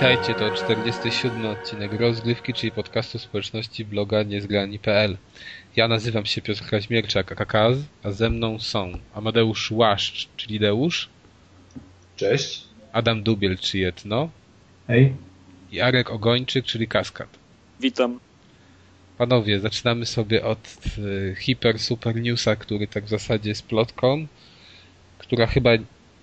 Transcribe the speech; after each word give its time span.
Witajcie, 0.00 0.34
to 0.34 0.50
47 0.50 1.46
odcinek 1.46 1.92
rozgrywki, 1.92 2.54
czyli 2.54 2.72
podcastu 2.72 3.18
społeczności 3.18 3.84
bloga 3.84 4.22
niezgrani.pl. 4.22 5.16
Ja 5.76 5.88
nazywam 5.88 6.26
się 6.26 6.42
Piotr 6.42 6.62
Kraśmierczak, 6.62 7.34
Kakaz, 7.34 7.76
a 8.02 8.10
ze 8.10 8.30
mną 8.30 8.58
są 8.58 8.92
Amadeusz 9.14 9.70
Łaszcz, 9.70 10.28
czyli 10.36 10.60
Deusz. 10.60 11.08
Cześć. 12.16 12.64
Adam 12.92 13.22
Dubiel, 13.22 13.58
czy 13.58 13.78
Jedno. 13.78 14.30
Hej. 14.86 15.14
I 15.72 15.80
Arek 15.80 16.10
Ogończyk, 16.10 16.64
czyli 16.64 16.88
Kaskad. 16.88 17.28
Witam. 17.80 18.20
Panowie, 19.16 19.60
zaczynamy 19.60 20.06
sobie 20.06 20.44
od 20.44 20.74
y, 20.98 21.34
hiper 21.38 21.78
super 21.78 22.16
newsa, 22.20 22.56
który 22.56 22.86
tak 22.86 23.04
w 23.04 23.08
zasadzie 23.08 23.48
jest 23.48 23.66
plotką, 23.66 24.26
która 25.18 25.46
chyba 25.46 25.70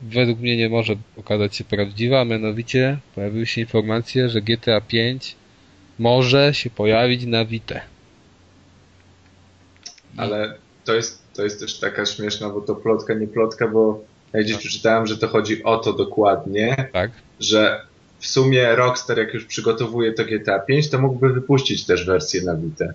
według 0.01 0.39
mnie 0.39 0.57
nie 0.57 0.69
może 0.69 0.95
okazać 1.17 1.55
się 1.55 1.63
prawdziwa, 1.63 2.21
a 2.21 2.25
mianowicie 2.25 2.97
pojawiły 3.15 3.45
się 3.45 3.61
informacje, 3.61 4.29
że 4.29 4.41
GTA 4.41 4.81
5 4.81 5.35
może 5.99 6.53
się 6.53 6.69
pojawić 6.69 7.25
na 7.25 7.45
Vita. 7.45 7.79
Ale 10.17 10.57
to 10.85 10.93
jest, 10.93 11.33
to 11.33 11.43
jest 11.43 11.59
też 11.59 11.79
taka 11.79 12.05
śmieszna, 12.05 12.49
bo 12.49 12.61
to 12.61 12.75
plotka, 12.75 13.13
nie 13.13 13.27
plotka, 13.27 13.67
bo 13.67 14.03
ja 14.33 14.41
gdzieś 14.41 14.57
przeczytałem, 14.57 15.07
że 15.07 15.17
to 15.17 15.27
chodzi 15.27 15.63
o 15.63 15.77
to 15.77 15.93
dokładnie, 15.93 16.89
Tak? 16.93 17.11
że 17.39 17.81
w 18.19 18.27
sumie 18.27 18.75
Rockstar 18.75 19.17
jak 19.17 19.33
już 19.33 19.45
przygotowuje 19.45 20.13
to 20.13 20.25
GTA 20.25 20.59
5, 20.59 20.89
to 20.89 20.99
mógłby 20.99 21.33
wypuścić 21.33 21.85
też 21.85 22.05
wersję 22.05 22.41
na 22.41 22.55
Vita. 22.55 22.85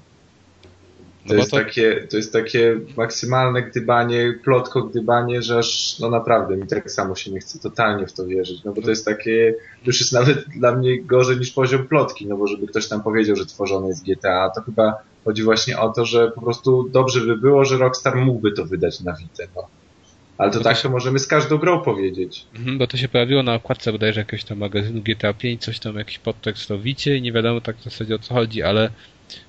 To, 1.30 1.34
No 1.34 1.38
bo 1.38 1.42
jest 1.42 1.50
to- 1.50 1.56
Takie, 1.56 2.06
to 2.10 2.16
jest 2.16 2.32
takie 2.32 2.80
maksymalne 2.96 3.62
gdybanie, 3.62 4.34
plotko 4.44 4.82
gdybanie, 4.82 5.42
że 5.42 5.58
aż 5.58 5.98
no 5.98 6.10
naprawdę 6.10 6.56
mi 6.56 6.66
tak 6.66 6.90
samo 6.90 7.14
się 7.14 7.30
nie 7.30 7.40
chce 7.40 7.58
totalnie 7.58 8.06
w 8.06 8.12
to 8.12 8.26
wierzyć, 8.26 8.64
no 8.64 8.72
bo 8.72 8.82
to 8.82 8.90
jest 8.90 9.04
takie, 9.04 9.54
już 9.86 10.00
jest 10.00 10.12
nawet 10.12 10.48
dla 10.48 10.72
mnie 10.76 11.02
gorzej 11.02 11.36
niż 11.38 11.50
poziom 11.50 11.88
plotki, 11.88 12.26
no 12.26 12.36
bo 12.36 12.46
żeby 12.46 12.66
ktoś 12.66 12.88
tam 12.88 13.02
powiedział, 13.02 13.36
że 13.36 13.46
tworzone 13.46 13.88
jest 13.88 14.04
GTA, 14.06 14.50
to 14.54 14.62
chyba 14.62 14.94
chodzi 15.24 15.42
właśnie 15.42 15.78
o 15.78 15.88
to, 15.88 16.04
że 16.04 16.30
po 16.30 16.40
prostu 16.40 16.88
dobrze 16.88 17.20
by 17.20 17.36
było, 17.36 17.64
że 17.64 17.76
Rockstar 17.78 18.16
mógłby 18.16 18.52
to 18.52 18.64
wydać 18.64 19.00
na 19.00 19.12
Vita, 19.16 19.44
no. 19.56 19.62
Ale 20.38 20.50
to 20.50 20.58
to 20.58 20.64
tak 20.64 20.76
się- 20.76 20.82
to 20.82 20.90
możemy 20.90 21.18
z 21.18 21.26
każdą 21.26 21.58
grą 21.58 21.80
powiedzieć. 21.80 22.46
Mhm, 22.56 22.78
bo 22.78 22.86
to 22.86 22.96
się 22.96 23.08
pojawiło 23.08 23.42
na 23.42 23.54
okładce 23.54 23.92
bodajże 23.92 24.20
jakiegoś 24.20 24.44
tam 24.44 24.58
magazynu 24.58 25.00
GTA 25.02 25.32
5, 25.34 25.62
coś 25.62 25.78
tam, 25.78 25.96
jakiś 25.96 26.18
podtekst 26.18 26.70
o 26.70 26.78
Wicie 26.78 27.16
i 27.16 27.22
nie 27.22 27.32
wiadomo 27.32 27.60
tak 27.60 27.76
w 27.76 27.84
zasadzie 27.84 28.14
o 28.14 28.18
co 28.18 28.34
chodzi, 28.34 28.62
ale 28.62 28.90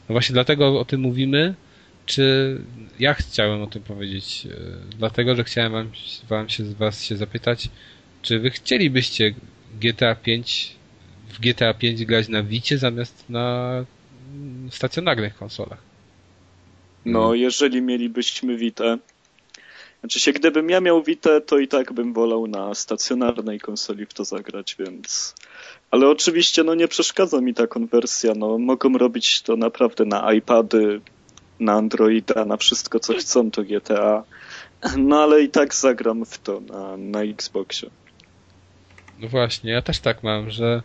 no 0.09 0.13
właśnie 0.13 0.33
dlatego 0.33 0.79
o 0.79 0.85
tym 0.85 1.01
mówimy, 1.01 1.53
czy 2.11 2.57
ja 2.99 3.13
chciałem 3.13 3.61
o 3.61 3.67
tym 3.67 3.83
powiedzieć, 3.83 4.47
e, 4.51 4.97
dlatego, 4.97 5.35
że 5.35 5.43
chciałem 5.43 5.71
wam, 5.71 5.91
wam 6.29 6.49
się 6.49 6.65
z 6.65 6.73
was 6.73 7.03
się 7.03 7.17
zapytać, 7.17 7.69
czy 8.21 8.39
wy 8.39 8.49
chcielibyście 8.49 9.33
GTA 9.81 10.15
5 10.15 10.75
w 11.29 11.39
GTA 11.39 11.73
5 11.73 12.05
grać 12.05 12.27
na 12.29 12.43
Wicie 12.43 12.77
zamiast 12.77 13.29
na 13.29 13.75
mm, 14.33 14.71
stacjonarnych 14.71 15.35
konsolach? 15.35 15.79
No, 17.05 17.33
jeżeli 17.33 17.81
mielibyśmy 17.81 18.57
Vita, 18.57 18.97
znaczy 19.99 20.19
się, 20.19 20.31
gdybym 20.31 20.69
ja 20.69 20.81
miał 20.81 21.03
Vita, 21.03 21.41
to 21.41 21.59
i 21.59 21.67
tak 21.67 21.93
bym 21.93 22.13
wolał 22.13 22.47
na 22.47 22.75
stacjonarnej 22.75 23.59
konsoli 23.59 24.05
w 24.05 24.13
to 24.13 24.25
zagrać, 24.25 24.75
więc... 24.79 25.35
Ale 25.91 26.09
oczywiście, 26.09 26.63
no 26.63 26.75
nie 26.75 26.87
przeszkadza 26.87 27.41
mi 27.41 27.53
ta 27.53 27.67
konwersja, 27.67 28.33
no 28.35 28.57
mogą 28.57 28.97
robić 28.97 29.41
to 29.41 29.55
naprawdę 29.55 30.05
na 30.05 30.33
iPady, 30.33 31.01
na 31.61 31.73
Androida, 31.73 32.45
na 32.45 32.57
wszystko 32.57 32.99
co 32.99 33.13
chcą 33.13 33.51
to 33.51 33.63
GTA, 33.63 34.23
no 34.97 35.23
ale 35.23 35.41
i 35.41 35.49
tak 35.49 35.75
zagram 35.75 36.25
w 36.25 36.37
to 36.37 36.59
na, 36.59 36.97
na 36.97 37.23
Xboxie. 37.23 37.89
No 39.19 39.27
właśnie, 39.27 39.71
ja 39.71 39.81
też 39.81 39.99
tak 39.99 40.23
mam, 40.23 40.49
że 40.49 40.81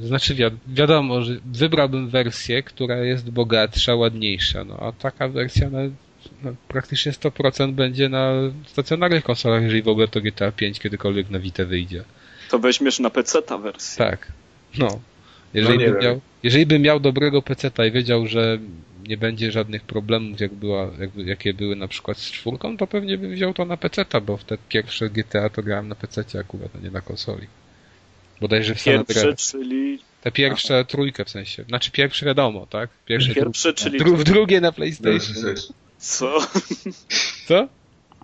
znaczy 0.00 0.34
wi 0.34 0.44
wiadomo, 0.66 1.22
że 1.22 1.36
wybrałbym 1.44 2.08
wersję, 2.08 2.62
która 2.62 2.96
jest 2.96 3.30
bogatsza, 3.30 3.94
ładniejsza, 3.94 4.64
no 4.64 4.76
a 4.80 4.92
taka 4.92 5.28
wersja 5.28 5.70
no, 5.70 5.78
no, 6.42 6.54
praktycznie 6.68 7.12
100% 7.12 7.72
będzie 7.72 8.08
na 8.08 8.32
stacjonarnych 8.66 9.24
konsolach, 9.24 9.62
jeżeli 9.62 9.82
w 9.82 9.88
ogóle 9.88 10.08
to 10.08 10.20
GTA 10.20 10.52
5 10.52 10.80
kiedykolwiek 10.80 11.30
na 11.30 11.38
Vita 11.38 11.64
wyjdzie. 11.64 12.04
To 12.50 12.58
weźmiesz 12.58 12.98
na 12.98 13.10
PC 13.10 13.42
ta 13.42 13.58
wersja. 13.58 14.06
Tak. 14.06 14.32
No. 14.78 15.00
Jeżeli, 15.54 15.78
No 15.86 15.92
bym 15.92 16.02
miał, 16.02 16.20
jeżeli 16.42 16.66
bym 16.66 16.82
miał 16.82 17.00
dobrego 17.00 17.42
PC-ta 17.42 17.86
i 17.86 17.92
wiedział, 17.92 18.26
że 18.26 18.58
nie 19.06 19.16
będzie 19.16 19.52
żadnych 19.52 19.82
problemów, 19.82 20.40
jak 20.40 20.54
była, 20.54 20.90
jak, 20.98 21.10
jakie 21.16 21.54
były 21.54 21.76
na 21.76 21.88
przykład 21.88 22.18
z 22.18 22.30
czwórką, 22.30 22.76
to 22.76 22.86
pewnie 22.86 23.18
bym 23.18 23.32
wziął 23.32 23.54
to 23.54 23.64
na 23.64 23.76
PC-ta, 23.76 24.20
bo 24.20 24.36
w 24.36 24.44
te 24.44 24.58
pierwsze 24.68 25.10
GTA 25.10 25.50
to 25.50 25.62
grałem 25.62 25.88
na 25.88 25.94
PC-cie 25.94 26.38
akurat, 26.38 26.70
a 26.76 26.78
nie 26.78 26.90
na 26.90 27.00
konsoli. 27.00 27.46
Bodajże 28.40 28.74
w 28.74 28.80
San 28.80 29.04
Pierwsze, 29.04 29.20
Andreas. 29.20 29.50
czyli... 29.50 29.98
Te 30.22 30.32
pierwsze 30.32 30.84
trójkę 30.84 31.24
w 31.24 31.30
sensie. 31.30 31.64
Znaczy 31.68 31.90
pierwsze 31.90 32.26
wiadomo, 32.26 32.66
tak? 32.66 32.90
Pierwsze, 33.06 33.34
Pierwsze, 33.34 33.74
czyli... 33.74 33.98
dru, 33.98 34.24
drugie 34.24 34.60
na 34.60 34.72
PlayStation. 34.72 35.54
Co? 35.98 36.38
Co? 37.46 37.68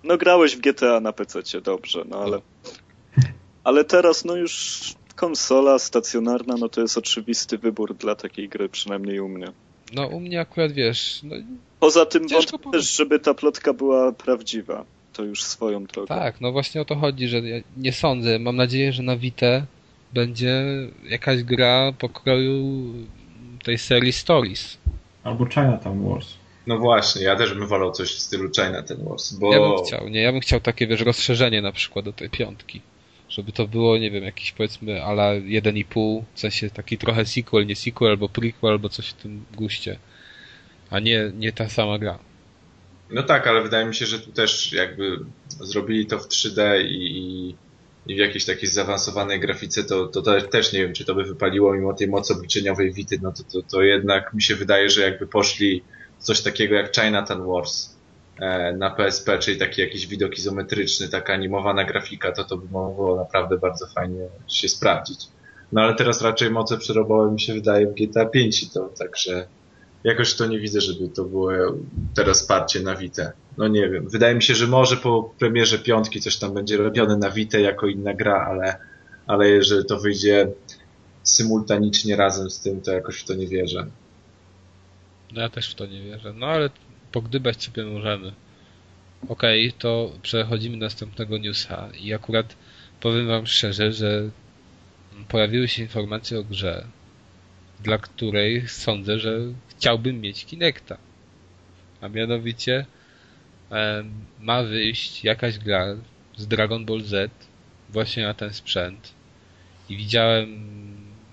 No 0.05 0.19
grałeś 0.19 0.57
w 0.57 0.61
GTA 0.61 1.01
na 1.01 1.13
PC, 1.13 1.61
dobrze, 1.61 2.05
no 2.09 2.17
ale. 2.23 2.41
Ale 3.65 3.85
teraz 3.85 4.25
no 4.25 4.37
już 4.37 4.81
konsola 5.17 5.79
stacjonarna, 5.79 6.55
no 6.59 6.69
to 6.69 6.81
jest 6.81 6.99
oczywisty 6.99 7.59
wybór 7.59 7.95
dla 7.95 8.15
takiej 8.15 8.49
gry, 8.49 8.69
przynajmniej 8.69 9.21
u 9.21 9.29
mnie. 9.29 9.53
No 9.95 10.07
u 10.07 10.21
mnie 10.21 10.41
akurat 10.41 10.73
wiesz, 10.73 11.21
no 11.23 11.37
Poza 11.81 12.07
tym 12.07 12.29
wątpię 12.29 12.59
powiedzieć. 12.59 12.73
też, 12.73 12.97
żeby 12.97 13.19
ta 13.21 13.35
plotka 13.35 13.73
była 13.73 14.13
prawdziwa. 14.13 14.85
To 15.13 15.25
już 15.25 15.45
swoją 15.45 15.85
drogą. 15.85 16.07
tak, 16.07 16.41
no 16.41 16.53
właśnie 16.53 16.81
o 16.81 16.85
to 16.85 16.97
chodzi, 16.97 17.29
że 17.29 17.41
ja 17.41 17.57
nie 17.77 17.93
sądzę. 17.93 18.39
Mam 18.39 18.57
nadzieję, 18.57 18.93
że 18.93 19.03
na 19.03 19.17
Vita 19.17 19.67
będzie 20.13 20.63
jakaś 21.09 21.43
gra 21.43 21.93
pokroju 21.99 22.85
tej 23.65 23.79
serii 23.79 24.13
Stories. 24.13 24.79
Albo 25.25 25.47
Chinatown 25.47 26.09
Wars. 26.09 26.29
No 26.67 26.79
właśnie, 26.79 27.23
ja 27.23 27.37
też 27.37 27.55
bym 27.55 27.67
wolał 27.67 27.93
coś 27.93 28.15
w 28.15 28.19
stylu 28.19 28.51
China 28.51 28.83
ten 28.83 29.05
Wars, 29.05 29.33
bo 29.33 29.53
Ja 29.53 29.61
bym 29.61 29.85
chciał, 29.87 30.09
nie, 30.09 30.21
ja 30.21 30.33
bym 30.33 30.41
chciał 30.41 30.61
takie, 30.61 30.87
wiesz, 30.87 31.01
rozszerzenie 31.01 31.63
na 31.63 31.73
przykład 31.73 32.05
do 32.05 32.13
tej 32.13 32.31
piątki. 32.31 32.81
Żeby 33.33 33.53
to 33.53 33.69
było, 33.69 33.99
nie 33.99 34.11
wiem, 34.11 34.25
jakiś 34.25 34.53
powiedzmy 34.53 35.03
ala 35.03 35.33
1,5, 35.33 36.23
w 36.35 36.41
sensie 36.41 36.71
taki 36.71 36.99
trochę 36.99 37.27
sequel, 37.27 37.67
nie 37.67 37.77
sequel, 37.77 38.11
albo 38.11 38.29
prequel, 38.29 38.71
albo 38.71 38.89
coś 38.89 39.09
w 39.09 39.15
tym 39.15 39.45
guście. 39.55 39.99
A 40.91 41.01
nie, 41.01 41.33
nie 41.35 41.53
ta 41.53 41.69
sama 41.69 41.99
gra. 41.99 42.19
No 43.11 43.23
tak, 43.23 43.47
ale 43.47 43.63
wydaje 43.63 43.87
mi 43.87 43.95
się, 43.95 44.07
że 44.07 44.21
tu 44.21 44.33
też 44.33 44.73
jakby 44.73 45.19
zrobili 45.49 46.07
to 46.07 46.19
w 46.19 46.29
3D 46.29 46.81
i, 46.81 47.57
i, 48.07 48.15
w 48.15 48.19
jakiejś 48.19 48.45
takiej 48.45 48.69
zaawansowanej 48.69 49.41
grafice, 49.41 49.85
to, 49.85 50.07
to, 50.07 50.23
to 50.23 50.41
też 50.41 50.73
nie 50.73 50.81
wiem, 50.81 50.93
czy 50.93 51.05
to 51.05 51.15
by 51.15 51.25
wypaliło 51.25 51.73
mimo 51.73 51.95
tej 51.95 52.09
mocy 52.09 52.33
obliczeniowej 52.33 52.93
Wity, 52.93 53.19
no 53.23 53.33
to, 53.33 53.43
to, 53.45 53.69
to 53.71 53.83
jednak 53.83 54.35
mi 54.35 54.43
się 54.43 54.57
wydaje, 54.57 54.91
że 54.91 55.03
jakby 55.03 55.27
poszli 55.27 55.83
coś 56.19 56.41
takiego 56.41 56.75
jak 56.75 56.95
Chinatown 56.95 57.47
Wars 57.47 57.97
na 58.79 58.91
PSP, 58.91 59.39
czyli 59.39 59.59
taki 59.59 59.81
jakiś 59.81 60.07
widok 60.07 60.39
izometryczny, 60.39 61.09
taka 61.09 61.33
animowana 61.33 61.85
grafika, 61.85 62.33
to 62.33 62.45
to 62.45 62.57
by 62.57 62.73
mogło 62.73 63.17
naprawdę 63.17 63.59
bardzo 63.59 63.87
fajnie 63.87 64.29
się 64.49 64.69
sprawdzić. 64.69 65.29
No 65.73 65.81
ale 65.81 65.95
teraz 65.95 66.23
raczej 66.23 66.51
moce 66.51 66.79
przerobowe 66.79 67.33
mi 67.33 67.41
się 67.41 67.55
wydaje 67.55 67.87
w 67.87 67.95
GTA 67.95 68.27
5 68.27 68.63
i 68.63 68.71
to 68.71 68.89
także 68.99 69.47
jakoś 70.05 70.35
to 70.35 70.47
nie 70.47 70.59
widzę, 70.59 70.81
żeby 70.81 71.09
to 71.09 71.25
było 71.25 71.53
teraz 72.15 72.47
parcie 72.47 72.81
na 72.81 72.97
Vita. 72.97 73.33
No 73.59 73.69
nie 73.69 73.89
wiem. 73.89 74.09
Wydaje 74.09 74.35
mi 74.35 74.43
się, 74.43 74.55
że 74.55 74.67
może 74.67 74.97
po 74.97 75.35
premierze 75.39 75.79
piątki 75.79 76.21
coś 76.21 76.37
tam 76.37 76.55
będzie 76.55 76.77
robione 76.77 77.17
na 77.17 77.31
Vita 77.31 77.59
jako 77.59 77.87
inna 77.87 78.15
gra, 78.15 78.47
ale, 78.51 78.77
ale 79.27 79.49
jeżeli 79.49 79.85
to 79.85 80.01
wyjdzie 80.01 80.49
symultanicznie 81.23 82.17
razem 82.17 82.51
z 82.51 82.61
tym, 82.61 82.81
to 82.81 82.93
jakoś 82.93 83.21
w 83.21 83.25
to 83.25 83.35
nie 83.35 83.47
wierzę. 83.47 83.87
No 85.33 85.41
ja 85.41 85.49
też 85.49 85.71
w 85.71 85.75
to 85.75 85.87
nie 85.87 86.03
wierzę. 86.03 86.33
No 86.33 86.47
ale 86.47 86.71
pogdybać 87.13 87.65
sobie 87.65 87.85
możemy. 87.85 88.33
Okej, 89.29 89.73
to 89.73 90.13
przechodzimy 90.23 90.79
do 90.79 90.85
następnego 90.87 91.39
newsa. 91.39 91.89
I 92.01 92.15
akurat 92.15 92.57
powiem 93.01 93.27
wam 93.27 93.47
szczerze, 93.47 93.93
że 93.93 94.31
pojawiły 95.29 95.69
się 95.69 95.83
informacje 95.83 96.39
o 96.39 96.45
grze, 96.45 96.87
dla 97.81 97.99
której 97.99 98.69
sądzę, 98.69 99.19
że 99.19 99.39
chciałbym 99.69 100.21
mieć 100.21 100.45
Kinecta. 100.45 100.97
A 102.01 102.09
mianowicie 102.09 102.87
ma 104.41 104.63
wyjść 104.63 105.25
jakaś 105.25 105.59
gra 105.59 105.87
z 106.37 106.47
Dragon 106.47 106.85
Ball 106.85 107.03
Z 107.03 107.33
właśnie 107.91 108.23
na 108.23 108.35
ten 108.35 108.53
sprzęt. 108.53 109.15
I 109.89 109.97
widziałem 109.97 110.67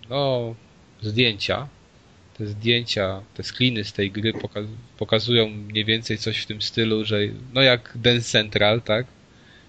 no 0.10 0.56
zdjęcia 1.02 1.68
te 2.40 2.48
zdjęcia, 2.48 3.22
te 3.34 3.44
screeny 3.44 3.84
z 3.84 3.94
tej 3.94 4.12
gry 4.12 4.34
poka 4.34 4.60
pokazują 4.98 5.50
mniej 5.50 5.86
więcej 5.86 6.18
coś 6.18 6.40
w 6.40 6.46
tym 6.46 6.62
stylu, 6.62 7.06
że 7.06 7.20
no 7.54 7.62
jak 7.62 7.92
Dance 7.96 8.30
Central, 8.30 8.82
tak? 8.82 9.06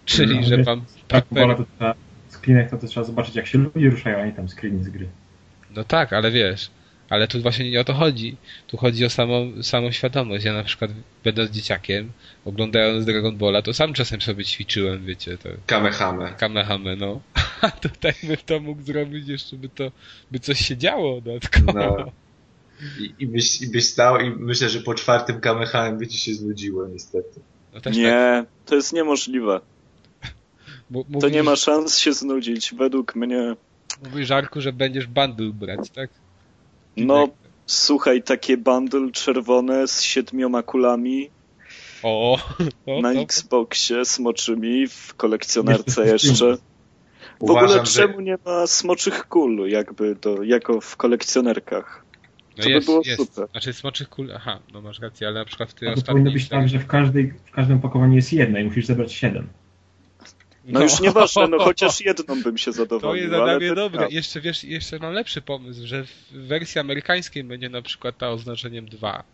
Czyli, 0.05 0.37
No, 0.37 0.43
że 0.43 0.57
wiesz, 0.57 0.67
mam 0.67 0.85
Tak, 1.09 1.25
wolę 1.31 1.57
to 1.57 1.65
trzeba, 1.77 1.95
screenach 2.29 2.71
to, 2.71 2.79
to 2.79 2.87
trzeba 2.87 3.07
zobaczyć 3.07 3.37
jak 3.37 3.47
się 3.47 3.59
ludzie 3.59 3.91
ruszają, 3.91 4.19
a 4.19 4.27
nie 4.27 4.33
tam 4.33 4.49
screeny 4.49 4.85
z 4.85 4.89
gry. 4.89 5.09
No 5.71 5.85
tak, 5.85 6.13
ale 6.13 6.31
wiesz, 6.31 6.71
ale 7.09 7.29
tu 7.29 7.43
właśnie 7.43 7.71
nie 7.71 7.81
o 7.81 7.85
to 7.85 7.95
chodzi. 7.95 8.37
Tu 8.67 8.77
chodzi 8.77 9.05
o 9.05 9.11
samą, 9.11 9.63
samą 9.63 9.93
świadomość. 9.93 10.45
Ja 10.45 10.53
na 10.53 10.65
przykład 10.65 10.91
będąc 11.25 11.51
dzieciakiem, 11.51 12.13
oglądając 12.45 13.07
Dragon 13.07 13.37
Balla, 13.37 13.63
to 13.63 13.75
sam 13.75 13.93
czasem 13.93 14.21
sobie 14.21 14.45
ćwiczyłem, 14.45 15.05
wiecie, 15.05 15.39
to 15.39 15.49
Kamehame. 15.67 16.33
Kamehame, 16.39 16.97
no. 16.97 17.21
A 17.61 17.71
tutaj 17.71 18.13
by 18.23 18.37
to 18.37 18.61
mógł 18.61 18.83
zrobić 18.83 19.29
jeszcze, 19.29 19.57
by 19.57 19.69
to, 19.69 19.93
by 20.31 20.39
coś 20.39 20.61
się 20.61 20.77
działo 20.77 21.21
dodatkowo. 21.21 21.73
No. 21.73 22.13
I, 23.01 23.15
i, 23.19 23.27
byś, 23.27 23.63
I 23.63 23.71
byś 23.71 23.89
stał 23.89 24.21
i 24.21 24.31
myślę, 24.31 24.69
że 24.69 24.81
po 24.81 24.95
czwartym 24.95 25.41
kamechanem 25.41 25.99
by 25.99 26.07
ci 26.07 26.19
się 26.19 26.35
znudziło 26.35 26.87
niestety. 26.87 27.41
No 27.75 27.81
też 27.81 27.97
tak, 27.97 28.03
Nie, 28.05 28.45
to 28.67 28.75
jest 28.75 28.93
niemożliwe. 28.93 29.61
mu- 30.91 31.05
To 31.05 31.11
mówisz, 31.11 31.33
nie 31.33 31.43
ma 31.43 31.57
szans 31.57 31.99
się 31.99 32.13
znudzić, 32.13 32.75
według 32.75 33.15
mnie. 33.15 33.57
Mówisz, 34.05 34.29
Żarku, 34.29 34.61
że 34.61 34.73
będziesz 34.73 35.07
bundle 35.07 35.51
brać, 35.51 35.91
tak? 35.91 36.11
No, 36.97 37.29
słuchaj, 37.67 38.23
takie 38.23 38.57
bundle 38.57 39.11
czerwone 39.13 39.89
z 39.89 40.03
siedmioma 40.03 40.63
kulami 40.63 41.31
O, 42.03 42.39
o, 42.87 43.01
na 43.01 43.15
to- 43.15 43.21
Xboxie 43.21 44.05
smoczymi 44.05 44.87
w 44.89 45.15
kolekcjonerce 45.15 46.07
jeszcze. 46.13 46.57
W 47.41 47.43
ogóle 47.43 47.65
Uważam, 47.65 47.87
że 47.87 47.93
czemu 47.93 48.21
nie 48.21 48.39
ma 48.45 48.67
smoczych 48.67 49.29
kul 49.29 49.69
jakby 49.69 50.17
to, 50.17 50.43
jako 50.43 50.81
w 50.81 50.97
kolekcjonerkach? 50.97 52.05
No 52.61 52.65
to 52.65 52.69
by 52.69 52.75
jest, 52.75 52.87
było 52.87 53.03
jest. 53.05 53.27
super. 53.35 53.49
Znaczy 53.51 53.73
smoczych 53.73 54.09
kul, 54.09 54.33
aha, 54.35 54.59
no 54.73 54.81
masz 54.81 54.99
rację, 55.01 55.27
ale 55.27 55.39
na 55.41 55.45
przykład 55.45 55.71
w 55.71 55.75
tej 55.75 55.89
A 55.89 55.95
to 55.95 56.03
powinno 56.03 56.31
ostatniej... 56.31 56.35
być 56.35 56.49
tak, 56.49 56.69
że 56.69 56.79
w, 56.79 56.87
każdej, 56.87 57.33
w 57.45 57.51
każdym 57.51 57.77
opakowaniu 57.77 58.15
jest 58.17 58.33
jedna 58.33 58.61
i 58.61 58.65
musisz 58.65 58.87
zebrać 58.87 59.13
siedem. 59.13 59.49
No 60.65 60.83
już 60.83 61.01
nieważne, 61.01 61.49
no 61.49 61.59
chociaż 61.65 62.01
jedną 62.01 62.43
bym 62.43 62.59
się 62.59 62.71
To 62.71 62.73
zadowolił. 62.73 63.23
jest 63.23 63.35
ale 63.35 63.45
dla 63.45 63.59
mnie 63.59 63.69
to 63.69 63.75
dobre. 63.75 64.09
Jeszcze 64.11 64.41
wiesz, 64.41 64.65
jeszcze 64.65 64.99
mam 64.99 65.13
lepszy 65.13 65.43
pomysł, 65.43 65.81
że 65.87 66.05
w 66.05 66.33
wersji 66.33 66.81
amerykańskiej 66.81 67.45
będzie 67.45 67.69
na 67.69 67.83
przykład 67.83 68.19
ta 68.19 68.31
oznaczeniem 68.31 68.87
2, 68.89 69.25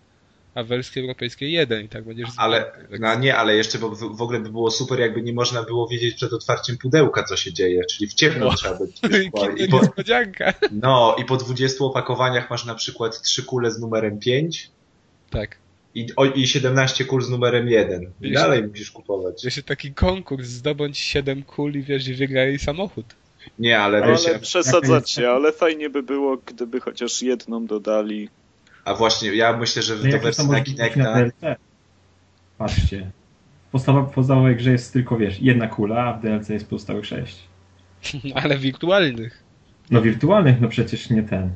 a 0.56 0.62
wersji 0.62 1.02
europejskiej 1.02 1.52
1 1.52 1.84
i 1.84 1.88
tak 1.88 2.04
będziesz 2.04 2.28
Ale, 2.36 2.72
zmieniał. 2.88 3.14
no 3.14 3.20
nie, 3.20 3.36
ale 3.36 3.56
jeszcze 3.56 3.78
bo 3.78 3.90
w, 3.90 4.16
w 4.16 4.22
ogóle 4.22 4.40
by 4.40 4.50
było 4.50 4.70
super, 4.70 5.00
jakby 5.00 5.22
nie 5.22 5.32
można 5.32 5.62
było 5.62 5.88
wiedzieć 5.88 6.14
przed 6.14 6.32
otwarciem 6.32 6.78
pudełka, 6.78 7.22
co 7.22 7.36
się 7.36 7.52
dzieje, 7.52 7.84
czyli 7.84 8.08
w 8.08 8.14
ciemno 8.14 8.46
No. 8.46 8.54
trzeba 8.54 8.78
być. 8.80 9.00
I 9.26 9.30
po, 9.30 9.52
niespodzianka. 9.80 10.52
no, 10.72 11.16
i 11.18 11.24
po 11.24 11.36
20 11.36 11.84
opakowaniach 11.84 12.50
masz 12.50 12.64
na 12.64 12.74
przykład 12.74 13.22
trzy 13.22 13.42
kule 13.44 13.70
z 13.70 13.78
numerem 13.80 14.18
5 14.18 14.70
Tak. 15.30 15.56
i, 15.94 16.06
o, 16.16 16.24
i 16.24 16.46
17 16.46 17.04
kul 17.04 17.22
z 17.22 17.30
numerem 17.30 17.68
1. 17.68 18.10
I 18.22 18.32
dalej 18.32 18.62
musisz 18.62 18.90
kupować. 18.90 19.44
Jeszcze 19.44 19.62
taki 19.62 19.94
konkurs, 19.94 20.46
zdobądź 20.48 20.98
7 20.98 21.42
kul 21.42 21.72
i 21.74 21.82
wiesz, 21.82 22.08
i 22.08 22.14
wygraj 22.14 22.58
samochód. 22.58 23.06
Nie, 23.58 23.78
ale 23.78 24.02
Ale 24.02 24.12
wiecie, 24.12 24.38
przesadzacie, 24.38 25.30
ale 25.30 25.52
fajnie 25.52 25.90
by 25.90 26.02
było, 26.02 26.36
gdyby 26.46 26.80
chociaż 26.80 27.22
jedną 27.22 27.66
dodali. 27.66 28.28
A 28.86 28.94
właśnie, 28.94 29.34
ja 29.34 29.56
myślę, 29.56 29.82
że 29.82 29.96
No 29.96 30.10
to 30.10 30.18
wersji 30.18 30.46
może 30.46 30.58
na 30.58 30.58
na 30.58 30.64
Kinecta 30.64 31.14
DLC? 31.14 31.58
Patrzcie. 32.58 33.10
W 33.68 33.70
podstawowej, 33.70 34.14
podstawowej 34.14 34.56
grze 34.56 34.70
jest 34.70 34.92
tylko, 34.92 35.16
wiesz, 35.16 35.40
jedna 35.40 35.68
kula, 35.68 36.04
a 36.04 36.12
w 36.12 36.22
DLC 36.22 36.48
jest 36.48 36.70
pozostałych 36.70 37.06
sześć. 37.06 37.38
Ale 38.42 38.58
wirtualnych. 38.58 39.42
No 39.90 40.02
wirtualnych, 40.02 40.60
no 40.60 40.68
przecież 40.68 41.10
nie 41.10 41.22
ten. 41.22 41.50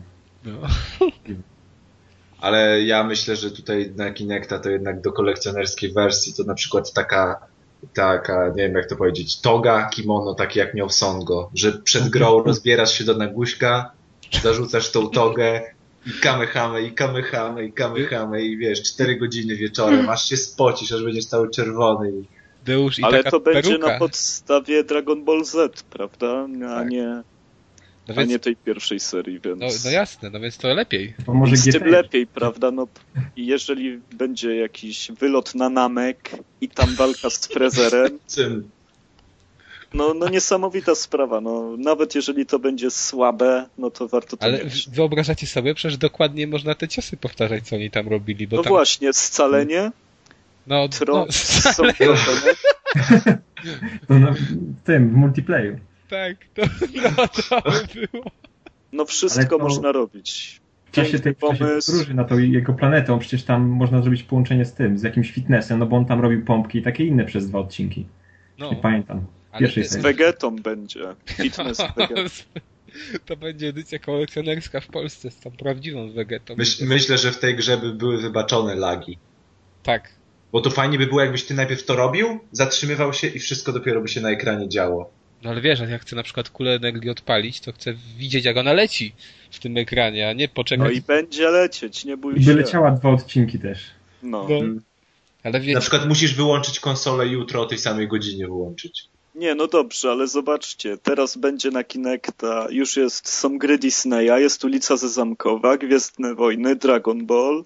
No. 0.44 0.52
Ale 2.40 2.82
ja 2.82 3.04
myślę, 3.04 3.36
że 3.36 3.50
tutaj 3.50 3.92
na 3.96 4.10
Kinecta 4.10 4.58
to 4.58 4.70
jednak 4.70 5.00
do 5.00 5.12
kolekcjonerskiej 5.12 5.92
wersji 5.92 6.34
to 6.34 6.44
na 6.44 6.54
przykład 6.54 6.92
taka, 6.92 7.46
taka, 7.94 8.48
nie 8.48 8.62
wiem 8.62 8.74
jak 8.74 8.86
to 8.88 8.96
powiedzieć, 8.96 9.40
toga, 9.40 9.88
kimono, 9.88 10.34
takie 10.34 10.60
jak 10.60 10.74
miał 10.74 10.90
Songo, 10.90 11.50
że 11.54 11.72
przed 11.72 12.08
grą 12.14 12.42
rozbierasz 12.42 12.92
się 12.98 13.04
do 13.04 13.16
naguśka, 13.16 13.92
zarzucasz 14.42 14.92
tą 14.92 15.10
togę 15.10 15.62
i 16.06 16.10
kamehame, 16.20 16.82
i 16.82 16.92
kamehame, 16.92 17.64
i 17.64 17.72
kamehame 17.72 18.42
i 18.42 18.56
wiesz, 18.56 18.82
cztery 18.82 19.16
godziny 19.16 19.56
wieczorem, 19.56 20.08
aż 20.08 20.28
się 20.28 20.36
spocisz, 20.36 20.92
aż 20.92 21.04
będziesz 21.04 21.26
cały 21.26 21.50
czerwony 21.50 22.10
i 22.10 22.24
Deusz 22.64 22.98
i 22.98 23.04
Ale 23.04 23.18
taka 23.18 23.30
to 23.30 23.40
będzie 23.40 23.70
peruka. 23.70 23.92
na 23.92 23.98
podstawie 23.98 24.84
Dragon 24.84 25.24
Ball 25.24 25.44
Z, 25.44 25.82
prawda? 25.82 26.46
A 26.66 26.78
Tak. 26.78 26.88
nie, 26.90 27.22
No 28.08 28.14
a 28.14 28.18
więc, 28.18 28.30
nie 28.30 28.38
tej 28.38 28.56
pierwszej 28.56 29.00
serii, 29.00 29.40
więc... 29.40 29.60
no, 29.60 29.66
no 29.84 29.90
jasne, 29.90 30.30
no 30.30 30.40
więc 30.40 30.58
to 30.58 30.68
lepiej. 30.74 31.14
To 31.26 31.34
może 31.34 31.56
GT. 31.56 31.72
tym 31.72 31.88
lepiej, 31.88 32.26
prawda? 32.26 32.70
No, 32.70 32.86
i 33.36 33.46
jeżeli 33.46 34.00
będzie 34.14 34.56
jakiś 34.56 35.10
wylot 35.12 35.54
na 35.54 35.68
Namek 35.68 36.30
i 36.60 36.68
tam 36.68 36.94
walka 36.94 37.30
z 37.30 37.46
Frezerem. 37.52 38.18
No, 39.94 40.14
no 40.14 40.28
niesamowita 40.28 40.94
sprawa. 40.94 41.40
No, 41.40 41.76
nawet 41.78 42.14
jeżeli 42.14 42.46
to 42.46 42.58
będzie 42.58 42.90
słabe, 42.90 43.66
no 43.78 43.90
to 43.90 44.08
warto 44.08 44.36
to 44.36 44.44
Ale 44.44 44.64
mieć. 44.64 44.90
wyobrażacie 44.90 45.46
sobie, 45.46 45.74
przecież 45.74 45.98
dokładnie 45.98 46.46
można 46.46 46.74
te 46.74 46.88
ciosy 46.88 47.16
powtarzać, 47.16 47.68
co 47.68 47.76
oni 47.76 47.90
tam 47.90 48.08
robili, 48.08 48.48
bo 48.48 48.56
No 48.56 48.62
tam... 48.62 48.70
właśnie, 48.72 49.12
scalenie, 49.12 49.90
No, 50.66 50.88
tro, 50.88 51.14
no, 51.14 51.32
są 51.32 51.82
proszone. 51.98 52.54
To 54.08 54.14
na, 54.18 54.32
w 54.32 54.36
tym, 54.84 55.10
w 55.10 55.12
multiplayer. 55.12 55.78
tak, 56.10 56.36
to, 56.54 56.62
no, 57.02 57.28
to 57.28 57.70
by 57.70 58.08
było. 58.12 58.24
No 58.92 59.04
wszystko 59.04 59.58
to- 59.58 59.64
można 59.64 59.92
robić. 59.92 60.60
W 60.86 60.90
czasie 60.92 61.18
tej 61.18 61.34
w 61.34 61.38
czasie 61.38 61.58
pomysł. 61.58 61.92
podróży 61.92 62.14
na 62.14 62.24
tą 62.24 62.38
jego 62.38 62.72
planetą, 62.72 63.18
przecież 63.18 63.42
tam 63.44 63.68
można 63.68 64.02
zrobić 64.02 64.22
połączenie 64.22 64.64
z 64.64 64.72
tym, 64.74 64.98
z 64.98 65.02
jakimś 65.02 65.30
fitnessem, 65.30 65.78
no 65.78 65.86
bo 65.86 65.96
on 65.96 66.04
tam 66.06 66.20
robił 66.20 66.44
pompki 66.44 66.78
i 66.78 66.82
takie 66.82 67.04
inne 67.06 67.24
przez 67.24 67.48
dwa 67.48 67.58
odcinki. 67.58 68.06
No, 68.58 68.70
Nie 68.70 68.76
pamiętam. 68.76 69.24
Pierwszej 69.58 69.84
Z. 69.84 69.96
Vegetą 69.96 70.56
będzie. 70.56 71.00
Fitness 71.26 71.78
Vegeta. 71.96 72.30
To 73.26 73.36
będzie 73.36 73.68
edycja 73.68 73.98
kolekcjonerska 73.98 74.80
w 74.80 74.86
Polsce 74.86 75.30
z 75.30 75.36
tą 75.36 75.50
prawdziwą 75.50 76.12
wegetą. 76.12 76.54
Myśl, 76.56 76.86
myślę, 76.86 77.18
że 77.18 77.32
w 77.32 77.38
tej 77.38 77.56
grze 77.56 77.76
by 77.76 77.92
były 77.94 78.18
wybaczone 78.18 78.74
lagi. 78.74 79.18
Tak. 79.82 80.12
Bo 80.52 80.60
to 80.60 80.70
fajnie 80.70 80.98
by 80.98 81.06
było, 81.06 81.20
jakbyś 81.20 81.44
ty 81.44 81.54
najpierw 81.54 81.84
to 81.84 81.96
robił, 81.96 82.40
zatrzymywał 82.52 83.12
się 83.12 83.26
i 83.26 83.38
wszystko 83.38 83.72
dopiero 83.72 84.00
by 84.00 84.08
się 84.08 84.20
na 84.20 84.30
ekranie 84.30 84.68
działo. 84.68 85.10
No 85.42 85.50
ale 85.50 85.60
wiesz, 85.60 85.80
jak 85.80 85.90
ja 85.90 85.98
chcę 85.98 86.16
na 86.16 86.22
przykład 86.22 86.50
kulę 86.50 86.72
energii 86.74 87.10
odpalić, 87.10 87.60
to 87.60 87.72
chcę 87.72 87.94
widzieć 88.18 88.44
jak 88.44 88.56
ona 88.56 88.72
leci 88.72 89.14
w 89.50 89.58
tym 89.58 89.76
ekranie, 89.76 90.28
a 90.28 90.32
nie 90.32 90.48
poczekać. 90.48 90.84
No 90.86 90.90
i 90.90 91.00
będzie 91.00 91.48
lecieć, 91.50 92.04
nie 92.04 92.16
bój 92.16 92.32
I 92.32 92.36
by 92.36 92.44
się. 92.44 92.54
leciała 92.54 92.90
dwa 92.90 93.10
odcinki 93.10 93.58
też. 93.58 93.78
No. 94.22 94.46
No. 94.50 94.80
Ale 95.42 95.60
wiesz, 95.60 95.74
Na 95.74 95.80
przykład 95.80 96.08
musisz 96.08 96.34
wyłączyć 96.34 96.80
konsolę 96.80 97.26
i 97.26 97.30
jutro 97.30 97.62
o 97.62 97.66
tej 97.66 97.78
samej 97.78 98.08
godzinie 98.08 98.46
wyłączyć. 98.46 99.08
Nie, 99.34 99.54
no 99.54 99.66
dobrze, 99.66 100.10
ale 100.10 100.28
zobaczcie, 100.28 100.98
teraz 100.98 101.36
będzie 101.36 101.70
na 101.70 101.84
Kinecta, 101.84 102.66
już 102.70 102.96
jest, 102.96 103.28
są 103.28 103.58
gry 103.58 103.78
Disneya, 103.78 104.40
jest 104.40 104.64
ulica 104.64 104.96
Zezamkowa, 104.96 105.76
Gwiezdne 105.76 106.34
Wojny, 106.34 106.76
Dragon 106.76 107.26
Ball. 107.26 107.64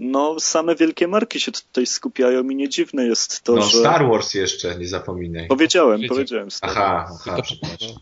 No, 0.00 0.40
same 0.40 0.76
wielkie 0.76 1.08
marki 1.08 1.40
się 1.40 1.52
tutaj 1.52 1.86
skupiają 1.86 2.48
i 2.48 2.56
nie 2.56 2.68
dziwne 2.68 3.06
jest 3.06 3.42
to, 3.42 3.54
No 3.54 3.62
że... 3.62 3.78
Star 3.78 4.08
Wars 4.08 4.34
jeszcze, 4.34 4.78
nie 4.78 4.86
zapominaj. 4.88 5.48
Powiedziałem, 5.48 6.00
Wiecie. 6.00 6.08
powiedziałem 6.08 6.50
Star 6.50 6.74
Wars. 6.74 7.10
Aha, 7.10 7.18
aha, 7.32 7.42
przepraszam. 7.42 7.96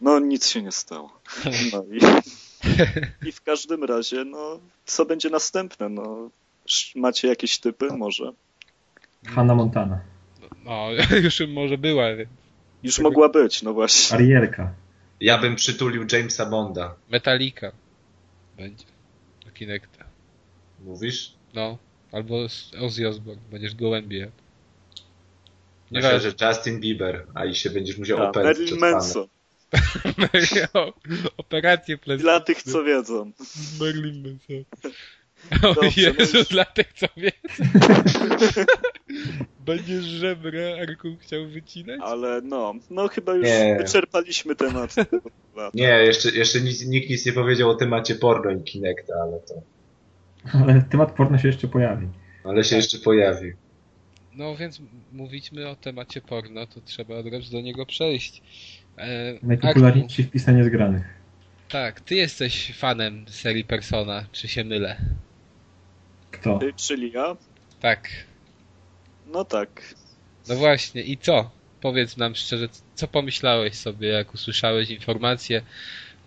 no, 0.00 0.18
nic 0.18 0.46
się 0.48 0.62
nie 0.62 0.72
stało. 0.72 1.20
No 1.72 1.84
i, 1.92 1.98
i 3.28 3.32
w 3.32 3.42
każdym 3.42 3.84
razie, 3.84 4.24
no, 4.24 4.58
co 4.86 5.04
będzie 5.04 5.30
następne? 5.30 5.88
No, 5.88 6.30
macie 6.94 7.28
jakieś 7.28 7.58
typy? 7.58 7.88
Może. 7.92 8.32
Hannah 9.26 9.56
Montana. 9.56 10.00
No, 10.66 10.88
już 11.24 11.40
może 11.48 11.78
była, 11.78 12.16
więc 12.16 12.30
Już 12.82 12.98
mogła 12.98 13.28
być, 13.28 13.62
no 13.62 13.72
właśnie. 13.74 14.16
Arielka. 14.16 14.74
Ja 15.20 15.38
bym 15.38 15.56
przytulił 15.56 16.06
Jamesa 16.12 16.46
Bonda. 16.46 16.94
Metallica 17.10 17.72
będzie 18.56 18.84
do 19.44 19.50
Kinecta. 19.52 20.04
Mówisz? 20.84 21.32
No, 21.54 21.78
albo 22.12 22.48
z 22.48 22.70
Ozzy 22.80 23.08
Osbourne, 23.08 23.42
będziesz 23.50 23.74
gołębie. 23.74 24.18
jadł. 24.18 24.32
Myślę, 25.90 26.08
Nieważne. 26.08 26.30
że 26.38 26.48
Justin 26.48 26.80
Bieber, 26.80 27.26
a 27.34 27.44
i 27.44 27.54
się 27.54 27.70
będziesz 27.70 27.98
musiał 27.98 28.18
A, 28.22 28.28
opędzić 28.30 28.72
Marilyn 28.72 28.74
od 28.74 28.80
pana. 28.80 28.92
Manson. 28.96 29.26
Operację 31.36 31.98
plastyczną. 31.98 32.30
Dla 32.30 32.40
tych, 32.40 32.62
co 32.62 32.84
wiedzą. 32.84 33.32
Marilyn 33.80 34.22
Manson. 34.22 34.64
O 35.62 35.74
Jezu, 35.96 36.44
dla 36.50 36.64
tych, 36.64 36.92
co 36.92 37.06
wiedzą. 37.16 37.36
Będziesz 39.66 40.04
żebra 40.04 40.60
Arku 40.82 41.16
chciał 41.20 41.46
wycinać? 41.46 42.00
Ale 42.02 42.40
no, 42.40 42.74
no 42.90 43.08
chyba 43.08 43.34
już 43.34 43.44
Nie. 43.46 43.76
wyczerpaliśmy 43.78 44.56
temat. 44.56 44.94
Nie, 45.74 45.88
jeszcze, 45.88 46.30
jeszcze 46.30 46.60
nic, 46.60 46.86
nikt 46.86 47.10
nic 47.10 47.26
nie 47.26 47.32
powiedział 47.32 47.70
o 47.70 47.74
temacie 47.74 48.14
porno 48.14 48.50
i 48.50 48.62
Kinecta, 48.62 49.14
ale 49.22 49.38
to... 49.40 49.54
Ale 50.64 50.82
temat 50.90 51.12
porno 51.12 51.38
się 51.38 51.48
jeszcze 51.48 51.68
pojawi. 51.68 52.06
Ale 52.44 52.64
się 52.64 52.76
jeszcze 52.76 52.98
pojawi. 52.98 53.52
No 54.34 54.56
więc 54.56 54.80
mówiliśmy 55.12 55.68
o 55.68 55.76
temacie 55.76 56.20
porno, 56.20 56.66
to 56.66 56.80
trzeba 56.80 57.14
od 57.16 57.26
razu 57.32 57.52
do 57.52 57.60
niego 57.60 57.86
przejść. 57.86 58.42
E, 58.98 59.38
Najpopularniejszy 59.42 60.22
wpis 60.22 60.46
na 60.46 60.52
niezgranych. 60.52 61.04
tak, 61.68 62.00
ty 62.00 62.14
jesteś 62.14 62.72
fanem 62.78 63.24
serii 63.28 63.64
Persona, 63.64 64.24
czy 64.32 64.48
się 64.48 64.64
mylę? 64.64 64.96
Kto? 66.30 66.58
Y, 66.62 66.72
Czyli 66.72 67.12
ja? 67.12 67.36
Tak. 67.80 68.08
No 69.26 69.44
tak. 69.44 69.94
No 70.48 70.54
właśnie, 70.54 71.02
i 71.02 71.18
co? 71.18 71.50
Powiedz 71.80 72.16
nam 72.16 72.34
szczerze, 72.34 72.68
co 72.94 73.08
pomyślałeś 73.08 73.74
sobie, 73.74 74.08
jak 74.08 74.34
usłyszałeś 74.34 74.90
informację, 74.90 75.62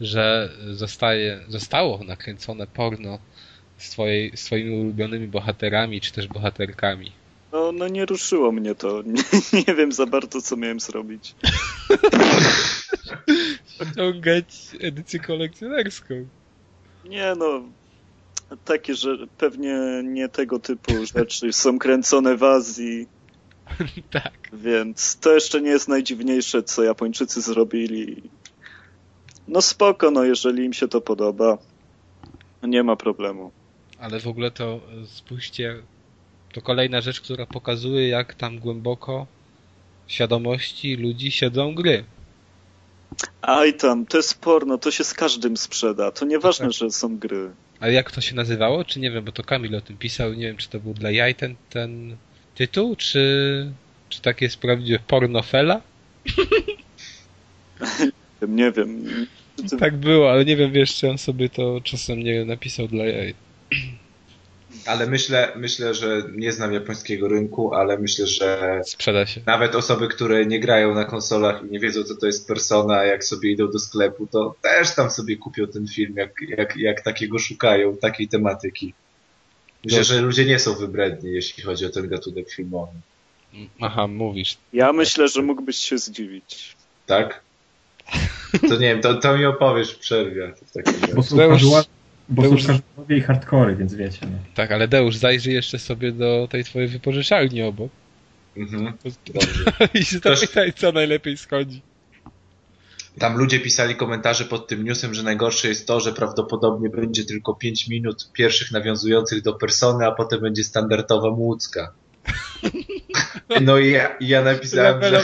że 0.02 0.50
zostaje, 0.72 1.40
zostało 1.48 2.04
nakręcone 2.04 2.68
porno 2.68 3.20
z, 3.78 3.90
twojej, 3.90 4.38
z 4.38 4.46
twoimi 4.46 4.82
ulubionymi 4.82 5.28
bohaterami, 5.28 6.02
czy 6.02 6.12
też 6.12 6.28
bohaterkami? 6.28 7.12
No, 7.52 7.72
no 7.72 7.88
nie 7.88 8.06
ruszyło 8.06 8.52
mnie 8.52 8.76
to. 8.76 9.02
Nie, 9.54 9.64
nie 9.68 9.76
wiem 9.76 9.92
za 9.92 10.06
bardzo, 10.06 10.42
co 10.42 10.58
miałem 10.58 10.80
zrobić. 10.80 11.36
ściągać 13.92 14.46
edycję 14.80 15.20
kolekcjonerską. 15.20 16.28
Nie 17.06 17.34
no, 17.38 17.62
takie, 18.58 18.96
że 18.96 19.18
pewnie 19.38 19.80
nie 20.04 20.30
tego 20.30 20.60
typu 20.60 20.94
rzeczy 21.16 21.54
są 21.54 21.80
kręcone 21.80 22.38
w 22.38 22.44
Azji, 22.44 23.08
tak. 24.12 24.34
więc 24.54 25.18
to 25.20 25.34
jeszcze 25.34 25.62
nie 25.62 25.70
jest 25.70 25.88
najdziwniejsze, 25.88 26.64
co 26.64 26.84
Japończycy 26.84 27.42
zrobili. 27.42 28.24
No 29.48 29.62
spoko, 29.62 30.12
no 30.12 30.24
jeżeli 30.24 30.66
im 30.66 30.74
się 30.74 30.88
to 30.88 31.02
podoba, 31.02 31.58
nie 32.64 32.84
ma 32.84 32.96
problemu. 32.96 33.52
Ale 34.00 34.20
w 34.20 34.28
ogóle 34.28 34.52
to 34.52 34.80
e, 35.04 35.08
spójrzcie, 35.08 35.76
to 36.54 36.62
kolejna 36.62 37.02
rzecz, 37.02 37.22
która 37.22 37.46
pokazuje, 37.46 38.08
jak 38.08 38.34
tam 38.34 38.60
głęboko 38.60 39.28
w 40.08 40.12
świadomości 40.12 40.96
ludzi 40.96 41.32
siedzą 41.32 41.76
gry. 41.76 42.04
Aj 43.42 43.74
tam, 43.74 44.06
to 44.06 44.18
jest 44.18 44.42
porno, 44.42 44.78
to 44.78 44.92
się 44.92 45.04
z 45.04 45.14
każdym 45.14 45.58
sprzeda. 45.58 46.12
To 46.12 46.26
nieważne, 46.26 46.66
Tak. 46.66 46.74
że 46.74 46.92
są 46.92 47.18
gry. 47.18 47.52
Ale 47.80 47.94
jak 47.94 48.12
to 48.12 48.22
się 48.22 48.36
nazywało? 48.36 48.86
Czy 48.86 49.00
nie 49.00 49.12
wiem, 49.12 49.26
bo 49.26 49.32
to 49.32 49.44
Kamil 49.44 49.76
o 49.76 49.82
tym 49.82 49.98
pisał, 49.98 50.34
nie 50.34 50.48
wiem, 50.48 50.58
czy 50.58 50.70
to 50.70 50.80
był 50.80 50.94
dla 50.94 51.12
jaj 51.12 51.36
ten, 51.36 51.56
ten 51.70 52.16
tytuł, 52.56 52.96
czy, 52.96 53.72
czy 54.10 54.22
tak 54.22 54.42
jest 54.42 54.58
prawdziwe 54.58 55.00
pornofela? 55.08 55.82
Nie 58.48 58.72
wiem. 58.72 59.06
Tak 59.80 59.98
było, 59.98 60.32
ale 60.32 60.46
nie 60.46 60.56
wiem, 60.56 60.72
wiesz, 60.72 60.96
czy 60.96 61.10
on 61.10 61.18
sobie 61.18 61.50
to 61.50 61.82
czasem 61.84 62.20
nie 62.20 62.46
napisał 62.46 62.88
dla 62.88 63.06
jaj. 63.06 63.34
Ale 64.86 65.08
myślę, 65.08 65.52
myślę, 65.56 65.94
że 65.94 66.24
nie 66.36 66.52
znam 66.52 66.74
japońskiego 66.74 67.28
rynku, 67.28 67.74
ale 67.74 67.98
myślę, 67.98 68.28
że 68.28 68.82
Sprzeda 68.86 69.26
się. 69.26 69.42
nawet 69.46 69.76
osoby, 69.76 70.08
które 70.08 70.46
nie 70.46 70.60
grają 70.60 70.94
na 70.96 71.06
konsolach 71.06 71.62
i 71.64 71.72
nie 71.72 71.80
wiedzą, 71.80 72.04
co 72.04 72.16
to 72.16 72.26
jest 72.26 72.48
persona, 72.48 73.04
jak 73.04 73.24
sobie 73.24 73.52
idą 73.52 73.72
do 73.72 73.80
sklepu, 73.80 74.28
to 74.28 74.56
też 74.62 74.96
tam 74.96 75.12
sobie 75.12 75.38
kupią 75.38 75.68
ten 75.68 75.88
film, 75.88 76.14
jak, 76.18 76.32
jak, 76.58 76.78
jak 76.78 77.02
takiego 77.02 77.40
szukają, 77.40 77.98
takiej 77.98 78.28
tematyki. 78.28 78.94
Myślę, 79.86 80.04
że 80.04 80.22
ludzie 80.22 80.46
nie 80.46 80.60
są 80.60 80.76
wybredni, 80.76 81.32
jeśli 81.32 81.64
chodzi 81.64 81.86
o 81.86 81.90
ten 81.90 82.08
gatunek 82.08 82.52
filmowy. 82.52 82.92
Aha, 83.82 84.08
mówisz. 84.08 84.58
Ja 84.74 84.94
myślę, 84.94 85.28
że 85.28 85.42
mógłbyś 85.42 85.78
się 85.78 85.98
zdziwić. 85.98 86.76
Tak? 87.06 87.42
To 88.70 88.74
nie 88.74 88.80
wiem, 88.80 89.02
to, 89.02 89.14
to 89.16 89.38
mi 89.38 89.46
opowiesz 89.46 89.92
w 89.92 90.00
przerwie. 90.00 90.54
W 90.66 90.72
takim 90.72 91.02
razie. 91.02 91.16
Bo 91.16 91.84
bo 92.30 92.42
to 92.42 92.48
są 92.50 92.54
już- 92.56 92.66
casualowie 92.66 93.18
i 93.18 93.22
hardcore, 93.22 93.76
więc 93.76 93.94
wiecie. 93.96 94.20
No. 94.22 94.38
Tak, 94.56 94.72
ale 94.72 94.88
Deusz, 94.88 95.16
zajrzyj 95.16 95.54
jeszcze 95.54 95.80
sobie 95.80 96.12
do 96.12 96.48
tej 96.52 96.64
twojej 96.64 96.88
wypożyczalni 96.88 97.64
obok. 97.64 97.92
Mhm, 98.58 98.94
dobrze. 99.34 99.72
I 100.00 100.04
zapytaj, 100.04 100.74
co 100.74 100.92
najlepiej 100.92 101.38
schodzi. 101.38 101.82
Tam 103.20 103.38
ludzie 103.38 103.60
pisali 103.60 103.96
komentarze 103.96 104.46
pod 104.46 104.68
tym 104.68 104.84
newsem, 104.84 105.14
że 105.14 105.24
najgorsze 105.24 105.68
jest 105.68 105.88
to, 105.88 106.00
że 106.00 106.14
prawdopodobnie 106.14 106.90
będzie 106.90 107.26
tylko 107.26 107.56
5 107.56 107.88
minut 107.88 108.32
pierwszych 108.34 108.72
nawiązujących 108.72 109.42
do 109.42 109.54
persony, 109.54 110.06
a 110.06 110.12
potem 110.12 110.42
będzie 110.42 110.64
standardowa 110.64 111.30
młódzka. 111.32 111.92
No 113.62 113.78
i 113.80 113.92
ja, 113.92 114.16
ja 114.20 114.42
napisałem, 114.42 115.04
że, 115.04 115.24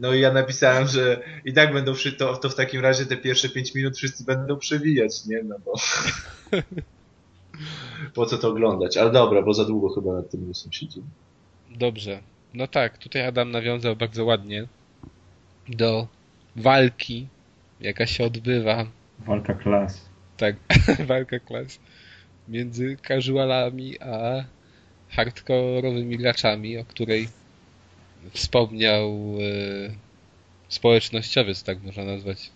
no 0.00 0.14
i 0.14 0.20
ja 0.20 0.32
napisałem, 0.32 0.86
że 0.88 1.20
i 1.44 1.52
tak 1.52 1.72
będą 1.72 1.94
wszy, 1.94 2.12
to, 2.12 2.36
to 2.36 2.48
w 2.48 2.54
takim 2.54 2.80
razie 2.80 3.06
te 3.06 3.16
pierwsze 3.16 3.48
5 3.48 3.74
minut 3.74 3.96
wszyscy 3.96 4.24
będą 4.24 4.56
przewijać, 4.58 5.26
nie? 5.26 5.42
No 5.42 5.56
bo 5.64 5.74
po 8.14 8.26
co 8.26 8.38
to 8.38 8.48
oglądać? 8.48 8.96
Ale 8.96 9.10
dobra, 9.12 9.42
bo 9.42 9.54
za 9.54 9.64
długo 9.64 9.94
chyba 9.94 10.12
nad 10.12 10.30
tym 10.30 10.48
newsem 10.48 10.72
siedzimy. 10.72 11.06
Dobrze. 11.70 12.20
No 12.54 12.66
tak, 12.66 12.98
tutaj 12.98 13.26
Adam 13.26 13.50
nawiązał 13.50 13.96
bardzo 13.96 14.24
ładnie 14.24 14.66
do 15.68 16.06
walki, 16.56 17.26
jaka 17.80 18.06
się 18.06 18.24
odbywa, 18.24 18.86
Walka 19.18 19.54
klas. 19.54 20.08
tak, 20.36 20.56
walka 21.08 21.38
klas 21.38 21.78
między 22.48 22.96
casualami 23.08 24.00
a 24.00 24.44
hardkorowymi 25.08 26.18
graczami, 26.18 26.78
o 26.78 26.84
której 26.84 27.28
wspomniał 28.32 29.10
e, 29.10 29.94
społecznościowiec, 30.68 31.62
tak 31.62 31.82
można 31.82 32.04
nazwać, 32.04 32.50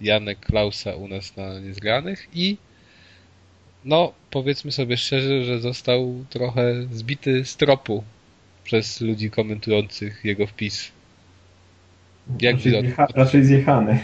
Janek 0.00 0.40
Klausa 0.40 0.94
u 0.94 1.08
nas 1.08 1.36
na 1.36 1.60
Niezgranych 1.60 2.28
i 2.34 2.56
no, 3.84 4.12
powiedzmy 4.30 4.72
sobie 4.72 4.96
szczerze, 4.96 5.44
że 5.44 5.60
został 5.60 6.24
trochę 6.30 6.86
zbity 6.92 7.44
z 7.44 7.56
tropu 7.56 8.04
przez 8.64 9.00
ludzi 9.00 9.30
komentujących 9.30 10.24
jego 10.24 10.46
wpis. 10.46 10.92
Jak 12.40 12.54
raczej, 12.54 12.80
zjecha, 12.80 13.06
raczej 13.14 13.44
zjechany. 13.44 13.98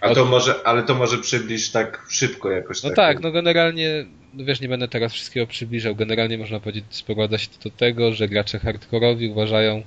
A 0.00 0.14
to 0.14 0.24
może, 0.24 0.54
ale 0.64 0.82
to 0.82 0.94
może 0.94 1.18
przybliż 1.18 1.70
tak 1.70 2.06
szybko 2.10 2.50
jakoś. 2.50 2.82
No 2.82 2.88
tak, 2.88 2.96
tak, 2.96 3.20
no 3.20 3.32
generalnie, 3.32 4.04
no 4.34 4.44
wiesz, 4.44 4.60
nie 4.60 4.68
będę 4.68 4.88
teraz 4.88 5.12
wszystkiego 5.12 5.46
przybliżał. 5.46 5.96
Generalnie 5.96 6.38
można 6.38 6.60
powiedzieć, 6.60 6.84
sprowadza 6.90 7.38
się 7.38 7.48
to 7.48 7.70
do 7.70 7.76
tego, 7.76 8.12
że 8.12 8.28
gracze 8.28 8.58
hardkorowi 8.58 9.28
uważają 9.28 9.82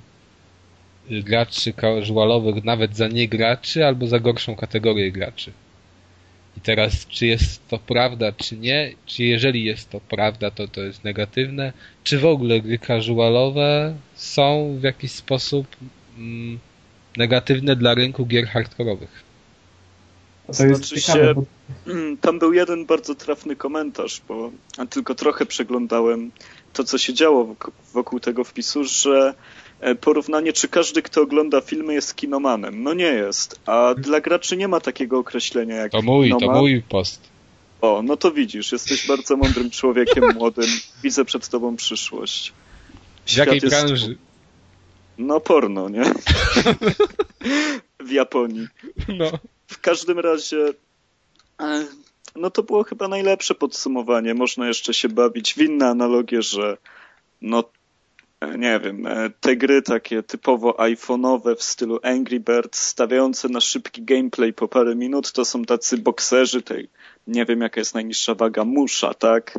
graczy 1.10 1.72
casualowych 1.72 2.64
nawet 2.64 2.96
za 2.96 3.08
nie 3.08 3.28
graczy 3.28 3.86
albo 3.86 4.06
za 4.06 4.18
gorszą 4.20 4.56
kategorię 4.56 5.12
graczy. 5.12 5.52
I 6.56 6.60
teraz, 6.60 7.06
czy 7.06 7.26
jest 7.26 7.68
to 7.68 7.78
prawda, 7.78 8.32
czy 8.32 8.56
nie? 8.56 8.92
Czy 9.06 9.24
jeżeli 9.24 9.64
jest 9.64 9.90
to 9.90 10.00
prawda, 10.00 10.50
to 10.50 10.68
to 10.68 10.80
jest 10.80 11.04
negatywne? 11.04 11.72
Czy 12.04 12.18
w 12.18 12.26
ogóle 12.26 12.60
gry 12.60 12.78
casualowe 12.78 13.94
są 14.14 14.76
w 14.80 14.82
jakiś 14.82 15.10
sposób 15.12 15.66
mm, 16.18 16.58
negatywne 17.18 17.76
dla 17.76 17.94
rynku 17.94 18.26
gier 18.26 18.46
hardkorowych? 18.46 19.22
To 20.56 20.66
jest 20.66 20.84
Znaczy 20.84 21.00
się- 21.00 21.34
Tam 22.20 22.38
był 22.38 22.52
jeden 22.52 22.86
bardzo 22.86 23.14
trafny 23.14 23.56
komentarz, 23.56 24.22
bo 24.28 24.50
tylko 24.90 25.14
trochę 25.14 25.46
przeglądałem 25.46 26.30
to, 26.72 26.84
co 26.84 26.98
się 26.98 27.14
działo 27.14 27.44
wok- 27.44 27.70
wokół 27.94 28.20
tego 28.20 28.44
wpisu, 28.44 28.84
że 28.84 29.34
e, 29.80 29.94
porównanie, 29.94 30.52
czy 30.52 30.68
każdy, 30.68 31.02
kto 31.02 31.22
ogląda 31.22 31.60
filmy, 31.60 31.94
jest 31.94 32.14
kinomanem. 32.16 32.82
No 32.82 32.94
nie 32.94 33.04
jest. 33.04 33.60
A 33.66 33.94
dla 33.98 34.20
graczy 34.20 34.56
nie 34.56 34.68
ma 34.68 34.80
takiego 34.80 35.18
określenia 35.18 35.76
jak 35.76 35.92
To 35.92 36.02
mój, 36.02 36.30
to 36.40 36.52
mój 36.52 36.82
post. 36.82 37.20
O, 37.80 38.02
no 38.04 38.16
to 38.16 38.30
widzisz, 38.30 38.72
jesteś 38.72 39.06
bardzo 39.08 39.36
mądrym 39.36 39.70
człowiekiem 39.70 40.24
młodym. 40.34 40.70
Widzę 41.02 41.24
przed 41.24 41.48
tobą 41.48 41.76
przyszłość. 41.76 42.52
W 43.26 43.36
jakiej 43.36 43.60
Świat 43.60 43.70
branży? 43.70 44.16
No 45.18 45.40
porno, 45.40 45.88
nie? 45.88 46.04
w 48.00 48.10
Japonii. 48.10 48.68
No. 49.08 49.30
W 49.66 49.80
każdym 49.80 50.18
razie, 50.18 50.68
e, 51.60 51.86
no 52.36 52.50
to 52.50 52.62
było 52.62 52.84
chyba 52.84 53.08
najlepsze 53.08 53.54
podsumowanie. 53.54 54.34
Można 54.34 54.68
jeszcze 54.68 54.94
się 54.94 55.08
bawić 55.08 55.54
w 55.54 55.58
inne 55.58 55.88
analogie, 55.88 56.42
że 56.42 56.76
no 57.42 57.64
e, 58.40 58.58
nie 58.58 58.80
wiem, 58.80 59.06
e, 59.06 59.30
te 59.40 59.56
gry 59.56 59.82
takie 59.82 60.22
typowo 60.22 60.70
iPhone'owe 60.70 61.56
w 61.56 61.62
stylu 61.62 61.98
Angry 62.02 62.40
Birds, 62.40 62.80
stawiające 62.80 63.48
na 63.48 63.60
szybki 63.60 64.02
gameplay 64.02 64.52
po 64.52 64.68
parę 64.68 64.94
minut, 64.94 65.32
to 65.32 65.44
są 65.44 65.64
tacy 65.64 65.98
bokserzy 65.98 66.62
tej, 66.62 66.88
nie 67.26 67.44
wiem 67.44 67.60
jaka 67.60 67.80
jest 67.80 67.94
najniższa 67.94 68.34
waga, 68.34 68.64
musza, 68.64 69.14
tak? 69.14 69.58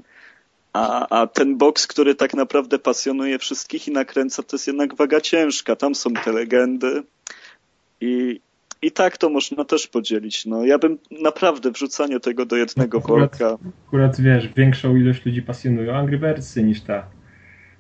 A, 0.74 1.20
a 1.22 1.28
ten 1.28 1.58
boks, 1.58 1.88
który 1.88 2.16
tak 2.16 2.34
naprawdę 2.34 2.80
pasjonuje 2.80 3.40
wszystkich 3.40 3.88
i 3.88 3.92
nakręca, 3.92 4.44
to 4.44 4.56
jest 4.56 4.68
jednak 4.68 4.96
waga 4.96 5.22
ciężka. 5.22 5.76
Tam 5.76 5.96
są 5.96 6.14
te 6.14 6.32
legendy. 6.32 7.04
I, 8.02 8.40
i 8.82 8.92
tak 8.92 9.18
to 9.18 9.30
można 9.30 9.66
też 9.66 9.88
podzielić. 9.88 10.46
No, 10.46 10.66
ja 10.66 10.78
bym 10.78 10.98
naprawdę 11.22 11.72
wrzucanie 11.72 12.20
tego 12.20 12.46
do 12.46 12.56
jednego 12.56 12.98
Akurat- 12.98 13.40
worka. 13.40 13.58
akurat 13.88 14.22
wiesz, 14.22 14.48
większą 14.48 14.96
ilość 14.96 15.26
ludzi 15.26 15.42
pasjonują 15.42 15.96
Angry 15.96 16.18
Birdsy 16.18 16.64
niż 16.64 16.82
ta. 16.82 17.04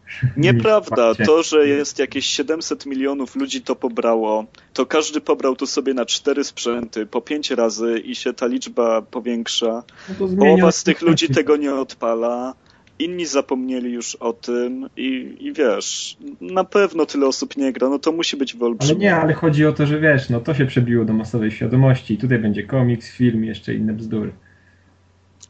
Nieprawda. 0.38 1.16
To, 1.26 1.44
że 1.44 1.68
jest 1.68 2.00
jakieś 2.00 2.26
700 2.26 2.86
milionów 2.86 3.36
ludzi 3.36 3.62
to 3.62 3.76
pobrało, 3.76 4.46
to 4.74 4.86
każdy 4.86 5.22
pobrał 5.22 5.56
to 5.56 5.68
sobie 5.68 5.94
na 5.94 6.06
cztery 6.06 6.44
sprzęty 6.44 7.06
po 7.06 7.22
pięć 7.22 7.52
razy 7.52 8.00
i 8.00 8.16
się 8.16 8.34
ta 8.34 8.46
liczba 8.48 9.02
powiększa. 9.02 9.84
No 10.20 10.28
Połowa 10.38 10.72
z 10.72 10.84
tych 10.84 11.02
ludzi 11.02 11.30
tego 11.30 11.58
nie 11.58 11.76
odpala. 11.76 12.54
Inni 13.00 13.26
zapomnieli 13.26 13.92
już 13.94 14.16
o 14.16 14.34
tym 14.34 14.90
i, 14.98 15.38
i 15.40 15.54
wiesz, 15.54 16.18
na 16.42 16.64
pewno 16.64 17.06
tyle 17.06 17.28
osób 17.28 17.58
nie 17.58 17.74
gra, 17.74 17.90
no 17.90 18.00
to 18.00 18.12
musi 18.12 18.38
być 18.38 18.52
Ale 18.52 18.60
wyolbrzymione. 18.60 19.00
nie, 19.04 19.16
ale 19.16 19.34
chodzi 19.34 19.66
o 19.66 19.74
to, 19.74 19.86
że 19.86 20.00
wiesz, 20.00 20.30
no 20.30 20.40
to 20.40 20.54
się 20.54 20.66
przebiło 20.66 21.06
do 21.06 21.14
masowej 21.14 21.52
świadomości 21.52 22.14
i 22.14 22.18
tutaj 22.18 22.40
będzie 22.40 22.64
komiks, 22.64 23.12
film 23.12 23.44
jeszcze 23.44 23.74
inne 23.74 23.94
bzdury. 23.94 24.32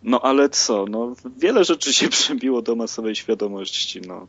No 0.04 0.22
ale 0.22 0.50
co, 0.50 0.86
no 0.90 1.14
wiele 1.38 1.64
rzeczy 1.64 1.94
się 1.94 2.10
przebiło 2.20 2.62
do 2.62 2.76
masowej 2.76 3.16
świadomości, 3.16 4.02
no. 4.08 4.28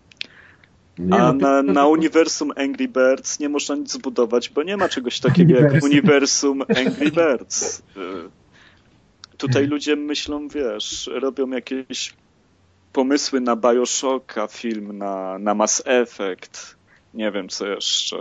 Nie, 0.98 1.14
A 1.14 1.32
no, 1.32 1.62
na, 1.62 1.62
na 1.62 1.86
uniwersum 1.86 2.52
Angry 2.56 2.88
Birds 2.88 3.40
nie 3.40 3.48
można 3.48 3.74
nic 3.76 3.92
zbudować, 3.92 4.48
bo 4.50 4.62
nie 4.62 4.76
ma 4.76 4.88
czegoś 4.88 5.20
takiego 5.28 5.54
jak 5.54 5.62
Uniwersum. 5.64 5.90
uniwersum 5.90 6.62
Angry 6.62 7.10
Birds. 7.22 7.78
Y, 7.96 8.40
Tutaj 9.38 9.66
ludzie 9.66 9.96
myślą, 9.96 10.48
wiesz, 10.48 11.10
robią 11.12 11.50
jakieś 11.50 12.12
pomysły 12.92 13.40
na 13.40 13.56
Bioshocka, 13.56 14.47
film 14.47 14.99
na, 14.99 15.38
na 15.38 15.54
Mass 15.54 15.82
Effect, 15.87 16.76
nie 17.14 17.32
wiem 17.32 17.49
co 17.49 17.66
jeszcze. 17.66 18.16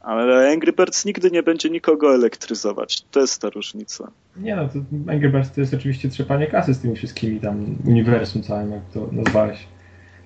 Ale 0.00 0.52
Angry 0.52 0.72
Birds 0.72 1.04
nigdy 1.04 1.30
nie 1.30 1.42
będzie 1.42 1.70
nikogo 1.70 2.14
elektryzować. 2.14 3.02
To 3.10 3.20
jest 3.20 3.42
ta 3.42 3.50
różnica. 3.50 4.10
Nie 4.36 4.56
no, 4.56 4.68
to 4.68 4.78
Angry 5.12 5.30
Birds 5.30 5.52
to 5.52 5.60
jest 5.60 5.74
oczywiście 5.74 6.08
trzepanie 6.08 6.46
kasy 6.46 6.74
z 6.74 6.80
tymi 6.80 6.96
wszystkimi 6.96 7.40
tam 7.40 7.76
uniwersum 7.86 8.42
całym, 8.42 8.70
jak 8.70 8.82
to 8.94 9.08
nazwałeś. 9.12 9.66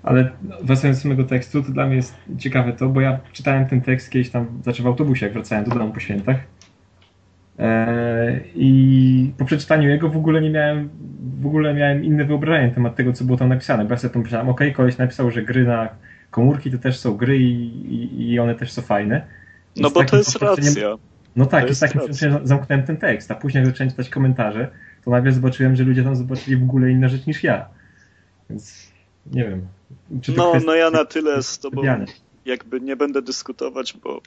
Ale 0.03 0.31
wracając 0.63 0.99
do 0.99 1.03
samego 1.03 1.25
tekstu, 1.25 1.63
to 1.63 1.73
dla 1.73 1.87
mnie 1.87 1.97
jest 1.97 2.15
ciekawe 2.39 2.73
to, 2.73 2.89
bo 2.89 3.01
ja 3.01 3.21
czytałem 3.33 3.69
ten 3.69 3.81
tekst 3.81 4.11
kiedyś 4.11 4.31
tam, 4.31 4.47
znaczy 4.63 4.83
w 4.83 4.87
autobusie, 4.87 5.27
jak 5.27 5.33
wracałem 5.33 5.65
do 5.65 5.71
domu 5.71 5.93
po 5.93 6.01
świętach. 6.01 6.37
Eee, 7.59 8.41
I 8.55 9.33
po 9.39 9.45
przeczytaniu 9.45 9.89
jego 9.89 10.09
w 10.09 10.17
ogóle 10.17 10.41
nie 10.41 10.51
miałem, 10.51 10.89
w 11.41 11.47
ogóle 11.47 11.75
miałem 11.75 12.05
inne 12.05 12.25
wyobrażenie 12.25 12.69
na 12.69 12.75
temat 12.75 12.97
tego, 12.97 13.13
co 13.13 13.25
było 13.25 13.39
tam 13.39 13.49
napisane. 13.49 13.85
Bo 13.85 13.91
ja 13.91 13.99
sobie 13.99 14.15
pomyślałem, 14.15 14.49
okej, 14.49 14.69
okay, 14.69 14.77
koleś 14.77 14.99
napisał, 14.99 15.31
że 15.31 15.43
gry 15.43 15.65
na 15.65 15.89
komórki 16.31 16.71
to 16.71 16.79
też 16.79 16.99
są 16.99 17.17
gry 17.17 17.39
i, 17.39 17.53
i, 17.95 18.31
i 18.33 18.39
one 18.39 18.55
też 18.55 18.73
są 18.73 18.83
fajne. 18.83 19.27
No 19.77 19.91
bo 19.91 20.05
to 20.05 20.17
jest 20.17 20.37
racja. 20.37 20.95
No 21.37 21.47
tak, 21.47 21.71
i 21.71 21.75
z 21.75 21.79
takim 21.79 22.01
zamknąłem 22.43 22.87
ten 22.87 22.97
tekst, 22.97 23.31
a 23.31 23.35
później 23.35 23.67
zacząłem 23.67 23.91
czytać 23.91 24.09
komentarze, 24.09 24.71
to 25.05 25.11
nagle 25.11 25.33
zobaczyłem, 25.33 25.77
że 25.77 25.85
ludzie 25.85 26.03
tam 26.03 26.17
zobaczyli 26.17 26.57
w 26.57 26.63
ogóle 26.63 26.91
inne 26.91 27.09
rzeczy 27.09 27.25
niż 27.27 27.45
ja. 27.45 27.69
Więc 28.51 28.93
nie 29.33 29.45
wiem. 29.45 29.67
no, 30.37 30.53
no 30.67 30.75
ja 30.75 30.91
na 30.91 31.05
tyle 31.05 31.43
z 31.43 31.59
tobą 31.59 31.83
jakby 32.45 32.81
nie 32.81 32.97
będę 32.97 33.23
dyskutować, 33.23 33.97
bo 34.03 34.21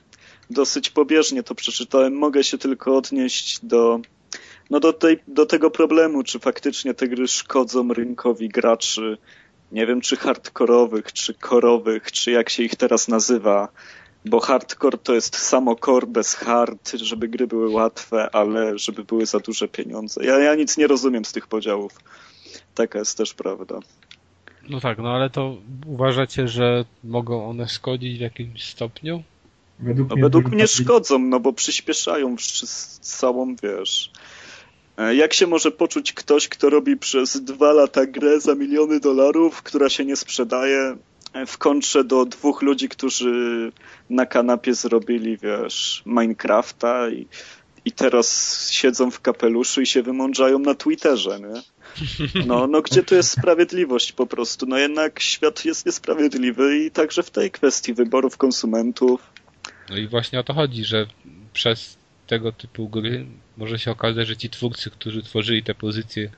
dosyć 0.49 0.89
pobieżnie 0.89 1.43
to 1.43 1.55
przeczytałem. 1.55 2.13
Mogę 2.13 2.43
się 2.43 2.57
tylko 2.57 2.97
odnieść 2.97 3.65
do, 3.65 3.99
no 4.69 4.79
do, 4.79 4.93
tej, 4.93 5.19
do 5.27 5.45
tego 5.45 5.71
problemu, 5.71 6.23
czy 6.23 6.39
faktycznie 6.39 6.93
te 6.93 7.07
gry 7.07 7.27
szkodzą 7.27 7.93
rynkowi 7.93 8.49
graczy, 8.49 9.17
nie 9.71 9.87
wiem, 9.87 10.01
czy 10.01 10.17
hardkorowych, 10.17 11.13
czy 11.13 11.33
korowych, 11.33 12.11
czy 12.11 12.31
jak 12.31 12.49
się 12.49 12.63
ich 12.63 12.75
teraz 12.75 13.07
nazywa, 13.07 13.67
bo 14.25 14.39
hardcore 14.39 14.97
to 14.97 15.15
jest 15.15 15.37
samo 15.37 15.75
core 15.75 16.07
bez 16.07 16.35
hard, 16.35 16.91
żeby 16.91 17.27
gry 17.27 17.47
były 17.47 17.69
łatwe, 17.69 18.29
ale 18.35 18.77
żeby 18.77 19.03
były 19.03 19.25
za 19.25 19.39
duże 19.39 19.67
pieniądze. 19.67 20.25
Ja, 20.25 20.39
ja 20.39 20.55
nic 20.55 20.77
nie 20.77 20.87
rozumiem 20.87 21.25
z 21.25 21.31
tych 21.31 21.47
podziałów. 21.47 21.99
Taka 22.75 22.99
jest 22.99 23.17
też 23.17 23.33
prawda. 23.33 23.79
No 24.69 24.79
tak, 24.79 24.97
no 24.97 25.09
ale 25.09 25.29
to 25.29 25.57
uważacie, 25.87 26.47
że 26.47 26.85
mogą 27.03 27.49
one 27.49 27.67
szkodzić 27.67 28.17
w 28.17 28.21
jakimś 28.21 28.63
stopniu? 28.63 29.23
Według, 29.79 30.09
no, 30.09 30.15
mnie, 30.15 30.23
według 30.23 30.51
mnie 30.51 30.67
szkodzą, 30.67 31.19
no 31.19 31.39
bo 31.39 31.53
przyspieszają 31.53 32.35
całą, 33.01 33.55
wiesz... 33.63 34.11
E, 34.97 35.15
jak 35.15 35.33
się 35.33 35.47
może 35.47 35.71
poczuć 35.71 36.13
ktoś, 36.13 36.47
kto 36.47 36.69
robi 36.69 36.97
przez 36.97 37.41
dwa 37.41 37.73
lata 37.73 38.05
grę 38.05 38.39
za 38.39 38.55
miliony 38.55 38.99
dolarów, 38.99 39.61
która 39.61 39.89
się 39.89 40.05
nie 40.05 40.15
sprzedaje, 40.15 40.97
e, 41.33 41.45
w 41.45 41.57
kontrze 41.57 42.03
do 42.03 42.25
dwóch 42.25 42.61
ludzi, 42.61 42.89
którzy 42.89 43.71
na 44.09 44.25
kanapie 44.25 44.73
zrobili, 44.73 45.37
wiesz, 45.37 46.03
Minecrafta 46.05 47.09
i, 47.09 47.27
i 47.85 47.91
teraz 47.91 48.69
siedzą 48.71 49.11
w 49.11 49.21
kapeluszu 49.21 49.81
i 49.81 49.85
się 49.85 50.01
wymądrzają 50.01 50.59
na 50.59 50.75
Twitterze, 50.75 51.39
nie? 51.39 51.61
No, 52.45 52.67
no 52.67 52.81
gdzie 52.81 53.03
tu 53.03 53.15
jest 53.15 53.31
sprawiedliwość 53.31 54.11
po 54.11 54.25
prostu? 54.25 54.65
No 54.65 54.77
jednak 54.77 55.19
świat 55.19 55.65
jest 55.65 55.85
niesprawiedliwy 55.85 56.77
i 56.77 56.91
także 56.91 57.23
w 57.23 57.29
tej 57.29 57.51
kwestii 57.51 57.93
wyborów 57.93 58.37
konsumentów. 58.37 59.21
No 59.89 59.97
i 59.97 60.07
właśnie 60.07 60.39
o 60.39 60.43
to 60.43 60.53
chodzi, 60.53 60.85
że 60.85 61.05
przez 61.53 61.97
tego 62.27 62.51
typu 62.51 62.89
gry 62.89 63.25
może 63.57 63.79
się 63.79 63.91
okazać, 63.91 64.27
że 64.27 64.37
ci 64.37 64.49
twórcy, 64.49 64.89
którzy 64.89 65.23
tworzyli 65.23 65.63
te 65.63 65.75
pozycje, 65.75 66.29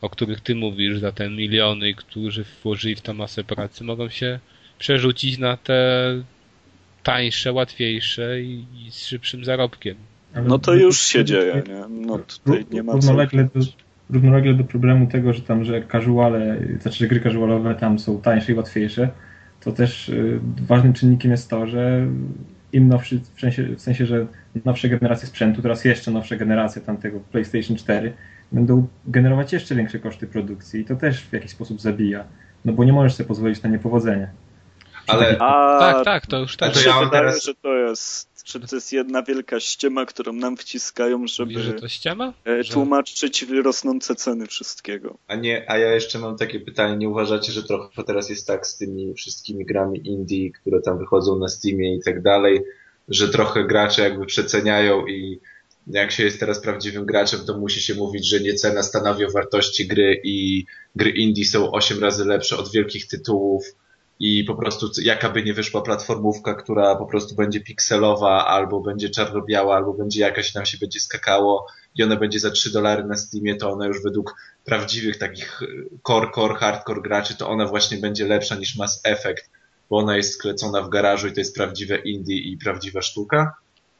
o 0.00 0.10
których 0.10 0.40
ty 0.40 0.54
mówisz, 0.54 0.98
za 0.98 1.12
te 1.12 1.30
miliony, 1.30 1.94
którzy 1.94 2.44
włożyli 2.62 2.96
w 2.96 3.00
to 3.00 3.14
masę 3.14 3.44
pracy, 3.44 3.84
mogą 3.84 4.08
się 4.08 4.38
przerzucić 4.78 5.38
na 5.38 5.56
te 5.56 6.00
tańsze, 7.02 7.52
łatwiejsze 7.52 8.42
i, 8.42 8.64
i 8.74 8.90
z 8.90 9.06
szybszym 9.06 9.44
zarobkiem. 9.44 9.96
No 10.44 10.58
to 10.58 10.74
już 10.74 11.00
się 11.00 11.24
dzieje, 11.24 11.62
nie? 11.68 11.84
No 11.88 12.18
tutaj 12.18 12.66
nie 12.70 12.82
ma 12.82 12.98
co 12.98 13.16
równolegle 14.10 14.54
do 14.54 14.64
problemu 14.64 15.06
tego, 15.06 15.32
że 15.32 15.42
tam, 15.42 15.64
że 15.64 15.82
casuale, 15.92 16.58
znaczy, 16.80 16.98
że 16.98 17.06
gry 17.06 17.20
casualowe 17.20 17.74
tam 17.74 17.98
są 17.98 18.20
tańsze 18.20 18.52
i 18.52 18.54
łatwiejsze, 18.54 19.08
to 19.60 19.72
też 19.72 20.08
y, 20.08 20.40
ważnym 20.66 20.92
czynnikiem 20.92 21.30
jest 21.30 21.50
to, 21.50 21.66
że 21.66 22.06
im 22.72 22.88
nowszy, 22.88 23.20
w 23.34 23.40
sensie, 23.40 23.62
w 23.62 23.80
sensie, 23.80 24.06
że 24.06 24.26
nowsze 24.64 24.88
generacje 24.88 25.28
sprzętu, 25.28 25.62
teraz 25.62 25.84
jeszcze 25.84 26.10
nowsze 26.10 26.36
generacje 26.36 26.82
tamtego 26.82 27.20
PlayStation 27.20 27.76
4 27.76 28.12
będą 28.52 28.86
generować 29.06 29.52
jeszcze 29.52 29.74
większe 29.74 29.98
koszty 29.98 30.26
produkcji 30.26 30.80
i 30.80 30.84
to 30.84 30.96
też 30.96 31.22
w 31.22 31.32
jakiś 31.32 31.50
sposób 31.50 31.80
zabija, 31.80 32.24
no 32.64 32.72
bo 32.72 32.84
nie 32.84 32.92
możesz 32.92 33.14
sobie 33.14 33.28
pozwolić 33.28 33.62
na 33.62 33.70
niepowodzenie. 33.70 34.30
Ale... 35.06 35.38
A, 35.38 35.78
tak, 35.78 36.04
tak, 36.04 36.26
to 36.26 36.38
już 36.38 36.56
tak. 36.56 36.72
To 36.72 36.80
ja 36.80 36.94
wydaje, 36.94 37.10
teraz... 37.10 37.44
że 37.44 37.54
to 37.54 37.74
jest 37.74 38.29
że 38.50 38.60
to 38.60 38.76
jest 38.76 38.92
jedna 38.92 39.22
wielka 39.22 39.60
ściema, 39.60 40.06
którą 40.06 40.32
nam 40.32 40.56
wciskają, 40.56 41.26
żeby 41.26 41.52
Mówi, 41.52 41.64
że 41.64 41.72
to 41.72 41.88
ściema? 41.88 42.34
E, 42.44 42.64
tłumaczyć 42.64 43.40
że... 43.40 43.62
rosnące 43.62 44.14
ceny 44.14 44.46
wszystkiego. 44.46 45.18
A 45.26 45.34
nie, 45.34 45.70
a 45.70 45.78
ja 45.78 45.94
jeszcze 45.94 46.18
mam 46.18 46.36
takie 46.36 46.60
pytanie, 46.60 46.96
nie 46.96 47.08
uważacie, 47.08 47.52
że 47.52 47.62
trochę 47.62 48.04
teraz 48.04 48.30
jest 48.30 48.46
tak 48.46 48.66
z 48.66 48.76
tymi 48.76 49.14
wszystkimi 49.14 49.64
grami 49.64 50.08
indie, 50.08 50.50
które 50.50 50.80
tam 50.80 50.98
wychodzą 50.98 51.38
na 51.38 51.48
Steamie 51.48 51.96
i 51.96 52.00
tak 52.02 52.22
dalej, 52.22 52.60
że 53.08 53.28
trochę 53.28 53.64
gracze 53.64 54.02
jakby 54.02 54.26
przeceniają 54.26 55.06
i 55.06 55.40
jak 55.86 56.12
się 56.12 56.24
jest 56.24 56.40
teraz 56.40 56.60
prawdziwym 56.60 57.06
graczem, 57.06 57.40
to 57.46 57.58
musi 57.58 57.80
się 57.80 57.94
mówić, 57.94 58.28
że 58.28 58.40
nie 58.40 58.54
cena 58.54 58.82
stanowi 58.82 59.24
o 59.24 59.30
wartości 59.30 59.86
gry 59.86 60.20
i 60.24 60.64
gry 60.96 61.10
indie 61.10 61.44
są 61.44 61.72
8 61.72 62.00
razy 62.00 62.24
lepsze 62.24 62.56
od 62.56 62.72
wielkich 62.72 63.06
tytułów 63.06 63.64
i 64.20 64.44
po 64.44 64.54
prostu 64.54 64.86
jaka 65.02 65.30
by 65.30 65.42
nie 65.42 65.54
wyszła 65.54 65.82
platformówka, 65.82 66.54
która 66.54 66.96
po 66.96 67.06
prostu 67.06 67.34
będzie 67.34 67.60
pikselowa, 67.60 68.46
albo 68.46 68.80
będzie 68.80 69.10
czarno-biała, 69.10 69.76
albo 69.76 69.94
będzie 69.94 70.20
jakaś 70.20 70.54
nam 70.54 70.66
się 70.66 70.78
będzie 70.78 71.00
skakało 71.00 71.66
i 71.94 72.02
ona 72.02 72.16
będzie 72.16 72.40
za 72.40 72.50
3 72.50 72.72
dolary 72.72 73.04
na 73.04 73.16
Steamie, 73.16 73.56
to 73.56 73.70
ona 73.70 73.86
już 73.86 74.02
według 74.02 74.34
prawdziwych 74.64 75.18
takich 75.18 75.60
core, 76.06 76.30
core, 76.34 76.54
hardcore 76.54 77.02
graczy, 77.02 77.36
to 77.36 77.48
ona 77.48 77.66
właśnie 77.66 77.98
będzie 77.98 78.26
lepsza 78.26 78.54
niż 78.54 78.76
Mass 78.76 79.00
Effect, 79.04 79.50
bo 79.90 79.98
ona 79.98 80.16
jest 80.16 80.34
sklecona 80.34 80.82
w 80.82 80.88
garażu 80.88 81.28
i 81.28 81.32
to 81.32 81.40
jest 81.40 81.56
prawdziwe 81.56 81.96
indie 81.96 82.36
i 82.38 82.56
prawdziwa 82.56 83.02
sztuka. 83.02 83.54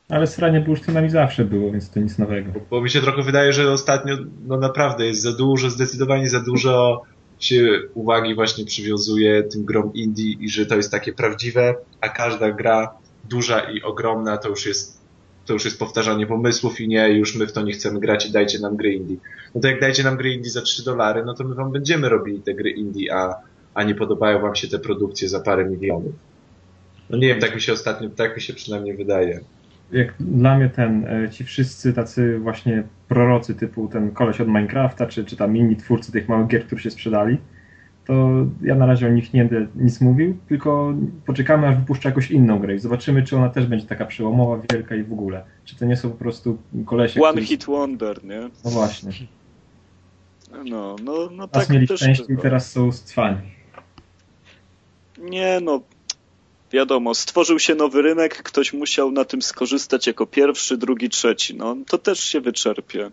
Ale 0.08 0.26
sranie 0.26 0.60
bursztynami 0.60 1.10
zawsze 1.10 1.44
było, 1.44 1.72
więc 1.72 1.90
to 1.90 2.00
nic 2.00 2.18
nowego. 2.18 2.52
Bo, 2.52 2.60
bo 2.70 2.80
mi 2.80 2.90
się 2.90 3.00
trochę 3.00 3.22
wydaje, 3.22 3.52
że 3.52 3.72
ostatnio 3.72 4.16
no 4.46 4.56
naprawdę 4.56 5.06
jest 5.06 5.22
za 5.22 5.32
dużo, 5.32 5.70
zdecydowanie 5.70 6.28
za 6.28 6.40
dużo 6.40 7.02
się 7.40 7.82
uwagi 7.94 8.34
właśnie 8.34 8.64
przywiązuje 8.64 9.42
tym 9.42 9.64
grom 9.64 9.94
indie 9.94 10.32
i 10.32 10.48
że 10.48 10.66
to 10.66 10.76
jest 10.76 10.90
takie 10.90 11.12
prawdziwe, 11.12 11.74
a 12.00 12.08
każda 12.08 12.50
gra 12.50 12.94
duża 13.28 13.60
i 13.60 13.82
ogromna 13.82 14.36
to 14.36 14.48
już 14.48 14.66
jest 14.66 15.00
to 15.46 15.52
już 15.52 15.64
jest 15.64 15.78
powtarzanie 15.78 16.26
pomysłów 16.26 16.80
i 16.80 16.88
nie, 16.88 17.08
już 17.08 17.34
my 17.34 17.46
w 17.46 17.52
to 17.52 17.62
nie 17.62 17.72
chcemy 17.72 18.00
grać 18.00 18.26
i 18.26 18.32
dajcie 18.32 18.58
nam 18.58 18.76
gry 18.76 18.92
indie. 18.92 19.16
No 19.54 19.60
to 19.60 19.68
jak 19.68 19.80
dajcie 19.80 20.02
nam 20.02 20.16
gry 20.16 20.32
indie 20.32 20.50
za 20.50 20.62
3 20.62 20.84
dolary, 20.84 21.24
no 21.24 21.34
to 21.34 21.44
my 21.44 21.54
wam 21.54 21.72
będziemy 21.72 22.08
robili 22.08 22.40
te 22.40 22.54
gry 22.54 22.70
indie, 22.70 23.14
a, 23.14 23.34
a 23.74 23.82
nie 23.82 23.94
podobają 23.94 24.40
wam 24.40 24.54
się 24.54 24.68
te 24.68 24.78
produkcje 24.78 25.28
za 25.28 25.40
parę 25.40 25.64
milionów. 25.64 26.12
No 27.10 27.18
nie 27.18 27.28
wiem, 27.28 27.40
tak 27.40 27.54
mi 27.54 27.60
się 27.60 27.72
ostatnio, 27.72 28.10
tak 28.10 28.36
mi 28.36 28.42
się 28.42 28.54
przynajmniej 28.54 28.96
wydaje 28.96 29.40
jak 29.92 30.14
dla 30.20 30.56
mnie 30.56 30.68
ten, 30.68 31.06
e, 31.06 31.30
ci 31.30 31.44
wszyscy 31.44 31.92
tacy 31.92 32.38
właśnie 32.38 32.82
prorocy 33.08 33.54
typu 33.54 33.88
ten 33.88 34.10
koleś 34.10 34.40
od 34.40 34.48
Minecrafta, 34.48 35.06
czy, 35.06 35.24
czy 35.24 35.36
tam 35.36 35.56
inni 35.56 35.76
twórcy 35.76 36.12
tych 36.12 36.28
małych 36.28 36.46
gier, 36.46 36.66
które 36.66 36.80
się 36.80 36.90
sprzedali, 36.90 37.38
to 38.04 38.30
ja 38.62 38.74
na 38.74 38.86
razie 38.86 39.06
o 39.06 39.10
nich 39.10 39.34
nie 39.34 39.44
będę 39.44 39.66
nic 39.76 40.00
mówił, 40.00 40.36
tylko 40.48 40.94
poczekamy 41.26 41.66
aż 41.66 41.76
wypuszczę 41.76 42.08
jakąś 42.08 42.30
inną 42.30 42.58
grę 42.58 42.74
i 42.74 42.78
zobaczymy, 42.78 43.22
czy 43.22 43.36
ona 43.36 43.48
też 43.48 43.66
będzie 43.66 43.86
taka 43.86 44.06
przełomowa, 44.06 44.62
wielka 44.72 44.94
i 44.94 45.02
w 45.02 45.12
ogóle. 45.12 45.44
Czy 45.64 45.76
to 45.76 45.84
nie 45.84 45.96
są 45.96 46.10
po 46.10 46.16
prostu 46.16 46.58
kolesie, 46.86 47.20
One 47.22 47.42
hit 47.42 47.64
wonder, 47.64 48.24
nie? 48.24 48.40
No 48.64 48.70
właśnie. 48.70 49.12
No, 50.64 50.96
no, 51.04 51.28
no 51.32 51.48
tak 51.48 51.70
mieli 51.70 51.88
też 51.88 52.00
szczęście 52.00 52.32
i 52.32 52.36
teraz 52.36 52.70
są 52.70 52.92
stwani. 52.92 53.38
Nie, 55.18 55.60
no 55.62 55.80
wiadomo, 56.72 57.14
stworzył 57.14 57.58
się 57.58 57.74
nowy 57.74 58.02
rynek, 58.02 58.42
ktoś 58.42 58.72
musiał 58.72 59.12
na 59.12 59.24
tym 59.24 59.42
skorzystać 59.42 60.06
jako 60.06 60.26
pierwszy, 60.26 60.76
drugi, 60.76 61.08
trzeci. 61.08 61.54
No, 61.54 61.76
to 61.88 61.98
też 61.98 62.20
się 62.24 62.40
wyczerpie. 62.40 63.10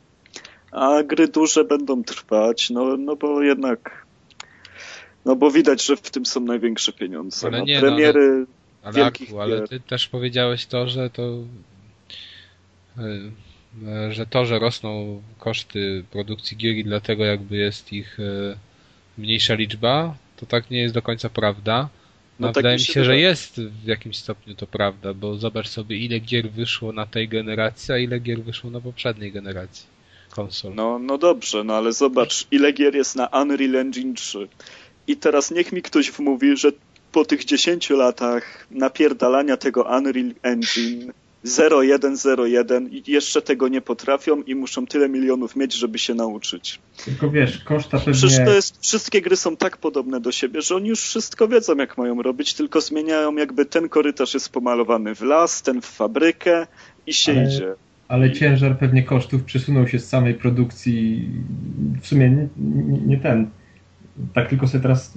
A 0.72 1.04
gry 1.04 1.28
duże 1.28 1.64
będą 1.64 2.04
trwać, 2.04 2.70
no, 2.70 2.98
no 2.98 3.16
bo 3.16 3.44
jednak. 3.44 4.06
No 5.26 5.36
bo 5.36 5.52
widać, 5.52 5.86
że 5.86 5.98
w 5.98 6.12
tym 6.12 6.26
są 6.26 6.40
największe 6.40 6.94
pieniądze. 6.94 7.48
Ale 7.48 7.60
no, 7.60 7.66
nie, 7.66 7.80
premiery 7.80 8.46
no, 8.48 8.56
ale, 8.84 8.94
wielkich 8.94 9.30
ale, 9.32 9.42
ale 9.42 9.68
ty 9.68 9.80
też 9.80 10.08
powiedziałeś 10.08 10.66
to, 10.66 10.90
że 10.90 11.10
to 11.10 11.24
e, 12.98 14.12
że 14.12 14.26
to, 14.26 14.46
że 14.46 14.60
rosną 14.60 15.22
koszty 15.40 16.04
produkcji 16.12 16.58
gier 16.58 16.76
i 16.76 16.84
dlatego 16.84 17.26
jakby 17.26 17.58
jest 17.58 17.94
ich 17.94 18.20
e, 18.20 18.58
mniejsza 19.18 19.54
liczba, 19.54 20.16
to 20.38 20.46
tak 20.46 20.72
nie 20.72 20.80
jest 20.80 20.94
do 20.94 21.02
końca 21.02 21.30
prawda. 21.30 21.90
No, 22.40 22.48
no 22.48 22.54
tak 22.54 22.56
wydaje 22.56 22.76
mi 22.76 22.84
się, 22.84 22.94
się 22.94 23.04
że 23.04 23.18
jest 23.18 23.62
w 23.62 23.88
jakimś 23.88 24.18
stopniu 24.18 24.56
to 24.56 24.68
prawda, 24.68 25.14
bo 25.14 25.38
zobacz 25.38 25.68
sobie 25.68 25.98
ile 25.98 26.20
gier 26.20 26.50
wyszło 26.50 26.92
na 26.92 27.06
tej 27.06 27.28
generacji, 27.28 27.94
a 27.94 27.98
ile 27.98 28.20
gier 28.20 28.44
wyszło 28.44 28.70
na 28.70 28.82
poprzedniej 28.82 29.32
generacji 29.32 29.86
konsol. 30.30 30.76
No, 30.76 31.00
no 31.00 31.18
dobrze, 31.18 31.64
no 31.64 31.76
ale 31.76 31.94
zobacz 31.94 32.48
ile 32.52 32.74
gier 32.74 32.96
jest 32.96 33.16
na 33.16 33.28
Unreal 33.28 33.76
Engine 33.76 34.14
3. 34.14 34.48
I 35.08 35.18
teraz 35.18 35.52
niech 35.52 35.72
mi 35.72 35.82
ktoś 35.82 36.12
wmówi, 36.12 36.58
że 36.58 36.72
po 37.12 37.26
tych 37.26 37.46
10 37.46 37.90
latach 37.90 38.68
napierdalania 38.72 39.58
tego 39.58 39.84
Unreal 39.84 40.34
Engine 40.42 41.14
0101 41.48 42.90
i 42.90 43.04
jeszcze 43.08 43.42
tego 43.42 43.68
nie 43.68 43.82
potrafią 43.82 44.42
i 44.42 44.56
muszą 44.56 44.86
tyle 44.86 45.10
milionów 45.10 45.56
mieć, 45.56 45.74
żeby 45.74 46.00
się 46.00 46.14
nauczyć. 46.14 46.80
Tylko 47.06 47.30
wiesz, 47.30 47.58
koszta 47.58 47.98
pewnie... 47.98 48.14
Przecież 48.14 48.38
to 48.38 48.54
jest, 48.54 48.82
wszystkie 48.82 49.22
gry 49.22 49.36
są 49.36 49.58
tak 49.58 49.78
podobne 49.78 50.20
do 50.20 50.32
siebie, 50.32 50.62
że 50.62 50.76
oni 50.76 50.90
już 50.90 51.02
wszystko 51.02 51.48
wiedzą, 51.48 51.76
jak 51.76 51.98
mają 51.98 52.22
robić, 52.22 52.54
tylko 52.54 52.82
zmieniają 52.82 53.36
jakby 53.36 53.66
ten 53.66 53.90
korytarz 53.90 54.34
jest 54.34 54.50
pomalowany 54.50 55.16
w 55.16 55.22
las, 55.22 55.62
ten 55.62 55.82
w 55.82 55.86
fabrykę 55.86 56.68
i 57.08 57.14
się 57.14 57.32
Ale- 57.32 57.44
idzie. 57.44 57.76
Ale 58.08 58.32
ciężar 58.32 58.78
pewnie 58.78 59.04
kosztów 59.04 59.44
przesunął 59.44 59.88
się 59.88 60.00
z 60.00 60.10
samej 60.10 60.34
produkcji. 60.34 61.30
W 62.02 62.08
sumie 62.08 62.30
nie, 62.30 62.48
nie, 62.58 62.98
nie 62.98 63.18
ten. 63.18 63.50
Tak 64.34 64.50
tylko 64.50 64.68
sobie 64.68 64.82
teraz 64.82 65.14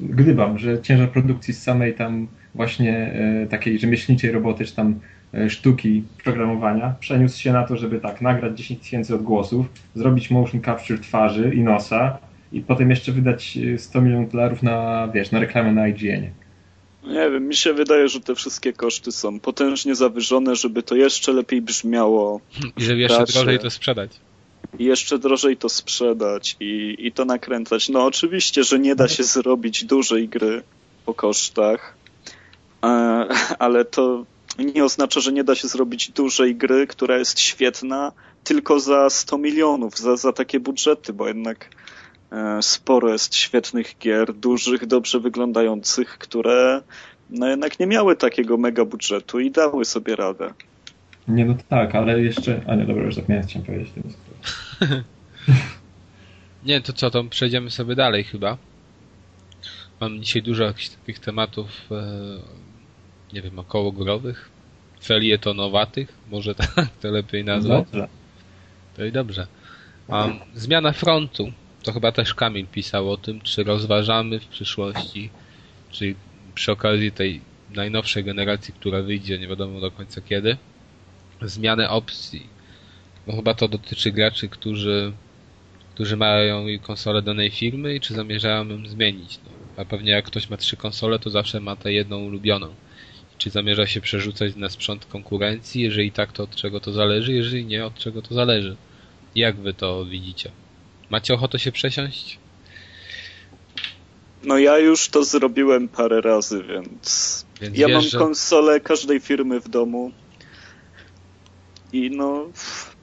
gdybam, 0.00 0.58
że 0.58 0.82
ciężar 0.82 1.10
produkcji 1.10 1.54
z 1.54 1.62
samej 1.62 1.94
tam 1.94 2.28
właśnie 2.54 3.12
e, 3.42 3.46
takiej 3.46 3.78
rzemieślniczej 3.78 4.30
roboty, 4.32 4.64
czy 4.64 4.74
tam 4.74 5.00
sztuki 5.48 6.02
programowania 6.24 6.94
przeniósł 7.00 7.40
się 7.40 7.52
na 7.52 7.66
to, 7.66 7.76
żeby 7.76 8.00
tak 8.00 8.20
nagrać 8.20 8.58
10 8.58 8.80
tysięcy 8.80 9.14
odgłosów, 9.14 9.66
zrobić 9.94 10.30
motion 10.30 10.62
capture 10.62 11.00
twarzy 11.00 11.54
i 11.54 11.60
nosa 11.60 12.18
i 12.52 12.60
potem 12.60 12.90
jeszcze 12.90 13.12
wydać 13.12 13.58
e, 13.74 13.78
100 13.78 14.00
milionów 14.00 14.32
dolarów 14.32 14.62
na, 14.62 15.08
wiesz, 15.14 15.30
na 15.30 15.40
reklamę 15.40 15.72
na 15.72 15.88
IGN. 15.88 16.24
Nie 17.06 17.30
wiem, 17.30 17.48
mi 17.48 17.54
się 17.54 17.72
wydaje, 17.74 18.08
że 18.08 18.20
te 18.20 18.34
wszystkie 18.34 18.72
koszty 18.72 19.12
są 19.12 19.40
potężnie 19.40 19.94
zawyżone, 19.94 20.56
żeby 20.56 20.82
to 20.82 20.96
jeszcze 20.96 21.32
lepiej 21.32 21.62
brzmiało 21.62 22.40
I 22.78 22.84
żeby 22.84 22.98
jeszcze 22.98 23.24
drożej 23.24 23.58
to 23.58 23.70
sprzedać. 23.70 24.10
i 24.78 24.84
jeszcze 24.84 25.18
drożej 25.18 25.56
to 25.56 25.68
sprzedać 25.68 26.56
i, 26.60 26.96
i 26.98 27.12
to 27.12 27.24
nakręcać. 27.24 27.88
No 27.88 28.04
oczywiście, 28.04 28.64
że 28.64 28.78
nie 28.78 28.96
da 28.96 29.08
się 29.08 29.24
zrobić 29.34 29.84
dużej 29.84 30.28
gry 30.28 30.62
po 31.06 31.14
kosztach, 31.14 31.94
e, 32.84 32.86
ale 33.58 33.84
to 33.84 34.24
nie 34.58 34.84
oznacza, 34.84 35.20
że 35.20 35.32
nie 35.32 35.44
da 35.44 35.54
się 35.54 35.68
zrobić 35.68 36.10
dużej 36.10 36.56
gry, 36.56 36.86
która 36.86 37.18
jest 37.18 37.40
świetna 37.40 38.12
tylko 38.44 38.80
za 38.80 39.10
100 39.10 39.38
milionów, 39.38 39.98
za, 39.98 40.16
za 40.16 40.32
takie 40.32 40.60
budżety, 40.60 41.12
bo 41.12 41.28
jednak 41.28 41.68
e, 42.32 42.62
sporo 42.62 43.12
jest 43.12 43.34
świetnych 43.34 43.98
gier, 43.98 44.34
dużych, 44.34 44.86
dobrze 44.86 45.20
wyglądających, 45.20 46.18
które 46.18 46.82
no 47.30 47.48
jednak 47.48 47.80
nie 47.80 47.86
miały 47.86 48.16
takiego 48.16 48.56
mega 48.56 48.84
budżetu 48.84 49.40
i 49.40 49.50
dały 49.50 49.84
sobie 49.84 50.16
radę. 50.16 50.52
Nie, 51.28 51.44
no 51.44 51.54
tak, 51.68 51.94
ale 51.94 52.20
jeszcze. 52.20 52.60
A 52.66 52.74
nie, 52.74 52.86
dobra, 52.86 53.02
już 53.02 53.14
zapomniałem, 53.14 53.46
chciałem 53.46 53.66
powiedzieć. 53.66 53.92
Nie, 56.64 56.80
to 56.80 56.92
co, 56.92 57.10
to 57.10 57.24
przejdziemy 57.24 57.70
sobie 57.70 57.94
dalej 57.94 58.24
chyba. 58.24 58.56
Mam 60.00 60.22
dzisiaj 60.22 60.42
dużo 60.42 60.64
jakichś 60.64 60.88
takich 60.88 61.18
tematów, 61.18 61.68
e, 61.90 62.38
nie 63.34 63.42
wiem, 63.42 63.58
okołogorowych, 63.58 64.50
felietonowatych, 65.02 66.12
może 66.30 66.54
tak 66.74 66.88
to 67.00 67.10
lepiej 67.10 67.44
nazwać. 67.44 67.84
Dobrze. 67.84 68.08
To 68.96 69.04
i 69.04 69.12
dobrze. 69.12 69.46
Um, 70.08 70.38
zmiana 70.54 70.92
frontu. 70.92 71.52
To 71.82 71.92
chyba 71.92 72.12
też 72.12 72.34
Kamil 72.34 72.66
pisał 72.66 73.10
o 73.10 73.16
tym, 73.16 73.40
czy 73.40 73.64
rozważamy 73.64 74.40
w 74.40 74.46
przyszłości, 74.46 75.30
czy 75.90 76.14
przy 76.54 76.72
okazji 76.72 77.12
tej 77.12 77.40
najnowszej 77.74 78.24
generacji, 78.24 78.74
która 78.74 79.02
wyjdzie, 79.02 79.38
nie 79.38 79.48
wiadomo 79.48 79.80
do 79.80 79.90
końca 79.90 80.20
kiedy, 80.20 80.56
zmianę 81.42 81.90
opcji. 81.90 82.46
Bo 83.26 83.36
chyba 83.36 83.54
to 83.54 83.68
dotyczy 83.68 84.12
graczy, 84.12 84.48
którzy, 84.48 85.12
którzy 85.94 86.16
mają 86.16 86.66
konsolę 86.82 87.22
danej 87.22 87.50
firmy 87.50 87.94
i 87.94 88.00
czy 88.00 88.14
zamierzają 88.14 88.68
ją 88.68 88.86
zmienić. 88.86 89.38
No, 89.44 89.82
a 89.82 89.84
pewnie 89.84 90.12
jak 90.12 90.24
ktoś 90.24 90.50
ma 90.50 90.56
trzy 90.56 90.76
konsole, 90.76 91.18
to 91.18 91.30
zawsze 91.30 91.60
ma 91.60 91.76
tę 91.76 91.92
jedną 91.92 92.18
ulubioną. 92.18 92.74
Czy 93.38 93.50
zamierza 93.50 93.86
się 93.86 94.00
przerzucać 94.00 94.56
na 94.56 94.68
sprzęt 94.68 95.06
konkurencji? 95.06 95.82
Jeżeli 95.82 96.12
tak, 96.12 96.32
to 96.32 96.42
od 96.42 96.56
czego 96.56 96.80
to 96.80 96.92
zależy? 96.92 97.32
Jeżeli 97.32 97.64
nie, 97.66 97.86
od 97.86 97.94
czego 97.94 98.22
to 98.22 98.34
zależy? 98.34 98.76
Jak 99.34 99.56
wy 99.56 99.74
to 99.74 100.04
widzicie? 100.04 100.50
Macie 101.10 101.34
ochotę 101.34 101.58
się 101.58 101.72
przesiąść? 101.72 102.38
No 104.42 104.58
ja 104.58 104.78
już 104.78 105.08
to 105.08 105.24
zrobiłem 105.24 105.88
parę 105.88 106.20
razy, 106.20 106.62
więc 106.62 107.44
Więc 107.60 107.78
ja 107.78 107.86
wiesz, 107.86 107.94
mam 107.94 108.04
że- 108.04 108.18
konsolę 108.18 108.80
każdej 108.80 109.20
firmy 109.20 109.60
w 109.60 109.68
domu 109.68 110.12
i 111.92 112.10
no 112.10 112.46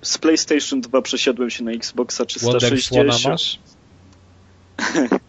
z 0.01 0.17
PlayStation 0.17 0.81
2 0.81 1.01
przesiadłem 1.01 1.49
się 1.49 1.63
na 1.63 1.71
Xboxa 1.71 2.23
Wonder 2.41 2.81
Słona 2.81 3.13
360. 3.13 3.25
masz? 3.31 3.59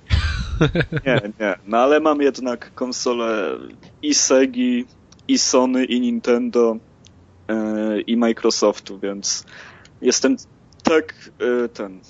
Nie, 1.07 1.21
nie. 1.41 1.55
No 1.67 1.79
ale 1.79 2.01
mam 2.01 2.23
jednak 2.23 2.75
konsolę 2.75 3.59
i 4.03 4.15
Segi, 4.15 4.85
i 5.29 5.39
Sony, 5.39 5.85
i 5.85 6.01
Nintendo, 6.01 6.77
e, 7.49 8.01
i 8.01 8.17
Microsoftu, 8.17 8.99
więc 8.99 9.45
jestem 10.01 10.37
tak 10.83 11.15
e, 11.65 11.69
ten. 11.69 12.01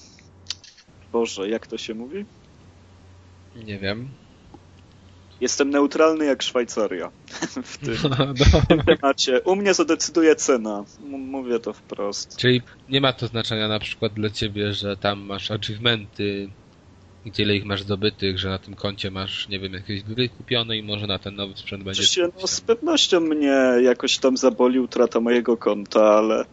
Boże, 1.12 1.48
jak 1.48 1.66
to 1.66 1.78
się 1.78 1.94
mówi? 1.94 2.24
Nie 3.56 3.78
wiem. 3.78 4.08
Jestem 5.40 5.70
neutralny 5.70 6.24
jak 6.24 6.42
Szwajcaria 6.42 7.10
w 7.64 7.78
tym 7.78 7.96
No, 8.18 8.84
temacie. 8.96 9.40
U 9.40 9.56
mnie 9.56 9.74
zadecyduje 9.74 10.36
cena. 10.36 10.84
M- 11.04 11.20
mówię 11.20 11.58
to 11.58 11.72
wprost. 11.72 12.36
Czyli 12.36 12.62
nie 12.88 13.00
ma 13.00 13.12
to 13.12 13.26
znaczenia 13.26 13.68
na 13.68 13.78
przykład 13.78 14.12
dla 14.12 14.30
ciebie, 14.30 14.72
że 14.72 14.96
tam 14.96 15.20
masz 15.20 15.50
achievementy, 15.50 16.48
gdzie 17.26 17.42
ile 17.42 17.56
ich 17.56 17.64
masz 17.64 17.82
zdobytych, 17.82 18.38
że 18.38 18.48
na 18.48 18.58
tym 18.58 18.74
koncie 18.74 19.10
masz, 19.10 19.48
nie 19.48 19.58
wiem, 19.58 19.72
jakieś 19.72 20.02
gry 20.02 20.28
kupione 20.28 20.76
i 20.76 20.82
może 20.82 21.06
na 21.06 21.18
ten 21.18 21.34
nowy 21.34 21.56
sprzęt 21.56 21.84
będzie... 21.84 22.02
Oczywiście, 22.02 22.28
no, 22.40 22.46
z 22.46 22.60
pewnością 22.60 23.20
mnie 23.20 23.56
jakoś 23.82 24.18
tam 24.18 24.36
zaboli 24.36 24.80
utrata 24.80 25.20
mojego 25.20 25.56
konta, 25.56 26.02
ale 26.02 26.44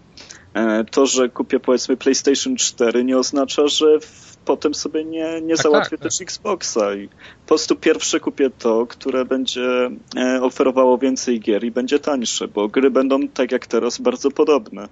e, 0.54 0.86
to, 0.92 1.06
że 1.06 1.30
kupię 1.30 1.60
powiedzmy 1.60 1.98
PlayStation 1.98 2.56
4 2.56 3.04
nie 3.04 3.18
oznacza, 3.18 3.68
że 3.68 4.00
w, 4.00 4.38
potem 4.46 4.74
sobie 4.74 5.06
nie, 5.06 5.42
nie 5.42 5.56
Tak, 5.56 5.64
załatwię 5.64 5.98
tak, 5.98 6.00
tak. 6.00 6.12
też 6.12 6.22
Xboxa 6.22 6.96
i 6.96 7.08
po 7.08 7.48
prostu 7.48 7.76
pierwsze 7.76 8.20
kupię 8.20 8.50
to, 8.50 8.88
które 8.88 9.26
będzie 9.26 9.90
e, 10.18 10.42
oferowało 10.42 10.98
więcej 10.98 11.40
gier 11.40 11.64
i 11.64 11.72
będzie 11.72 12.00
tańsze, 12.00 12.48
bo 12.48 12.68
gry 12.68 12.92
będą 12.92 13.28
tak 13.28 13.52
jak 13.52 13.68
teraz 13.68 14.02
bardzo 14.02 14.32
podobne. 14.32 14.88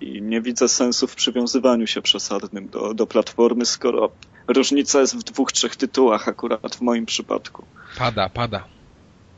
I 0.00 0.22
nie 0.22 0.40
widzę 0.40 0.68
sensu 0.68 1.06
w 1.06 1.14
przywiązywaniu 1.14 1.86
się 1.86 2.02
przesadnym 2.02 2.68
do, 2.68 2.94
do 2.94 3.06
platformy, 3.06 3.66
skoro 3.66 4.10
różnica 4.52 5.00
jest 5.00 5.16
w 5.16 5.22
dwóch, 5.22 5.52
trzech 5.52 5.76
tytułach 5.76 6.28
akurat 6.28 6.76
w 6.76 6.80
moim 6.80 7.06
przypadku. 7.06 7.64
Pada, 7.98 8.28
pada. 8.28 8.64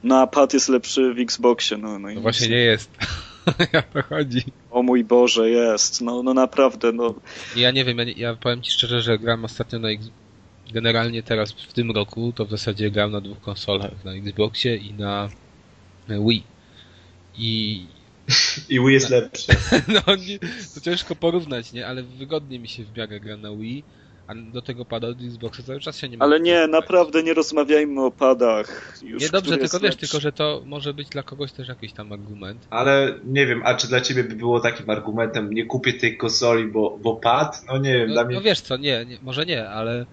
No 0.03 0.21
a 0.21 0.27
pad 0.27 0.55
jest 0.55 0.69
lepszy 0.69 1.15
w 1.15 1.19
Xboxie, 1.19 1.77
no, 1.77 1.99
no 1.99 2.11
i 2.11 2.15
No 2.15 2.21
właśnie 2.21 2.49
nie 2.49 2.57
jest. 2.57 2.91
Jak 3.73 3.89
to 3.93 4.03
chodzi? 4.03 4.43
O 4.71 4.83
mój 4.83 5.05
Boże, 5.05 5.51
jest. 5.51 6.01
No, 6.01 6.23
no 6.23 6.35
naprawdę, 6.35 6.93
no. 6.93 7.15
Ja 7.57 7.71
nie 7.71 7.85
wiem, 7.85 7.99
ja, 7.99 8.05
nie, 8.05 8.13
ja 8.13 8.37
powiem 8.37 8.63
ci 8.63 8.71
szczerze, 8.71 9.03
że 9.03 9.19
gram 9.19 9.45
ostatnio 9.45 9.79
na 9.79 9.91
X... 9.91 10.11
Generalnie 10.73 11.23
teraz 11.23 11.53
w 11.53 11.73
tym 11.73 11.91
roku 11.91 12.33
to 12.33 12.45
w 12.45 12.51
zasadzie 12.51 12.91
gram 12.91 13.13
na 13.13 13.21
dwóch 13.21 13.41
konsolach, 13.41 14.05
na 14.05 14.13
Xboxie 14.13 14.77
i 14.77 14.95
na 14.95 15.29
Wii. 16.09 16.45
I 17.39 17.87
I 18.69 18.81
Wii 18.81 18.93
jest 18.93 19.11
lepszy. 19.17 19.53
no 20.07 20.17
nie, 20.17 20.39
to 20.75 20.81
ciężko 20.81 21.17
porównać, 21.17 21.73
nie? 21.73 21.87
Ale 21.87 22.03
wygodnie 22.03 22.59
mi 22.59 22.69
się 22.69 22.85
w 22.85 22.97
miarę 22.97 23.21
gra 23.21 23.37
na 23.37 23.51
Wii, 23.51 23.85
a 24.33 24.53
do 24.53 24.63
tego 24.63 24.85
pada 24.85 25.09
od 25.09 25.17
Xboxa 25.23 25.63
cały 25.63 25.81
czas 25.81 25.99
się 25.99 26.09
nie 26.09 26.17
Ale 26.23 26.39
mogę 26.39 26.51
nie, 26.51 26.67
naprawdę 26.67 27.23
nie 27.23 27.35
rozmawiajmy 27.35 28.05
o 28.05 28.11
padach. 28.11 28.99
Już, 29.03 29.23
Nie 29.23 29.29
dobrze, 29.29 29.59
tylko 29.59 29.79
wiesz, 29.79 29.83
lepszy. 29.83 29.99
tylko 29.99 30.21
że 30.21 30.33
to 30.33 30.63
może 30.67 30.95
być 30.95 31.09
dla 31.09 31.23
kogoś 31.23 31.53
też 31.53 31.69
jakiś 31.69 31.93
tam 31.93 32.13
argument. 32.13 32.67
Ale 32.71 33.15
nie 33.25 33.47
wiem, 33.47 33.63
a 33.65 33.75
czy 33.75 33.89
dla 33.89 34.01
ciebie 34.01 34.25
by 34.25 34.35
było 34.35 34.61
takim 34.61 34.91
argumentem, 34.91 35.53
nie 35.53 35.65
kupię 35.67 35.93
tej 35.93 36.17
konsoli, 36.17 36.65
bo, 36.65 36.99
bo 37.03 37.17
pad? 37.17 37.63
No 37.69 37.79
nie 37.79 37.93
wiem, 37.99 38.09
No, 38.09 38.15
dla 38.15 38.25
mnie... 38.25 38.35
no 38.35 38.41
wiesz 38.41 38.61
co, 38.61 38.77
nie, 38.77 39.05
nie, 39.05 39.19
może 39.23 39.47
nie, 39.47 39.69
ale 39.69 40.07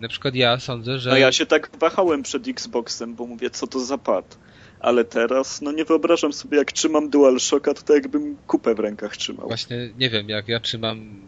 na 0.00 0.08
przykład 0.08 0.34
ja 0.34 0.58
sądzę, 0.60 0.98
że 0.98 1.10
No 1.10 1.16
ja 1.16 1.32
się 1.32 1.46
tak 1.46 1.70
wahałem 1.80 2.22
przed 2.22 2.48
Xboxem, 2.48 3.14
bo 3.14 3.26
mówię, 3.26 3.50
co 3.50 3.66
to 3.66 3.80
za 3.80 3.98
pad. 3.98 4.38
Ale 4.80 5.04
teraz, 5.04 5.62
no 5.62 5.72
nie 5.72 5.84
wyobrażam 5.84 6.32
sobie, 6.32 6.58
jak 6.58 6.72
trzymam 6.72 7.10
DualShocka, 7.10 7.74
to 7.74 7.82
tak 7.82 7.96
jakbym 7.96 8.36
kupę 8.46 8.74
w 8.74 8.78
rękach 8.80 9.16
trzymał. 9.16 9.48
właśnie, 9.48 9.76
nie 9.98 10.10
wiem, 10.10 10.28
jak 10.28 10.48
ja 10.48 10.60
trzymam 10.60 11.20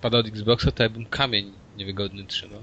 pada 0.00 0.18
od 0.18 0.26
Xboxa, 0.26 0.70
to 0.70 0.82
jakbym 0.82 1.06
kamień 1.06 1.52
niewygodny 1.76 2.24
trzymał. 2.24 2.62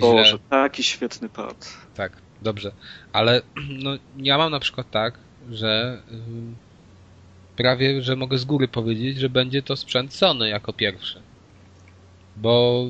Boże, 0.00 0.38
taki 0.50 0.82
świetny 0.82 1.28
pad. 1.28 1.76
Tak, 1.94 2.12
dobrze. 2.42 2.72
Ale 3.12 3.42
no, 3.82 3.90
ja 4.16 4.38
mam 4.38 4.50
na 4.50 4.60
przykład 4.60 4.90
tak, 4.90 5.18
że 5.50 6.02
ym, 6.12 6.56
prawie, 7.56 8.02
że 8.02 8.16
mogę 8.16 8.38
z 8.38 8.44
góry 8.44 8.68
powiedzieć, 8.68 9.18
że 9.18 9.28
będzie 9.28 9.62
to 9.62 9.76
sprzęt 9.76 10.14
Sony 10.14 10.48
jako 10.48 10.72
pierwszy. 10.72 11.22
Bo 12.36 12.84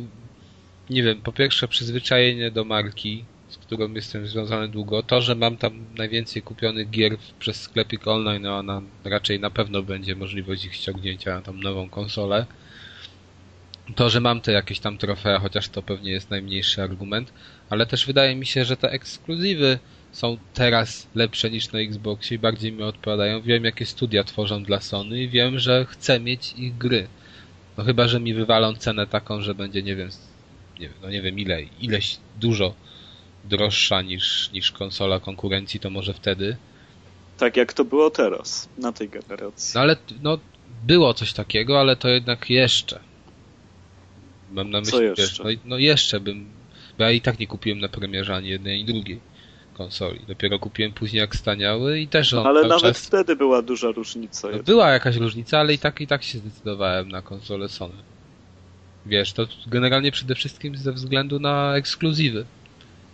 nie 0.90 1.02
wiem, 1.02 1.20
po 1.20 1.32
pierwsze 1.32 1.68
przyzwyczajenie 1.68 2.50
do 2.50 2.64
marki, 2.64 3.24
z 3.48 3.56
którą 3.56 3.92
jestem 3.92 4.26
związany 4.26 4.68
długo, 4.68 5.02
to, 5.02 5.20
że 5.20 5.34
mam 5.34 5.56
tam 5.56 5.84
najwięcej 5.96 6.42
kupionych 6.42 6.90
gier 6.90 7.16
przez 7.38 7.60
sklepik 7.60 8.06
online, 8.08 8.42
no, 8.42 8.58
a 8.58 8.62
na, 8.62 8.82
raczej 9.04 9.40
na 9.40 9.50
pewno 9.50 9.82
będzie 9.82 10.16
możliwość 10.16 10.64
ich 10.64 10.74
ściągnięcia 10.74 11.34
na 11.34 11.42
tą 11.42 11.52
nową 11.52 11.88
konsolę. 11.88 12.46
To, 13.94 14.10
że 14.10 14.20
mam 14.20 14.40
te 14.40 14.52
jakieś 14.52 14.80
tam 14.80 14.98
trofea, 14.98 15.38
chociaż 15.38 15.68
to 15.68 15.82
pewnie 15.82 16.10
jest 16.10 16.30
najmniejszy 16.30 16.82
argument, 16.82 17.32
ale 17.70 17.86
też 17.86 18.06
wydaje 18.06 18.36
mi 18.36 18.46
się, 18.46 18.64
że 18.64 18.76
te 18.76 18.90
ekskluzywy 18.90 19.78
są 20.12 20.38
teraz 20.54 21.06
lepsze 21.14 21.50
niż 21.50 21.72
na 21.72 21.78
Xboxie 21.78 22.34
i 22.34 22.38
bardziej 22.38 22.72
mi 22.72 22.82
odpowiadają. 22.82 23.42
Wiem, 23.42 23.64
jakie 23.64 23.86
studia 23.86 24.24
tworzą 24.24 24.62
dla 24.62 24.80
Sony 24.80 25.22
i 25.22 25.28
wiem, 25.28 25.58
że 25.58 25.86
chcę 25.88 26.20
mieć 26.20 26.54
ich 26.56 26.78
gry. 26.78 27.08
No 27.76 27.84
chyba, 27.84 28.08
że 28.08 28.20
mi 28.20 28.34
wywalą 28.34 28.74
cenę 28.74 29.06
taką, 29.06 29.40
że 29.40 29.54
będzie, 29.54 29.82
nie 29.82 29.96
wiem, 29.96 30.10
nie, 30.80 30.90
no 31.02 31.10
nie 31.10 31.22
wiem 31.22 31.38
ile, 31.38 31.62
ileś 31.62 32.16
dużo 32.40 32.74
droższa 33.44 34.02
niż, 34.02 34.50
niż 34.52 34.72
konsola 34.72 35.20
konkurencji, 35.20 35.80
to 35.80 35.90
może 35.90 36.14
wtedy. 36.14 36.56
Tak 37.38 37.56
jak 37.56 37.72
to 37.72 37.84
było 37.84 38.10
teraz, 38.10 38.68
na 38.78 38.92
tej 38.92 39.08
generacji. 39.08 39.72
No 39.74 39.80
ale 39.80 39.96
no, 40.22 40.38
było 40.86 41.14
coś 41.14 41.32
takiego, 41.32 41.80
ale 41.80 41.96
to 41.96 42.08
jednak 42.08 42.50
jeszcze. 42.50 43.07
Mam 44.52 44.70
na 44.70 44.80
myśli, 44.80 44.92
Co 44.92 45.02
jeszcze? 45.02 45.22
Wiesz, 45.22 45.38
no, 45.38 45.50
no 45.64 45.78
jeszcze 45.78 46.20
bym, 46.20 46.46
bo 46.98 47.04
ja 47.04 47.10
i 47.10 47.20
tak 47.20 47.38
nie 47.38 47.46
kupiłem 47.46 47.78
na 47.78 47.88
premierze 47.88 48.34
ani 48.34 48.48
jednej, 48.48 48.74
ani 48.74 48.84
drugiej 48.84 49.20
konsoli. 49.74 50.20
Dopiero 50.28 50.58
kupiłem 50.58 50.92
później 50.92 51.20
jak 51.20 51.36
staniały 51.36 52.00
i 52.00 52.08
też 52.08 52.34
on 52.34 52.46
Ale 52.46 52.62
nawet 52.62 52.80
czas... 52.80 53.06
wtedy 53.06 53.36
była 53.36 53.62
duża 53.62 53.90
różnica. 53.90 54.48
No, 54.52 54.62
była 54.62 54.90
jakaś 54.90 55.16
różnica, 55.16 55.58
ale 55.58 55.74
i 55.74 55.78
tak 55.78 56.00
i 56.00 56.06
tak 56.06 56.22
się 56.22 56.38
zdecydowałem 56.38 57.08
na 57.08 57.22
konsolę 57.22 57.68
Sony. 57.68 57.94
Wiesz, 59.06 59.32
to 59.32 59.46
generalnie 59.66 60.12
przede 60.12 60.34
wszystkim 60.34 60.76
ze 60.76 60.92
względu 60.92 61.40
na 61.40 61.76
ekskluzywy. 61.76 62.44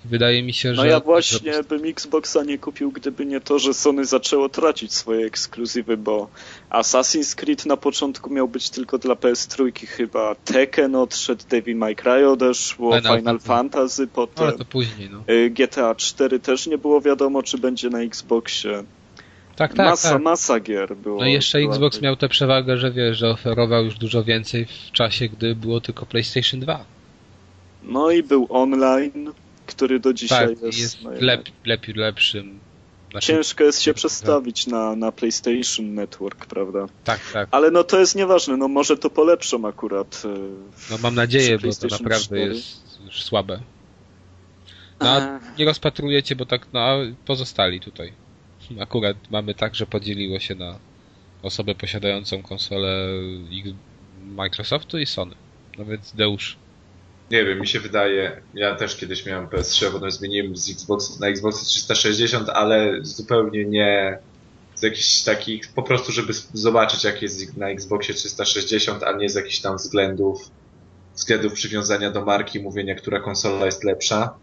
Wydaje 0.05 0.43
mi 0.43 0.53
się, 0.53 0.73
No 0.73 0.83
że... 0.83 0.89
ja 0.89 1.01
właśnie 1.01 1.53
że- 1.53 1.65
bym 1.65 1.85
Xboxa 1.85 2.45
nie 2.45 2.59
kupił, 2.59 2.91
gdyby 2.93 3.27
nie 3.27 3.41
to, 3.41 3.59
że 3.59 3.75
Sony 3.75 4.05
zaczęło 4.05 4.49
tracić 4.49 4.93
swoje 4.95 5.27
ekskluzywy, 5.27 5.97
bo 5.97 6.29
Assassin's 6.71 7.35
Creed 7.35 7.67
na 7.67 7.77
początku 7.77 8.31
miał 8.31 8.49
być 8.49 8.71
tylko 8.71 8.99
dla 8.99 9.15
PS3 9.15 9.87
chyba, 9.87 10.35
Tekken 10.35 10.95
odszedł, 10.95 11.45
Devil 11.51 11.77
May 11.77 11.97
Cry 11.97 12.29
odeszło, 12.29 12.97
Final 12.99 13.19
Final, 13.19 13.39
Fantasy. 13.39 14.07
Potem, 14.07 14.45
Ale 14.47 14.59
to 14.59 14.65
później, 14.65 15.11
no. 15.11 15.35
y, 15.35 15.51
GTA 15.51 15.95
4 15.95 16.41
też 16.41 16.67
nie 16.67 16.79
było 16.79 17.01
wiadomo, 17.01 17.43
czy 17.43 17.59
będzie 17.59 17.91
na 17.91 18.01
Xboxie. 18.03 18.85
Tak, 19.57 19.75
tak, 19.75 19.87
masa, 19.87 20.13
tak. 20.13 20.23
masa 20.23 20.61
gier 20.61 20.97
było. 20.97 21.21
No 21.21 21.27
i 21.27 21.33
jeszcze 21.33 21.59
Xbox 21.59 22.01
miał 22.03 22.17
tę 22.17 22.29
przewagę, 22.29 22.77
że 22.77 22.91
wiesz, 22.93 23.19
że 23.19 23.29
oferował 23.31 23.85
już 23.85 23.95
dużo 23.95 24.25
więcej 24.25 24.67
w 24.67 24.93
czasie, 24.93 25.29
gdy 25.29 25.55
było 25.55 25.81
tylko 25.81 26.07
PlayStation 26.07 26.61
2. 26.61 26.85
No 27.83 28.11
i 28.11 28.23
był 28.23 28.47
online, 28.51 29.33
który 29.67 30.01
do 30.01 30.13
dzisiaj 30.13 30.49
tak, 30.55 30.63
jest, 30.63 30.79
jest 30.79 31.03
no, 31.03 31.11
lep, 31.21 31.49
lepiej, 31.65 31.95
lepszym. 31.95 32.61
Znaczy, 33.11 33.27
Ciężko 33.27 33.65
jest 33.65 33.83
się 33.83 33.91
tak. 33.91 33.97
przestawić 33.97 34.67
na, 34.67 34.97
na 34.97 35.13
PlayStation 35.13 35.95
Network, 35.95 36.47
prawda? 36.47 36.87
Tak, 37.05 37.21
tak. 37.33 37.49
Ale 37.51 37.71
no 37.71 37.85
to 37.85 38.01
jest 38.01 38.15
nieważne, 38.15 38.57
no 38.57 38.69
może 38.69 38.97
to 38.97 39.11
polepszą 39.11 39.69
akurat. 39.69 40.23
e, 40.25 40.39
No 40.91 40.99
mam 40.99 41.15
nadzieję, 41.15 41.59
bo 41.59 41.75
to 41.75 41.87
naprawdę 41.87 42.25
4. 42.25 42.55
jest 42.55 43.01
już 43.05 43.23
słabe. 43.23 43.61
No, 45.01 45.11
a 45.11 45.41
nie 45.59 45.65
rozpatrujecie, 45.65 46.37
bo 46.37 46.47
tak, 46.47 46.67
no 46.73 46.81
a 46.81 46.97
pozostali 47.27 47.81
tutaj. 47.81 48.13
Akurat 48.81 49.17
mamy 49.31 49.55
tak, 49.55 49.75
że 49.75 49.87
podzieliło 49.87 50.39
się 50.39 50.55
na 50.55 50.79
osobę 51.43 51.75
posiadającą 51.75 52.43
konsolę 52.43 53.09
Microsoftu 54.25 54.99
i 54.99 55.07
Sony. 55.07 55.35
No 55.79 55.85
więc 55.85 56.13
Deusz. 56.13 56.57
Nie 57.35 57.45
wiem, 57.45 57.61
mi 57.61 57.67
się 57.67 57.81
wydaje, 57.81 58.41
ja 58.55 58.75
też 58.75 58.97
kiedyś 58.97 59.27
miałem 59.27 59.47
PS3, 59.47 59.93
potem 59.93 60.11
zmieniłem 60.11 60.57
z 60.57 60.71
Xbox 60.71 61.21
na 61.21 61.27
Xbox 61.27 61.61
360, 61.61 62.49
ale 62.49 62.99
zupełnie 63.03 63.65
nie 63.65 64.19
z 64.75 64.83
jakichś 64.83 65.23
takich, 65.23 65.73
po 65.75 65.83
prostu 65.83 66.13
żeby 66.13 66.33
zobaczyć 66.53 67.05
jak 67.05 67.23
jest 67.23 67.57
na 67.57 67.69
Xboxie 67.69 68.15
360, 68.15 69.03
a 69.03 69.13
nie 69.13 69.29
z 69.29 69.35
jakichś 69.35 69.61
tam 69.61 69.77
względów, 69.77 70.51
względów 71.15 71.53
przywiązania 71.53 72.11
do 72.11 72.25
marki, 72.25 72.61
mówienia, 72.61 72.95
która 72.95 73.21
konsola 73.21 73.67
jest 73.67 73.85
lepsza. 73.85 74.35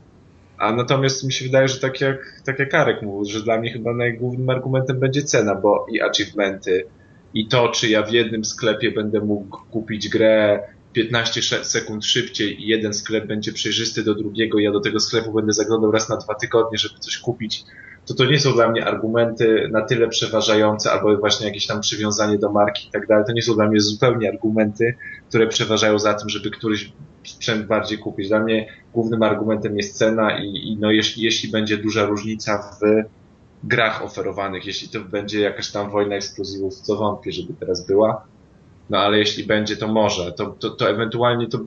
A 0.57 0.71
natomiast 0.71 1.23
mi 1.23 1.33
się 1.33 1.45
wydaje, 1.45 1.67
że 1.67 1.79
tak 1.79 2.01
jak, 2.01 2.41
tak 2.45 2.59
jak 2.59 2.73
Arek 2.73 3.01
mówił, 3.01 3.33
że 3.33 3.43
dla 3.43 3.59
mnie 3.59 3.71
chyba 3.71 3.93
najgłównym 3.93 4.49
argumentem 4.49 4.99
będzie 4.99 5.23
cena, 5.23 5.55
bo 5.55 5.85
i 5.91 6.01
achievementy, 6.01 6.85
i 7.33 7.47
to, 7.47 7.69
czy 7.69 7.89
ja 7.89 8.03
w 8.03 8.11
jednym 8.11 8.45
sklepie 8.45 8.91
będę 8.91 9.19
mógł 9.19 9.57
kupić 9.71 10.09
grę 10.09 10.63
15 10.93 11.41
sze- 11.41 11.65
sekund 11.65 12.05
szybciej 12.05 12.61
i 12.63 12.67
jeden 12.67 12.93
sklep 12.93 13.27
będzie 13.27 13.53
przejrzysty 13.53 14.03
do 14.03 14.15
drugiego, 14.15 14.59
ja 14.59 14.71
do 14.71 14.79
tego 14.79 14.99
sklepu 14.99 15.33
będę 15.33 15.53
zaglądał 15.53 15.91
raz 15.91 16.09
na 16.09 16.17
dwa 16.17 16.35
tygodnie, 16.35 16.77
żeby 16.77 16.99
coś 16.99 17.17
kupić, 17.17 17.63
to 18.05 18.13
to 18.13 18.25
nie 18.25 18.39
są 18.39 18.53
dla 18.53 18.71
mnie 18.71 18.85
argumenty 18.85 19.69
na 19.71 19.81
tyle 19.81 20.07
przeważające, 20.07 20.91
albo 20.91 21.17
właśnie 21.17 21.47
jakieś 21.47 21.67
tam 21.67 21.81
przywiązanie 21.81 22.37
do 22.37 22.51
marki 22.51 22.87
i 22.87 22.91
tak 22.91 23.07
dalej. 23.07 23.25
To 23.27 23.33
nie 23.33 23.41
są 23.41 23.53
dla 23.53 23.69
mnie 23.69 23.79
zupełnie 23.79 24.29
argumenty, 24.29 24.95
które 25.29 25.47
przeważają 25.47 25.99
za 25.99 26.13
tym, 26.13 26.29
żeby 26.29 26.51
któryś 26.51 26.93
sprzęt 27.23 27.67
bardziej 27.67 27.97
kupić. 27.97 28.27
Dla 28.27 28.39
mnie 28.39 28.67
głównym 28.93 29.23
argumentem 29.23 29.77
jest 29.77 29.97
cena 29.97 30.39
i, 30.39 30.47
i 30.47 30.77
no 30.79 30.91
jeśli, 30.91 31.23
jeśli 31.23 31.51
będzie 31.51 31.77
duża 31.77 32.05
różnica 32.05 32.57
w 32.81 32.85
grach 33.63 34.03
oferowanych, 34.03 34.65
jeśli 34.65 34.89
to 34.89 34.99
będzie 34.99 35.39
jakaś 35.39 35.71
tam 35.71 35.89
wojna 35.89 36.15
ekskluzywów, 36.15 36.73
co 36.73 36.95
wątpię, 36.95 37.31
żeby 37.31 37.53
teraz 37.59 37.85
była, 37.87 38.27
no 38.91 38.97
ale 38.97 39.17
jeśli 39.17 39.43
będzie, 39.43 39.77
to 39.77 39.87
może. 39.87 40.31
To, 40.31 40.45
to, 40.45 40.69
to 40.69 40.89
ewentualnie 40.89 41.47
to 41.47 41.59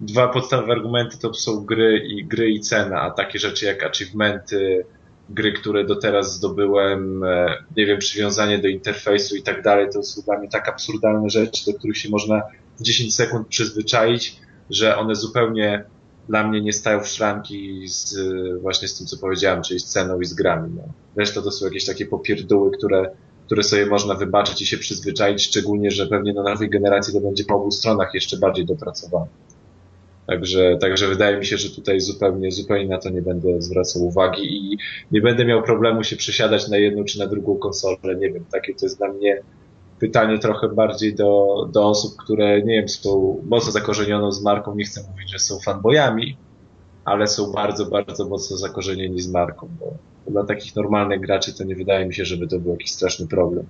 dwa 0.00 0.28
podstawowe 0.28 0.72
argumenty 0.72 1.18
to 1.18 1.34
są 1.34 1.64
gry 1.64 1.98
i 2.08 2.24
gry 2.24 2.50
i 2.50 2.60
cena, 2.60 3.00
a 3.00 3.10
takie 3.10 3.38
rzeczy 3.38 3.66
jak 3.66 3.82
achievementy, 3.82 4.84
gry, 5.30 5.52
które 5.52 5.84
do 5.84 5.96
teraz 5.96 6.34
zdobyłem, 6.34 7.24
e, 7.24 7.64
nie 7.76 7.86
wiem, 7.86 7.98
przywiązanie 7.98 8.58
do 8.58 8.68
interfejsu 8.68 9.36
i 9.36 9.42
tak 9.42 9.62
dalej, 9.62 9.86
to 9.92 10.02
są 10.02 10.22
dla 10.22 10.38
mnie 10.38 10.48
tak 10.48 10.68
absurdalne 10.68 11.30
rzeczy, 11.30 11.72
do 11.72 11.78
których 11.78 11.98
się 11.98 12.08
można 12.08 12.42
w 12.78 12.82
10 12.82 13.14
sekund 13.14 13.48
przyzwyczaić, 13.48 14.36
że 14.70 14.96
one 14.96 15.14
zupełnie 15.14 15.84
dla 16.28 16.48
mnie 16.48 16.60
nie 16.60 16.72
stają 16.72 17.00
w 17.00 17.08
szranki 17.08 17.88
z, 17.88 18.16
e, 18.18 18.58
właśnie 18.58 18.88
z 18.88 18.98
tym, 18.98 19.06
co 19.06 19.16
powiedziałem, 19.18 19.62
czyli 19.62 19.80
z 19.80 19.84
ceną 19.84 20.20
i 20.20 20.24
z 20.24 20.34
grami. 20.34 20.72
No. 20.76 20.82
Reszta 21.16 21.42
to 21.42 21.50
są 21.50 21.64
jakieś 21.64 21.84
takie 21.84 22.06
popierdóły, 22.06 22.70
które 22.78 23.10
które 23.46 23.62
sobie 23.62 23.86
można 23.86 24.14
wybaczyć 24.14 24.62
i 24.62 24.66
się 24.66 24.78
przyzwyczaić, 24.78 25.42
szczególnie, 25.42 25.90
że 25.90 26.06
pewnie 26.06 26.32
na 26.32 26.42
nowej 26.42 26.70
generacji 26.70 27.14
to 27.14 27.20
będzie 27.20 27.44
po 27.44 27.54
obu 27.54 27.70
stronach 27.70 28.14
jeszcze 28.14 28.36
bardziej 28.36 28.66
dopracowane. 28.66 29.26
Także, 30.26 30.76
także 30.80 31.08
wydaje 31.08 31.38
mi 31.38 31.46
się, 31.46 31.56
że 31.56 31.70
tutaj 31.70 32.00
zupełnie, 32.00 32.52
zupełnie 32.52 32.88
na 32.88 32.98
to 32.98 33.10
nie 33.10 33.22
będę 33.22 33.62
zwracał 33.62 34.06
uwagi 34.06 34.72
i 34.72 34.78
nie 35.12 35.20
będę 35.20 35.44
miał 35.44 35.62
problemu 35.62 36.04
się 36.04 36.16
przesiadać 36.16 36.68
na 36.68 36.76
jedną 36.76 37.04
czy 37.04 37.18
na 37.18 37.26
drugą 37.26 37.56
konsolę. 37.56 38.16
Nie 38.18 38.32
wiem, 38.32 38.44
takie 38.52 38.74
to 38.74 38.86
jest 38.86 38.98
dla 38.98 39.12
mnie 39.12 39.42
pytanie 39.98 40.38
trochę 40.38 40.68
bardziej 40.68 41.14
do, 41.14 41.56
do 41.72 41.88
osób, 41.88 42.16
które 42.16 42.62
nie 42.62 42.74
wiem, 42.74 42.88
są 42.88 43.42
mocno 43.44 43.72
zakorzenioną 43.72 44.32
z 44.32 44.42
marką. 44.42 44.74
Nie 44.74 44.84
chcę 44.84 45.00
mówić, 45.10 45.32
że 45.32 45.38
są 45.38 45.58
fanboyami, 45.60 46.36
ale 47.04 47.26
są 47.26 47.52
bardzo, 47.52 47.86
bardzo 47.86 48.28
mocno 48.28 48.56
zakorzenieni 48.56 49.20
z 49.20 49.28
marką, 49.28 49.68
bo 49.80 49.94
dla 50.28 50.44
takich 50.44 50.76
normalnych 50.76 51.20
graczy 51.20 51.54
to 51.54 51.64
nie 51.64 51.76
wydaje 51.76 52.06
mi 52.06 52.14
się, 52.14 52.24
żeby 52.24 52.46
to 52.48 52.58
był 52.58 52.72
jakiś 52.72 52.92
straszny 52.92 53.26
problem. 53.26 53.66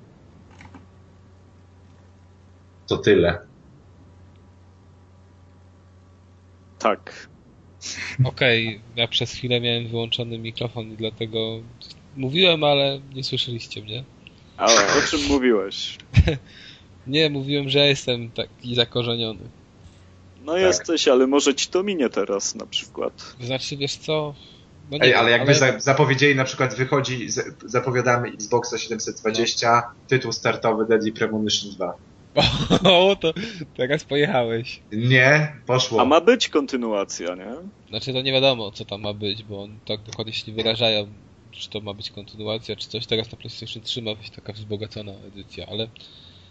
To 2.87 2.97
tyle. 2.97 3.39
Tak. 6.79 7.29
Okej, 8.25 8.81
ja 8.97 9.09
przez 9.09 9.33
chwilę 9.33 9.61
miałem 9.61 9.89
wyłączony 9.89 10.39
mikrofon 10.39 10.93
i 10.93 10.97
dlatego 10.97 11.61
mówiłem, 12.17 12.65
ale 12.65 13.01
nie 13.15 13.25
słyszeliście 13.25 13.83
mnie. 13.83 14.05
A 14.57 14.65
o 14.65 15.03
czym 15.11 15.21
mówiłeś? 15.29 15.99
Nie, 17.07 17.31
mówiłem, 17.31 17.69
że 17.69 17.79
ja 17.79 17.87
jestem 17.87 18.31
taki 18.31 18.75
zakorzeniony. 18.75 19.41
No 20.45 20.57
jesteś, 20.57 21.09
ale 21.09 21.27
może 21.27 21.55
ci 21.55 21.69
to 21.69 21.83
minie 21.83 22.09
teraz 22.09 22.55
na 22.55 22.67
przykład. 22.67 23.37
Znaczy, 23.41 23.77
wiesz 23.77 23.97
co? 23.97 24.35
No 24.91 24.99
Ej, 25.01 25.11
wiem, 25.11 25.19
ale 25.19 25.31
jakby 25.31 25.55
za, 25.55 25.81
zapowiedzieli, 25.81 26.35
na 26.35 26.45
przykład 26.45 26.75
wychodzi, 26.75 27.31
z, 27.31 27.57
zapowiadamy 27.65 28.29
Xboxa 28.29 28.79
720, 28.79 29.83
tytuł 30.09 30.33
startowy 30.33 30.87
Deadly 30.87 31.13
Premonition 31.13 31.71
2. 31.71 31.95
O, 32.85 33.17
to 33.21 33.35
teraz 33.77 34.05
pojechałeś. 34.05 34.81
Nie, 34.93 35.53
poszło. 35.67 36.01
A 36.01 36.05
ma 36.05 36.21
być 36.21 36.49
kontynuacja, 36.49 37.35
nie? 37.35 37.53
Znaczy, 37.89 38.13
to 38.13 38.23
nie 38.23 38.33
wiadomo, 38.33 38.71
co 38.71 38.85
tam 38.85 39.01
ma 39.01 39.13
być, 39.13 39.43
bo 39.43 39.63
on 39.63 39.79
tak 39.87 40.03
dokładnie 40.03 40.33
się 40.33 40.45
nie 40.51 40.57
wyrażają, 40.57 41.07
czy 41.51 41.71
to 41.71 41.81
ma 41.81 41.95
być 41.95 42.11
kontynuacja, 42.11 42.77
czy 42.77 42.89
coś. 42.89 43.07
Teraz 43.07 43.33
na 43.33 43.39
PlayStation 43.39 43.83
3 43.83 44.03
ma 44.03 44.15
być 44.15 44.31
taka 44.31 44.53
wzbogacona 44.53 45.13
edycja, 45.13 45.67
ale 45.67 45.89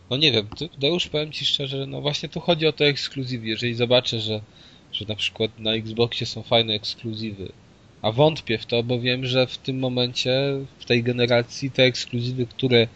no 0.10 0.18
nie 0.18 0.32
wiem, 0.32 0.48
ty, 0.48 0.70
Deusz, 0.78 1.08
powiem 1.08 1.32
Ci 1.32 1.46
szczerze, 1.46 1.88
no 1.88 2.02
właśnie 2.02 2.30
tu 2.30 2.40
chodzi 2.40 2.68
o 2.68 2.74
te 2.74 2.86
ekskluzywy. 2.86 3.48
Jeżeli 3.48 3.76
zobaczę, 3.76 4.20
że, 4.20 4.42
że 4.92 5.06
na 5.08 5.16
przykład 5.16 5.60
na 5.60 5.74
Xboxie 5.74 6.28
są 6.28 6.44
fajne 6.44 6.74
ekskluzywy, 6.74 7.52
a 8.06 8.12
wątpię 8.12 8.58
w 8.58 8.66
to, 8.66 8.84
bo 8.84 9.00
wiem, 9.00 9.26
że 9.26 9.48
w 9.48 9.58
tym 9.58 9.80
momencie, 9.80 10.60
w 10.80 10.86
tej 10.86 11.04
generacji, 11.04 11.72
te 11.72 11.84
ekskluzywy, 11.84 12.46
które 12.46 12.88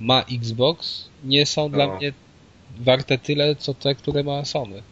ma 0.00 0.22
Xbox, 0.32 1.04
nie 1.24 1.46
są 1.46 1.70
dla 1.70 1.86
No. 1.86 1.96
mnie 1.96 2.12
warte 2.80 3.18
tyle, 3.18 3.56
co 3.56 3.74
te, 3.74 3.94
które 3.94 4.22
ma 4.24 4.44
Sony. 4.44 4.82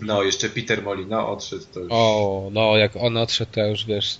No, 0.00 0.22
jeszcze 0.22 0.48
Peter 0.48 0.82
Molino 0.82 1.28
odszedł, 1.32 1.64
to 1.74 1.80
już... 1.80 1.88
O, 1.92 2.48
no 2.52 2.76
jak 2.76 2.96
on 2.96 3.16
odszedł, 3.16 3.52
to 3.52 3.60
ja 3.60 3.66
już 3.66 3.84
wiesz, 3.86 4.18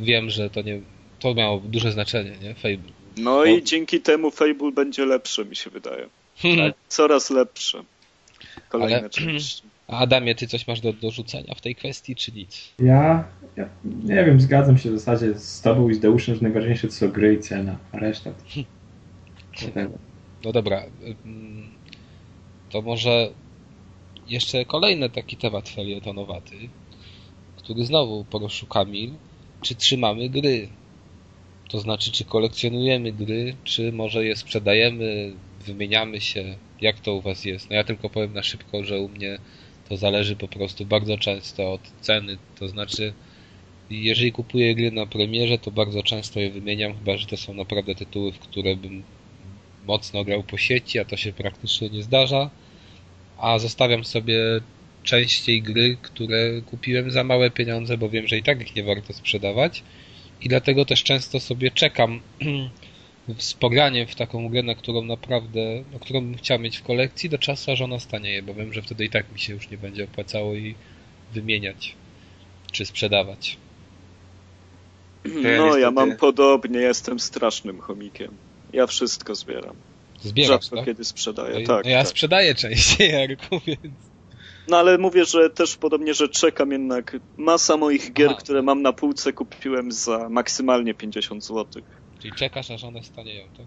wiem, 0.00 0.30
że 0.30 0.50
to 0.50 0.62
nie, 0.62 0.80
to 1.20 1.34
miało 1.34 1.60
duże 1.64 1.92
znaczenie, 1.92 2.32
nie? 2.42 2.54
Fable. 2.54 2.92
No 3.16 3.44
i 3.44 3.62
dzięki 3.64 4.00
temu 4.00 4.30
Fable 4.30 4.72
będzie 4.72 5.06
lepszy, 5.06 5.44
mi 5.44 5.56
się 5.56 5.70
wydaje. 5.70 6.08
Tak, 6.42 6.74
coraz 6.88 7.30
lepsze. 7.30 7.82
Kolejne 8.68 8.98
Ale- 8.98 9.10
części. 9.10 9.62
A 9.88 9.98
Adamie, 9.98 10.34
ty 10.34 10.46
coś 10.46 10.66
masz 10.66 10.80
do 10.80 10.92
dorzucenia 10.92 11.54
w 11.54 11.60
tej 11.60 11.74
kwestii, 11.74 12.16
czy 12.16 12.32
nic? 12.32 12.74
Ja, 12.78 13.24
ja 13.56 13.68
nie 13.84 14.24
wiem, 14.24 14.40
zgadzam 14.40 14.78
się 14.78 14.90
w 14.90 14.98
zasadzie 14.98 15.38
z 15.38 15.60
tobą 15.60 15.88
i 15.88 15.94
z 15.94 16.00
Deuszem, 16.00 16.34
że 16.34 16.42
najważniejsze 16.42 16.88
to 16.88 16.92
są 16.92 17.08
gry 17.08 17.34
i 17.34 17.40
cena, 17.40 17.78
a 17.92 17.98
reszta 17.98 18.30
to... 18.30 18.44
whatever. 19.56 19.98
No 20.44 20.52
dobra, 20.52 20.82
to 22.70 22.82
może 22.82 23.30
jeszcze 24.28 24.64
kolejny 24.64 25.10
taki 25.10 25.36
temat 25.36 25.68
felietonowaty, 25.68 26.56
który 27.56 27.84
znowu 27.84 28.24
poruszył 28.24 28.68
Kamil. 28.68 29.10
Czy 29.62 29.74
trzymamy 29.74 30.28
gry? 30.28 30.68
To 31.68 31.80
znaczy, 31.80 32.12
czy 32.12 32.24
kolekcjonujemy 32.24 33.12
gry, 33.12 33.56
czy 33.64 33.92
może 33.92 34.24
je 34.24 34.36
sprzedajemy, 34.36 35.32
wymieniamy 35.66 36.20
się? 36.20 36.56
Jak 36.80 37.00
to 37.00 37.14
u 37.14 37.20
was 37.20 37.44
jest? 37.44 37.70
No 37.70 37.76
ja 37.76 37.84
tylko 37.84 38.10
powiem 38.10 38.32
na 38.32 38.42
szybko, 38.42 38.84
że 38.84 39.00
u 39.00 39.08
mnie 39.08 39.38
to 39.88 39.96
zależy 39.96 40.36
po 40.36 40.48
prostu 40.48 40.86
bardzo 40.86 41.18
często 41.18 41.72
od 41.72 41.80
ceny. 42.00 42.38
To 42.58 42.68
znaczy, 42.68 43.12
jeżeli 43.90 44.32
kupuję 44.32 44.74
gry 44.74 44.90
na 44.90 45.06
premierze, 45.06 45.58
to 45.58 45.70
bardzo 45.70 46.02
często 46.02 46.40
je 46.40 46.50
wymieniam, 46.50 46.94
chyba 46.94 47.16
że 47.16 47.26
to 47.26 47.36
są 47.36 47.54
naprawdę 47.54 47.94
tytuły, 47.94 48.32
w 48.32 48.38
które 48.38 48.76
bym 48.76 49.02
mocno 49.86 50.24
grał 50.24 50.42
po 50.42 50.56
sieci, 50.56 50.98
a 50.98 51.04
to 51.04 51.16
się 51.16 51.32
praktycznie 51.32 51.90
nie 51.90 52.02
zdarza. 52.02 52.50
A 53.38 53.58
zostawiam 53.58 54.04
sobie 54.04 54.38
częściej 55.02 55.62
gry, 55.62 55.96
które 56.02 56.62
kupiłem 56.66 57.10
za 57.10 57.24
małe 57.24 57.50
pieniądze, 57.50 57.98
bo 57.98 58.08
wiem, 58.08 58.28
że 58.28 58.36
i 58.36 58.42
tak 58.42 58.60
ich 58.60 58.76
nie 58.76 58.84
warto 58.84 59.12
sprzedawać. 59.12 59.82
I 60.40 60.48
dlatego 60.48 60.84
też 60.84 61.04
często 61.04 61.40
sobie 61.40 61.70
czekam 61.70 62.20
z 63.38 63.54
pograniem 63.54 64.06
w 64.06 64.14
taką 64.14 64.48
grę, 64.48 64.62
na 64.62 64.74
którą 64.74 65.02
naprawdę, 65.04 65.60
na 65.92 65.98
którą 65.98 66.20
bym 66.20 66.36
chciał 66.36 66.58
mieć 66.58 66.76
w 66.78 66.82
kolekcji, 66.82 67.30
do 67.30 67.38
czasu, 67.38 67.70
aż 67.70 67.80
ona 67.80 67.98
stanieje, 67.98 68.42
bo 68.42 68.54
wiem, 68.54 68.72
że 68.72 68.82
wtedy 68.82 69.04
i 69.04 69.10
tak 69.10 69.32
mi 69.32 69.40
się 69.40 69.52
już 69.54 69.70
nie 69.70 69.78
będzie 69.78 70.04
opłacało 70.04 70.54
jej 70.54 70.74
wymieniać 71.34 71.94
czy 72.72 72.86
sprzedawać. 72.86 73.56
ja 75.24 75.32
No, 75.32 75.48
ja 75.50 75.56
niestety- 75.56 75.90
mam 75.92 76.16
podobnie, 76.16 76.78
jestem 76.80 77.20
strasznym 77.20 77.80
chomikiem. 77.80 78.30
Ja 78.72 78.86
wszystko 78.86 79.34
zbieram. 79.34 79.76
Zbierasz, 80.22 80.48
Rzadko 80.62 80.76
tak? 80.76 80.84
kiedy 80.84 81.04
sprzedaję, 81.04 81.60
No, 81.60 81.66
tak. 81.66 81.84
no 81.84 81.90
ja 81.90 81.98
tak. 81.98 82.08
sprzedaję 82.08 82.54
częściej, 82.54 83.10
Jarku, 83.28 83.60
więc... 83.66 83.94
No 84.68 84.76
ale 84.78 84.98
mówię, 84.98 85.24
że 85.24 85.50
też 85.50 85.76
podobnie, 85.76 86.14
że 86.14 86.28
czekam 86.28 86.72
jednak. 86.72 87.16
Masa 87.36 87.76
moich 87.76 88.12
gier, 88.12 88.28
Aha. 88.30 88.38
które 88.40 88.62
mam 88.62 88.82
na 88.82 88.92
półce, 88.92 89.32
kupiłem 89.32 89.92
za 89.92 90.28
maksymalnie 90.28 90.94
50 90.94 91.44
zł. 91.44 91.82
Czyli 92.18 92.34
czekasz, 92.34 92.70
aż 92.70 92.84
one 92.84 93.02
stanieją, 93.02 93.44
tak? 93.56 93.66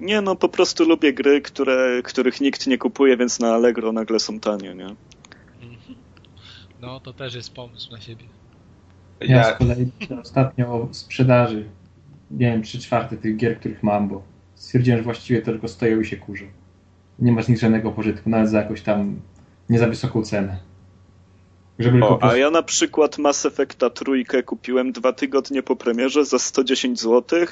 Nie, 0.00 0.20
no 0.20 0.36
po 0.36 0.48
prostu 0.48 0.84
lubię 0.84 1.12
gry, 1.12 1.40
które, 1.40 2.02
których 2.04 2.40
nikt 2.40 2.66
nie 2.66 2.78
kupuje, 2.78 3.16
więc 3.16 3.40
na 3.40 3.54
Allegro 3.54 3.92
nagle 3.92 4.20
są 4.20 4.40
tanie, 4.40 4.74
nie? 4.74 4.94
No, 6.80 7.00
to 7.00 7.12
też 7.12 7.34
jest 7.34 7.54
pomysł 7.54 7.92
na 7.92 8.00
siebie. 8.00 8.24
Ja 9.20 9.36
Ja, 9.36 9.54
z 9.54 9.58
kolei 9.58 9.90
ostatnio 10.20 10.66
o 10.74 10.88
sprzedaży, 10.94 11.68
nie 12.30 12.46
wiem, 12.46 12.62
trzy 12.62 12.78
czwarte 12.78 13.16
tych 13.16 13.36
gier, 13.36 13.58
których 13.60 13.82
mam, 13.82 14.08
bo 14.08 14.22
stwierdziłem, 14.54 14.98
że 14.98 15.04
właściwie 15.04 15.42
to 15.42 15.52
tylko 15.52 15.68
stoją 15.68 16.00
i 16.00 16.04
się 16.04 16.16
kurzą. 16.16 16.44
Nie 17.18 17.32
ma 17.32 17.42
z 17.42 17.48
nich 17.48 17.58
żadnego 17.58 17.92
pożytku, 17.92 18.30
nawet 18.30 18.50
za 18.50 18.58
jakąś 18.58 18.82
tam 18.82 19.20
nie 19.68 19.78
za 19.78 19.86
wysoką 19.86 20.22
cenę. 20.22 20.58
Żeby 21.78 22.04
O, 22.04 22.18
a 22.22 22.36
ja 22.36 22.50
na 22.50 22.62
przykład 22.62 23.18
Mass 23.18 23.46
Effecta 23.46 23.90
trójkę 23.90 24.42
kupiłem 24.42 24.92
dwa 24.92 25.12
tygodnie 25.12 25.62
po 25.62 25.76
premierze 25.76 26.24
za 26.24 26.38
110 26.38 27.00
zł 27.00 27.46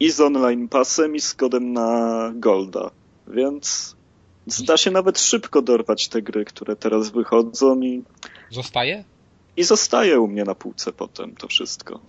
i 0.00 0.10
z 0.10 0.20
online 0.20 0.68
passem 0.68 1.16
i 1.16 1.20
z 1.20 1.34
kodem 1.34 1.72
na 1.72 2.32
Golda. 2.34 2.90
Więc 3.28 3.96
da 4.66 4.76
się 4.76 4.90
nawet 4.90 5.18
szybko 5.18 5.62
dorwać 5.62 6.08
te 6.08 6.22
gry, 6.22 6.44
które 6.44 6.76
teraz 6.76 7.10
wychodzą 7.10 7.80
i, 7.80 8.02
Zostaje? 8.50 9.04
i 9.56 9.64
zostaje 9.64 10.20
u 10.20 10.28
mnie 10.28 10.44
na 10.44 10.54
półce 10.54 10.92
potem 10.92 11.34
to 11.36 11.48
wszystko. 11.48 12.00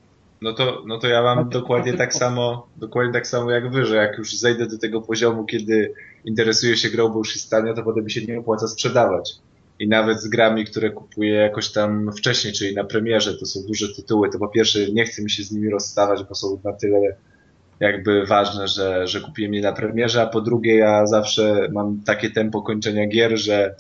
no 0.42 0.54
to, 0.54 0.84
no 0.88 1.00
to 1.00 1.08
ja 1.08 1.22
mam 1.22 1.50
dokładnie 1.50 1.94
tak 1.94 2.14
samo, 2.14 2.68
dokładnie 2.78 3.14
tak 3.14 3.28
samo 3.28 3.52
jak 3.52 3.72
wy, 3.72 3.86
że 3.86 3.96
jak 3.96 4.18
już 4.18 4.38
zejdę 4.38 4.68
do 4.68 4.78
tego 4.78 5.02
poziomu, 5.02 5.46
kiedy 5.46 5.94
interesuję 6.26 6.78
się 6.78 6.90
grą, 6.90 7.10
bo 7.10 7.18
już 7.18 7.36
jest 7.36 7.50
tania, 7.50 7.74
to 7.74 7.84
potem 7.84 8.04
mi 8.04 8.12
się 8.12 8.26
nie 8.26 8.40
opłaca 8.40 8.68
sprzedawać. 8.68 9.34
I 9.82 9.88
nawet 9.88 10.22
z 10.22 10.28
grami, 10.28 10.66
które 10.66 10.90
kupuję 10.90 11.34
jakoś 11.34 11.72
tam 11.72 12.12
wcześniej, 12.18 12.54
czyli 12.54 12.76
na 12.76 12.84
premierze, 12.84 13.38
to 13.38 13.46
są 13.46 13.60
duże 13.68 13.96
tytuły, 13.96 14.30
to 14.30 14.40
po 14.40 14.48
pierwsze 14.48 14.92
nie 14.92 15.06
chcę 15.06 15.24
mi 15.24 15.30
się 15.30 15.44
z 15.44 15.52
nimi 15.52 15.70
rozstawać, 15.70 16.24
bo 16.30 16.36
są 16.36 16.60
na 16.64 16.74
tyle 16.74 17.16
jakby 17.80 18.26
ważne, 18.26 18.68
że, 18.68 19.08
że 19.08 19.22
kupiłem 19.22 19.54
je 19.54 19.62
na 19.62 19.72
premierze, 19.72 20.22
a 20.22 20.28
po 20.28 20.42
drugie 20.42 20.76
ja 20.76 21.08
zawsze 21.08 21.68
mam 21.72 22.02
takie 22.06 22.30
tempo 22.30 22.62
kończenia 22.62 23.08
gier, 23.08 23.38
że 23.38 23.76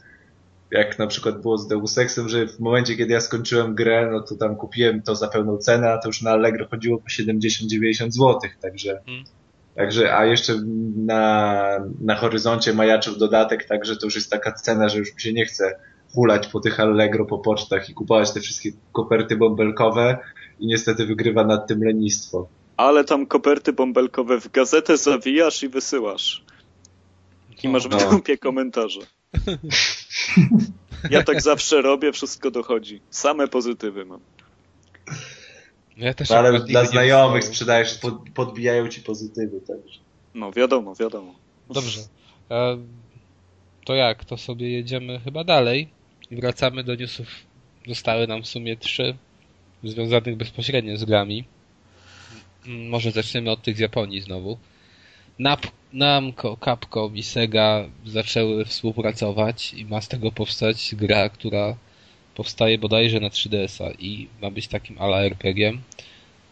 jak 0.71 0.99
na 0.99 1.07
przykład 1.07 1.41
było 1.41 1.57
z 1.57 1.67
Deus 1.67 1.97
Exem, 1.97 2.29
że 2.29 2.47
w 2.47 2.59
momencie, 2.59 2.95
kiedy 2.95 3.13
ja 3.13 3.21
skończyłem 3.21 3.75
grę, 3.75 4.09
no 4.11 4.21
to 4.21 4.35
tam 4.35 4.55
kupiłem 4.55 5.01
to 5.01 5.15
za 5.15 5.27
pełną 5.27 5.57
cenę, 5.57 5.91
a 5.91 5.97
to 5.97 6.09
już 6.09 6.21
na 6.21 6.31
Allegro 6.31 6.67
chodziło 6.67 6.97
po 6.97 7.07
70-90 7.07 8.11
zł, 8.11 8.39
także, 8.61 9.01
Mm. 9.07 9.23
także, 9.75 10.17
a 10.17 10.25
jeszcze 10.25 10.53
na, 10.95 11.63
na 12.01 12.15
horyzoncie 12.15 12.73
majaczył 12.73 13.15
dodatek, 13.15 13.65
także 13.65 13.97
to 13.97 14.05
już 14.05 14.15
jest 14.15 14.31
taka 14.31 14.51
cena, 14.51 14.89
że 14.89 14.99
już 14.99 15.15
mi 15.15 15.21
się 15.21 15.33
nie 15.33 15.45
chce 15.45 15.75
hulać 16.13 16.47
po 16.47 16.60
tych 16.60 16.80
Allegro, 16.80 17.26
po 17.26 17.39
pocztach 17.39 17.89
i 17.89 17.93
kupować 17.93 18.32
te 18.34 18.39
wszystkie 18.39 18.71
koperty 18.91 19.38
bąbelkowe 19.38 20.17
i 20.60 20.67
niestety 20.67 21.06
wygrywa 21.06 21.43
nad 21.43 21.67
tym 21.67 21.84
lenistwo. 21.84 22.47
Ale 22.78 23.04
tam 23.04 23.26
koperty 23.26 23.74
bąbelkowe 23.74 24.39
w 24.41 24.52
gazetę 24.52 24.97
zawijasz 24.97 25.63
i 25.63 25.69
wysyłasz. 25.69 26.43
I 27.63 27.67
masz 27.69 27.88
w 27.88 27.91
No. 27.91 28.12
dupie 28.12 28.38
komentarze. 28.38 29.00
Ja 31.10 31.24
tak 31.24 31.41
zawsze 31.41 31.82
robię, 31.82 32.12
wszystko 32.12 32.52
dochodzi. 32.52 33.02
Same 33.10 33.47
pozytywy 33.47 34.06
mam. 34.06 34.19
No 35.97 36.06
ja 36.06 36.13
też 36.13 36.30
No, 36.30 36.36
ale 36.36 36.60
dla 36.60 36.86
znajomych 36.86 37.43
sprzedajesz, 37.43 37.97
pod, 37.97 38.13
podbijają 38.36 38.88
ci 38.88 39.02
pozytywy, 39.02 39.62
także. 39.67 40.00
No 40.34 40.52
wiadomo, 40.52 40.95
wiadomo. 40.95 41.36
Dobrze. 41.69 42.02
E, 42.52 42.78
to 43.86 43.95
jak? 43.95 44.26
To 44.26 44.38
sobie 44.38 44.69
jedziemy 44.71 45.19
chyba 45.19 45.43
dalej 45.43 45.89
i 46.32 46.36
wracamy 46.36 46.84
do 46.84 46.96
newsów. 46.96 47.28
Zostały 47.88 48.28
nam 48.28 48.44
w 48.44 48.48
sumie 48.48 48.78
trzy 48.78 49.15
związanych 49.84 50.36
bezpośrednio 50.36 50.98
z 50.98 51.06
grami. 51.06 51.44
Mm, 52.65 52.89
Może 52.89 53.12
zaczniemy 53.12 53.52
od 53.52 53.62
tych 53.62 53.78
z 53.78 53.80
Japonii 53.80 54.22
znowu. 54.22 54.58
Nap, 55.39 55.67
Namco, 55.94 56.58
Capcom 56.65 57.15
i 57.17 57.24
Sega 57.24 57.89
zaczęły 58.06 58.65
współpracować 58.65 59.74
i 59.74 59.86
ma 59.86 60.02
z 60.02 60.08
tego 60.08 60.32
powstać 60.32 60.96
gra, 60.96 61.30
która 61.30 61.76
powstaje 62.36 62.78
bodajże 62.78 63.20
na 63.20 63.30
3DS-a 63.30 63.91
i 64.00 64.28
ma 64.41 64.52
być 64.52 64.67
takim 64.67 65.02
ala 65.02 65.22
RPG-iem. 65.22 65.82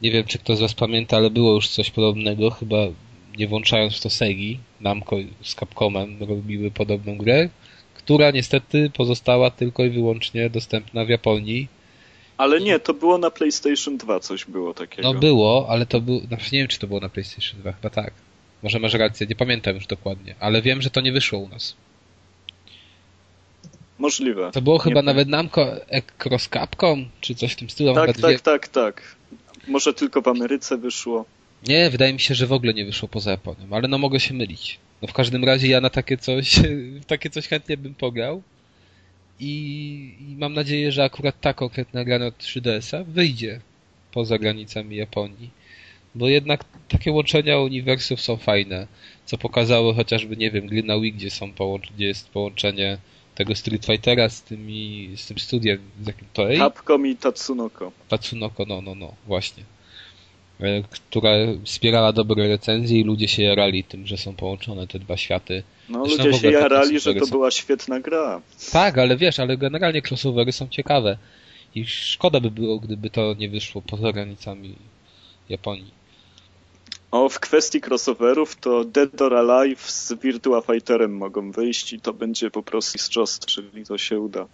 Nie 0.01 0.11
wiem, 0.11 0.23
czy 0.23 0.39
ktoś 0.39 0.57
z 0.57 0.61
Was 0.61 0.73
pamięta, 0.73 1.17
ale 1.17 1.29
było 1.29 1.53
już 1.53 1.67
coś 1.67 1.91
podobnego, 1.91 2.49
chyba 2.49 2.77
nie 3.37 3.47
włączając 3.47 3.97
w 3.97 4.01
to 4.01 4.09
Segi, 4.09 4.59
Namco 4.81 5.15
z 5.43 5.55
Capcomem 5.55 6.23
robiły 6.23 6.71
podobną 6.71 7.17
grę, 7.17 7.49
która 8.09 8.31
niestety 8.31 8.91
pozostała 8.97 9.51
tylko 9.51 9.85
i 9.85 9.89
wyłącznie 9.89 10.49
dostępna 10.49 11.05
w 11.05 11.09
Japonii. 11.09 11.67
Ale 12.37 12.59
nie, 12.59 12.79
to 12.79 12.93
było 12.93 13.17
na 13.17 13.31
PlayStation 13.31 13.97
2 13.97 14.19
coś 14.19 14.45
było 14.45 14.73
takiego. 14.73 15.13
No 15.13 15.19
było, 15.19 15.65
ale 15.69 15.85
to 15.85 16.01
był, 16.01 16.19
znaczy 16.19 16.49
nie 16.53 16.59
wiem 16.59 16.67
czy 16.67 16.79
to 16.79 16.87
było 16.87 16.99
na 16.99 17.09
PlayStation 17.09 17.59
2, 17.59 17.71
chyba 17.71 17.89
tak. 17.89 18.13
Może 18.63 18.79
masz 18.79 18.93
rację, 18.93 19.27
nie 19.27 19.35
pamiętam 19.35 19.75
już 19.75 19.87
dokładnie, 19.87 20.35
ale 20.39 20.61
wiem, 20.61 20.81
że 20.81 20.89
to 20.89 21.01
nie 21.01 21.11
wyszło 21.11 21.39
u 21.39 21.49
nas. 21.49 21.75
Możliwe. 23.99 24.51
To 24.51 24.61
było 24.61 24.77
chyba 24.77 24.99
Nie 24.99 25.05
nawet 25.05 25.27
Namco 25.27 25.67
Cross 26.25 26.49
Capcom, 26.49 27.09
czy 27.21 27.35
coś 27.35 27.53
w 27.53 27.55
tym 27.55 27.69
stylu. 27.69 27.93
Tak, 27.93 28.17
tak, 28.17 28.41
tak, 28.41 28.67
tak. 28.67 29.15
Może 29.67 29.93
tylko 29.93 30.21
w 30.21 30.27
Ameryce 30.27 30.77
wyszło. 30.77 31.25
Nie, 31.67 31.89
wydaje 31.89 32.13
mi 32.13 32.19
się, 32.19 32.35
że 32.35 32.47
w 32.47 32.53
ogóle 32.53 32.73
nie 32.73 32.85
wyszło 32.85 33.07
poza 33.07 33.31
Japonią, 33.31 33.67
ale 33.71 33.87
no 33.87 33.97
mogę 33.97 34.19
się 34.19 34.33
mylić. 34.33 34.79
No 35.01 35.07
w 35.07 35.13
każdym 35.13 35.43
razie 35.43 35.67
ja 35.67 35.81
na 35.81 35.89
takie 35.89 36.17
coś, 36.17 36.59
takie 37.07 37.29
coś 37.29 37.47
chętnie 37.47 37.77
bym 37.77 37.95
pograł. 37.95 38.41
I, 39.39 40.15
I 40.19 40.35
mam 40.35 40.53
nadzieję, 40.53 40.91
że 40.91 41.03
akurat 41.03 41.41
ta 41.41 41.53
konkretna 41.53 42.05
gra 42.05 42.19
na 42.19 42.29
3DS-a 42.29 43.03
wyjdzie 43.03 43.59
poza 44.11 44.37
granicami 44.37 44.95
Japonii. 44.95 45.49
Bo 46.15 46.27
jednak 46.29 46.65
takie 46.87 47.11
łączenia 47.11 47.59
uniwersów 47.59 48.21
są 48.21 48.37
fajne. 48.37 48.87
Co 49.25 49.37
pokazały 49.37 49.93
chociażby, 49.93 50.37
nie 50.37 50.51
wiem, 50.51 50.67
gry 50.67 50.83
na 50.83 50.99
Wii, 50.99 51.13
gdzie, 51.13 51.29
są 51.29 51.51
połącz- 51.53 51.91
gdzie 51.95 52.05
jest 52.05 52.29
połączenie 52.29 52.97
tego 53.35 53.55
Street 53.55 53.85
Fightera 53.85 54.29
z, 54.29 54.41
tymi, 54.43 55.09
z 55.15 55.27
tym 55.27 55.39
studiem, 55.39 55.79
z 56.03 56.07
jakim 56.07 56.27
to 56.33 56.47
jest? 56.49 56.59
Capcom 56.59 57.07
i 57.07 57.15
Tatsunoko. 57.15 57.91
Tatsunoko, 58.07 58.65
no, 58.65 58.81
no, 58.81 58.95
no, 58.95 59.13
właśnie. 59.27 59.63
E, 60.59 60.83
Która 60.89 61.29
wspierała 61.63 62.13
dobre 62.13 62.47
recenzje 62.47 62.99
i 62.99 63.03
ludzie 63.03 63.27
się 63.27 63.43
jarali 63.43 63.83
tym, 63.83 64.07
że 64.07 64.17
są 64.17 64.35
połączone 64.35 64.87
te 64.87 64.99
dwa 64.99 65.17
światy. 65.17 65.63
No 65.89 66.05
Zresztą 66.05 66.25
ludzie 66.25 66.39
się 66.39 66.51
jarali, 66.51 66.99
że 66.99 67.13
to 67.15 67.25
są- 67.25 67.31
była 67.31 67.51
świetna 67.51 67.99
gra. 67.99 68.41
Tak, 68.71 68.97
ale 68.97 69.17
wiesz, 69.17 69.39
ale 69.39 69.57
generalnie 69.57 70.01
crossovery 70.09 70.51
są 70.51 70.67
ciekawe. 70.67 71.17
I 71.75 71.85
szkoda 71.85 72.39
by 72.39 72.51
było, 72.51 72.79
gdyby 72.79 73.09
to 73.09 73.33
nie 73.39 73.49
wyszło 73.49 73.81
poza 73.81 74.11
granicami 74.11 74.75
Japonii. 75.49 75.91
O, 77.11 77.29
w 77.29 77.39
kwestii 77.39 77.81
crossoverów 77.87 78.55
to 78.55 78.85
Dead 78.85 79.21
or 79.21 79.33
Alive 79.35 79.91
z 79.91 80.13
Virtua 80.13 80.61
Fighterem 80.61 81.17
mogą 81.17 81.51
wyjść 81.51 81.93
i 81.93 81.99
to 81.99 82.13
będzie 82.13 82.51
po 82.51 82.63
prostu 82.63 82.95
mistrzostwo, 82.95 83.45
czyli 83.47 83.85
to 83.85 83.97
się 83.97 84.19
uda. 84.19 84.47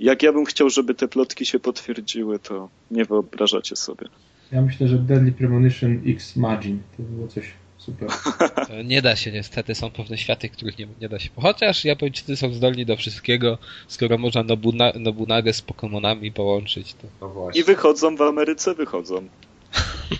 Jak 0.00 0.22
ja 0.22 0.32
bym 0.32 0.44
chciał, 0.44 0.70
żeby 0.70 0.94
te 0.94 1.08
plotki 1.08 1.46
się 1.46 1.58
potwierdziły, 1.58 2.38
to 2.38 2.68
nie 2.90 3.04
wyobrażacie 3.04 3.76
sobie. 3.76 4.06
Ja 4.52 4.62
myślę, 4.62 4.88
że 4.88 4.98
Deadly 4.98 5.32
Premonition 5.32 6.02
X 6.06 6.36
Margin 6.36 6.82
to 6.96 7.02
było 7.02 7.28
coś 7.28 7.52
super. 7.78 8.08
Nie 8.84 9.02
da 9.02 9.16
się 9.16 9.32
niestety, 9.32 9.74
są 9.74 9.90
pewne 9.90 10.18
światy, 10.18 10.48
których 10.48 10.78
nie, 10.78 10.86
nie 11.00 11.08
da 11.08 11.18
się. 11.18 11.30
Chociaż 11.36 11.84
Japończycy 11.84 12.36
są 12.36 12.52
zdolni 12.52 12.86
do 12.86 12.96
wszystkiego, 12.96 13.58
skoro 13.88 14.18
można 14.18 14.42
Nobuna, 14.42 14.92
Nobunagę 14.98 15.52
z 15.52 15.62
Pokemonami 15.62 16.32
połączyć. 16.32 16.94
To... 16.94 17.06
No 17.20 17.28
właśnie. 17.28 17.60
I 17.60 17.64
wychodzą 17.64 18.16
w 18.16 18.22
Ameryce, 18.22 18.74
wychodzą. 18.74 19.22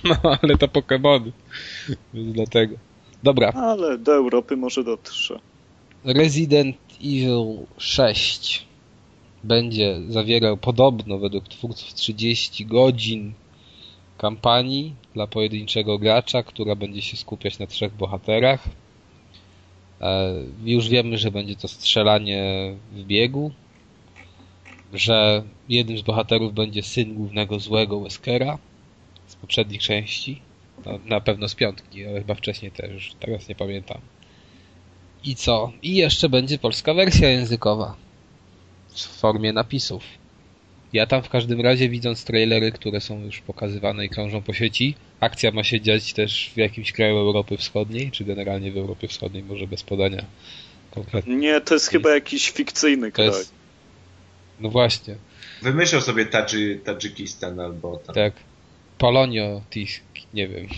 No, 0.05 0.39
ale 0.43 0.59
to 0.59 0.69
Pokemony. 0.69 1.33
Więc 2.15 2.33
dlatego. 2.33 2.77
Dobra, 3.23 3.49
Ale 3.49 3.99
do 3.99 4.15
Europy 4.15 4.57
może 4.57 4.85
dotrze. 4.85 5.41
Resident 6.05 6.77
Evil 7.05 7.67
6 7.79 8.67
będzie 9.45 9.97
zawierał 10.09 10.57
podobno 10.57 11.19
według 11.19 11.49
twórców 11.49 11.95
30 11.95 12.67
godzin 12.67 13.33
kampanii 14.21 14.95
dla 15.15 15.27
pojedynczego 15.27 15.99
gracza, 15.99 16.43
która 16.43 16.75
będzie 16.75 17.03
się 17.03 17.17
skupiać 17.17 17.59
na 17.59 17.67
trzech 17.67 17.95
bohaterach. 17.95 18.65
E, 20.01 20.35
Już 20.65 20.89
wiemy, 20.89 21.19
że 21.19 21.31
będzie 21.31 21.57
to 21.57 21.69
strzelanie 21.69 22.75
w 22.93 23.05
biegu, 23.05 23.51
że 24.95 25.43
jednym 25.69 25.99
z 25.99 26.03
bohaterów 26.03 26.55
będzie 26.55 26.83
syn 26.83 27.15
głównego 27.15 27.59
złego 27.59 28.01
Weskera 28.01 28.59
z 29.27 29.35
poprzednich 29.37 29.83
części. 29.83 30.43
No, 30.87 30.99
na 31.07 31.21
pewno 31.21 31.49
z 31.49 31.55
piątki, 31.55 32.07
ale 32.07 32.19
chyba 32.19 32.35
wcześniej 32.35 32.71
też, 32.71 33.13
teraz 33.21 33.49
nie 33.49 33.55
pamiętam. 33.55 33.99
I 35.25 35.35
co? 35.35 35.73
I 35.83 35.95
jeszcze 35.97 36.29
będzie 36.29 36.59
polska 36.59 36.95
wersja 36.95 37.29
językowa 37.29 37.97
w 38.89 39.01
formie 39.01 39.53
napisów. 39.53 40.20
Ja 40.93 41.07
tam 41.07 41.23
w 41.23 41.29
każdym 41.29 41.61
razie 41.61 41.89
widząc 41.89 42.25
trailery, 42.25 42.73
które 42.73 43.01
są 43.01 43.21
już 43.25 43.41
pokazywane 43.41 44.05
i 44.05 44.09
krążą 44.09 44.43
po 44.43 44.53
sieci, 44.53 44.95
akcja 45.21 45.51
ma 45.51 45.65
się 45.65 45.81
dziać 45.81 46.13
też 46.13 46.51
w 46.55 46.57
jakimś 46.57 46.93
kraju 46.93 47.17
Europy 47.17 47.57
Wschodniej, 47.57 48.11
czy 48.11 48.25
generalnie 48.25 48.73
w 48.73 48.77
Europie 48.77 49.09
Wschodniej, 49.09 49.43
może 49.43 49.67
bez 49.67 49.83
podania 49.83 50.25
konkretnie. 50.91 51.37
Nie, 51.37 51.61
to 51.61 51.75
jest 51.75 51.89
chyba 51.89 52.11
jakiś 52.15 52.51
fikcyjny 52.51 53.07
To 53.13 53.15
kraj. 53.17 53.27
jest... 53.29 53.53
No 54.61 54.71
właśnie, 54.71 55.17
Wymyślał 55.63 56.01
sobie 56.01 56.27
Tadży, 56.27 56.81
Tadżykistan 56.85 57.61
albo 57.61 57.97
tam. 57.97 58.15
tak. 58.15 58.33
Polonio, 58.99 59.63
Tisk, 59.71 60.03
nie 60.35 60.49
wiem. 60.49 60.69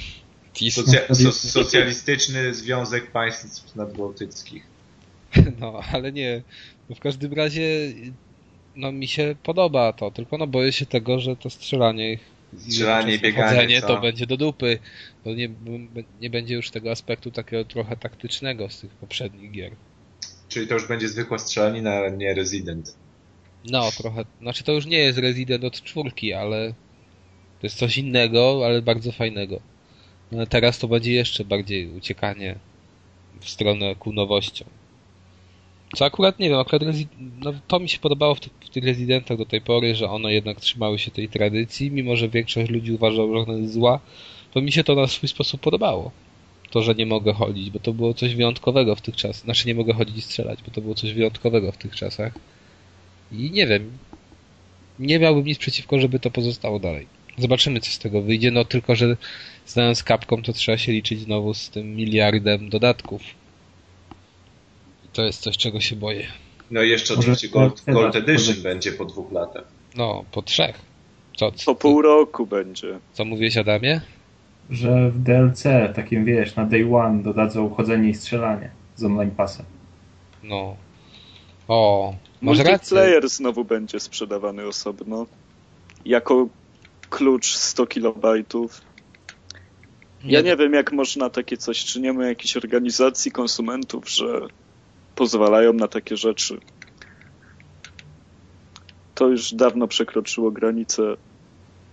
Tisk, 0.53 0.77
Socja 0.77 1.01
so 1.15 1.33
socjalistyczny 1.33 2.55
Związek 2.55 3.11
Państw 3.11 3.77
Nadbałtyckich. 3.77 4.63
no 5.61 5.81
ale 5.93 6.13
nie. 6.13 6.43
No 6.89 6.97
w 6.97 7.01
każdym 7.01 7.33
razie 7.33 7.93
no 8.77 8.93
mi 8.93 9.09
się 9.09 9.35
podoba 9.43 9.93
to, 9.93 10.11
tylko 10.11 10.39
no 10.39 10.47
boję 10.47 10.73
się 10.73 10.87
tego, 10.87 11.21
że 11.21 11.37
to 11.37 11.51
strzelanie 11.51 12.19
Strzelanie 12.59 13.15
i 13.15 13.19
bieganie, 13.19 13.81
co? 13.81 13.87
to 13.87 14.01
będzie 14.01 14.27
do 14.27 14.37
dupy, 14.37 14.79
bo 15.25 15.35
nie, 15.35 15.49
nie 16.21 16.31
będzie 16.31 16.55
już 16.55 16.71
tego 16.71 16.91
aspektu 16.91 17.31
takiego 17.31 17.65
trochę 17.65 17.97
taktycznego 17.97 18.69
z 18.69 18.81
tych 18.81 18.91
poprzednich 18.91 19.51
gier. 19.51 19.73
Czyli 20.49 20.67
to 20.67 20.75
już 20.75 20.89
będzie 20.89 21.09
zwykła 21.09 21.39
strzelanina, 21.39 21.95
a 21.95 22.09
nie 22.09 22.35
Resident. 22.35 22.97
No, 23.65 23.91
trochę, 23.91 24.25
znaczy 24.41 24.65
to 24.65 24.73
już 24.73 24.87
nie 24.87 24.99
jest 24.99 25.19
Resident 25.19 25.65
od 25.65 25.83
czwórki, 25.83 26.33
ale 26.33 26.69
to 27.61 27.67
jest 27.67 27.77
coś 27.77 27.99
innego, 27.99 28.63
ale 28.67 28.83
bardzo 28.83 29.13
fajnego. 29.13 29.61
No, 30.33 30.47
teraz 30.47 30.79
to 30.79 30.89
będzie 30.89 31.13
jeszcze 31.13 31.45
bardziej 31.45 31.89
uciekanie 31.91 32.59
w 33.41 33.49
stronę 33.49 33.95
ku 33.95 34.13
nowościom. 34.13 34.69
Co 35.95 36.05
akurat 36.05 36.39
nie 36.39 36.49
wiem, 36.49 36.59
akurat 36.59 36.83
no, 37.39 37.53
to 37.69 37.81
mi 37.81 37.89
się 37.89 37.99
podobało 37.99 38.35
w 38.35 38.41
tych, 38.41 38.53
w 38.61 38.69
tych 38.69 38.85
Residentach 38.85 39.39
do 39.39 39.47
tej 39.47 39.61
pory, 39.61 39.95
że 39.95 40.11
one 40.11 40.33
jednak 40.33 40.61
trzymały 40.61 40.99
się 40.99 41.11
tej 41.11 41.29
tradycji, 41.29 41.91
mimo 41.91 42.17
że 42.17 42.29
większość 42.29 42.71
ludzi 42.71 42.93
uważała, 42.93 43.37
że 43.37 43.51
ona 43.51 43.59
jest 43.59 43.73
zła, 43.73 44.01
to 44.53 44.61
mi 44.61 44.73
się 44.73 44.85
to 44.85 44.95
na 44.95 45.07
swój 45.07 45.29
sposób 45.29 45.61
podobało. 45.61 46.11
To, 46.71 46.83
że 46.83 46.95
nie 46.95 47.07
mogę 47.07 47.33
chodzić, 47.33 47.71
bo 47.71 47.79
to 47.79 47.93
było 47.93 48.15
coś 48.15 48.35
wyjątkowego 48.35 48.97
w 48.97 49.01
tych 49.01 49.17
czasach. 49.17 49.45
Znaczy 49.45 49.69
nie 49.69 49.75
mogę 49.75 49.93
chodzić 49.93 50.17
i 50.17 50.23
strzelać, 50.23 50.59
bo 50.63 50.71
to 50.71 50.81
było 50.81 50.95
coś 50.95 51.13
wyjątkowego 51.13 51.73
w 51.73 51.77
tych 51.77 51.97
czasach. 51.97 52.33
I 53.33 53.51
nie 53.51 53.67
wiem. 53.67 53.99
Nie 54.99 55.19
miałbym 55.19 55.45
nic 55.45 55.59
przeciwko, 55.59 56.01
żeby 56.01 56.21
to 56.21 56.31
pozostało 56.31 56.79
dalej. 56.79 57.07
Zobaczymy, 57.39 57.81
co 57.81 57.91
z 57.91 57.99
tego 57.99 58.23
wyjdzie. 58.23 58.51
No 58.51 58.65
tylko, 58.65 58.97
że 58.97 59.17
znając 59.67 60.03
Capcom, 60.03 60.43
to 60.43 60.53
trzeba 60.53 60.79
się 60.79 60.93
liczyć 60.93 61.21
znowu 61.21 61.55
z 61.55 61.71
tym 61.71 61.97
miliardem 61.97 62.69
dodatków. 62.69 63.23
To 65.13 65.23
jest 65.25 65.41
coś, 65.43 65.57
czego 65.57 65.81
się 65.81 65.97
boję. 65.97 66.27
No 66.71 66.83
i 66.83 66.89
jeszcze 66.91 67.15
oczywiście 67.15 67.49
Gold, 67.49 67.83
Gold 67.87 68.17
Edition 68.17 68.35
może- 68.57 68.63
będzie 68.63 68.93
po 68.93 69.05
dwóch 69.05 69.33
latach. 69.33 69.65
No, 69.97 70.25
po 70.33 70.43
trzech. 70.43 70.79
Co, 71.37 71.53
Po 71.53 71.59
co, 71.59 71.75
pół 71.75 72.03
roku 72.03 72.47
będzie. 72.47 72.99
co 73.13 73.25
mówiłeś, 73.25 73.57
Adamie? 73.57 74.01
Że 74.71 75.11
w 75.11 75.19
DLC, 75.23 75.63
takim 75.95 76.25
wiesz, 76.25 76.57
na 76.57 76.65
day 76.65 76.97
one 76.97 77.23
dodadzą 77.23 77.75
chodzenie 77.75 78.09
i 78.09 78.15
strzelanie 78.15 78.71
z 78.97 79.05
online 79.05 79.31
passem. 79.31 79.67
No. 80.43 80.77
O, 81.69 82.15
może 82.41 82.63
rację. 82.63 82.97
Multiplayer 82.97 83.29
znowu 83.29 83.65
będzie 83.65 84.01
sprzedawany 84.01 84.67
osobno. 84.67 85.27
Jako 86.05 86.49
klucz 87.11 87.55
100 87.57 87.87
kilobajtów. 87.87 88.81
Ja 90.25 90.41
nie 90.41 90.57
wiem, 90.57 90.73
jak 90.73 90.93
można 90.93 91.31
takie 91.31 91.57
coś, 91.57 91.85
czy 91.85 92.01
nie 92.01 92.13
ma 92.13 92.27
jakiejś 92.27 92.57
organizacji 92.57 93.33
konsumentów, 93.33 94.11
że 94.11 94.41
pozwalają 95.23 95.73
na 95.73 95.89
takie 95.89 96.17
rzeczy. 96.17 96.59
To 99.15 99.29
już 99.29 99.55
dawno 99.55 99.89
przekroczyło 99.89 100.51
granice 100.51 101.03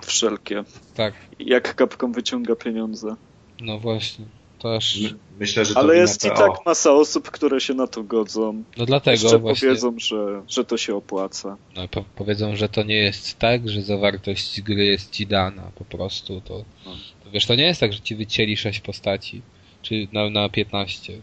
wszelkie. 0.01 0.63
Tak, 0.95 1.13
Jak 1.39 1.75
Capcom 1.75 2.13
wyciąga 2.13 2.55
pieniądze. 2.55 3.15
no 3.61 3.79
właśnie. 3.79 4.25
To 4.59 4.75
aż... 4.75 5.01
My, 5.01 5.09
myślę, 5.39 5.65
że 5.65 5.73
to 5.73 5.79
Ale 5.79 5.95
jest 5.97 6.25
i 6.25 6.29
tak 6.29 6.51
masa 6.65 6.91
osób, 6.91 7.31
które 7.31 7.61
się 7.61 7.73
na 7.73 7.87
to 7.87 8.03
godzą. 8.03 8.63
No 8.77 8.85
dlatego 8.85 9.21
Jeszcze 9.23 9.37
właśnie... 9.39 9.67
powiedzą, 9.67 9.93
że, 9.99 10.43
że 10.47 10.65
to 10.65 10.77
się 10.77 10.95
opłaca. 10.95 11.57
No, 11.75 11.87
po 11.87 12.03
powiedzą, 12.15 12.55
że 12.55 12.69
to 12.69 12.83
nie 12.83 12.97
jest 12.97 13.39
tak, 13.39 13.69
że 13.69 13.81
zawartość 13.81 14.61
gry 14.61 14.85
jest 14.85 15.11
ci 15.11 15.27
dana 15.27 15.71
po 15.75 15.85
prostu. 15.85 16.41
To, 16.41 16.63
No. 16.85 16.91
to 17.23 17.31
wiesz, 17.31 17.45
to 17.45 17.55
nie 17.55 17.63
jest 17.65 17.79
tak, 17.79 17.93
że 17.93 17.99
ci 17.99 18.15
wycięli 18.15 18.57
6 18.57 18.79
postaci, 18.79 19.41
czy 19.81 20.07
na, 20.13 20.29
na 20.29 20.49
15. 20.49 21.13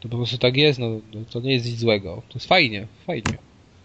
To 0.00 0.08
po 0.08 0.16
prostu 0.16 0.38
tak 0.38 0.56
jest, 0.56 0.78
no, 0.78 0.88
no 1.14 1.20
to 1.32 1.40
nie 1.40 1.52
jest 1.52 1.66
nic 1.66 1.78
złego. 1.78 2.22
To 2.28 2.34
jest 2.34 2.46
fajnie, 2.46 2.86
fajnie. 3.06 3.38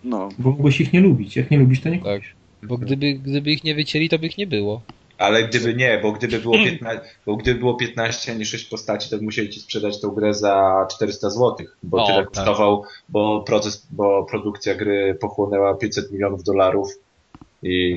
No. 0.04 0.30
Bo 0.40 0.50
mogłeś 0.50 0.82
ich 0.82 0.94
nie 0.94 1.02
lubić. 1.02 1.36
Jak 1.36 1.52
nie 1.52 1.58
lubisz, 1.58 1.82
to 1.82 1.90
nie 1.90 2.00
Tak. 2.02 2.14
kupisz. 2.16 2.36
Bo 2.64 2.78
gdyby, 2.78 3.14
gdyby 3.14 3.52
ich 3.52 3.64
nie 3.64 3.76
wycięli, 3.76 4.10
to 4.10 4.20
by 4.20 4.28
ich 4.28 4.38
nie 4.38 4.48
było. 4.48 4.82
Ale 5.18 5.48
gdyby 5.48 5.74
nie, 5.74 6.00
bo 6.04 6.12
gdyby 6.12 6.40
było 6.40 6.54
15, 6.56 7.02
bo 7.26 7.36
gdyby 7.36 7.60
było 7.60 7.74
15, 7.76 8.32
a 8.32 8.36
nie 8.36 8.46
6 8.46 8.66
postaci, 8.66 9.10
to 9.10 9.18
musieli 9.22 9.50
ci 9.50 9.60
sprzedać 9.60 10.02
tą 10.02 10.10
grę 10.10 10.34
za 10.34 10.88
400 10.92 11.30
zł, 11.30 11.56
bo 11.84 12.04
O, 12.04 12.08
tyle 12.08 12.18
tak. 12.20 12.28
kosztował, 12.32 12.84
bo 13.10 13.44
proces, 13.48 13.88
bo 13.92 14.24
produkcja 14.24 14.76
gry 14.76 15.18
pochłonęła 15.22 15.76
500 15.76 16.12
milionów 16.12 16.44
dolarów 16.44 16.90
i. 17.64 17.96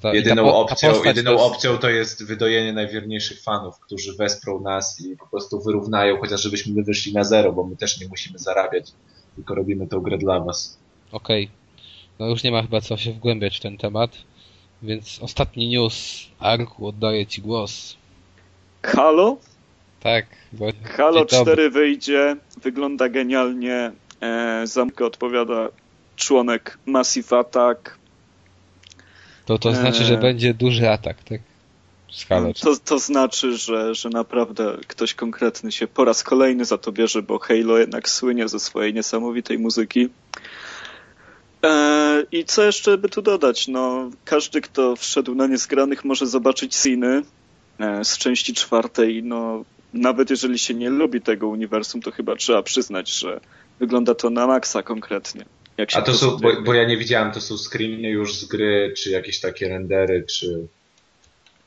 To, 0.00 0.14
jedyną, 0.14 0.44
ta, 0.44 0.50
ta 0.50 0.56
opcją, 0.58 1.04
jedyną 1.04 1.30
to 1.30 1.42
jest- 1.42 1.54
opcją 1.54 1.78
to 1.78 1.90
jest 1.90 2.26
wydojenie 2.26 2.72
najwierniejszych 2.72 3.42
fanów, 3.42 3.80
którzy 3.80 4.16
wesprą 4.16 4.60
nas 4.60 5.00
i 5.00 5.16
po 5.16 5.26
prostu 5.26 5.60
wyrównają, 5.62 6.18
chociaż 6.20 6.42
żebyśmy 6.42 6.74
my 6.74 6.82
wyszli 6.82 7.12
na 7.12 7.24
zero, 7.24 7.52
bo 7.52 7.64
my 7.66 7.76
też 7.76 8.00
nie 8.00 8.08
musimy 8.08 8.38
zarabiać, 8.38 8.92
tylko 9.36 9.54
robimy 9.54 9.86
tą 9.86 10.00
grę 10.00 10.18
dla 10.18 10.40
was. 10.40 10.78
Okej. 11.12 11.50
No 12.18 12.26
już 12.28 12.42
nie 12.42 12.50
ma 12.50 12.62
chyba 12.62 12.80
co 12.80 12.96
się 12.96 13.12
wgłębiać 13.12 13.56
w 13.56 13.60
ten 13.60 13.76
temat. 13.78 14.10
Więc 14.82 15.18
ostatni 15.22 15.68
news. 15.68 16.26
Arku, 16.38 16.86
oddaję 16.86 17.26
ci 17.26 17.42
głos. 17.42 17.96
Halo? 18.82 19.36
Tak. 20.00 20.26
Bo... 20.52 20.66
Halo 20.84 21.18
Dzień 21.18 21.38
dobry. 21.38 21.52
4 21.54 21.70
wyjdzie, 21.70 22.36
wygląda 22.62 23.08
genialnie. 23.08 23.92
E, 24.20 24.62
zamkę 24.64 25.04
odpowiada 25.06 25.68
członek 26.16 26.78
Massive 26.86 27.32
Attack. 27.38 27.99
To, 29.50 29.58
to 29.58 29.74
znaczy, 29.74 30.04
że 30.04 30.14
Eee. 30.14 30.20
będzie 30.20 30.54
duży 30.54 30.90
atak, 30.90 31.24
tak? 31.24 31.40
Z 32.10 32.24
Halo. 32.24 32.52
To, 32.54 32.76
to 32.84 32.98
znaczy, 32.98 33.56
że, 33.56 33.94
że 33.94 34.08
naprawdę 34.08 34.76
ktoś 34.86 35.14
konkretny 35.14 35.72
się 35.72 35.86
po 35.86 36.04
raz 36.04 36.22
kolejny 36.22 36.64
za 36.64 36.78
to 36.78 36.92
bierze, 36.92 37.22
bo 37.22 37.38
Halo 37.38 37.78
jednak 37.78 38.08
słynie 38.08 38.48
ze 38.48 38.60
swojej 38.60 38.94
niesamowitej 38.94 39.58
muzyki. 39.58 40.08
E, 41.64 42.22
I 42.32 42.44
co 42.44 42.62
jeszcze 42.62 42.98
by 42.98 43.08
tu 43.08 43.22
dodać? 43.22 43.68
No, 43.68 44.10
każdy, 44.24 44.60
kto 44.60 44.96
wszedł 44.96 45.34
na 45.34 45.46
Niezgranych 45.46 46.04
może 46.04 46.26
zobaczyć 46.26 46.74
sceny 46.74 47.22
e, 47.78 48.04
z 48.04 48.18
części 48.18 48.54
czwartej. 48.54 49.22
No, 49.22 49.64
nawet 49.94 50.30
jeżeli 50.30 50.58
się 50.58 50.74
nie 50.74 50.90
lubi 50.90 51.20
tego 51.20 51.48
uniwersum, 51.48 52.02
to 52.02 52.10
chyba 52.10 52.36
trzeba 52.36 52.62
przyznać, 52.62 53.10
że 53.10 53.40
wygląda 53.80 54.14
to 54.14 54.30
na 54.30 54.46
maksa 54.46 54.82
konkretnie. 54.82 55.44
Jak 55.80 55.90
się 55.90 55.98
A 55.98 56.02
to 56.02 56.14
są, 56.14 56.36
bo, 56.36 56.62
bo 56.62 56.74
ja 56.74 56.84
nie 56.88 56.96
widziałem, 56.96 57.32
to 57.32 57.40
są 57.40 57.56
screeny 57.58 58.08
już 58.08 58.36
z 58.36 58.44
gry, 58.44 58.94
czy 58.96 59.10
jakieś 59.10 59.40
takie 59.40 59.68
rendery, 59.68 60.24
czy... 60.28 60.66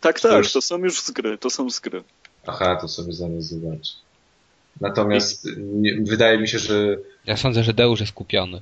Tak, 0.01 0.20
to 0.20 0.30
tak, 0.30 0.38
już- 0.38 0.53
to 0.53 0.61
są 0.61 0.78
już 0.78 1.01
z 1.01 1.11
gry, 1.11 1.38
to 1.38 1.49
są 1.49 1.70
z 1.70 1.80
gry. 1.80 2.03
Aha, 2.47 2.76
to 2.82 2.88
sobie 2.88 3.14
zamiast 3.14 3.47
zobaczę. 3.47 3.91
Natomiast 4.82 5.47
nie, 5.57 5.95
wydaje 6.01 6.38
mi 6.38 6.47
się, 6.47 6.59
że 6.59 6.97
Ja 7.26 7.38
sądzę, 7.38 7.64
że 7.64 7.74
Deusz 7.74 7.99
jest 7.99 8.11
kupiony. 8.14 8.61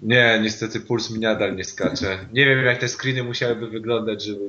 nie, 0.00 0.40
niestety 0.42 0.80
puls 0.80 1.10
mi 1.10 1.18
nadal 1.18 1.56
nie 1.56 1.64
skacze. 1.64 2.18
Nie 2.32 2.44
wiem 2.46 2.64
jak 2.64 2.78
te 2.78 2.88
screeny 2.88 3.22
musiałyby 3.24 3.66
wyglądać, 3.68 4.24
żeby, 4.24 4.48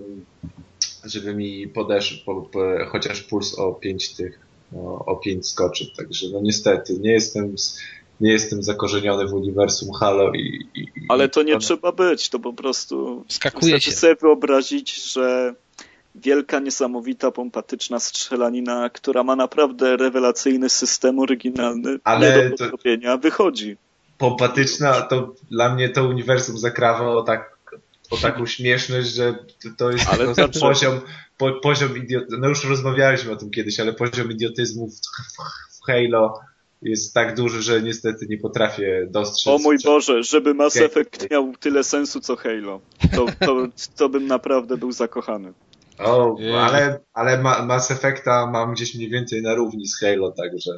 żeby 1.05 1.35
mi 1.35 1.67
podeszł 1.67 2.25
po, 2.25 2.41
po, 2.41 2.59
chociaż 2.87 3.21
puls 3.21 3.59
o 3.59 3.73
5 3.73 4.13
tych, 4.15 4.39
o, 4.75 5.05
o 5.05 5.15
5 5.15 5.47
skoczył. 5.47 5.87
Także 5.97 6.27
no 6.31 6.39
niestety, 6.41 6.93
nie 6.99 7.11
jestem, 7.11 7.57
z- 7.57 7.79
nie 8.21 8.31
jestem 8.31 8.63
zakorzeniony 8.63 9.27
w 9.27 9.33
uniwersum 9.33 9.89
Halo 9.99 10.31
i, 10.33 10.67
i 10.75 10.87
Ale 11.09 11.29
to 11.29 11.43
nie 11.43 11.57
trzeba 11.59 11.91
być, 11.91 12.29
to 12.29 12.39
po 12.39 12.53
prostu 12.53 13.25
Skakuje 13.29 13.61
wystarczy 13.61 13.89
się. 13.91 13.95
sobie 13.97 14.15
wyobrazić, 14.15 15.11
że 15.13 15.53
wielka, 16.15 16.59
niesamowita, 16.59 17.31
pompatyczna 17.31 17.99
strzelanina, 17.99 18.89
która 18.89 19.23
ma 19.23 19.35
naprawdę 19.35 19.97
rewelacyjny 19.97 20.69
system 20.69 21.19
oryginalny, 21.19 21.99
Ale 22.03 22.37
nie 22.43 22.49
do 22.49 22.57
to- 22.57 22.63
podrobienia, 22.63 23.17
wychodzi. 23.17 23.77
pompatyczna, 24.17 25.01
to 25.01 25.35
dla 25.51 25.75
mnie 25.75 25.89
to 25.89 26.03
uniwersum 26.07 26.57
zakrawa 26.57 27.07
o, 27.11 27.21
tak, 27.23 27.57
o 28.11 28.17
taką 28.17 28.45
śmieszność, 28.45 29.07
że 29.07 29.33
to- 29.63 29.69
to 29.77 29.91
jest 29.91 30.07
Ale 30.07 30.17
tylko 30.17 30.33
znaczy- 30.33 30.59
poziom, 30.59 31.01
po, 31.37 31.51
poziom 31.51 31.97
idiotyzmu. 31.97 32.37
No 32.39 32.47
już 32.49 32.63
rozmawialiśmy 32.63 33.31
o 33.31 33.35
tym 33.35 33.51
kiedyś, 33.51 33.79
ale 33.79 33.93
poziom 33.93 34.31
idiotyzmu 34.31 34.87
w, 34.87 34.93
w, 34.93 35.37
w 35.81 35.85
Halo 35.87 36.39
jest 36.81 37.13
tak 37.13 37.35
duży, 37.35 37.61
że 37.61 37.81
niestety 37.81 38.25
nie 38.29 38.37
potrafię 38.37 39.07
dostrzec. 39.11 39.53
O 39.53 39.57
mój 39.57 39.79
że- 39.79 39.89
Boże, 39.89 40.23
żeby 40.23 40.53
Mass. 40.53 40.77
Effect 40.77 41.31
miał 41.31 41.53
tyle 41.59 41.83
sensu 41.83 42.19
co 42.19 42.35
Halo, 42.35 42.81
to, 43.15 43.25
to, 43.45 43.67
to 43.97 44.09
bym 44.09 44.27
naprawdę 44.27 44.77
był 44.77 44.91
zakochany. 44.91 45.53
O, 45.99 46.37
ale, 46.59 46.99
ale 47.13 47.41
Ma- 47.41 47.65
Mass 47.65 47.91
Effecta 47.91 48.47
mam 48.51 48.73
gdzieś 48.73 48.95
mniej 48.95 49.09
więcej 49.09 49.41
na 49.41 49.53
równi 49.53 49.87
z 49.87 49.99
Halo, 49.99 50.31
także. 50.31 50.71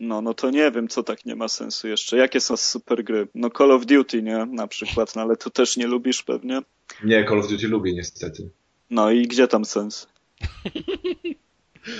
No, 0.00 0.20
no 0.22 0.34
to 0.34 0.50
nie 0.50 0.70
wiem, 0.70 0.88
co 0.88 1.02
tak 1.02 1.24
nie 1.24 1.36
ma 1.36 1.48
sensu 1.48 1.88
jeszcze. 1.88 2.16
Jakie 2.16 2.40
są 2.40 2.56
super 2.56 3.04
gry? 3.04 3.28
No 3.34 3.50
Call 3.58 3.72
of 3.72 3.86
Duty, 3.86 4.22
nie? 4.22 4.46
Na 4.46 4.66
przykład, 4.66 5.16
no 5.16 5.22
ale 5.22 5.36
to 5.36 5.50
też 5.50 5.76
nie 5.76 5.86
lubisz 5.86 6.22
pewnie. 6.22 6.60
Nie, 7.04 7.24
Call 7.24 7.38
of 7.40 7.48
Duty 7.48 7.68
lubię 7.68 7.92
niestety. 7.92 8.48
No 8.90 9.10
i 9.10 9.22
gdzie 9.22 9.48
tam 9.48 9.64
sens? 9.64 10.06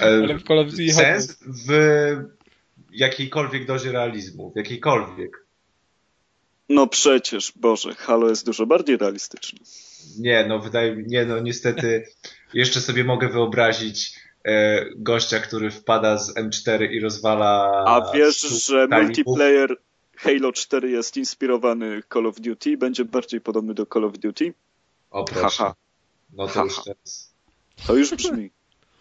E, 0.01 0.03
Ale 0.03 0.39
w 0.39 0.43
Call 0.43 0.59
of 0.59 0.71
Duty 0.71 0.93
Sens 0.93 1.39
w 1.67 1.71
jakiejkolwiek 2.95 3.67
dozie 3.67 3.93
realizmu, 3.93 4.51
w 4.51 4.57
jakiejkolwiek. 4.57 5.45
No 6.69 6.87
przecież, 6.87 7.53
Boże, 7.57 7.95
Halo 7.95 8.29
jest 8.29 8.47
dużo 8.47 8.67
bardziej 8.67 8.97
realistyczny. 8.97 9.59
Nie, 10.19 10.47
no 10.49 10.59
wydaje 10.59 10.97
mi 10.97 11.05
nie, 11.07 11.25
no 11.25 11.41
niestety 11.41 12.07
jeszcze 12.55 12.81
sobie 12.81 13.05
mogę 13.05 13.29
wyobrazić 13.29 14.15
e, 14.45 14.85
gościa, 14.97 15.41
który 15.41 15.71
wpada 15.71 16.19
z 16.19 16.35
M4 16.35 16.91
i 16.91 17.01
rozwala. 17.01 17.85
A 17.87 18.13
wiesz, 18.15 18.41
że 18.41 18.89
multiplayer 18.91 19.77
Halo 20.17 20.53
4 20.53 20.91
jest 20.91 21.17
inspirowany 21.17 22.03
Call 22.13 22.27
of 22.27 22.41
Duty 22.41 22.71
i 22.71 22.77
będzie 22.77 23.05
bardziej 23.05 23.41
podobny 23.41 23.75
do 23.75 23.87
Call 23.87 24.05
of 24.05 24.19
Duty? 24.19 24.55
O 25.11 25.25
proszę. 25.25 25.65
Haha. 25.65 25.75
No 26.33 26.47
to 26.47 26.53
Haha. 26.53 26.65
już 26.65 26.85
teraz. 26.85 27.35
To 27.87 27.95
już 27.95 28.15
brzmi. 28.15 28.51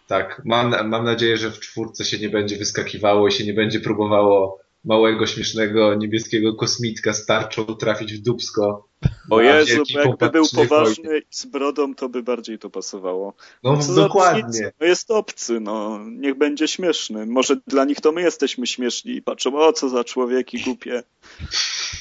Tak, 0.06 0.42
mam, 0.44 0.88
mam 0.88 1.04
nadzieję, 1.04 1.36
że 1.36 1.50
w 1.50 1.60
czwórce 1.60 2.04
się 2.04 2.18
nie 2.18 2.28
będzie 2.28 2.56
wyskakiwało 2.56 3.28
i 3.28 3.32
się 3.32 3.44
nie 3.44 3.54
będzie 3.54 3.80
próbowało 3.80 4.64
małego, 4.84 5.26
śmiesznego, 5.26 5.94
niebieskiego 5.94 6.54
kosmitka 6.54 7.12
z 7.12 7.26
tarczą 7.26 7.64
trafić 7.64 8.14
w 8.14 8.22
dubsko. 8.22 8.88
O 9.30 9.40
Jezu, 9.40 9.82
jakby 9.88 10.30
był 10.30 10.44
poważny 10.54 11.04
wojny. 11.04 11.22
z 11.30 11.46
brodą, 11.46 11.94
to 11.94 12.08
by 12.08 12.22
bardziej 12.22 12.58
to 12.58 12.70
pasowało. 12.70 13.34
No 13.62 13.76
Co 13.76 13.92
za 13.92 14.02
dokładnie. 14.02 14.72
No 14.80 14.86
jest 14.86 15.10
obcy, 15.10 15.60
no. 15.60 16.00
Niech 16.10 16.38
będzie 16.38 16.68
śmieszny. 16.68 17.26
Może 17.26 17.56
dla 17.66 17.84
nich 17.84 18.00
to 18.00 18.12
my 18.12 18.22
jesteśmy 18.22 18.66
śmieszni 18.66 19.12
i 19.12 19.22
patrzą, 19.22 19.58
o 19.58 19.72
co 19.72 19.88
za 19.88 20.04
człowieki 20.04 20.62
głupie. 20.62 21.02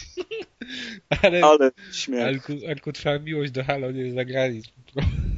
Ale 1.24 1.42
Ale 1.44 1.72
śmiech. 1.92 2.28
Alku, 2.28 2.54
Alku, 2.70 2.92
miłość 3.24 3.52
do 3.52 3.64
Halo 3.64 3.92
nie 3.92 4.02
jest 4.02 4.16
za 4.16 4.26
granicą. 4.26 4.72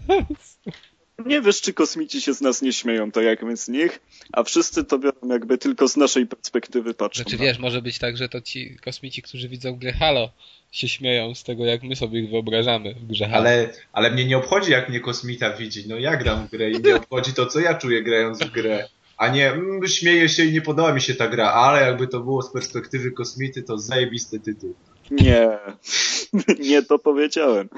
Nie 1.25 1.41
wiesz, 1.41 1.61
czy 1.61 1.73
kosmici 1.73 2.21
się 2.21 2.33
z 2.33 2.41
nas 2.41 2.61
nie 2.61 2.73
śmieją, 2.73 3.11
to 3.11 3.21
jak 3.21 3.43
my 3.43 3.57
z 3.57 3.67
nich, 3.67 3.99
a 4.33 4.43
wszyscy 4.43 4.83
to 4.83 4.99
biorą 4.99 5.17
jakby 5.29 5.57
tylko 5.57 5.87
z 5.87 5.97
naszej 5.97 6.27
perspektywy 6.27 6.93
patrzą. 6.93 7.23
Znaczy 7.23 7.37
na- 7.37 7.43
wiesz, 7.43 7.59
może 7.59 7.81
być 7.81 7.99
tak, 7.99 8.17
że 8.17 8.29
to 8.29 8.41
ci 8.41 8.77
kosmici, 8.85 9.21
którzy 9.21 9.49
widzą 9.49 9.75
grę 9.77 9.91
Halo, 9.93 10.29
się 10.71 10.87
śmieją 10.87 11.35
z 11.35 11.43
tego, 11.43 11.65
jak 11.65 11.83
my 11.83 11.95
sobie 11.95 12.19
ich 12.19 12.29
wyobrażamy 12.29 12.93
w 12.93 13.05
grze 13.07 13.25
Halo. 13.27 13.37
Ale, 13.37 13.69
ale 13.93 14.11
mnie 14.11 14.25
nie 14.25 14.37
obchodzi, 14.37 14.71
jak 14.71 14.89
mnie 14.89 14.99
kosmita 14.99 15.53
widzi. 15.53 15.83
No 15.87 15.97
ja 15.97 16.17
gram 16.17 16.47
w 16.47 16.51
grę 16.51 16.71
i 16.71 16.79
mnie 16.79 16.95
obchodzi 16.95 17.33
to, 17.33 17.45
co 17.45 17.59
ja 17.59 17.73
czuję 17.73 18.03
grając 18.03 18.39
w 18.43 18.51
grę. 18.51 18.87
A 19.17 19.27
nie, 19.27 19.51
mm, 19.51 19.87
śmieję 19.87 20.29
się 20.29 20.45
i 20.45 20.51
nie 20.53 20.61
podoba 20.61 20.93
mi 20.93 21.01
się 21.01 21.15
ta 21.15 21.27
gra, 21.27 21.51
ale 21.51 21.81
jakby 21.87 22.07
to 22.07 22.19
było 22.19 22.41
z 22.41 22.51
perspektywy 22.51 23.11
kosmity, 23.11 23.63
to 23.63 23.77
zajebisty 23.77 24.39
tytuł. 24.39 24.75
Nie, 25.11 25.59
nie 26.69 26.83
to 26.83 26.99
powiedziałem. 26.99 27.69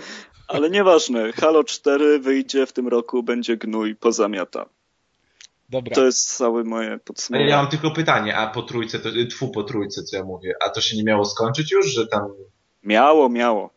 Ale 0.47 0.69
nieważne, 0.69 1.33
Halo 1.33 1.63
4 1.63 2.19
wyjdzie 2.19 2.65
w 2.65 2.73
tym 2.73 2.87
roku, 2.87 3.23
będzie 3.23 3.57
gnój, 3.57 3.95
pozamiata. 3.95 4.65
Dobra, 5.69 5.95
To 5.95 6.05
jest 6.05 6.37
całe 6.37 6.63
moje 6.63 6.87
Ale 6.87 6.99
podsumowanie. 6.99 7.49
ja 7.49 7.57
mam 7.57 7.67
tylko 7.67 7.91
pytanie, 7.91 8.37
a 8.37 8.47
po 8.47 8.61
trójce, 8.63 8.99
to, 8.99 9.09
tfu, 9.29 9.49
po 9.49 9.63
trójce, 9.63 10.03
co 10.03 10.17
ja 10.17 10.23
mówię, 10.23 10.53
a 10.65 10.69
to 10.69 10.81
się 10.81 10.97
nie 10.97 11.03
miało 11.03 11.25
skończyć 11.25 11.71
już, 11.71 11.85
że 11.87 12.07
tam, 12.07 12.21
Miało, 12.83 13.29
miało. 13.29 13.69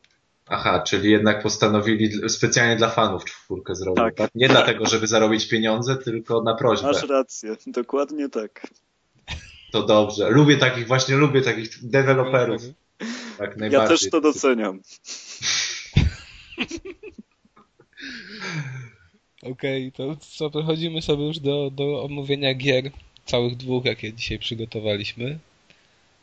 aha, 0.48 0.82
czyli 0.86 1.10
jednak 1.10 1.42
postanowili 1.42 2.28
specjalnie 2.28 2.76
dla 2.76 2.88
fanów 2.90 3.24
czwórkę 3.24 3.74
zrobić, 3.74 3.96
Tak. 4.04 4.14
tak? 4.14 4.30
Nie 4.34 4.48
dlatego, 4.48 4.86
żeby 4.86 5.06
zarobić 5.06 5.48
pieniądze, 5.48 5.96
tylko 5.96 6.42
na 6.42 6.54
prośbę. 6.54 6.86
Masz 6.86 7.08
rację, 7.08 7.56
dokładnie 7.66 8.28
tak. 8.28 8.66
To 9.72 9.82
dobrze. 9.82 10.30
Lubię 10.30 10.56
takich, 10.56 10.86
właśnie 10.86 11.16
lubię 11.16 11.42
takich 11.42 11.68
deweloperów. 11.90 12.62
Tak 13.38 13.50
Ja 13.50 13.56
najbardziej. 13.56 13.98
też 13.98 14.10
to 14.10 14.20
doceniam. 14.20 14.80
Okej, 19.42 19.92
to 19.92 20.16
co, 20.16 20.50
przechodzimy 20.50 21.02
sobie 21.02 21.26
już 21.26 21.38
do, 21.38 21.70
do 21.70 22.04
omówienia 22.04 22.54
gier, 22.54 22.90
całych 23.24 23.56
dwóch, 23.56 23.84
jakie 23.84 24.12
dzisiaj 24.12 24.38
przygotowaliśmy. 24.38 25.38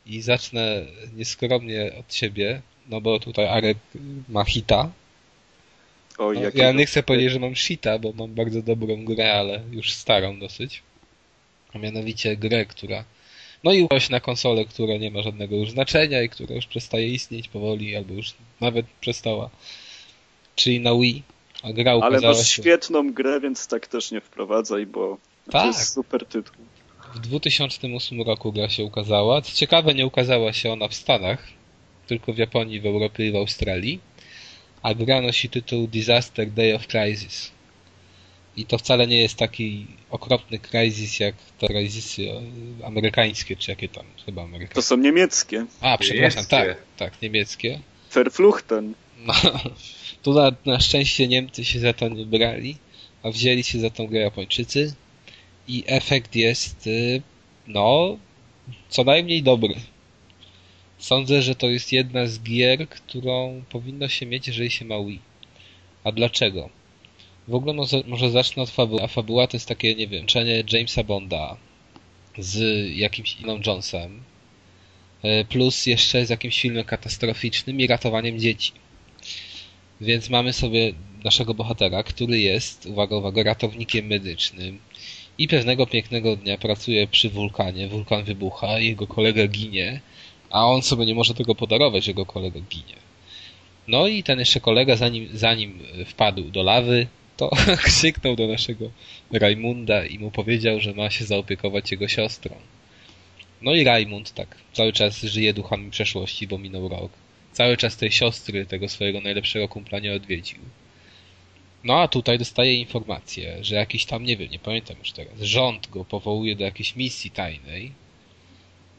I 0.06 0.20
zacznę 0.22 0.86
nieskromnie 1.16 1.92
od 2.00 2.14
siebie, 2.14 2.62
no 2.88 3.00
bo 3.00 3.20
tutaj 3.20 3.46
Arek 3.46 3.78
ma 4.28 4.44
hita. 4.44 4.90
Oj, 6.18 6.36
No, 6.40 6.50
ja 6.54 6.72
nie 6.72 6.86
chcę 6.86 7.02
powiedzieć, 7.02 7.32
że 7.32 7.38
mam 7.40 7.56
shita, 7.56 7.98
bo 7.98 8.12
mam 8.12 8.34
bardzo 8.34 8.62
dobrą 8.62 9.04
grę, 9.04 9.32
ale 9.34 9.62
już 9.70 9.92
starą 9.92 10.38
dosyć. 10.38 10.82
A 11.74 11.78
mianowicie 11.78 12.36
grę, 12.36 12.66
która 12.66 13.04
no 13.64 13.72
i 13.72 13.88
właśnie 13.88 14.12
na 14.12 14.20
konsolę, 14.20 14.64
która 14.64 14.96
nie 14.96 15.10
ma 15.10 15.22
żadnego 15.22 15.56
już 15.56 15.70
znaczenia 15.70 16.22
i 16.22 16.28
która 16.28 16.54
już 16.54 16.66
przestaje 16.66 17.08
istnieć 17.08 17.48
powoli, 17.48 17.96
albo 17.96 18.14
już 18.14 18.34
nawet 18.60 18.86
przestała. 19.00 19.50
Czyli 20.56 20.80
na 20.80 20.94
Wii. 20.94 21.22
A 21.62 21.72
gra 21.72 21.92
Ale 22.02 22.20
masz 22.20 22.38
się 22.38 22.62
świetną 22.62 23.12
grę, 23.12 23.40
więc 23.40 23.66
tak 23.66 23.86
też 23.86 24.10
nie 24.10 24.20
wprowadzaj, 24.20 24.86
bo 24.86 25.18
to 25.46 25.52
Tak. 25.52 25.66
jest 25.66 25.92
super 25.94 26.26
tytuł. 26.26 26.54
w 27.14 27.18
2008 27.18 28.22
roku 28.22 28.52
gra 28.52 28.68
się 28.68 28.84
ukazała. 28.84 29.42
Co 29.42 29.52
ciekawe, 29.56 29.94
nie 29.94 30.06
ukazała 30.06 30.52
się 30.52 30.72
ona 30.72 30.88
w 30.88 30.94
Stanach, 30.94 31.46
tylko 32.06 32.32
w 32.32 32.38
Japonii, 32.38 32.80
w 32.80 32.86
Europie 32.86 33.26
i 33.26 33.32
w 33.32 33.36
Australii. 33.36 34.00
A 34.82 34.94
gra 34.94 35.20
nosi 35.20 35.48
tytuł 35.48 35.86
Disaster 35.86 36.50
Day 36.50 36.74
of 36.74 36.86
Crisis. 36.86 37.50
I 38.58 38.66
to 38.66 38.78
wcale 38.78 39.06
nie 39.06 39.18
jest 39.22 39.36
taki 39.36 39.86
okropny 40.10 40.58
Crisis 40.58 41.20
jak 41.20 41.34
te 41.58 41.66
Crisisy 41.66 42.22
e, 42.30 42.86
amerykańskie, 42.86 43.56
czy 43.56 43.70
jakie 43.70 43.88
tam, 43.88 44.04
chyba 44.26 44.42
To 44.42 44.48
amerykańskie. 44.48 44.82
są 44.82 44.96
niemieckie. 44.96 45.66
A, 45.80 45.98
przepraszam, 45.98 46.44
Niemieckie. 46.52 46.76
tak, 46.96 47.10
tak, 47.12 47.22
niemieckie. 47.22 47.80
Verfluchten. 48.14 48.94
No, 49.26 49.32
tu 50.22 50.32
na, 50.34 50.52
na 50.66 50.80
szczęście 50.80 51.28
Niemcy 51.28 51.64
się 51.64 51.80
za 51.80 51.92
to 51.92 52.08
nie 52.08 52.26
brali, 52.26 52.76
a 53.22 53.30
wzięli 53.30 53.64
się 53.64 53.80
za 53.80 53.90
tą 53.90 54.06
grę 54.06 54.20
Japończycy 54.20 54.94
i 55.68 55.84
efekt 55.86 56.36
jest, 56.36 56.86
y, 56.86 57.22
no, 57.66 58.18
co 58.88 59.04
najmniej 59.04 59.42
dobry. 59.42 59.74
Sądzę, 60.98 61.42
że 61.42 61.54
to 61.54 61.66
jest 61.66 61.92
jedna 61.92 62.26
z 62.26 62.40
gier, 62.42 62.88
którą 62.88 63.62
powinno 63.70 64.08
się 64.08 64.26
mieć, 64.26 64.46
jeżeli 64.46 64.70
się 64.70 64.84
ma 64.84 65.04
Wii. 65.04 65.20
A 66.04 66.12
dlaczego? 66.12 66.70
W 67.48 67.54
ogóle 67.54 67.72
może, 67.72 68.02
może 68.06 68.30
zacznę 68.30 68.62
od 68.62 68.70
fabuły. 68.70 69.02
A 69.02 69.06
fabuła 69.06 69.46
to 69.46 69.56
jest 69.56 69.68
takie, 69.68 69.94
nie 69.94 70.06
wiem, 70.06 70.26
czenie 70.26 70.64
Jamesa 70.72 71.04
Bonda 71.04 71.56
z 72.38 72.86
jakimś 72.96 73.40
Iną 73.40 73.60
Jonesem, 73.66 74.22
y, 75.24 75.44
plus 75.44 75.86
jeszcze 75.86 76.26
z 76.26 76.30
jakimś 76.30 76.60
filmem 76.60 76.84
katastroficznym 76.84 77.80
i 77.80 77.86
ratowaniem 77.86 78.38
dzieci. 78.38 78.72
Więc 80.00 80.30
mamy 80.30 80.52
sobie 80.52 80.92
naszego 81.24 81.54
bohatera, 81.54 82.02
który 82.02 82.40
jest, 82.40 82.86
uwaga, 82.86 83.16
uwaga, 83.16 83.42
ratownikiem 83.42 84.06
medycznym 84.06 84.78
i 85.38 85.48
pewnego 85.48 85.86
pięknego 85.86 86.36
dnia 86.36 86.58
pracuje 86.58 87.06
przy 87.06 87.30
wulkanie. 87.30 87.88
Wulkan 87.88 88.24
wybucha, 88.24 88.78
jego 88.78 89.06
kolega 89.06 89.46
ginie, 89.46 90.00
a 90.50 90.66
on 90.66 90.82
sobie 90.82 91.06
nie 91.06 91.14
może 91.14 91.34
tego 91.34 91.54
podarować, 91.54 92.08
jego 92.08 92.26
kolega 92.26 92.60
ginie. 92.60 92.96
No 93.88 94.06
i 94.06 94.22
ten 94.22 94.38
jeszcze 94.38 94.60
kolega, 94.60 94.96
zanim, 94.96 95.28
zanim 95.34 95.78
wpadł 96.06 96.50
do 96.50 96.62
lawy, 96.62 97.06
to 97.38 97.50
krzyknął 97.88 98.36
do 98.36 98.46
naszego 98.46 98.90
Rajmunda 99.32 100.06
i 100.06 100.18
mu 100.18 100.30
powiedział, 100.30 100.80
że 100.80 100.94
ma 100.94 101.10
się 101.10 101.24
zaopiekować 101.24 101.90
jego 101.90 102.08
siostrą. 102.08 102.54
No 103.62 103.74
i 103.74 103.84
Rajmund 103.84 104.34
tak 104.34 104.56
cały 104.72 104.92
czas 104.92 105.22
żyje 105.22 105.54
duchami 105.54 105.90
przeszłości, 105.90 106.46
bo 106.46 106.58
minął 106.58 106.88
rok. 106.88 107.12
Cały 107.52 107.76
czas 107.76 107.96
tej 107.96 108.12
siostry, 108.12 108.66
tego 108.66 108.88
swojego 108.88 109.20
najlepszego 109.20 109.68
kumpla 109.68 109.98
nie 109.98 110.12
odwiedził. 110.12 110.58
No 111.84 112.00
a 112.00 112.08
tutaj 112.08 112.38
dostaje 112.38 112.74
informację, 112.74 113.58
że 113.64 113.74
jakiś 113.74 114.04
tam, 114.04 114.24
nie 114.24 114.36
wiem, 114.36 114.50
nie 114.50 114.58
pamiętam 114.58 114.96
już 114.98 115.12
teraz, 115.12 115.40
rząd 115.40 115.90
go 115.90 116.04
powołuje 116.04 116.56
do 116.56 116.64
jakiejś 116.64 116.96
misji 116.96 117.30
tajnej 117.30 117.92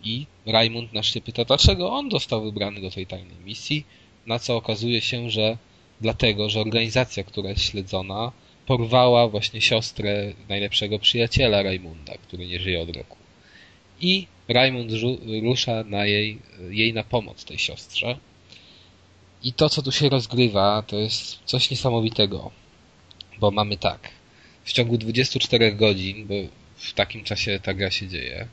i 0.04 0.26
Rajmund 0.46 0.94
nasz 0.94 1.14
się 1.14 1.22
pyta, 1.22 1.46
dlaczego 1.46 1.92
on 1.92 2.12
został 2.12 2.44
wybrany 2.44 2.82
do 2.82 2.92
tej 2.92 3.08
tajnej 3.08 3.38
misji, 3.46 3.86
na 4.26 4.40
co 4.40 4.56
okazuje 4.56 5.02
się, 5.02 5.30
że 5.30 5.58
dlatego, 6.02 6.50
że 6.50 6.62
organizacja, 6.62 7.24
która 7.24 7.50
jest 7.50 7.64
śledzona, 7.64 8.32
porwała 8.66 9.28
właśnie 9.28 9.62
siostrę 9.62 10.34
najlepszego 10.50 11.00
przyjaciela 11.00 11.64
Rajmunda, 11.64 12.14
który 12.18 12.47
nie 12.47 12.60
żyje 12.60 12.82
od 12.82 12.95
roku. 12.95 13.18
I 14.02 14.28
Rajmund 14.47 14.91
rusza 15.43 15.84
na 15.84 16.06
jej, 16.06 16.39
jej 16.70 16.93
na 16.93 17.04
pomoc 17.04 17.45
tej 17.45 17.58
siostrze. 17.58 18.18
I 19.43 19.54
to, 19.54 19.70
co 19.70 19.82
tu 19.82 19.91
się 19.91 20.10
rozgrywa, 20.10 20.84
to 20.88 20.95
jest 20.95 21.39
coś 21.45 21.72
niesamowitego, 21.72 22.52
bo 23.39 23.52
mamy 23.52 23.78
tak. 23.78 24.10
W 24.64 24.74
ciągu 24.74 24.97
24 24.97 25.72
godzin, 25.72 26.28
bo 26.28 26.34
w 26.76 26.93
takim 26.93 27.24
czasie 27.24 27.60
ta 27.64 27.74
gra 27.74 27.91
się 27.91 28.08
dzieje, 28.08 28.47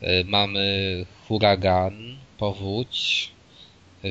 e, 0.00 0.24
mamy 0.24 1.06
huragan, 1.28 2.16
powódź, 2.38 3.30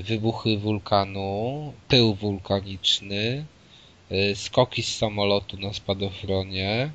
wybuchy 0.01 0.57
wulkanu, 0.57 1.73
pył 1.87 2.13
wulkaniczny, 2.13 3.45
y, 4.11 4.35
skoki 4.35 4.83
z 4.83 4.97
samolotu 4.97 5.57
na 5.57 5.73
spadochronie, 5.73 6.91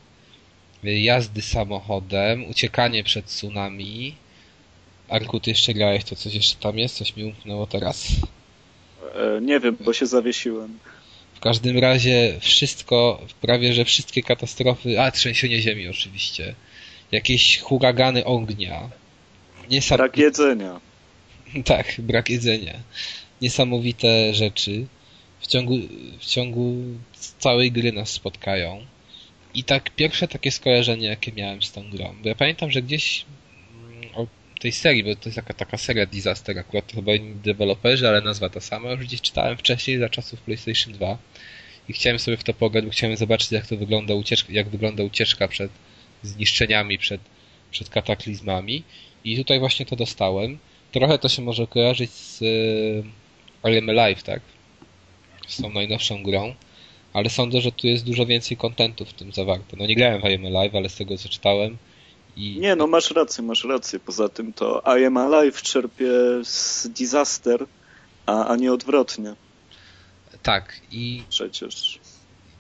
y, 0.85 0.99
jazdy 0.99 1.43
samochodem, 1.43 2.51
uciekanie 2.51 3.05
przed 3.05 3.25
tsunami. 3.25 4.15
Arku, 5.09 5.41
ty 5.41 5.51
jeszcze 5.51 5.75
grałeś, 5.75 6.05
to 6.05 6.17
coś 6.17 6.35
jeszcze 6.35 6.57
tam 6.61 6.79
jest? 6.79 6.97
Coś 6.97 7.17
mi 7.17 7.25
umknęło 7.25 7.67
teraz. 7.67 8.07
E, 9.15 9.41
nie 9.41 9.61
wiem, 9.61 9.77
bo 9.81 9.93
się 9.93 10.07
zawiesiłem. 10.07 10.79
W 11.35 11.41
każdym 11.41 11.79
razie 11.79 12.37
wszystko, 12.41 13.21
prawie 13.41 13.73
że 13.73 13.85
wszystkie 13.85 14.23
katastrofy, 14.23 15.01
a 15.01 15.11
trzęsienie 15.11 15.61
ziemi 15.63 15.89
oczywiście, 15.89 16.55
jakieś 17.13 17.59
huragany 17.59 18.25
ognia. 18.25 18.91
Niesam... 19.71 19.97
Brak 19.97 20.17
jedzenia. 20.17 20.81
Tak, 21.65 21.95
brak 21.99 22.31
jedzenia. 22.31 22.81
Niesamowite 23.43 24.35
rzeczy 24.35 24.87
w 25.41 25.47
ciągu, 25.47 25.75
w 26.19 26.27
ciągu 26.27 26.77
całej 27.39 27.73
gry 27.73 27.93
nas 27.93 28.11
spotkają. 28.11 28.87
I 29.55 29.65
tak 29.65 29.91
pierwsze 29.91 30.29
takie 30.29 30.51
skojarzenie, 30.51 31.07
jakie 31.07 31.33
miałem 31.33 31.63
z 31.63 31.73
tą 31.73 31.91
grą. 31.91 32.17
Bo 32.23 32.29
ja 32.29 32.35
pamiętam, 32.35 32.71
że 32.71 32.83
gdzieś 32.83 33.25
mm, 33.93 34.15
o 34.15 34.27
tej 34.61 34.73
serii, 34.73 35.05
bo 35.05 35.17
to 35.17 35.23
jest 35.25 35.37
taka, 35.37 35.55
taka 35.55 35.79
seria 35.79 36.07
Disaster, 36.07 36.59
akurat 36.59 36.87
to 36.87 36.95
chyba 36.95 37.15
inni 37.15 37.35
deweloperzy, 37.35 38.09
ale 38.09 38.21
nazwa 38.21 38.49
ta 38.49 38.61
sama, 38.61 38.91
już 38.91 39.01
gdzieś 39.01 39.21
czytałem 39.21 39.57
wcześniej 39.57 39.99
za 39.99 40.09
czasów 40.09 40.41
PlayStation 40.41 40.93
2 40.93 41.19
i 41.89 41.93
chciałem 41.93 42.19
sobie 42.19 42.37
w 42.37 42.45
to 42.45 42.55
pograć, 42.55 42.85
bo 42.85 42.91
chciałem 42.91 43.17
zobaczyć 43.17 43.53
jak 43.53 43.67
to 43.67 43.77
wygląda 43.77 44.15
ucieczka, 44.15 44.53
jak 44.53 44.69
wygląda 44.69 45.03
ucieczka 45.03 45.49
przed 45.49 45.71
zniszczeniami, 46.23 46.99
przed, 46.99 47.21
przed 47.71 47.89
kataklizmami 47.89 48.83
i 49.25 49.37
tutaj 49.37 49.59
właśnie 49.59 49.87
to 49.87 49.97
dostałem 49.97 50.59
Trochę 50.93 51.19
to 51.19 51.29
się 51.29 51.43
może 51.43 51.67
kojarzyć 51.67 52.11
z 52.11 52.41
I 53.65 53.79
Am 53.79 53.89
Alive, 53.89 54.23
tak? 54.23 54.41
Z 55.49 55.63
tą 55.63 55.71
najnowszą 55.71 56.23
grą. 56.23 56.55
Ale 57.13 57.31
sądzę, 57.31 57.61
że 57.61 57.73
tu 57.73 57.87
jest 57.87 58.05
dużo 58.05 58.27
więcej 58.27 58.57
kontentu 58.57 59.05
w 59.05 59.13
tym 59.13 59.33
zawarte. 59.33 59.77
No 59.77 59.87
nie 59.87 59.97
grałem 59.97 60.21
w 60.21 60.25
Am 60.25 60.57
Alive, 60.57 60.75
ale 60.75 60.89
z 60.89 60.95
tego 60.95 61.19
co 61.19 61.29
czytałem 61.29 61.77
i... 62.37 62.59
Nie, 62.61 62.77
no 62.77 62.87
masz 62.87 63.11
rację, 63.11 63.45
masz 63.45 63.65
rację. 63.65 64.01
Poza 64.01 64.29
tym 64.29 64.53
to 64.53 64.83
I 64.99 65.05
Am 65.05 65.17
Alive 65.17 65.63
czerpie 65.63 66.11
z 66.45 66.89
Disaster, 66.89 67.67
a, 68.27 68.47
a 68.47 68.57
nie 68.57 68.73
odwrotnie. 68.73 69.35
Tak, 70.43 70.81
i... 70.93 71.23
Przecież 71.29 71.99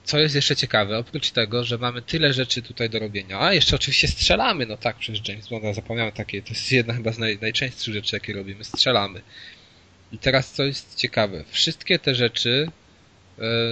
co 0.09 0.19
jest 0.19 0.35
jeszcze 0.35 0.57
ciekawe, 0.57 0.99
oprócz 0.99 1.31
tego, 1.31 1.65
że 1.65 1.79
mamy 1.79 2.03
tyle 2.03 2.33
rzeczy 2.33 2.63
tutaj 2.63 2.91
do 2.91 2.99
robienia, 2.99 3.41
a 3.41 3.53
jeszcze 3.53 3.77
oczywiście 3.77 4.09
strzelamy, 4.09 4.67
no 4.67 4.77
tak, 4.77 4.97
przez 4.97 5.29
James 5.29 5.49
Bonda 5.49 5.73
zapomniałem 5.73 6.13
takie, 6.13 6.43
to 6.43 6.49
jest 6.49 6.73
jedna 6.73 6.95
chyba 6.95 7.13
z 7.13 7.19
naj, 7.19 7.39
najczęstszych 7.41 7.95
rzeczy, 7.95 8.17
jakie 8.17 8.33
robimy, 8.33 8.65
strzelamy. 8.65 9.21
I 10.13 10.19
teraz 10.19 10.53
co 10.53 10.65
jest 10.65 10.95
ciekawe, 10.95 11.45
wszystkie 11.49 11.99
te 11.99 12.15
rzeczy 12.15 12.71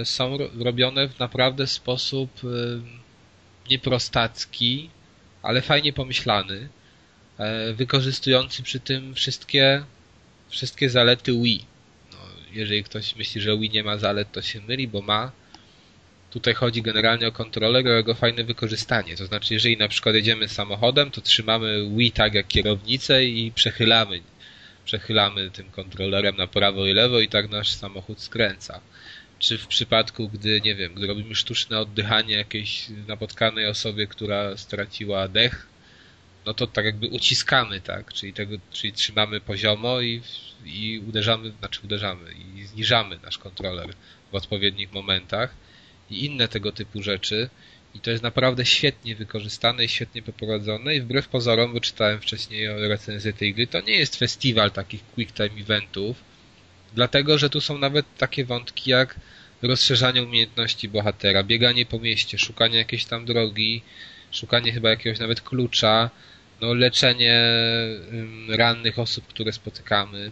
y, 0.01 0.05
są 0.05 0.37
ro, 0.37 0.49
robione 0.59 1.07
w 1.07 1.19
naprawdę 1.19 1.67
sposób 1.67 2.43
y, 2.43 2.47
nieprostacki, 3.69 4.89
ale 5.41 5.61
fajnie 5.61 5.93
pomyślany, 5.93 6.69
y, 7.69 7.73
wykorzystujący 7.73 8.63
przy 8.63 8.79
tym 8.79 9.15
wszystkie, 9.15 9.83
wszystkie 10.49 10.89
zalety 10.89 11.31
Wii. 11.31 11.65
No, 12.11 12.17
jeżeli 12.51 12.83
ktoś 12.83 13.15
myśli, 13.15 13.41
że 13.41 13.57
Wii 13.57 13.69
nie 13.69 13.83
ma 13.83 13.97
zalet, 13.97 14.31
to 14.31 14.41
się 14.41 14.61
myli, 14.61 14.87
bo 14.87 15.01
ma 15.01 15.31
Tutaj 16.37 16.53
chodzi 16.53 16.81
generalnie 16.81 17.27
o 17.27 17.31
kontroler, 17.31 17.87
o 17.87 17.91
jego 17.91 18.15
fajne 18.15 18.43
wykorzystanie. 18.43 19.17
To 19.17 19.25
znaczy, 19.25 19.53
jeżeli 19.53 19.77
na 19.77 19.87
przykład 19.87 20.15
jedziemy 20.15 20.47
samochodem, 20.47 21.11
to 21.11 21.21
trzymamy 21.21 21.89
Wii 21.97 22.11
tak 22.11 22.33
jak 22.33 22.47
kierownicę 22.47 23.25
i 23.25 23.51
przechylamy. 23.51 24.21
Przechylamy 24.85 25.51
tym 25.51 25.71
kontrolerem 25.71 26.37
na 26.37 26.47
prawo 26.47 26.85
i 26.85 26.93
lewo 26.93 27.19
i 27.19 27.27
tak 27.27 27.49
nasz 27.49 27.71
samochód 27.71 28.21
skręca. 28.21 28.79
Czy 29.39 29.57
w 29.57 29.67
przypadku, 29.67 30.29
gdy, 30.29 30.61
nie 30.61 30.75
wiem, 30.75 30.93
gdy 30.93 31.07
robimy 31.07 31.35
sztuczne 31.35 31.79
oddychanie 31.79 32.35
jakiejś 32.35 32.85
napotkanej 33.07 33.67
osobie, 33.67 34.07
która 34.07 34.57
straciła 34.57 35.27
dech, 35.27 35.67
no 36.45 36.53
to 36.53 36.67
tak 36.67 36.85
jakby 36.85 37.07
uciskamy, 37.07 37.81
tak? 37.81 38.13
Czyli, 38.13 38.33
tego, 38.33 38.57
czyli 38.71 38.93
trzymamy 38.93 39.41
poziomo 39.41 40.01
i, 40.01 40.21
i 40.65 41.01
uderzamy, 41.07 41.51
znaczy 41.59 41.81
uderzamy 41.83 42.31
i 42.55 42.65
zniżamy 42.65 43.19
nasz 43.23 43.37
kontroler 43.37 43.93
w 44.31 44.35
odpowiednich 44.35 44.93
momentach 44.93 45.66
i 46.09 46.25
inne 46.25 46.47
tego 46.47 46.71
typu 46.71 47.03
rzeczy. 47.03 47.49
I 47.95 47.99
to 47.99 48.11
jest 48.11 48.23
naprawdę 48.23 48.65
świetnie 48.65 49.15
wykorzystane 49.15 49.85
i 49.85 49.89
świetnie 49.89 50.21
poprowadzone 50.21 50.95
i 50.95 51.01
wbrew 51.01 51.27
pozorom, 51.27 51.73
bo 51.73 51.79
czytałem 51.79 52.19
wcześniej 52.19 52.69
o 52.69 52.87
recenzji 52.87 53.33
tej 53.33 53.53
gry, 53.53 53.67
to 53.67 53.81
nie 53.81 53.97
jest 53.97 54.15
festiwal 54.15 54.71
takich 54.71 55.03
quick 55.15 55.33
time 55.33 55.61
eventów, 55.61 56.17
dlatego, 56.95 57.37
że 57.37 57.49
tu 57.49 57.61
są 57.61 57.77
nawet 57.77 58.05
takie 58.17 58.45
wątki 58.45 58.89
jak 58.91 59.19
rozszerzanie 59.61 60.23
umiejętności 60.23 60.89
bohatera, 60.89 61.43
bieganie 61.43 61.85
po 61.85 61.99
mieście, 61.99 62.37
szukanie 62.37 62.77
jakiejś 62.77 63.05
tam 63.05 63.25
drogi, 63.25 63.81
szukanie 64.31 64.71
chyba 64.71 64.89
jakiegoś 64.89 65.19
nawet 65.19 65.41
klucza, 65.41 66.09
no 66.61 66.73
leczenie 66.73 67.41
rannych 68.49 68.99
osób, 68.99 69.27
które 69.27 69.51
spotykamy. 69.51 70.31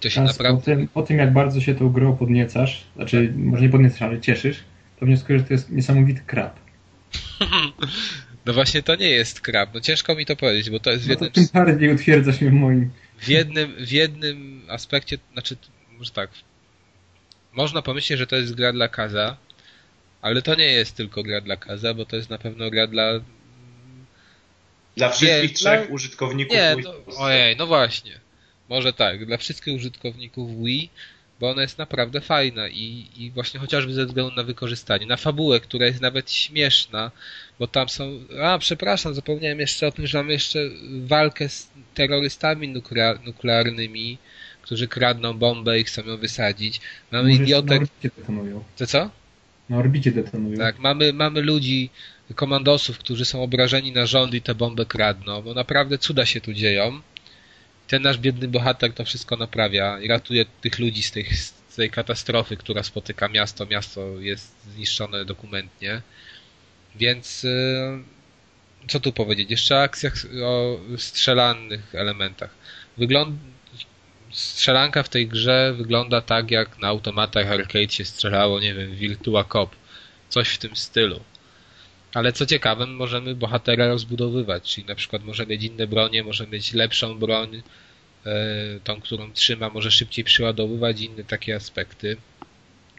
To 0.00 0.10
się 0.10 0.22
naprawdę... 0.22 0.60
po, 0.60 0.64
tym, 0.64 0.88
po 0.88 1.02
tym, 1.02 1.18
jak 1.18 1.32
bardzo 1.32 1.60
się 1.60 1.74
tą 1.74 1.88
grą 1.88 2.16
podniecasz, 2.16 2.84
znaczy 2.96 3.32
może 3.36 3.62
nie 3.62 3.68
podniecasz, 3.68 4.02
ale 4.02 4.20
cieszysz, 4.20 4.64
to 5.02 5.06
wnioskuję, 5.06 5.38
że 5.38 5.44
to 5.44 5.52
jest 5.52 5.70
niesamowity 5.70 6.22
krab. 6.26 6.60
No 8.46 8.52
właśnie 8.52 8.82
to 8.82 8.96
nie 8.96 9.10
jest 9.10 9.40
krab. 9.40 9.74
No 9.74 9.80
ciężko 9.80 10.14
mi 10.14 10.26
to 10.26 10.36
powiedzieć, 10.36 10.70
bo 10.70 10.80
to 10.80 10.90
jest 10.90 11.04
w 11.04 11.08
jednym... 11.08 11.30
No 11.36 11.42
to 11.42 11.50
tym 11.52 11.64
bardziej 11.64 11.94
utwierdzasz 11.94 12.40
mnie 12.40 12.50
w 12.50 12.54
moim... 12.54 12.90
W 13.18 13.28
jednym, 13.28 13.86
w 13.86 13.92
jednym 13.92 14.62
aspekcie, 14.68 15.18
znaczy, 15.32 15.56
może 15.98 16.10
tak, 16.10 16.30
można 17.52 17.82
pomyśleć, 17.82 18.18
że 18.18 18.26
to 18.26 18.36
jest 18.36 18.54
gra 18.54 18.72
dla 18.72 18.88
Kaza, 18.88 19.36
ale 20.22 20.42
to 20.42 20.54
nie 20.54 20.72
jest 20.72 20.96
tylko 20.96 21.22
gra 21.22 21.40
dla 21.40 21.56
Kaza, 21.56 21.94
bo 21.94 22.04
to 22.04 22.16
jest 22.16 22.30
na 22.30 22.38
pewno 22.38 22.70
gra 22.70 22.86
dla... 22.86 23.04
Dla 24.96 25.08
wszystkich 25.08 25.50
nie, 25.50 25.56
trzech 25.56 25.86
dla... 25.86 25.94
użytkowników 25.94 26.56
Nie, 26.56 26.76
no, 26.84 26.94
ojej, 27.16 27.56
no 27.56 27.66
właśnie. 27.66 28.20
Może 28.68 28.92
tak, 28.92 29.26
dla 29.26 29.36
wszystkich 29.36 29.76
użytkowników 29.76 30.64
Wii 30.64 30.90
bo 31.42 31.50
ona 31.50 31.62
jest 31.62 31.78
naprawdę 31.78 32.20
fajna 32.20 32.68
i, 32.68 33.06
i 33.16 33.30
właśnie 33.30 33.60
chociażby 33.60 33.92
ze 33.94 34.06
względu 34.06 34.36
na 34.36 34.42
wykorzystanie, 34.42 35.06
na 35.06 35.16
fabułę, 35.16 35.60
która 35.60 35.86
jest 35.86 36.00
nawet 36.00 36.32
śmieszna, 36.32 37.10
bo 37.58 37.66
tam 37.66 37.88
są, 37.88 38.20
a 38.42 38.58
przepraszam, 38.58 39.14
zapomniałem 39.14 39.60
jeszcze 39.60 39.86
o 39.86 39.92
tym, 39.92 40.06
że 40.06 40.18
mamy 40.18 40.32
jeszcze 40.32 40.58
walkę 41.04 41.48
z 41.48 41.68
terrorystami 41.94 42.74
nuklearnymi, 43.24 44.18
którzy 44.62 44.88
kradną 44.88 45.34
bombę 45.34 45.80
i 45.80 45.84
chcą 45.84 46.04
ją 46.04 46.16
wysadzić. 46.16 46.80
Mamy 47.12 47.30
Może 47.30 47.42
idiotek... 47.42 47.80
Na 47.80 47.86
orbicie 47.86 48.10
detonują. 48.16 48.64
To 48.76 48.86
co? 48.86 49.10
Na 49.68 49.76
orbicie 49.76 50.12
detonują. 50.12 50.58
Tak, 50.58 50.78
mamy, 50.78 51.12
mamy 51.12 51.40
ludzi, 51.40 51.90
komandosów, 52.34 52.98
którzy 52.98 53.24
są 53.24 53.42
obrażeni 53.42 53.92
na 53.92 54.06
rząd 54.06 54.34
i 54.34 54.42
tę 54.42 54.54
bombę 54.54 54.86
kradną, 54.86 55.42
bo 55.42 55.54
naprawdę 55.54 55.98
cuda 55.98 56.26
się 56.26 56.40
tu 56.40 56.52
dzieją 56.52 57.00
ten 57.92 58.02
nasz 58.02 58.18
biedny 58.18 58.48
bohater 58.48 58.92
to 58.92 59.04
wszystko 59.04 59.36
naprawia 59.36 60.00
i 60.00 60.08
ratuje 60.08 60.44
tych 60.60 60.78
ludzi 60.78 61.02
z 61.02 61.10
tej, 61.10 61.24
z 61.68 61.76
tej 61.76 61.90
katastrofy, 61.90 62.56
która 62.56 62.82
spotyka 62.82 63.28
miasto. 63.28 63.66
Miasto 63.66 64.20
jest 64.20 64.56
zniszczone 64.74 65.24
dokumentnie. 65.24 66.02
Więc 66.96 67.44
y, 67.44 67.98
co 68.88 69.00
tu 69.00 69.12
powiedzieć? 69.12 69.50
Jeszcze 69.50 69.76
o 69.76 69.82
akcjach, 69.82 70.14
o 70.44 70.80
strzelanych 70.96 71.94
elementach. 71.94 72.50
Wygląd... 72.96 73.38
Strzelanka 74.30 75.02
w 75.02 75.08
tej 75.08 75.26
grze 75.26 75.74
wygląda 75.76 76.20
tak, 76.20 76.50
jak 76.50 76.78
na 76.78 76.88
automatach 76.88 77.46
arcade 77.46 77.90
się 77.90 78.04
strzelało, 78.04 78.60
nie 78.60 78.74
wiem, 78.74 78.96
Virtua 78.96 79.44
Cop. 79.44 79.76
coś 80.28 80.48
w 80.48 80.58
tym 80.58 80.76
stylu. 80.76 81.20
Ale 82.14 82.32
co 82.32 82.46
ciekawe, 82.46 82.86
możemy 82.86 83.34
bohatera 83.34 83.88
rozbudowywać, 83.88 84.74
czyli 84.74 84.86
na 84.86 84.94
przykład 84.94 85.24
może 85.24 85.46
mieć 85.46 85.62
inne 85.62 85.86
bronie, 85.86 86.24
może 86.24 86.46
mieć 86.46 86.72
lepszą 86.72 87.18
broń, 87.18 87.62
tą, 88.84 89.00
którą 89.00 89.32
trzyma, 89.32 89.70
może 89.70 89.90
szybciej 89.90 90.24
przyładowywać 90.24 91.00
inne 91.00 91.24
takie 91.24 91.56
aspekty, 91.56 92.16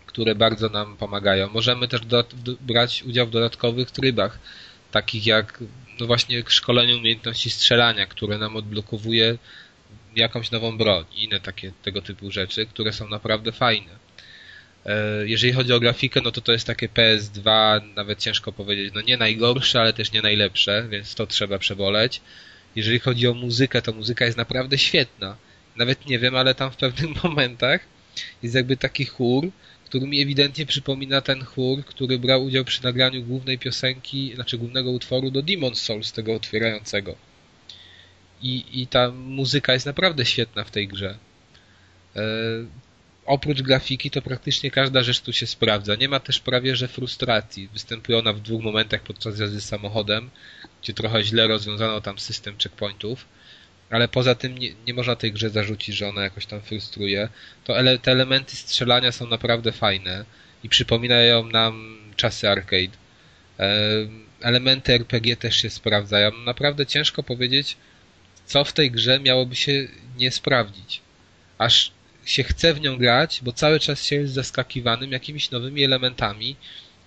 które 0.06 0.36
bardzo 0.36 0.70
nam 0.70 0.98
pomagają. 0.98 1.50
Możemy 1.50 1.88
też 1.88 2.02
do, 2.02 2.24
do, 2.24 2.54
brać 2.62 3.04
udział 3.04 3.28
w 3.28 3.32
dodatkowych 3.32 3.92
trybach, 3.92 4.40
takich 4.92 5.26
jak 5.26 5.64
no 6.00 6.06
właśnie 6.06 6.44
szkolenie 6.48 6.98
umiejętności 6.98 7.50
strzelania, 7.50 8.06
które 8.06 8.38
nam 8.38 8.56
odblokowuje 8.56 9.38
jakąś 10.16 10.52
nową 10.52 10.78
broń 10.78 11.06
i 11.16 11.24
inne 11.24 11.40
takie 11.40 11.72
tego 11.84 12.02
typu 12.02 12.32
rzeczy, 12.32 12.66
które 12.66 12.94
są 12.94 13.08
naprawdę 13.08 13.52
fajne. 13.52 13.92
E, 14.86 15.28
jeżeli 15.28 15.54
chodzi 15.54 15.74
o 15.74 15.80
grafikę, 15.80 16.22
no 16.22 16.32
to 16.32 16.42
to 16.42 16.52
jest 16.52 16.68
takie 16.68 16.90
PS2, 16.90 17.82
nawet 17.96 18.20
ciężko 18.20 18.52
powiedzieć, 18.52 18.94
no 18.96 19.02
nie 19.02 19.18
najgorsze, 19.18 19.82
ale 19.82 19.94
też 19.94 20.12
nie 20.12 20.22
najlepsze, 20.22 20.88
więc 20.90 21.16
to 21.16 21.28
trzeba 21.28 21.58
przeboleć. 21.60 22.22
Jeżeli 22.76 23.00
chodzi 23.00 23.28
o 23.28 23.34
muzykę, 23.34 23.82
to 23.82 23.94
muzyka 23.94 24.26
jest 24.26 24.38
naprawdę 24.38 24.78
świetna. 24.78 25.38
Nawet 25.76 26.06
nie 26.06 26.20
wiem, 26.20 26.36
ale 26.36 26.56
tam 26.56 26.72
w 26.72 26.78
pewnych 26.78 27.24
momentach 27.24 27.82
jest 28.44 28.56
jakby 28.56 28.78
taki 28.78 29.06
chór, 29.06 29.52
który 29.86 30.08
mi 30.08 30.22
ewidentnie 30.22 30.66
przypomina 30.66 31.22
ten 31.22 31.44
chór, 31.44 31.86
który 31.86 32.20
brał 32.20 32.46
udział 32.46 32.66
przy 32.66 32.84
nagraniu 32.84 33.24
głównej 33.24 33.60
piosenki, 33.60 34.32
znaczy 34.36 34.58
głównego 34.58 34.92
utworu 34.92 35.32
do 35.32 35.44
Demon's 35.44 35.76
Souls, 35.76 36.12
tego 36.12 36.34
otwierającego. 36.34 37.16
I, 38.42 38.82
I 38.82 38.88
ta 38.88 39.12
muzyka 39.12 39.74
jest 39.74 39.86
naprawdę 39.86 40.26
świetna 40.26 40.64
w 40.64 40.72
tej 40.72 40.88
grze. 40.88 41.18
E, 42.16 42.22
oprócz 43.26 43.62
grafiki 43.62 44.12
to 44.12 44.22
praktycznie 44.22 44.72
każda 44.72 45.04
rzecz 45.04 45.22
tu 45.22 45.34
się 45.34 45.48
sprawdza. 45.48 45.96
Nie 45.96 46.10
ma 46.10 46.20
też 46.20 46.40
prawie 46.40 46.76
że 46.76 46.88
frustracji. 46.88 47.68
Występuje 47.68 48.18
ona 48.18 48.34
w 48.34 48.42
dwóch 48.42 48.64
momentach 48.64 49.02
podczas 49.02 49.40
jazdy 49.40 49.62
samochodem, 49.62 50.30
gdzie 50.84 50.94
trochę 50.94 51.24
źle 51.24 51.48
rozwiązano 51.48 52.02
tam 52.02 52.20
system 52.20 52.58
checkpointów, 52.58 53.26
ale 53.90 54.08
poza 54.08 54.36
tym 54.36 54.58
nie, 54.58 54.70
nie 54.88 54.94
można 54.94 55.16
tej 55.16 55.32
grze 55.32 55.50
zarzucić, 55.50 55.96
że 55.96 56.10
ona 56.10 56.24
jakoś 56.24 56.46
tam 56.46 56.62
frustruje. 56.62 57.30
To 57.64 57.80
ele, 57.80 58.00
te 58.00 58.12
elementy 58.12 58.56
strzelania 58.56 59.12
są 59.12 59.28
naprawdę 59.28 59.72
fajne 59.72 60.26
i 60.64 60.70
przypominają 60.70 61.46
nam 61.46 61.98
czasy 62.16 62.50
arcade. 62.50 62.98
E, 63.60 63.70
elementy 64.42 64.94
RPG 64.94 65.36
też 65.36 65.56
się 65.56 65.70
sprawdzają. 65.70 66.32
Naprawdę 66.38 66.86
ciężko 66.86 67.24
powiedzieć, 67.24 67.78
co 68.46 68.64
w 68.64 68.74
tej 68.74 68.92
grze 68.92 69.20
miałoby 69.20 69.56
się 69.56 69.88
nie 70.18 70.32
sprawdzić. 70.32 71.02
Aż 71.58 71.92
się 72.26 72.44
chce 72.44 72.74
w 72.74 72.82
nią 72.82 72.98
grać, 72.98 73.40
bo 73.44 73.52
cały 73.52 73.80
czas 73.80 74.06
się 74.06 74.16
jest 74.16 74.34
zaskakiwanym 74.34 75.12
jakimiś 75.12 75.52
nowymi 75.52 75.84
elementami, 75.84 76.56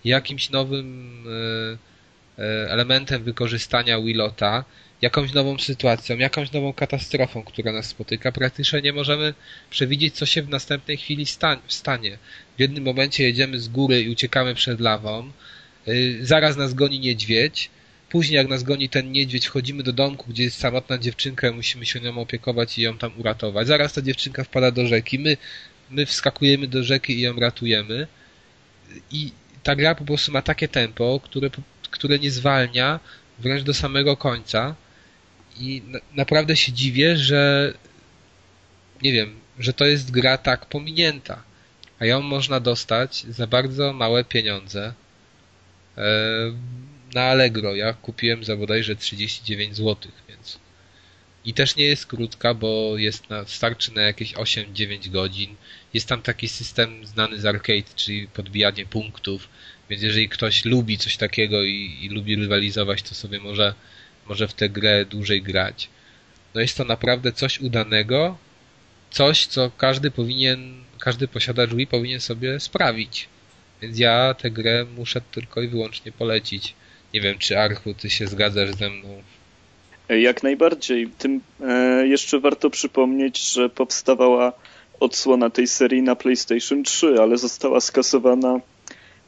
jakimś 0.05 0.51
nowym 0.51 1.25
e, 1.73 1.96
elementem 2.45 3.23
wykorzystania 3.23 4.01
Willota, 4.01 4.65
jakąś 5.03 5.33
nową 5.33 5.59
sytuacją, 5.59 6.17
jakąś 6.17 6.53
nową 6.53 6.73
katastrofą, 6.73 7.43
która 7.43 7.73
nas 7.73 7.87
spotyka. 7.87 8.33
Praktycznie 8.33 8.83
nie 8.83 8.93
możemy 8.93 9.35
przewidzieć, 9.71 10.15
co 10.15 10.27
się 10.27 10.43
w 10.43 10.49
następnej 10.49 10.97
chwili 10.97 11.27
stanie. 11.69 12.19
W 12.57 12.61
jednym 12.61 12.85
momencie 12.85 13.25
jedziemy 13.25 13.59
z 13.59 13.69
góry 13.69 14.03
i 14.03 14.11
uciekamy 14.11 14.55
przed 14.55 14.81
lawą, 14.81 15.31
e, 15.87 15.93
zaraz 16.21 16.57
nas 16.57 16.75
goni 16.75 17.01
niedźwiedź, 17.01 17.71
Później, 18.09 18.37
jak 18.37 18.49
nas 18.49 18.63
goni 18.63 18.89
ten 18.89 19.13
niedźwiedź, 19.13 19.47
wchodzimy 19.47 19.83
do 19.83 19.93
domku, 19.93 20.31
gdzie 20.31 20.43
jest 20.43 20.59
samotna 20.59 20.99
dziewczynka, 20.99 21.53
musimy 21.53 21.87
się 21.87 22.01
nią 22.01 22.19
opiekować 22.19 22.79
i 22.79 22.83
ją 22.83 22.99
tam 22.99 23.11
uratować. 23.19 23.67
Zaraz 23.67 23.93
ta 23.93 24.03
dziewczynka 24.03 24.45
wpada 24.45 24.71
do 24.71 24.87
rzeki, 24.87 25.19
my, 25.19 25.37
my 25.91 26.07
wskakujemy 26.07 26.69
do 26.69 26.85
rzeki 26.85 27.19
i 27.19 27.21
ją 27.21 27.41
ratujemy. 27.41 28.07
I 29.11 29.33
ta 29.63 29.77
gra 29.77 29.95
po 29.95 30.05
prostu 30.05 30.33
ma 30.33 30.43
takie 30.43 30.69
tempo, 30.69 31.21
które, 31.25 31.51
które 31.97 32.19
nie 32.19 32.31
zwalnia 32.31 33.01
wręcz 33.39 33.63
do 33.63 33.75
samego 33.75 34.17
końca. 34.17 34.75
I 35.61 35.83
na, 35.87 35.99
naprawdę 36.15 36.57
się 36.57 36.73
dziwię, 36.73 37.17
że 37.17 37.73
nie 39.03 39.13
wiem, 39.13 39.41
że 39.59 39.73
to 39.73 39.85
jest 39.87 40.11
gra 40.11 40.39
tak 40.39 40.67
pominięta. 40.67 41.43
A 41.99 42.07
ją 42.07 42.23
można 42.23 42.61
dostać 42.61 43.27
za 43.29 43.47
bardzo 43.47 43.93
małe 43.93 44.25
pieniądze. 44.25 44.93
Eee, 45.97 46.53
na 47.15 47.23
Allegro. 47.23 47.75
Ja 47.75 47.93
kupiłem 47.93 48.45
za 48.45 48.57
bodajże 48.57 48.97
39 48.97 49.77
zł, 49.77 50.13
więc. 50.29 50.59
I 51.45 51.55
też 51.55 51.77
nie 51.77 51.85
jest 51.85 52.07
krótka, 52.07 52.55
bo 52.55 52.99
jest 52.99 53.31
na, 53.31 53.45
starczy 53.45 53.95
na 53.95 54.03
jakieś 54.03 54.35
8-9 54.35 55.11
godzin. 55.11 55.57
Jest 55.95 56.09
tam 56.09 56.23
taki 56.23 56.49
system 56.49 57.07
znany 57.07 57.41
z 57.41 57.47
arcade, 57.47 57.95
czyli 57.97 58.29
podbijanie 58.29 58.87
punktów, 58.87 59.49
więc 59.91 60.03
jeżeli 60.03 60.29
ktoś 60.29 60.65
lubi 60.65 60.99
coś 60.99 61.17
takiego 61.17 61.63
i, 61.63 61.99
i 62.03 62.09
lubi 62.09 62.37
rywalizować, 62.37 63.03
to 63.03 63.15
sobie 63.15 63.41
może, 63.41 63.75
może 64.29 64.49
w 64.49 64.55
tę 64.55 64.69
grę 64.69 65.05
dłużej 65.05 65.43
grać. 65.43 65.89
No 66.55 66.61
jest 66.61 66.77
to 66.77 66.85
naprawdę 66.85 67.33
coś 67.33 67.61
udanego, 67.61 68.39
coś, 69.11 69.47
co 69.47 69.71
każdy 69.77 70.11
powinien, 70.11 70.75
każdy 70.99 71.29
posiadacz 71.29 71.75
Wii 71.75 71.87
powinien 71.87 72.21
sobie 72.21 72.61
sprawić. 72.61 73.29
Więc 73.83 73.99
ja 73.99 74.35
tę 74.35 74.51
grę 74.51 74.87
muszę 74.97 75.21
tylko 75.21 75.63
i 75.63 75.69
wyłącznie 75.69 76.13
polecić. 76.13 76.75
Nie 77.15 77.21
wiem, 77.21 77.39
czy 77.39 77.59
Archu, 77.59 77.95
ty 77.95 78.11
się 78.11 78.27
zgadzasz 78.27 78.71
ze 78.71 78.91
mną? 78.91 79.23
Jak 80.09 80.43
najbardziej. 80.43 81.09
Tym 81.19 81.41
e, 81.61 82.07
jeszcze 82.07 82.41
warto 82.41 82.71
przypomnieć, 82.71 83.53
że 83.53 83.69
powstawała 83.69 84.53
odsłona 85.01 85.51
tej 85.51 85.67
serii 85.67 86.03
na 86.03 86.17
PlayStation 86.17 86.83
3, 86.83 87.17
ale 87.21 87.39
została 87.39 87.81
skasowana 87.81 88.61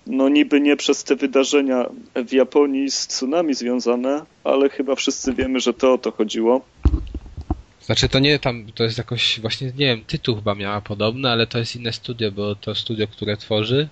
no 0.08 0.28
niby 0.28 0.60
nie 0.60 0.76
przez 0.76 1.04
te 1.04 1.16
wydarzenia 1.16 1.86
w 2.26 2.32
Japonii 2.32 2.90
z 2.90 3.06
tsunami 3.06 3.54
związane, 3.54 4.24
ale 4.44 4.68
chyba 4.68 4.94
wszyscy 4.94 5.34
wiemy, 5.34 5.60
że 5.60 5.74
to 5.74 5.92
o 5.92 5.98
to 5.98 6.10
chodziło. 6.12 6.64
Znaczy 7.80 8.08
to 8.08 8.18
nie 8.18 8.38
tam, 8.38 8.66
to 8.74 8.84
jest 8.84 8.98
jakoś 8.98 9.40
właśnie, 9.40 9.66
nie 9.66 9.86
wiem, 9.86 10.04
tytuł 10.04 10.36
chyba 10.36 10.54
miała 10.54 10.80
podobny, 10.80 11.30
ale 11.30 11.46
to 11.46 11.58
jest 11.58 11.76
inne 11.76 11.92
studio, 11.92 12.32
bo 12.32 12.54
to 12.54 12.74
studio, 12.74 13.06
które 13.06 13.36
tworzy 13.36 13.88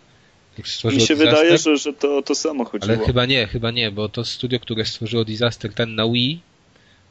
mi 0.85 1.01
się 1.01 1.15
wydaje, 1.15 1.59
że, 1.59 1.77
że 1.77 1.93
to 1.93 2.23
to 2.23 2.35
samo 2.35 2.65
chodziło. 2.65 2.95
Ale 2.95 3.07
chyba 3.07 3.27
nie, 3.27 3.47
chyba 3.47 3.71
nie, 3.71 3.91
bo 3.91 4.09
to 4.09 4.25
studio, 4.25 4.61
które 4.61 4.85
stworzyło 4.85 5.25
Disaster, 5.25 5.75
ten 5.75 5.95
na 5.95 6.09
Wii, 6.09 6.41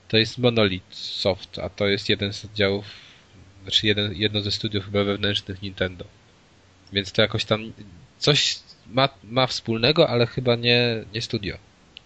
to 0.08 0.18
jest 0.18 0.38
Monolith 0.38 0.96
Soft, 0.96 1.60
a 1.60 1.70
to 1.70 1.88
jest 1.88 2.10
jeden 2.10 2.34
z 2.34 2.46
oddziałów, 2.46 2.86
znaczy 3.64 3.88
jeden, 3.88 4.14
jedno 4.16 4.42
ze 4.42 4.52
studiów 4.52 4.86
chyba 4.86 5.04
wewnętrznych 5.04 5.62
Nintendo. 5.62 6.06
Więc 6.94 7.12
to 7.12 7.22
jakoś 7.22 7.46
tam 7.46 7.74
coś 8.20 8.60
ma, 8.94 9.10
ma 9.24 9.48
wspólnego, 9.48 10.10
ale 10.10 10.28
chyba 10.28 10.56
nie, 10.56 11.04
nie 11.14 11.22
studio 11.22 11.58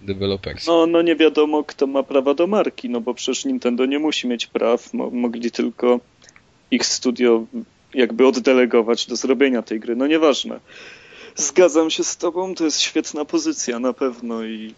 developers. 0.02 0.68
No, 0.68 0.88
no 0.88 1.02
nie 1.02 1.16
wiadomo, 1.16 1.64
kto 1.64 1.88
ma 1.88 2.04
prawa 2.04 2.34
do 2.34 2.48
marki, 2.48 2.90
no 2.90 3.02
bo 3.02 3.14
przecież 3.14 3.46
Nintendo 3.46 3.86
nie 3.86 4.00
musi 4.00 4.28
mieć 4.28 4.48
praw, 4.48 4.94
mo 4.94 5.10
mogli 5.10 5.52
tylko 5.52 6.00
ich 6.72 6.86
studio 6.86 7.46
jakby 7.94 8.28
oddelegować 8.28 9.06
do 9.06 9.16
zrobienia 9.16 9.62
tej 9.62 9.80
gry. 9.80 9.96
No 9.96 10.08
nieważne. 10.08 10.60
Zgadzam 11.36 11.90
się 11.90 12.04
z 12.04 12.18
tobą, 12.18 12.56
to 12.56 12.66
jest 12.66 12.82
świetna 12.82 13.26
pozycja 13.26 13.80
na 13.80 13.94
pewno 13.94 14.44
i 14.44 14.74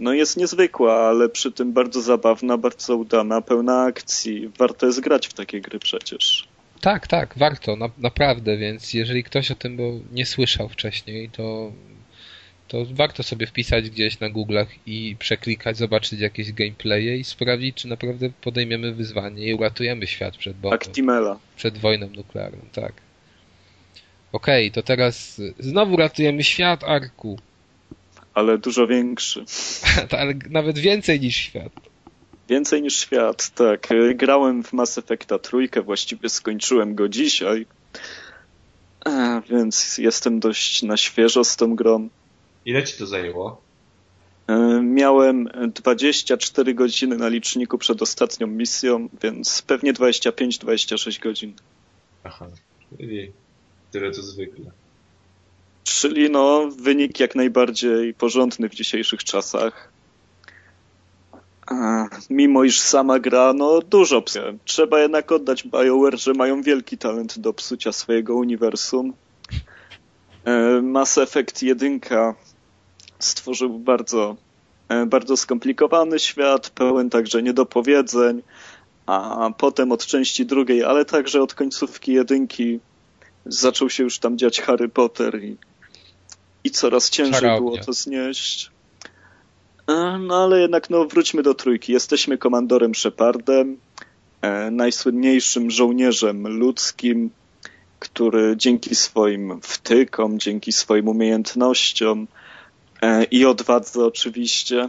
no 0.00 0.12
jest 0.12 0.36
niezwykła, 0.36 1.08
ale 1.08 1.28
przy 1.28 1.52
tym 1.52 1.72
bardzo 1.72 2.02
zabawna, 2.02 2.58
bardzo 2.58 2.96
udana, 2.96 3.40
pełna 3.40 3.82
akcji. 3.82 4.50
Warto 4.58 4.86
jest 4.86 5.00
grać 5.00 5.26
w 5.26 5.34
takie 5.34 5.60
gry 5.60 5.78
przecież. 5.78 6.48
Tak, 6.80 7.06
tak, 7.06 7.34
warto, 7.38 7.76
na, 7.76 7.90
naprawdę, 7.98 8.56
więc 8.56 8.94
jeżeli 8.94 9.24
ktoś 9.24 9.50
o 9.50 9.54
tym 9.54 9.78
nie 10.12 10.26
słyszał 10.26 10.68
wcześniej, 10.68 11.30
to, 11.30 11.72
to 12.68 12.84
warto 12.90 13.22
sobie 13.22 13.46
wpisać 13.46 13.90
gdzieś 13.90 14.20
na 14.20 14.30
Google'ach 14.30 14.66
i 14.86 15.16
przeklikać, 15.18 15.76
zobaczyć 15.76 16.20
jakieś 16.20 16.52
gameplaye 16.52 17.16
i 17.16 17.24
sprawdzić, 17.24 17.76
czy 17.76 17.88
naprawdę 17.88 18.30
podejmiemy 18.40 18.92
wyzwanie 18.92 19.46
i 19.46 19.54
uratujemy 19.54 20.06
świat 20.06 20.36
przed 20.36 20.56
bombą. 20.56 20.74
Actimela. 20.74 21.38
Przed 21.56 21.78
wojną 21.78 22.08
nuklearną, 22.10 22.60
tak. 22.72 22.92
Okej, 24.32 24.66
okay, 24.66 24.74
to 24.74 24.82
teraz 24.82 25.40
znowu 25.58 25.96
ratujemy 25.96 26.44
świat, 26.44 26.84
Arku. 26.84 27.38
Ale 28.34 28.58
dużo 28.58 28.86
większy. 28.86 29.44
Ale 30.18 30.34
nawet 30.50 30.78
więcej 30.78 31.20
niż 31.20 31.36
świat. 31.36 31.72
Więcej 32.48 32.82
niż 32.82 32.96
świat, 32.96 33.50
tak. 33.50 33.88
Grałem 34.14 34.64
w 34.64 34.72
Mass 34.72 34.98
Effecta 34.98 35.38
trójkę, 35.38 35.82
właściwie 35.82 36.28
skończyłem 36.28 36.94
go 36.94 37.08
dzisiaj. 37.08 37.66
A, 39.04 39.40
więc 39.50 39.98
jestem 39.98 40.40
dość 40.40 40.82
na 40.82 40.96
świeżo 40.96 41.44
z 41.44 41.56
tą 41.56 41.76
grą. 41.76 42.08
Ile 42.64 42.84
ci 42.84 42.98
to 42.98 43.06
zajęło? 43.06 43.62
E, 44.46 44.80
miałem 44.82 45.48
24 45.74 46.74
godziny 46.74 47.16
na 47.16 47.28
liczniku 47.28 47.78
przed 47.78 48.02
ostatnią 48.02 48.46
misją, 48.46 49.08
więc 49.22 49.62
pewnie 49.62 49.92
25-26 49.92 51.22
godzin. 51.22 51.52
Aha, 52.24 52.46
czyli 52.98 53.32
tyle 53.92 54.10
co 54.10 54.22
zwykle. 54.22 54.70
Czyli 55.84 56.30
no, 56.30 56.70
wynik 56.78 57.20
jak 57.20 57.34
najbardziej 57.34 58.14
porządny 58.14 58.68
w 58.68 58.74
dzisiejszych 58.74 59.24
czasach. 59.24 59.95
Mimo 62.30 62.64
iż 62.64 62.80
sama 62.80 63.18
gra, 63.18 63.52
no 63.52 63.80
dużo 63.80 64.22
psuje. 64.22 64.58
Trzeba 64.64 65.00
jednak 65.00 65.32
oddać 65.32 65.64
BioWare, 65.64 66.18
że 66.18 66.32
mają 66.32 66.62
wielki 66.62 66.98
talent 66.98 67.38
do 67.38 67.52
psucia 67.52 67.92
swojego 67.92 68.34
uniwersum. 68.34 69.12
E, 70.44 70.82
Mass 70.82 71.18
Effect 71.18 71.62
1 71.62 72.00
stworzył 73.18 73.78
bardzo, 73.78 74.36
e, 74.88 75.06
bardzo 75.06 75.36
skomplikowany 75.36 76.18
świat, 76.18 76.70
pełen 76.70 77.10
także 77.10 77.42
niedopowiedzeń, 77.42 78.42
a 79.06 79.50
potem 79.58 79.92
od 79.92 80.06
części 80.06 80.46
drugiej, 80.46 80.84
ale 80.84 81.04
także 81.04 81.42
od 81.42 81.54
końcówki 81.54 82.12
jedynki 82.12 82.80
zaczął 83.46 83.90
się 83.90 84.02
już 84.02 84.18
tam 84.18 84.38
dziać 84.38 84.60
Harry 84.60 84.88
Potter 84.88 85.44
i, 85.44 85.56
i 86.64 86.70
coraz 86.70 87.10
ciężej 87.10 87.58
było 87.58 87.78
to 87.78 87.92
znieść. 87.92 88.75
E, 89.88 90.18
No 90.18 90.44
ale 90.44 90.60
jednak 90.60 90.90
no, 90.90 91.04
wróćmy 91.04 91.42
do 91.42 91.54
trójki. 91.54 91.92
Jesteśmy 91.92 92.38
komandorem 92.38 92.94
Shepardem, 92.94 93.76
e, 94.42 94.70
najsłynniejszym 94.70 95.70
żołnierzem 95.70 96.48
ludzkim, 96.48 97.30
który 97.98 98.54
dzięki 98.56 98.94
swoim 98.94 99.60
wtykom, 99.62 100.38
dzięki 100.38 100.72
swoim 100.72 101.08
umiejętnościom 101.08 102.26
e, 103.02 103.24
i 103.24 103.44
odwadze 103.44 104.04
oczywiście 104.04 104.88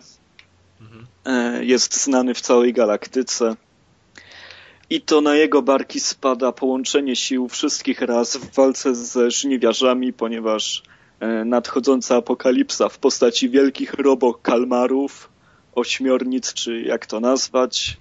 Mhm. 0.81 1.63
jest 1.63 2.03
znany 2.03 2.33
w 2.33 2.41
całej 2.41 2.73
galaktyce. 2.73 3.55
I 4.89 5.01
to 5.01 5.21
na 5.21 5.35
jego 5.35 5.61
barki 5.61 5.99
spada 5.99 6.51
połączenie 6.51 7.15
sił 7.15 7.47
wszystkich 7.47 8.01
raz 8.01 8.37
w 8.37 8.55
walce 8.55 8.95
ze 8.95 9.31
żniwiarzami, 9.31 10.13
ponieważ 10.13 10.83
nadchodząca 11.45 12.15
apokalipsa 12.15 12.89
w 12.89 12.97
postaci 12.97 13.49
wielkich 13.49 13.93
robokalmarów, 13.93 15.29
ośmiornic, 15.75 16.53
czy 16.53 16.81
jak 16.81 17.05
to 17.05 17.19
nazwać, 17.19 17.97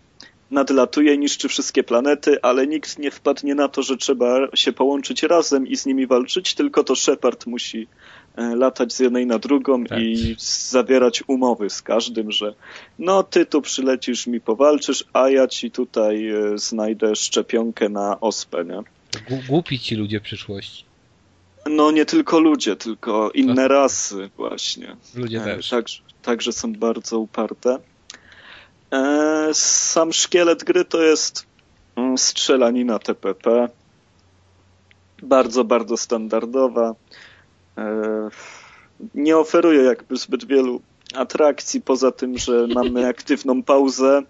nadlatuje, 0.50 1.18
niszczy 1.18 1.48
wszystkie 1.48 1.82
planety, 1.82 2.42
ale 2.42 2.66
nikt 2.66 2.98
nie 2.98 3.10
wpadnie 3.10 3.54
na 3.54 3.68
to, 3.68 3.82
że 3.82 3.96
trzeba 3.96 4.48
się 4.54 4.72
połączyć 4.72 5.22
razem 5.22 5.66
i 5.66 5.76
z 5.76 5.86
nimi 5.86 6.06
walczyć, 6.06 6.54
tylko 6.54 6.84
to 6.84 6.96
Shepard 6.96 7.46
musi 7.46 7.86
e, 8.36 8.56
latać 8.56 8.92
z 8.92 8.98
jednej 8.98 9.26
na 9.26 9.38
drugą 9.38 9.84
Tak. 9.84 10.00
i 10.00 10.36
zawierać 10.38 11.22
umowy 11.26 11.70
z 11.70 11.82
każdym, 11.82 12.32
że 12.32 12.54
no 12.98 13.22
ty 13.22 13.46
tu 13.46 13.62
przylecisz 13.62 14.26
mi 14.26 14.40
powalczysz, 14.40 15.04
a 15.12 15.30
ja 15.30 15.46
ci 15.46 15.70
tutaj 15.70 16.28
e, 16.28 16.58
znajdę 16.58 17.16
szczepionkę 17.16 17.88
na 17.88 18.20
ospę, 18.20 18.64
nie? 18.64 18.82
Głupi 19.48 19.78
ci 19.78 19.94
ludzie 19.94 20.20
przyszłości. 20.20 20.85
No 21.70 21.90
nie 21.90 22.04
tylko 22.06 22.40
ludzie, 22.40 22.76
tylko 22.76 23.30
inne 23.30 23.62
No. 23.62 23.68
rasy 23.68 24.30
właśnie. 24.36 24.96
Ludzie 25.14 25.40
E, 25.42 25.44
też. 25.44 25.68
Także, 25.68 26.02
także 26.22 26.52
są 26.52 26.72
bardzo 26.72 27.18
uparte. 27.18 27.78
E, 28.92 29.48
sam 29.52 30.12
szkielet 30.12 30.64
gry 30.64 30.84
to 30.84 31.02
jest 31.02 31.46
mm, 31.96 32.18
strzelanina 32.18 32.98
TPP. 32.98 33.68
Bardzo, 35.22 35.64
bardzo 35.64 35.96
standardowa. 35.96 36.94
E, 37.78 38.28
nie 39.14 39.36
oferuje 39.36 39.82
jakby 39.82 40.16
zbyt 40.16 40.44
wielu 40.44 40.80
atrakcji, 41.14 41.80
poza 41.80 42.12
tym, 42.12 42.38
że 42.38 42.66
mamy 42.74 43.06
aktywną 43.14 43.62
pauzę. 43.62 44.22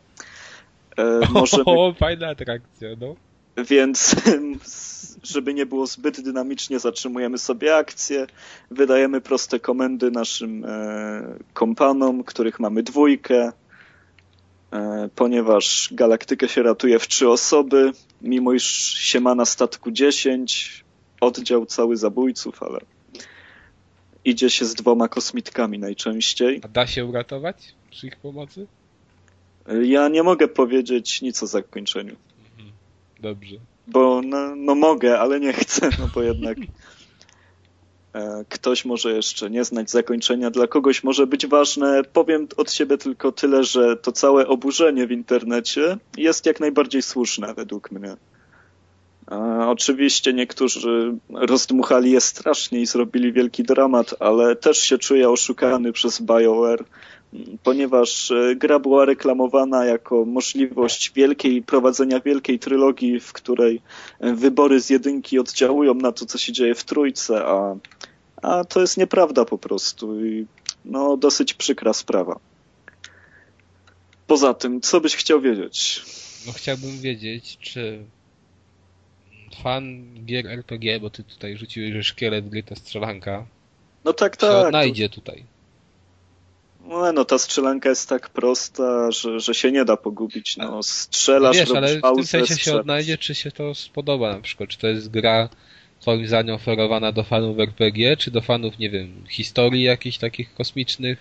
Możemy 1.30 1.62
O, 1.66 1.95
fajna 1.99 2.28
atrakcja, 2.28 2.89
no. 3.01 3.14
Więc 3.57 4.17
żeby 5.23 5.55
nie 5.55 5.67
było 5.67 5.87
zbyt 5.87 6.21
dynamicznie, 6.21 6.79
zatrzymujemy 6.79 7.39
sobie 7.39 7.77
akcję, 7.77 8.27
wydajemy 8.71 9.21
proste 9.21 9.61
komendy 9.61 10.11
naszym 10.11 10.65
e, 10.65 11.39
kompanom, 11.55 12.25
których 12.25 12.61
mamy 12.61 12.83
dwójkę, 12.83 13.53
e, 14.73 15.09
ponieważ 15.15 15.89
galaktykę 15.93 16.49
się 16.49 16.63
ratuje 16.63 16.99
w 16.99 17.09
trzy 17.09 17.29
osoby, 17.29 17.93
mimo 18.23 18.53
iż 18.53 18.65
się 18.95 19.21
ma 19.21 19.35
na 19.35 19.45
statku 19.45 19.91
10, 19.91 20.85
oddział 21.21 21.67
cały 21.67 21.97
zabójców, 21.97 22.63
ale 22.63 22.81
idzie 24.25 24.51
się 24.51 24.65
z 24.65 24.75
dwoma 24.75 25.09
kosmitkami 25.09 25.79
najczęściej. 25.79 26.61
A 26.65 26.69
da 26.69 26.87
się 26.87 27.05
uratować 27.05 27.75
przy 27.91 28.07
ich 28.07 28.17
pomocy? 28.17 28.67
Ja 29.83 30.09
nie 30.09 30.23
mogę 30.23 30.49
powiedzieć 30.49 31.23
nic 31.23 31.43
o 31.43 31.47
zakończeniu. 31.47 32.17
Dobrze. 33.21 33.57
Bo 33.87 34.23
no, 34.25 34.57
no 34.57 34.75
mogę, 34.75 35.19
ale 35.21 35.41
nie 35.41 35.53
chcę, 35.53 35.91
no 35.99 36.09
bo 36.14 36.23
jednak 36.23 36.59
e, 38.12 38.45
ktoś 38.49 38.85
może 38.85 39.12
jeszcze 39.12 39.51
nie 39.51 39.64
znać 39.64 39.91
zakończenia, 39.91 40.51
dla 40.51 40.67
kogoś 40.67 41.05
może 41.05 41.27
być 41.27 41.47
ważne. 41.47 42.03
Powiem 42.12 42.49
od 42.57 42.73
siebie 42.73 42.99
tylko 42.99 43.33
tyle, 43.33 43.64
że 43.64 43.97
to 43.97 44.12
całe 44.12 44.47
oburzenie 44.47 45.07
w 45.07 45.12
internecie 45.12 45.97
jest 46.17 46.47
jak 46.47 46.61
najbardziej 46.61 47.03
słuszne 47.03 47.55
według 47.55 47.91
mnie. 47.91 48.17
E, 49.31 49.37
oczywiście 49.69 50.33
niektórzy 50.33 51.14
rozdmuchali 51.31 52.11
je 52.11 52.21
strasznie 52.21 52.81
i 52.81 52.87
zrobili 52.87 53.33
wielki 53.33 53.62
dramat, 53.62 54.14
ale 54.21 54.57
też 54.57 54.79
się 54.79 54.99
czuję 54.99 55.31
oszukany 55.31 55.93
przez 55.93 56.23
BioWare, 56.23 56.85
ponieważ 57.62 58.31
e, 58.31 58.57
gra 58.57 58.79
była 58.79 59.05
reklamowana 59.05 59.85
jako 59.85 60.24
możliwość 60.24 61.12
wielkiej, 61.12 61.62
prowadzenia 61.62 62.20
wielkiej 62.20 62.59
trylogii, 62.59 63.20
w 63.20 63.33
której 63.33 63.83
e, 64.20 64.35
wybory 64.35 64.81
z 64.81 64.91
jedynki 64.91 65.39
oddziałują 65.39 65.95
na 65.95 66.12
to, 66.12 66.27
co 66.27 66.39
się 66.39 66.53
dzieje 66.53 66.74
w 66.74 66.85
trójce, 66.85 67.45
a, 67.47 67.77
a 68.43 68.64
to 68.64 68.81
jest 68.81 68.97
nieprawda 68.97 69.45
po 69.45 69.59
prostu 69.59 70.27
i 70.27 70.47
no 70.85 71.16
dosyć 71.16 71.55
przykra 71.55 71.93
sprawa. 71.93 72.41
Poza 74.27 74.55
tym, 74.55 74.81
co 74.81 75.01
byś 75.01 75.16
chciał 75.16 75.41
wiedzieć? 75.41 76.03
No 76.47 76.53
chciałbym 76.53 77.01
wiedzieć, 77.01 77.59
czy 77.61 78.05
fan 79.62 80.05
gier 80.24 80.47
RPG, 80.47 81.01
bo 81.01 81.11
ty 81.11 81.24
tutaj 81.24 81.57
rzuciłeś, 81.57 81.93
że 81.93 82.03
szkielet 82.03 82.49
gry 82.49 82.62
to 82.62 82.77
strzelanka, 82.77 83.47
No 84.05 84.12
tak, 84.12 84.35
się 84.35 84.39
tak. 84.41 84.66
odnajdzie 84.66 85.09
tutaj. 85.09 85.45
No, 86.89 87.12
no 87.12 87.24
ta 87.24 87.39
strzelanka 87.39 87.89
jest 87.89 88.09
tak 88.09 88.28
prosta, 88.28 89.11
że, 89.11 89.41
że 89.41 89.55
się 89.55 89.72
nie 89.72 89.84
da 89.84 89.97
pogubić. 89.97 90.57
No, 90.57 90.82
strzelasz, 90.82 91.57
Wiesz, 91.57 91.68
robisz 91.68 91.76
ale 91.76 91.99
w 91.99 92.01
pauzę, 92.01 92.16
tym 92.16 92.26
sensie 92.26 92.64
się 92.64 92.76
odnajdzie, 92.76 93.18
czy 93.18 93.34
się 93.34 93.51
to 93.53 93.74
spodoba 93.74 94.32
na 94.32 94.41
przykład. 94.41 94.70
Czy 94.70 94.78
to 94.78 94.87
jest 94.87 95.11
gra 95.11 95.49
twoim 96.01 96.26
zdaniem 96.26 96.55
oferowana 96.55 97.12
do 97.12 97.24
fanów 97.24 97.59
RPG, 97.59 98.16
czy 98.16 98.30
do 98.30 98.41
fanów, 98.41 98.78
nie 98.78 98.91
wiem, 98.91 99.24
historii 99.28 99.82
jakichś 99.82 100.18
takich 100.18 100.55
kosmicznych, 100.55 101.18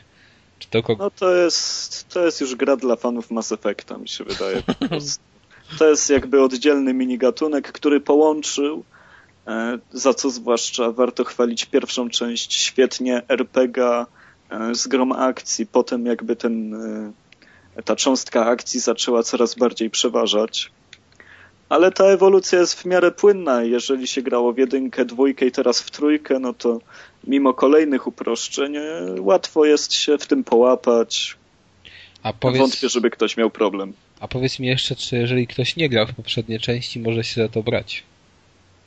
czy 0.60 0.68
to 0.70 0.96
No 1.00 1.12
to 1.12 1.36
jest, 1.36 2.10
to 2.10 2.26
jest 2.26 2.42
już 2.42 2.56
gra 2.56 2.78
dla 2.78 2.96
fanów 2.96 3.32
Mass 3.32 3.52
Effecta, 3.52 3.98
mi 3.98 4.08
się 4.08 4.24
wydaje. 4.24 4.64
To 5.80 5.90
jest 5.90 6.10
jakby 6.10 6.42
oddzielny 6.42 6.94
minigatunek, 6.94 7.72
który 7.72 8.00
połączył, 8.00 8.84
e, 9.48 9.80
za 9.92 10.14
co 10.14 10.30
zwłaszcza 10.30 10.92
warto 10.92 11.24
chwalić 11.24 11.66
pierwszą 11.66 12.10
część, 12.10 12.54
świetnie 12.54 13.22
RPG 13.30 13.86
e, 13.86 14.06
z 14.74 14.88
grom 14.88 15.12
akcji. 15.12 15.66
Potem 15.68 16.06
jakby 16.06 16.36
ten, 16.36 16.74
e, 17.76 17.84
ta 17.84 17.96
cząstka 17.96 18.46
akcji 18.46 18.80
zaczęła 18.80 19.24
coraz 19.24 19.56
bardziej 19.56 19.90
przeważać. 19.90 20.72
Ale 21.70 21.92
ta 21.92 22.04
ewolucja 22.04 22.60
jest 22.60 22.82
w 22.82 22.86
miarę 22.86 23.12
płynna. 23.12 23.64
Jeżeli 23.64 24.08
się 24.08 24.22
grało 24.22 24.54
w 24.54 24.58
jedynkę, 24.58 25.06
dwójkę 25.06 25.46
i 25.46 25.52
teraz 25.52 25.82
w 25.82 25.92
trójkę, 25.92 26.40
no 26.40 26.54
to 26.54 26.80
mimo 27.24 27.54
kolejnych 27.54 28.08
uproszczeń 28.08 28.76
e, 28.78 28.82
łatwo 29.20 29.66
jest 29.66 29.94
się 29.94 30.18
w 30.18 30.28
tym 30.28 30.44
połapać. 30.44 31.38
A 32.24 32.34
powiedz, 32.34 32.60
Wątpię, 32.60 32.90
żeby 32.90 33.10
ktoś 33.10 33.38
miał 33.38 33.50
problem. 33.50 33.94
a 34.20 34.28
powiedz 34.28 34.60
mi 34.60 34.68
jeszcze, 34.68 34.96
czy 34.96 35.16
jeżeli 35.16 35.48
ktoś 35.48 35.76
nie 35.76 35.90
grał 35.90 36.08
w 36.08 36.14
poprzednie 36.14 36.60
części, 36.60 37.00
może 37.00 37.24
się 37.24 37.42
za 37.42 37.50
to 37.50 37.64
brać? 37.64 38.04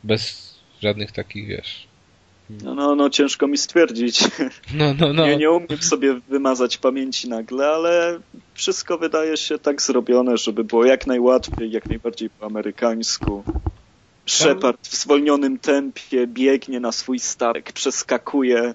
Bez 0.04 0.54
żadnych 0.82 1.12
takich, 1.12 1.46
wiesz... 1.46 1.87
No, 2.50 2.74
no, 2.74 2.94
no 2.94 3.10
ciężko 3.10 3.46
mi 3.46 3.58
stwierdzić. 3.58 4.24
No, 4.74 4.94
no, 5.00 5.12
no. 5.12 5.26
Nie, 5.26 5.36
nie 5.36 5.50
umiem 5.50 5.82
sobie 5.82 6.20
wymazać 6.28 6.78
pamięci 6.78 7.28
nagle, 7.28 7.68
ale 7.68 8.20
wszystko 8.54 8.98
wydaje 8.98 9.36
się 9.36 9.58
tak 9.58 9.82
zrobione, 9.82 10.36
żeby 10.36 10.64
było 10.64 10.84
jak 10.84 11.06
najłatwiej, 11.06 11.70
jak 11.70 11.86
najbardziej 11.86 12.30
po 12.30 12.46
amerykańsku. 12.46 13.42
Shepard 14.26 14.88
w 14.88 14.96
zwolnionym 14.96 15.58
tempie 15.58 16.26
biegnie 16.26 16.80
na 16.80 16.92
swój 16.92 17.18
statek, 17.18 17.72
przeskakuje, 17.72 18.74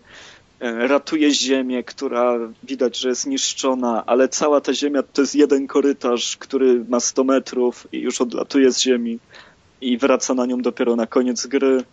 e, 0.59 0.87
ratuje 0.87 1.31
ziemię, 1.31 1.83
która 1.83 2.37
widać, 2.63 2.97
że 2.97 3.09
jest 3.09 3.27
niszczona, 3.27 4.03
ale 4.05 4.29
cała 4.29 4.61
ta 4.61 4.73
ziemia 4.73 5.03
to 5.03 5.21
jest 5.21 5.35
jeden 5.35 5.67
korytarz, 5.67 6.37
który 6.37 6.85
ma 6.89 6.99
100 6.99 7.23
metrów 7.23 7.87
i 7.91 7.99
już 7.99 8.21
odlatuje 8.21 8.71
z 8.71 8.79
ziemi 8.79 9.19
i 9.81 9.97
wraca 9.97 10.33
na 10.33 10.45
nią 10.45 10.61
dopiero 10.61 10.95
na 10.95 11.07
koniec 11.07 11.47
gry. 11.47 11.83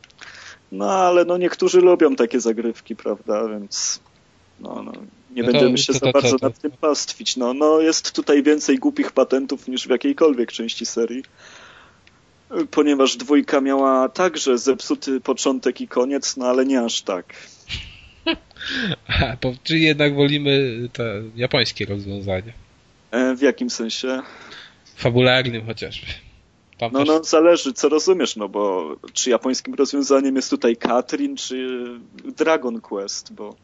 No 0.73 0.91
ale 0.93 1.25
no 1.25 1.37
niektórzy 1.39 1.81
lubią 1.81 2.17
takie 2.17 2.41
zagrywki, 2.41 2.97
prawda, 2.97 3.49
więc 3.49 4.01
no, 4.61 4.83
no, 4.83 4.93
nie 5.35 5.43
No 5.43 5.47
to- 5.47 5.53
będziemy 5.53 5.79
się 5.79 5.87
to- 5.93 5.93
za 5.93 5.99
to- 6.01 6.13
bardzo 6.13 6.39
to- 6.39 6.47
nad 6.47 6.59
tym 6.59 6.71
pastwić. 6.71 7.37
No, 7.37 7.55
no 7.55 7.81
jest 7.81 8.13
tutaj 8.13 8.43
więcej 8.43 8.79
głupich 8.79 9.13
patentów 9.13 9.69
niż 9.69 9.87
w 9.87 9.91
jakiejkolwiek 9.91 10.53
części 10.53 10.87
serii. 10.87 11.23
Ponieważ 12.71 13.17
dwójka 13.17 13.61
miała 13.61 14.09
także 14.09 14.59
zepsuty 14.59 15.21
początek 15.21 15.81
i 15.81 15.89
koniec, 15.89 16.37
no 16.37 16.47
ale 16.47 16.65
nie 16.67 16.81
aż 16.81 17.03
tak. 17.03 17.35
A, 19.09 19.37
po, 19.37 19.53
czyli 19.65 19.83
jednak 19.83 20.15
wolimy 20.15 20.89
te 20.93 21.23
japońskie 21.37 21.85
rozwiązania. 21.87 22.53
E, 23.11 23.35
w 23.37 23.41
jakim 23.43 23.71
sensie? 23.71 24.23
Fabularnym 24.97 25.67
chociażby. 25.67 26.07
Tam 26.81 26.93
No, 26.93 26.99
też... 26.99 27.09
no, 27.09 27.25
zależy, 27.25 27.73
co 27.73 27.89
rozumiesz, 27.89 28.37
no 28.37 28.49
bo 28.49 28.97
czy 29.13 29.31
japońskim 29.31 29.75
rozwiązaniem 29.75 30.37
jest 30.37 30.51
tutaj 30.51 30.77
Katrin, 30.77 31.37
czy 31.37 31.85
Dragon 32.37 32.81
Quest, 32.81 33.33
bo 33.33 33.55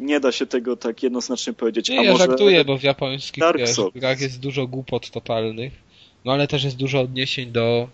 nie 0.00 0.20
da 0.20 0.32
się 0.32 0.46
tego 0.46 0.76
tak 0.76 1.02
jednoznacznie 1.02 1.52
powiedzieć. 1.52 1.88
Nie, 1.88 2.00
A 2.00 2.02
ja 2.02 2.12
może 2.12 2.26
żartuję, 2.26 2.64
bo 2.64 2.78
w 2.78 2.82
japońskich 2.82 3.44
wiesz, 3.56 3.76
grach 3.94 4.20
jest 4.20 4.40
dużo 4.40 4.66
głupot 4.66 5.10
totalnych, 5.10 5.72
no 6.24 6.32
ale 6.32 6.48
też 6.48 6.64
jest 6.64 6.76
dużo 6.76 7.00
odniesień 7.00 7.52
do 7.52 7.88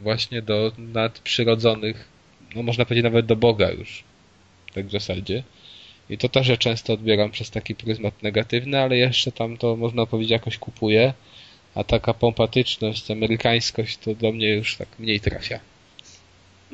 właśnie 0.00 0.42
do 0.42 0.72
nadprzyrodzonych, 0.78 2.08
no 2.54 2.62
można 2.62 2.84
powiedzieć 2.84 3.04
nawet 3.04 3.26
do 3.26 3.36
Boga 3.36 3.70
już, 3.70 4.04
tak 4.74 4.86
w 4.86 4.90
zasadzie. 4.90 5.42
I 6.10 6.18
to 6.18 6.28
też 6.28 6.48
ja 6.48 6.56
często 6.56 6.92
odbieram 6.92 7.30
przez 7.30 7.50
taki 7.50 7.74
pryzmat 7.74 8.22
negatywny, 8.22 8.80
ale 8.80 8.96
jeszcze 8.96 9.32
tam 9.32 9.56
to 9.56 9.76
można 9.76 10.06
powiedzieć 10.06 10.30
jakoś 10.30 10.58
kupuje, 10.58 11.14
a 11.78 11.84
taka 11.84 12.14
pompatyczność, 12.14 13.10
amerykańskość 13.10 13.98
to 13.98 14.14
do 14.14 14.32
mnie 14.32 14.54
już 14.54 14.76
tak 14.76 14.88
mniej 14.98 15.20
trafia. 15.20 15.60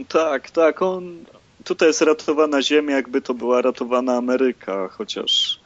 Tak, 0.08 0.50
tak, 0.50 0.82
on... 0.82 1.24
Tutaj 1.64 1.88
jest 1.88 2.00
ratowana 2.02 2.62
ziemia, 2.62 2.96
jakby 2.96 3.20
to 3.20 3.34
była 3.34 3.62
ratowana 3.62 4.16
Ameryka, 4.16 4.88
chociaż... 4.88 5.60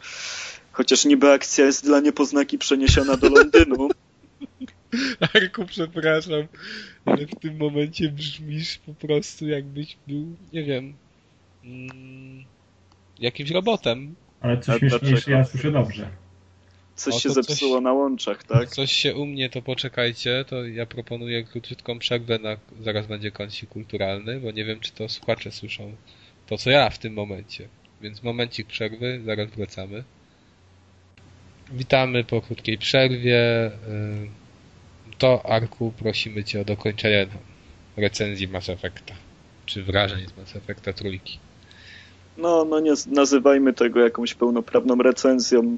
Chociaż 0.72 1.04
niby 1.04 1.32
akcja 1.32 1.64
jest 1.64 1.84
dla 1.84 2.00
niepoznaki 2.00 2.58
przeniesiona 2.58 3.16
do 3.16 3.28
Londynu. 3.28 3.88
Arku, 5.34 5.66
przepraszam, 5.66 6.46
ale 7.04 7.26
w 7.26 7.34
tym 7.40 7.56
momencie 7.56 8.08
brzmisz 8.08 8.78
po 8.78 8.94
prostu 8.94 9.48
jakbyś 9.48 9.96
był, 10.06 10.36
nie 10.52 10.64
wiem, 10.64 10.94
mm, 11.64 12.44
jakimś 13.18 13.50
robotem. 13.50 14.14
Ale 14.40 14.58
coś 14.58 14.78
śmieszniejsze, 14.78 15.30
ja 15.30 15.44
słyszę 15.44 15.70
dobrze. 15.70 16.10
Coś 16.98 17.14
O, 17.14 17.18
się 17.20 17.28
to 17.28 17.34
coś- 17.34 17.46
zepsuło 17.46 17.80
na 17.80 17.92
łączach, 17.92 18.44
tak? 18.44 18.68
Coś 18.68 18.92
się 18.92 19.14
u 19.14 19.26
mnie, 19.26 19.50
to 19.50 19.62
poczekajcie, 19.62 20.44
to 20.48 20.66
ja 20.66 20.86
proponuję 20.86 21.44
króciutką 21.44 21.98
przerwę, 21.98 22.38
na, 22.38 22.56
zaraz 22.80 23.06
będzie 23.06 23.30
kącik 23.30 23.68
kulturalny, 23.70 24.40
bo 24.40 24.50
nie 24.50 24.64
wiem, 24.64 24.80
czy 24.80 24.92
to 24.92 25.08
słuchacze 25.08 25.50
słyszą 25.52 25.92
to, 26.46 26.58
co 26.58 26.70
ja 26.70 26.90
w 26.90 26.98
tym 26.98 27.12
momencie. 27.12 27.68
Więc 28.00 28.22
momencik 28.22 28.66
przerwy, 28.66 29.20
zaraz 29.24 29.50
wracamy. 29.50 30.04
Witamy 31.72 32.24
po 32.24 32.40
krótkiej 32.40 32.78
przerwie. 32.78 33.70
Ym, 33.88 34.30
To, 35.18 35.46
Arku, 35.46 35.92
prosimy 35.98 36.44
Cię 36.44 36.60
o 36.60 36.64
dokończenie 36.64 37.26
recenzji 37.96 38.48
Mass 38.48 38.68
Effecta, 38.68 39.14
czy 39.66 39.82
wrażeń 39.82 40.26
z 40.26 40.36
Mass 40.36 40.56
Effecta 40.56 40.92
trójki. 40.92 41.38
No, 42.36 42.64
no 42.64 42.80
nie 42.80 42.92
nazywajmy 43.06 43.72
tego 43.72 44.00
jakąś 44.00 44.34
pełnoprawną 44.34 44.96
recenzją. 44.96 45.76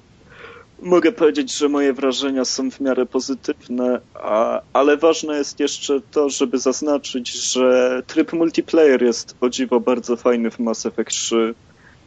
Mogę 0.82 1.12
powiedzieć, 1.12 1.58
że 1.58 1.68
moje 1.68 1.92
wrażenia 1.92 2.44
są 2.44 2.70
w 2.70 2.80
miarę 2.80 3.06
pozytywne, 3.06 4.00
a, 4.14 4.60
ale 4.72 4.96
ważne 4.96 5.36
jest 5.36 5.60
jeszcze 5.60 6.00
to, 6.10 6.28
żeby 6.28 6.58
zaznaczyć, 6.58 7.32
że 7.32 8.02
tryb 8.06 8.32
multiplayer 8.32 9.02
jest 9.02 9.36
o 9.40 9.48
dziwo 9.48 9.80
bardzo 9.80 10.16
fajny 10.16 10.50
w 10.50 10.58
Mass 10.58 10.86
Effect 10.86 11.10
3. 11.10 11.54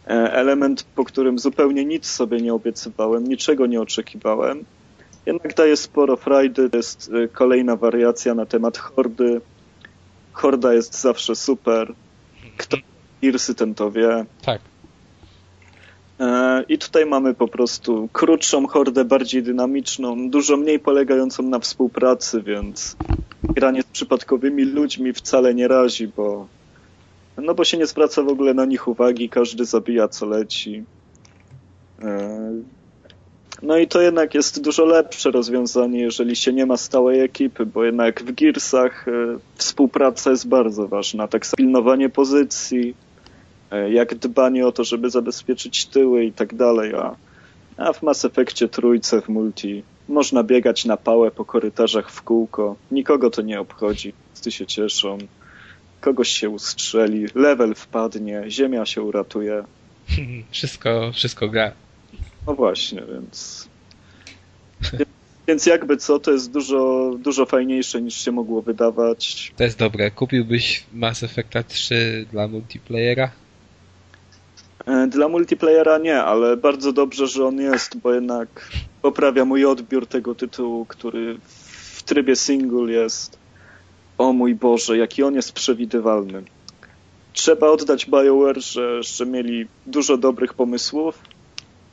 E, 0.07 0.09
Element, 0.33 0.83
po 0.95 1.05
którym 1.05 1.39
zupełnie 1.39 1.85
nic 1.85 2.05
sobie 2.05 2.41
nie 2.41 2.53
obiecywałem, 2.53 3.27
niczego 3.27 3.65
nie 3.65 3.81
oczekiwałem. 3.81 4.65
Jednak 5.25 5.53
daje 5.53 5.77
sporo 5.77 6.17
frajdy, 6.17 6.69
to 6.69 6.77
jest 6.77 7.11
e, 7.13 7.27
kolejna 7.27 7.75
wariacja 7.75 8.35
na 8.35 8.45
temat 8.45 8.77
hordy. 8.77 9.41
Horda 10.31 10.73
jest 10.73 11.01
zawsze 11.01 11.35
super. 11.35 11.93
Kto 12.57 12.77
Irsy 13.21 13.55
ten 13.55 13.75
to 13.75 13.91
wie. 13.91 14.25
Tak, 14.45 14.61
I 16.69 16.77
tutaj 16.77 17.05
mamy 17.05 17.33
po 17.33 17.47
prostu 17.47 18.09
krótszą 18.13 18.67
hordę, 18.67 19.05
bardziej 19.05 19.43
dynamiczną, 19.43 20.29
dużo 20.29 20.57
mniej 20.57 20.79
polegającą 20.79 21.43
na 21.43 21.59
współpracy, 21.59 22.41
więc 22.41 22.95
granie 23.43 23.81
z 23.81 23.85
przypadkowymi 23.85 24.63
ludźmi 24.63 25.13
wcale 25.13 25.53
nie 25.53 25.67
razi, 25.67 26.07
bo 26.07 26.47
no 27.37 27.53
bo 27.55 27.63
się 27.63 27.77
nie 27.77 27.85
zwraca 27.85 28.23
w 28.23 28.27
ogóle 28.27 28.53
na 28.53 28.65
nich 28.65 28.87
uwagi, 28.87 29.29
każdy 29.29 29.65
zabija 29.65 30.07
co 30.07 30.25
leci. 30.25 30.83
E, 32.01 32.51
No 33.61 33.77
i 33.77 33.87
to 33.87 34.01
jednak 34.01 34.33
jest 34.33 34.61
dużo 34.61 34.85
lepsze 34.85 35.31
rozwiązanie, 35.31 35.99
jeżeli 35.99 36.35
się 36.35 36.53
nie 36.53 36.65
ma 36.65 36.77
stałej 36.77 37.19
ekipy, 37.19 37.65
bo 37.65 37.83
jednak 37.83 38.23
w 38.23 38.31
Gearsach 38.31 39.07
e, 39.07 39.11
współpraca 39.55 40.31
jest 40.31 40.47
bardzo 40.47 40.87
ważna, 40.87 41.27
tak 41.27 41.45
samo 41.45 41.57
pilnowanie 41.57 42.09
pozycji, 42.09 42.89
e, 42.89 43.12
jak 43.77 44.15
dbanie 44.15 44.67
o 44.67 44.71
to, 44.71 44.83
żeby 44.83 45.09
zabezpieczyć 45.09 45.85
tyły 45.85 46.25
i 46.25 46.33
tak 46.33 46.55
dalej, 46.55 46.95
a, 46.95 47.15
a 47.77 47.93
w 47.93 48.01
Mass 48.01 48.25
Effectie 48.25 48.67
trójce 48.67 49.21
w 49.21 49.29
multi 49.29 49.83
można 50.07 50.43
biegać 50.43 50.85
na 50.85 50.97
pałę 50.97 51.31
po 51.31 51.45
korytarzach 51.45 52.11
w 52.11 52.21
kółko, 52.21 52.75
nikogo 52.91 53.29
to 53.29 53.41
nie 53.41 53.59
obchodzi, 53.59 54.13
wszyscy 54.31 54.51
się 54.51 54.65
cieszą, 54.65 55.17
kogoś 56.01 56.29
się 56.29 56.49
ustrzeli, 56.49 57.25
level 57.35 57.75
wpadnie, 57.75 58.43
ziemia 58.47 58.85
się 58.85 59.01
uratuje, 59.01 59.63
wszystko, 60.51 61.11
wszystko 61.13 61.49
gra. 61.49 61.71
no 62.47 62.53
właśnie, 62.53 63.03
więc. 63.13 63.67
Więc 65.47 65.65
jakby 65.65 65.97
co, 65.97 66.19
to 66.19 66.31
jest 66.31 66.51
dużo, 66.51 67.11
dużo 67.19 67.45
fajniejsze 67.45 68.01
niż 68.01 68.15
się 68.15 68.31
mogło 68.31 68.61
wydawać. 68.61 69.53
To 69.57 69.63
jest 69.63 69.77
dobre. 69.77 70.11
Kupiłbyś 70.11 70.83
Mass 70.93 71.23
Effecta 71.23 71.63
3 71.63 72.25
dla 72.31 72.47
multiplayera? 72.47 73.31
E, 74.85 75.07
Dla 75.07 75.27
multiplayera 75.27 75.97
nie, 75.97 76.23
ale 76.23 76.57
bardzo 76.57 76.93
dobrze, 76.93 77.27
że 77.27 77.45
on 77.45 77.57
jest, 77.57 77.97
bo 77.97 78.13
jednak 78.13 78.69
poprawia 79.01 79.45
mój 79.45 79.65
odbiór 79.65 80.07
tego 80.07 80.35
tytułu, 80.35 80.85
który 80.85 81.37
w 81.93 82.03
trybie 82.03 82.35
single 82.35 82.91
jest. 82.91 83.37
O 84.17 84.33
mój 84.33 84.55
Boże, 84.55 84.97
jaki 84.97 85.23
on 85.23 85.35
jest 85.35 85.51
przewidywalny. 85.51 86.43
Trzeba 87.33 87.67
oddać 87.69 88.05
BioWare, 88.05 88.61
że, 88.61 89.03
że 89.03 89.25
mieli 89.25 89.67
dużo 89.85 90.17
dobrych 90.17 90.53
pomysłów, 90.53 91.19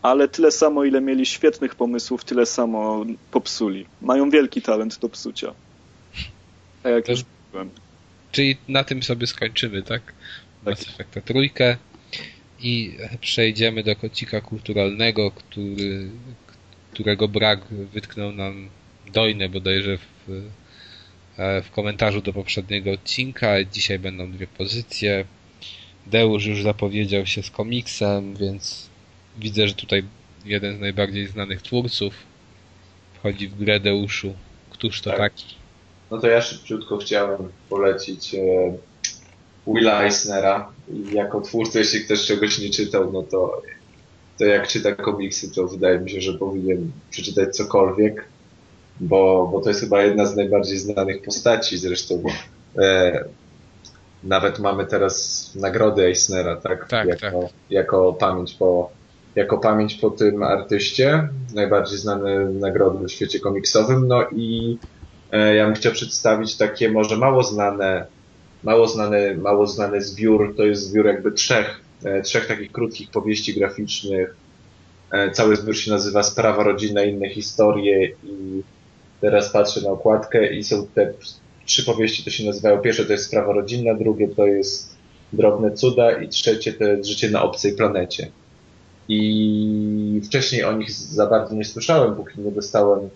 ale 0.03 0.29
tyle 0.29 0.51
samo, 0.51 0.85
ile 0.85 1.01
mieli 1.01 1.27
świetnych 1.27 1.75
pomysłów, 1.75 2.25
tyle 2.25 2.47
samo 2.47 3.05
popsuli. 3.31 3.87
Mają 4.03 4.31
wielki 4.31 4.63
talent 4.63 4.99
do 4.99 5.09
psucia. 5.09 5.55
A 6.85 6.89
jak 6.89 7.09
już 7.09 7.21
mówiłem. 7.47 7.71
Czyli 8.33 8.57
na 8.69 8.85
tym 8.85 9.03
sobie 9.03 9.27
skończymy, 9.27 9.83
tak? 9.83 10.03
Mass 10.67 10.83
Effecta 10.83 11.21
trójkę 11.21 11.77
i 12.63 12.97
przejdziemy 13.21 13.83
do 13.83 13.97
kocika 13.97 14.41
kulturalnego, 14.41 15.31
który, 15.31 16.11
którego 16.93 17.29
brak 17.29 17.61
wytknął 17.93 18.33
nam 18.33 18.69
Dojne 19.13 19.49
bodajże 19.49 19.99
w, 19.99 20.31
e, 21.39 21.63
w 21.63 21.71
komentarzu 21.71 22.21
do 22.23 22.33
poprzedniego 22.33 22.93
odcinka. 22.93 23.65
Dzisiaj 23.65 23.99
będą 23.99 24.33
dwie 24.33 24.47
pozycje. 24.47 25.25
Deusz 26.07 26.47
już 26.47 26.63
zapowiedział 26.63 27.27
się 27.27 27.43
z 27.43 27.51
komiksem, 27.51 28.37
więc 28.37 28.89
widzę, 29.39 29.69
że 29.69 29.75
tutaj 29.75 30.03
jeden 30.45 30.77
z 30.77 30.81
najbardziej 30.81 31.27
znanych 31.27 31.63
twórców 31.63 32.15
wchodzi 33.15 33.49
w 33.49 33.59
grę 33.59 33.81
Deuszu. 33.81 34.35
Któż 34.71 35.01
to 35.01 35.11
Tak. 35.11 35.19
taki? 35.19 35.55
No 36.11 36.19
to 36.19 36.27
ja 36.27 36.43
szybciutko 36.43 36.97
chciałem 36.97 37.53
polecić 37.69 38.35
e, 38.35 38.39
Willa 39.75 40.05
Eisnera. 40.05 40.69
I 40.93 41.15
jako 41.15 41.41
twórca, 41.41 41.79
jeśli 41.79 42.05
ktoś 42.05 42.27
czegoś 42.27 42.59
nie 42.59 42.71
czytał, 42.71 43.13
no 43.13 43.23
to, 43.23 43.63
to 44.39 44.45
jak 44.45 44.69
czyta 44.69 44.93
komiksy, 44.93 45.55
to 45.55 45.67
wydaje 45.67 45.99
mi 45.99 46.11
się, 46.11 46.21
że 46.21 46.33
powinien 46.33 46.91
przeczytać 47.11 47.57
cokolwiek, 47.57 48.25
bo, 49.01 49.49
bo 49.53 49.61
to 49.61 49.69
jest 49.69 49.81
chyba 49.81 50.03
jedna 50.03 50.27
z 50.27 50.37
najbardziej 50.37 50.79
znanych 50.79 51.23
postaci. 51.23 51.79
Zresztą 51.79 52.23
e, 52.79 53.25
nawet 54.25 54.59
mamy 54.59 54.87
teraz 54.87 55.51
nagrody 55.55 56.05
Eisnera, 56.05 56.57
tak? 56.57 56.89
Tak, 56.89 57.09
jako, 57.09 57.41
tak. 57.41 57.51
jako 57.71 58.13
pamięć 58.13 58.55
po 58.55 58.91
jako 59.35 59.59
pamięć 59.59 59.95
po 59.95 60.11
tym 60.11 60.43
artyście, 60.43 61.29
najbardziej 61.55 61.99
znane 61.99 62.45
nagrody 62.45 63.07
w 63.07 63.13
świecie 63.13 63.41
komiksowym, 63.41 64.09
no 64.09 64.25
i 64.37 64.79
E, 65.33 65.55
Ja 65.55 65.67
bym 65.67 65.75
chciał 65.75 65.93
przedstawić 65.93 66.57
takie 66.57 66.91
może 66.91 67.17
mało 67.17 67.43
znane, 67.43 68.07
mało 68.63 68.89
znane, 68.89 69.35
mało 69.35 69.67
znany 69.67 70.03
zbiór. 70.03 70.55
To 70.57 70.65
jest 70.65 70.83
zbiór 70.83 71.07
jakby 71.07 71.33
trzech, 71.33 71.81
e, 72.05 72.23
trzech 72.23 72.47
takich 72.47 72.73
krótkich 72.73 73.11
powieści 73.11 73.55
graficznych. 73.55 74.37
E, 75.11 75.31
Cały 75.31 75.57
zbiór 75.57 75.77
się 75.77 75.91
nazywa 75.91 76.23
Sprawa 76.23 76.65
rodzinna, 76.65 77.05
inne 77.05 77.29
historie 77.29 78.09
i 78.09 78.63
teraz 79.21 79.53
patrzę 79.53 79.81
na 79.81 79.91
okładkę 79.91 80.55
i 80.55 80.65
są 80.65 80.87
te 80.95 81.13
trzy 81.67 81.85
powieści, 81.85 82.25
to 82.25 82.31
się 82.31 82.47
nazywają. 82.47 82.79
Pierwsze 82.79 83.05
to 83.05 83.13
jest 83.13 83.27
Sprawa 83.27 83.53
rodzinna, 83.53 83.95
drugie 83.95 84.29
to 84.29 84.47
jest 84.47 85.01
Drobne 85.33 85.71
cuda 85.71 86.13
i 86.13 86.29
trzecie 86.29 86.73
to 86.73 86.85
jest 86.85 87.09
Życie 87.09 87.31
na 87.31 87.43
obcej 87.43 87.73
planecie. 87.73 88.31
I 89.09 90.21
wcześniej 90.25 90.65
o 90.65 90.73
nich 90.73 90.91
za 90.91 91.27
bardzo 91.27 91.55
nie 91.55 91.65
słyszałem, 91.65 92.15
póki 92.15 92.41
nie 92.41 92.51
dostałem 92.51 93.11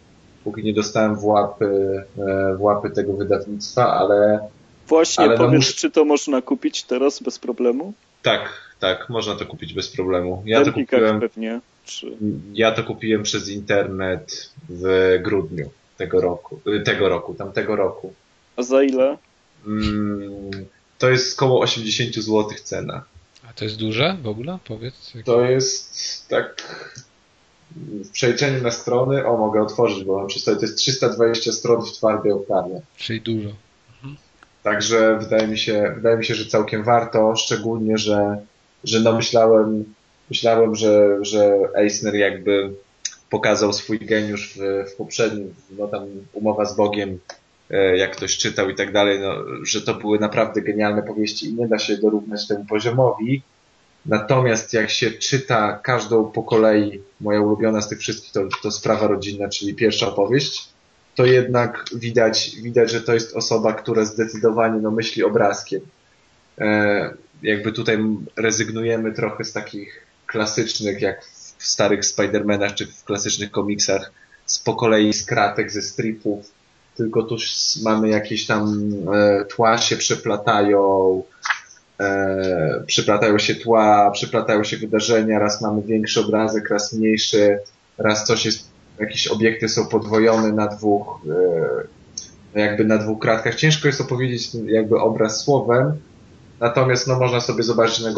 póki 0.45 0.65
nie 0.65 0.73
dostałem 0.73 1.17
w 1.17 1.25
łapy, 1.25 2.03
e, 2.19 2.57
w 2.57 2.63
łapy 2.63 2.91
tego 2.91 3.13
wydawnictwa, 3.13 3.93
ale 3.93 4.41
Właśnie, 4.89 5.25
Ale 5.25 5.35
no 5.35 5.45
powiedz, 5.45 5.61
muszę- 5.61 5.73
czy 5.75 5.91
to 5.91 6.05
można 6.05 6.43
kupić 6.43 6.83
teraz 6.83 7.23
bez 7.23 7.39
problemu? 7.39 7.93
tak, 8.23 8.53
tak, 8.81 9.09
można 9.09 9.35
to 9.35 9.47
kupić 9.47 9.75
bez 9.75 9.89
problemu. 9.89 10.43
Ja 10.47 10.61
w 10.61 10.65
to 10.65 10.73
kupiłem, 10.73 11.21
pewnie. 11.21 11.61
Czy... 11.85 12.17
ja 12.53 12.73
to 12.73 12.85
kupiłem 12.85 13.23
przez 13.23 13.49
internet 13.49 14.51
w 14.69 15.19
grudniu 15.23 15.71
tego 15.97 16.21
roku, 16.21 16.61
y, 16.67 16.81
tego 16.81 17.09
roku, 17.09 17.35
tamtego 17.35 17.77
roku. 17.77 18.13
A 18.57 18.63
za 18.63 18.83
ile? 18.83 19.19
Mm, 19.67 20.51
to 20.99 21.11
jest 21.11 21.39
około 21.43 21.61
80 21.61 22.15
zł 22.15 22.49
cena. 22.65 23.05
A 23.51 23.53
to 23.53 23.65
jest 23.65 23.77
duże 23.77 24.17
w 24.23 24.29
ogóle? 24.29 24.59
Powiedz. 24.65 25.13
To 25.25 25.45
jest 25.45 26.29
tak 26.29 26.63
w 27.77 28.11
przejrzeniu 28.11 28.63
na 28.63 28.71
strony, 28.71 29.27
o 29.27 29.37
mogę 29.37 29.63
otworzyć, 29.63 30.05
bo 30.05 30.19
mam 30.19 30.27
przy 30.27 30.41
sobie, 30.41 30.57
to 30.57 30.63
jest 30.63 30.77
320 30.79 31.53
stron 31.53 31.83
w 31.87 31.93
twardej 31.93 32.33
oprawie. 32.33 32.81
Czyli 32.97 33.21
dużo. 33.21 33.49
Także 34.65 35.19
wydaje 35.19 35.49
mi 35.49 35.59
się, 35.59 35.93
wydaje 35.97 36.17
mi 36.17 36.25
się, 36.25 36.35
że 36.35 36.47
całkiem 36.47 36.83
warto, 36.83 37.37
szczególnie, 37.37 37.99
że, 37.99 38.37
że 38.85 39.01
no 39.01 39.13
myślałem, 39.13 39.95
myślałem, 40.31 40.75
że, 40.75 41.19
że 41.21 41.59
Eisner 41.77 42.15
jakby 42.15 42.71
pokazał 43.31 43.73
swój 43.73 43.99
geniusz 43.99 44.55
w, 44.59 44.91
w 44.91 44.97
poprzednim, 44.97 45.55
no 45.79 45.89
tam 45.89 46.07
umowa 46.33 46.65
z 46.65 46.77
Bogiem, 46.77 47.19
e, 47.71 47.97
jak 47.97 48.17
ktoś 48.17 48.37
czytał 48.37 48.71
i 48.71 48.75
tak 48.75 48.93
dalej, 48.93 49.21
no, 49.21 49.35
że 49.63 49.83
to 49.83 49.95
były 49.95 50.19
naprawdę 50.19 50.63
genialne 50.63 51.03
powieści 51.03 51.47
i 51.47 51.55
nie 51.55 51.69
da 51.69 51.79
się 51.79 51.97
dorównać 51.97 52.49
temu 52.49 52.65
poziomowi. 52.65 53.43
Natomiast 54.07 54.73
jak 54.73 54.91
się 54.91 55.11
czyta 55.11 55.81
każdą 55.83 56.31
po 56.31 56.43
kolei, 56.43 57.01
moja 57.21 57.41
ulubiona 57.41 57.81
z 57.81 57.89
tych 57.89 57.99
wszystkich 57.99 58.33
to, 58.33 58.41
to 58.63 58.71
Sprawa 58.71 59.07
Rodzinna, 59.07 59.49
czyli 59.49 59.75
pierwsza 59.75 60.09
opowieść, 60.09 60.74
to 61.15 61.27
jednak 61.27 61.85
widać, 61.95 62.57
widać, 62.63 62.91
że 62.91 63.01
to 63.01 63.15
jest 63.15 63.37
osoba, 63.37 63.73
która 63.73 64.05
zdecydowanie 64.05 64.81
no, 64.81 64.91
myśli 64.91 65.25
obrazkiem. 65.25 65.81
E, 66.59 67.15
jakby 67.43 67.73
tutaj 67.73 67.99
rezygnujemy 68.37 69.13
trochę 69.13 69.45
z 69.45 69.53
takich 69.53 70.07
klasycznych, 70.27 71.01
jak 71.01 71.25
w 71.59 71.67
starych 71.67 72.01
Spider-Manach 72.01 72.75
czy 72.75 72.87
w 72.87 73.05
klasycznych 73.05 73.51
komiksach, 73.51 74.13
z 74.47 74.59
po 74.59 74.75
kolei 74.75 75.13
z 75.13 75.27
kratek, 75.27 75.73
ze 75.73 75.83
stripów, 75.83 76.51
tylko 76.97 77.23
tu 77.23 77.37
mamy 77.83 78.09
jakieś 78.09 78.47
tam 78.47 78.93
e, 79.15 79.45
tła 79.45 79.79
się 79.79 79.97
przeplatają, 79.97 81.23
e, 82.01 82.85
przeplatają 82.87 83.39
się 83.39 83.55
tła, 83.55 84.11
przeplatają 84.11 84.65
się 84.65 84.77
wydarzenia, 84.77 85.39
raz 85.39 85.63
mamy 85.63 85.83
większy 85.83 86.21
obrazek, 86.21 86.71
raz 86.71 86.93
mniejszy, 86.93 87.59
raz 87.99 88.25
coś 88.25 88.45
jest, 88.45 88.74
jakieś 88.99 89.29
obiekty 89.29 89.69
są 89.69 89.87
podwojone 89.87 90.53
na 90.53 90.67
dwóch, 90.67 91.21
e, 92.55 92.61
jakby 92.61 92.85
na 92.85 92.99
dwóch 92.99 93.19
kratkach. 93.19 93.55
Ciężko 93.55 93.89
jest 93.89 94.01
opowiedzieć 94.01 94.51
jakby 94.67 95.01
obraz 95.01 95.45
słowem, 95.45 95.93
natomiast 96.61 97.07
no 97.07 97.19
można 97.19 97.41
sobie 97.41 97.63
zobaczyć 97.63 98.05
na, 98.05 98.13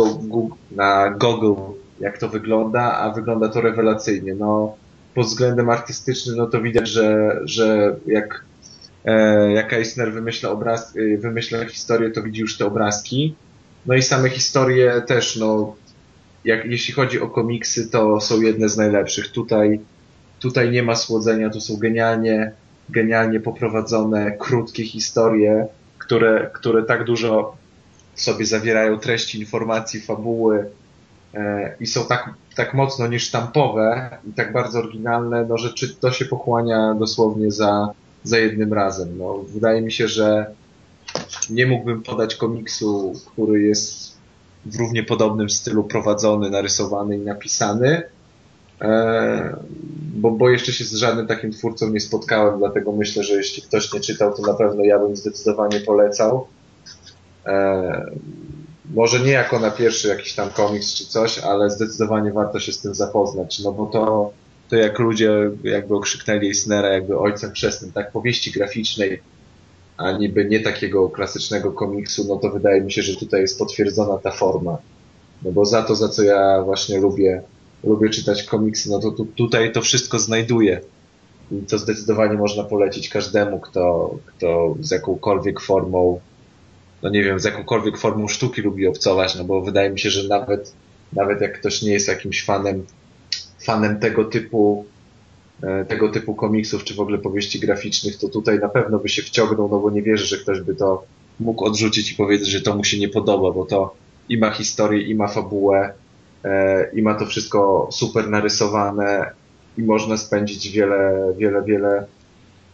na 0.70 1.10
Google 1.10 1.54
jak 2.00 2.18
to 2.18 2.28
wygląda, 2.28 2.98
a 2.98 3.10
wygląda 3.10 3.48
to 3.48 3.60
rewelacyjnie. 3.60 4.34
No, 4.34 4.76
pod 5.14 5.26
względem 5.26 5.70
artystycznym, 5.70 6.36
no 6.36 6.46
to 6.46 6.60
widać, 6.60 6.88
że, 6.88 7.40
że 7.44 7.96
jak, 8.06 8.44
e, 9.04 9.52
jak 9.52 9.72
Eisner 9.72 10.12
wymyśla 10.12 10.50
obraz, 10.50 10.96
e, 10.96 11.16
wymyśla 11.16 11.64
historię, 11.64 12.10
to 12.10 12.22
widzi 12.22 12.40
już 12.40 12.58
te 12.58 12.66
obrazki. 12.66 13.34
No 13.86 13.94
i 13.94 14.02
same 14.02 14.30
historie 14.30 15.02
też, 15.06 15.36
no, 15.36 15.76
jak, 16.44 16.64
jeśli 16.64 16.94
chodzi 16.94 17.20
o 17.20 17.28
komiksy, 17.28 17.90
to 17.90 18.20
są 18.20 18.40
jedne 18.40 18.68
z 18.68 18.76
najlepszych. 18.76 19.32
Tutaj, 19.32 19.80
tutaj 20.48 20.70
nie 20.70 20.82
ma 20.82 20.96
słodzenia, 20.96 21.50
to 21.50 21.60
są 21.60 21.76
genialnie, 21.76 22.52
genialnie 22.88 23.40
poprowadzone, 23.40 24.32
krótkie 24.38 24.84
historie, 24.84 25.66
które, 25.98 26.50
które 26.52 26.82
tak 26.82 27.04
dużo 27.04 27.56
sobie 28.14 28.46
zawierają 28.46 28.98
treści, 28.98 29.38
informacji, 29.38 30.00
fabuły, 30.00 30.66
E, 31.36 31.74
i 31.80 31.86
są 31.86 32.06
tak, 32.06 32.34
tak 32.54 32.74
mocno 32.74 33.06
niesztampowe 33.06 34.18
i 34.30 34.32
tak 34.32 34.52
bardzo 34.52 34.78
oryginalne, 34.78 35.46
no, 35.48 35.58
że 35.58 35.72
czy 35.72 35.94
to 35.94 36.10
się 36.10 36.24
pochłania 36.24 36.94
dosłownie 36.94 37.50
za, 37.50 37.88
za 38.24 38.38
jednym 38.38 38.72
razem. 38.72 39.18
No, 39.18 39.44
wydaje 39.48 39.82
mi 39.82 39.92
się, 39.92 40.08
że 40.08 40.46
nie 41.50 41.66
mógłbym 41.66 42.02
podać 42.02 42.34
komiksu, 42.34 43.12
który 43.26 43.62
jest 43.62 44.16
w 44.66 44.76
równie 44.76 45.02
podobnym 45.02 45.50
stylu 45.50 45.84
prowadzony, 45.84 46.50
narysowany 46.50 47.16
i 47.16 47.20
napisany, 47.20 48.02
bo, 50.14 50.30
bo 50.30 50.50
jeszcze 50.50 50.72
się 50.72 50.84
z 50.84 50.94
żadnym 50.94 51.26
takim 51.26 51.52
twórcą 51.52 51.90
nie 51.90 52.00
spotkałem, 52.00 52.58
dlatego 52.58 52.92
myślę, 52.92 53.22
że 53.22 53.34
jeśli 53.34 53.62
ktoś 53.62 53.92
nie 53.92 54.00
czytał, 54.00 54.36
to 54.36 54.42
na 54.42 54.54
pewno 54.54 54.84
ja 54.84 54.98
bym 54.98 55.16
zdecydowanie 55.16 55.80
polecał. 55.80 56.46
E, 57.46 58.10
może 58.94 59.20
nie 59.20 59.32
jako 59.32 59.58
na 59.58 59.70
pierwszy 59.70 60.08
jakiś 60.08 60.34
tam 60.34 60.50
komiks 60.50 60.94
czy 60.94 61.06
coś, 61.06 61.38
ale 61.38 61.70
zdecydowanie 61.70 62.32
warto 62.32 62.60
się 62.60 62.72
z 62.72 62.80
tym 62.80 62.94
zapoznać, 62.94 63.58
no 63.58 63.72
bo 63.72 63.86
to, 63.86 64.32
to 64.68 64.76
jak 64.76 64.98
ludzie 64.98 65.50
jakby 65.64 65.94
okrzyknęli 65.94 66.46
Eisnera 66.46 66.88
jakby 66.88 67.18
ojcem 67.18 67.50
chrzestnym, 67.50 67.92
tak 67.92 68.12
powieści 68.12 68.50
graficznej, 68.50 69.20
a 69.96 70.12
niby 70.12 70.44
nie 70.44 70.60
takiego 70.60 71.10
klasycznego 71.10 71.72
komiksu, 71.72 72.24
no 72.28 72.36
to 72.36 72.50
wydaje 72.50 72.80
mi 72.80 72.92
się, 72.92 73.02
że 73.02 73.16
tutaj 73.16 73.40
jest 73.40 73.58
potwierdzona 73.58 74.18
ta 74.18 74.30
forma. 74.30 74.78
No 75.42 75.52
bo 75.52 75.64
za 75.64 75.82
to, 75.82 75.94
za 75.94 76.08
co 76.08 76.22
ja 76.22 76.62
właśnie 76.62 76.98
lubię, 76.98 77.42
lubię 77.86 78.10
czytać 78.10 78.42
komiksy, 78.42 78.90
no 78.90 79.00
to 79.00 79.10
tu, 79.10 79.26
tutaj 79.26 79.72
to 79.72 79.82
wszystko 79.82 80.18
znajduję. 80.18 80.80
I 81.52 81.66
to 81.66 81.78
zdecydowanie 81.78 82.38
można 82.38 82.64
polecić 82.64 83.08
każdemu, 83.08 83.60
kto, 83.60 84.14
kto 84.26 84.76
z 84.80 84.90
jakąkolwiek 84.90 85.60
formą 85.60 86.20
no 87.02 87.10
nie 87.10 87.24
wiem, 87.24 87.40
z 87.40 87.44
jakąkolwiek 87.44 87.98
formą 87.98 88.28
sztuki 88.28 88.62
lubi 88.62 88.86
obcować, 88.86 89.34
no 89.34 89.44
bo 89.44 89.62
wydaje 89.62 89.90
mi 89.90 89.98
się, 89.98 90.10
że 90.10 90.28
nawet, 90.28 90.72
nawet 91.12 91.40
jak 91.40 91.60
ktoś 91.60 91.82
nie 91.82 91.92
jest 91.92 92.08
jakimś 92.08 92.44
fanem, 92.44 92.86
fanem 93.64 94.00
tego 94.00 94.24
typu, 94.24 94.84
e, 95.62 95.84
tego 95.84 96.08
typu 96.08 96.34
komiksów, 96.34 96.84
czy 96.84 96.94
w 96.94 97.00
ogóle 97.00 97.18
powieści 97.18 97.60
graficznych, 97.60 98.18
to 98.18 98.28
tutaj 98.28 98.58
na 98.58 98.68
pewno 98.68 98.98
by 98.98 99.08
się 99.08 99.22
wciągnął, 99.22 99.68
no 99.68 99.78
bo 99.78 99.90
nie 99.90 100.02
wierzę, 100.02 100.24
że 100.24 100.38
ktoś 100.38 100.60
by 100.60 100.74
to 100.74 101.04
mógł 101.40 101.64
odrzucić 101.64 102.12
i 102.12 102.14
powiedzieć, 102.14 102.48
że 102.48 102.60
to 102.60 102.76
mu 102.76 102.84
się 102.84 102.98
nie 102.98 103.08
podoba, 103.08 103.50
bo 103.50 103.64
to 103.64 103.94
i 104.28 104.38
ma 104.38 104.50
historię, 104.50 105.02
i 105.02 105.14
ma 105.14 105.28
fabułę, 105.28 105.92
i 106.92 107.02
ma 107.02 107.14
to 107.14 107.26
wszystko 107.26 107.88
super 107.92 108.28
narysowane 108.28 109.30
i 109.78 109.82
można 109.82 110.16
spędzić 110.16 110.70
wiele, 110.70 111.34
wiele, 111.38 111.62
wiele 111.62 112.06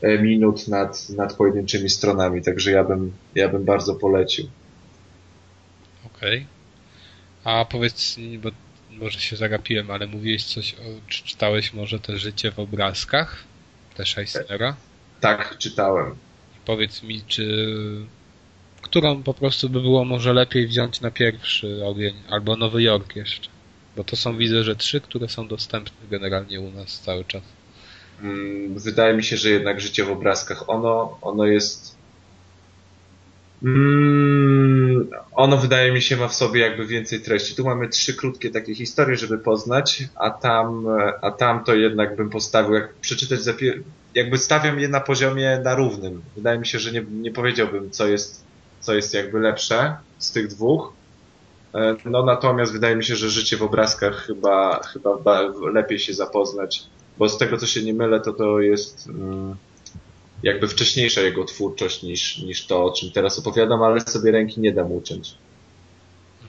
E, 0.03 0.19
minut 0.19 0.69
nad, 0.69 1.11
nad 1.11 1.35
pojedynczymi 1.35 1.91
stronami, 1.91 2.43
także 2.43 2.71
ja 2.71 2.85
bym, 2.85 3.13
ja 3.35 3.49
bym 3.49 3.65
bardzo 3.65 3.95
polecił. 3.95 4.49
Okej. 6.07 6.37
Okay. 6.37 6.47
A 7.61 7.65
powiedz, 7.65 8.17
bo 8.43 8.51
może 8.91 9.21
się 9.21 9.37
zagapiłem, 9.37 9.91
ale 9.91 10.07
mówiłeś 10.07 10.45
coś, 10.45 10.75
o, 10.75 11.09
czy 11.09 11.25
czytałeś 11.25 11.73
może 11.73 12.01
te 12.01 12.17
życie 12.17 12.53
w 12.53 12.59
obrazkach? 12.59 13.45
Też 13.97 14.19
Eisnera? 14.19 14.77
Tak, 15.21 15.59
czytałem. 15.59 16.15
Powiedz 16.65 17.03
mi, 17.03 17.23
czy 17.27 17.47
którą 18.83 19.23
po 19.23 19.35
prostu 19.35 19.71
by 19.71 19.81
było 19.81 20.05
może 20.05 20.33
lepiej 20.33 20.67
wziąć 20.67 21.01
na 21.01 21.11
pierwszy 21.11 21.85
ogień, 21.85 22.15
albo 22.31 22.57
Nowy 22.57 22.83
Jork 22.83 23.17
jeszcze? 23.17 23.52
Bo 23.97 24.05
to 24.05 24.17
są, 24.17 24.37
widzę, 24.37 24.65
że 24.65 24.77
trzy, 24.77 25.01
które 25.01 25.29
są 25.29 25.49
dostępne 25.49 26.09
generalnie 26.11 26.61
u 26.61 26.71
nas 26.71 27.01
cały 27.01 27.25
czas. 27.25 27.43
Mm, 28.23 28.79
wydaje 28.79 29.15
mi 29.15 29.25
się, 29.25 29.37
że 29.37 29.51
jednak 29.51 29.81
życie 29.81 30.05
w 30.05 30.11
obrazkach, 30.11 30.69
ono, 30.71 31.19
ono 31.21 31.47
jest 31.47 31.97
mm, 33.63 35.11
ono 35.33 35.57
wydaje 35.57 35.93
mi 35.93 36.03
się 36.03 36.17
ma 36.17 36.29
w 36.29 36.35
sobie 36.35 36.61
jakby 36.61 36.87
więcej 36.87 37.21
treści. 37.21 37.55
Tu 37.55 37.65
mamy 37.65 37.89
trzy 37.89 38.15
krótkie 38.15 38.51
takie 38.51 38.75
historie, 38.75 39.17
żeby 39.17 39.39
poznać, 39.39 40.05
a 40.15 40.31
tam, 40.31 40.87
a 41.23 41.31
tam 41.31 41.65
to 41.65 41.75
jednak 41.75 42.17
bym 42.17 42.31
postawił, 42.31 42.75
jak 42.75 42.95
przeczytać 42.95 43.41
jakby 44.15 44.39
stawiam 44.39 44.81
je 44.81 44.89
na 44.89 45.01
poziomie 45.01 45.61
na 45.65 45.75
równym. 45.75 46.23
Wydaje 46.37 46.59
mi 46.59 46.67
się, 46.67 46.79
że 46.79 46.93
nie, 46.93 47.05
nie 47.11 47.31
powiedziałbym, 47.31 47.91
co 47.91 48.07
jest, 48.07 48.45
co 48.81 48.95
jest 48.95 49.15
jakby 49.15 49.41
lepsze 49.41 49.97
z 50.19 50.33
tych 50.33 50.49
dwóch. 50.49 50.93
E, 51.75 51.97
no 52.05 52.25
natomiast 52.25 52.73
wydaje 52.73 52.97
mi 52.97 53.05
się, 53.05 53.17
że 53.17 53.31
życie 53.31 53.57
w 53.57 53.63
obrazkach 53.63 54.15
chyba, 54.27 54.81
chyba 54.83 55.41
lepiej 55.73 55.99
się 55.99 56.15
zapoznać 56.15 56.87
bo 57.19 57.29
z 57.29 57.39
tego 57.39 57.57
co 57.57 57.67
się 57.67 57.83
nie 57.83 57.95
mylę, 57.95 58.21
to 58.21 58.33
to 58.33 58.61
jest 58.61 59.09
mm, 59.09 59.57
jakby 60.43 60.69
wcześniejsza 60.69 61.21
jego 61.21 61.45
twórczość 61.45 62.03
niż, 62.03 62.39
niż 62.39 62.67
to, 62.67 62.85
o 62.85 62.93
czym 62.93 63.11
teraz 63.11 63.39
opowiadam, 63.39 63.83
ale 63.83 64.01
sobie 64.01 64.33
ręki 64.33 64.61
nie 64.61 64.73
dam 64.73 64.93
uciąć. 64.93 65.35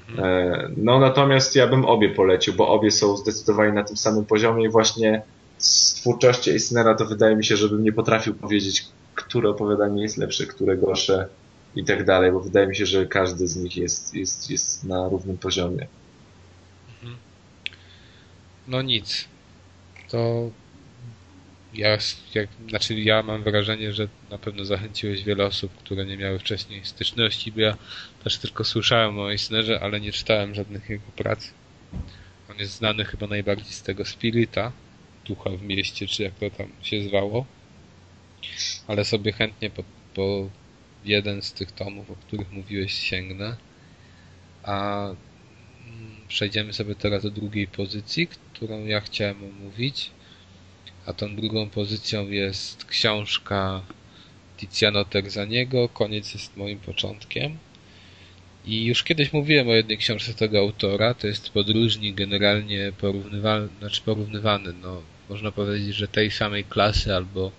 Mhm. 0.09 0.29
E, 0.29 0.69
no 0.77 0.99
natomiast 0.99 1.55
ja 1.55 1.67
bym 1.67 1.85
obie 1.85 2.09
polecił, 2.09 2.53
bo 2.53 2.67
obie 2.67 2.91
są 2.91 3.17
zdecydowanie 3.17 3.73
na 3.73 3.83
tym 3.83 3.97
samym 3.97 4.25
poziomie 4.25 4.65
i 4.65 4.69
właśnie 4.69 5.21
z 5.57 5.93
twórczości 5.93 6.51
Eisnera 6.51 6.95
to 6.95 7.05
wydaje 7.05 7.35
mi 7.35 7.45
się, 7.45 7.57
żebym 7.57 7.83
nie 7.83 7.93
potrafił 7.93 8.35
powiedzieć, 8.35 8.85
które 9.15 9.49
opowiadanie 9.49 10.01
jest 10.01 10.17
lepsze, 10.17 10.45
które 10.45 10.77
gorsze 10.77 11.27
i 11.75 11.83
tak 11.83 12.05
dalej, 12.05 12.31
bo 12.31 12.39
wydaje 12.39 12.67
mi 12.67 12.75
się, 12.75 12.85
że 12.85 13.05
każdy 13.05 13.47
z 13.47 13.55
nich 13.55 13.77
jest, 13.77 14.15
jest, 14.15 14.49
jest 14.49 14.83
na 14.83 15.09
równym 15.09 15.37
poziomie. 15.37 15.87
Mhm. 16.89 17.17
No 18.67 18.81
nic 18.81 19.27
to 20.09 20.49
ja, 21.73 21.97
jak, 22.33 22.49
znaczy 22.69 22.99
ja 22.99 23.23
mam 23.23 23.43
wrażenie, 23.43 23.93
że 23.93 24.07
na 24.29 24.37
pewno 24.37 24.65
zachęciłeś 24.65 25.23
wiele 25.23 25.45
osób, 25.45 25.77
które 25.77 26.05
nie 26.05 26.17
miały 26.17 26.39
wcześniej 26.39 26.85
styczności, 26.85 27.51
bo 27.51 27.61
ja 27.61 27.77
też 28.23 28.37
tylko 28.37 28.63
słyszałem 28.63 29.19
o 29.19 29.31
Eisnerze, 29.31 29.79
ale 29.79 29.99
nie 29.99 30.11
czytałem 30.11 30.55
żadnych 30.55 30.89
jego 30.89 31.11
prac. 31.15 31.49
On 32.51 32.57
jest 32.57 32.75
znany 32.75 33.05
chyba 33.05 33.27
najbardziej 33.27 33.73
z 33.73 33.81
tego 33.81 34.05
Spirita, 34.05 34.71
Ducha 35.25 35.49
w 35.49 35.61
mieście, 35.61 36.07
czy 36.07 36.23
jak 36.23 36.33
to 36.33 36.49
tam 36.49 36.67
się 36.81 37.03
zwało. 37.03 37.45
Ale 38.87 39.05
sobie 39.05 39.31
chętnie 39.31 39.69
po, 39.69 39.83
po, 40.13 40.49
jeden 41.05 41.41
z 41.41 41.53
tych 41.53 41.71
tomów, 41.71 42.11
o 42.11 42.15
których 42.15 42.51
mówiłeś, 42.51 42.93
sięgnę. 42.93 43.57
A 44.63 45.05
mm, 45.05 45.15
przejdziemy 46.27 46.73
sobie 46.73 46.95
teraz 46.95 47.23
do 47.23 47.31
drugiej 47.31 47.67
pozycji, 47.67 48.27
którą 48.27 48.85
ja 48.85 49.01
chciałem 49.01 49.37
omówić. 49.43 50.11
A 51.05 51.13
tą 51.13 51.35
drugą 51.35 51.69
pozycją 51.69 52.29
jest 52.29 52.85
książka 52.85 53.81
Tiziano 54.57 55.05
Terzaniego, 55.05 55.89
Koniec 55.89 56.33
jest 56.33 56.57
moim 56.57 56.79
początkiem. 56.79 57.57
I 58.65 58.85
już 58.85 59.03
kiedyś 59.03 59.33
mówiłem 59.33 59.69
o 59.69 59.73
jednej 59.73 59.97
książce 59.97 60.33
tego 60.33 60.59
autora, 60.59 61.13
to 61.13 61.27
jest 61.27 61.49
podróżnik 61.49 62.15
generalnie 62.15 62.91
porównywalny, 62.97 63.69
znaczy 63.79 64.01
porównywany, 64.05 64.73
no 64.81 65.01
można 65.29 65.51
powiedzieć, 65.51 65.95
że 65.95 66.07
tej 66.07 66.31
samej 66.31 66.63
klasy 66.63 67.15
albo 67.15 67.51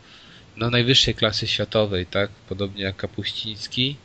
no 0.57 0.71
najwyższej 0.71 1.15
klasy 1.15 1.47
światowej, 1.47 2.07
tak? 2.07 2.31
Podobnie 2.31 2.83
jak 2.83 2.97
Kapuściński. 2.97 3.97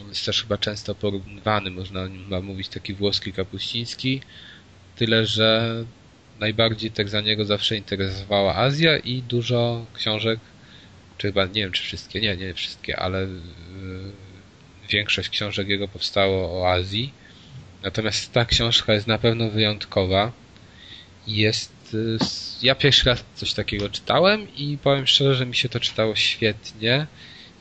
On 0.00 0.08
jest 0.08 0.26
też 0.26 0.42
chyba 0.42 0.58
często 0.58 0.94
porównywany, 0.94 1.70
można 1.70 2.00
o 2.00 2.08
nim 2.08 2.44
mówić 2.44 2.68
taki 2.68 2.94
włoski 2.94 3.32
Kapuściński. 3.32 4.20
Tyle, 4.96 5.26
że 5.26 5.84
najbardziej 6.40 6.90
tak 6.90 7.08
za 7.08 7.20
niego 7.20 7.44
zawsze 7.44 7.76
interesowała 7.76 8.56
Azja 8.56 8.98
i 8.98 9.22
dużo 9.22 9.86
książek, 9.94 10.40
czy 11.18 11.26
chyba 11.26 11.46
nie 11.46 11.52
wiem 11.62 11.72
czy 11.72 11.82
wszystkie, 11.82 12.20
nie, 12.20 12.36
nie 12.36 12.54
wszystkie, 12.54 12.98
ale 12.98 13.20
yy, 13.20 13.28
większość 14.90 15.28
książek 15.28 15.68
jego 15.68 15.88
powstało 15.88 16.60
o 16.62 16.72
Azji. 16.72 17.12
Natomiast 17.82 18.32
ta 18.32 18.44
książka 18.44 18.94
jest 18.94 19.06
na 19.06 19.18
pewno 19.18 19.50
wyjątkowa. 19.50 20.32
Jest. 21.26 21.79
Yy, 21.92 22.18
ja 22.62 22.74
pierwszy 22.74 23.04
raz 23.04 23.24
coś 23.34 23.52
takiego 23.52 23.88
czytałem 23.88 24.56
i 24.56 24.78
powiem 24.82 25.06
szczerze, 25.06 25.34
że 25.34 25.46
mi 25.46 25.56
się 25.56 25.68
to 25.68 25.80
czytało 25.80 26.16
świetnie. 26.16 27.06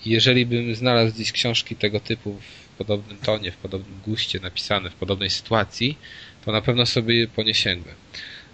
Jeżeli 0.05 0.45
bym 0.45 0.75
znalazł 0.75 1.13
gdzieś 1.15 1.31
książki 1.31 1.75
tego 1.75 1.99
typu 1.99 2.33
w 2.33 2.77
podobnym 2.77 3.17
tonie, 3.17 3.51
w 3.51 3.57
podobnym 3.57 3.99
guście 4.05 4.39
napisane, 4.39 4.89
w 4.89 4.95
podobnej 4.95 5.29
sytuacji, 5.29 5.97
to 6.45 6.51
na 6.51 6.61
pewno 6.61 6.85
sobie 6.85 7.27
po 7.27 7.43
nie. 7.43 7.93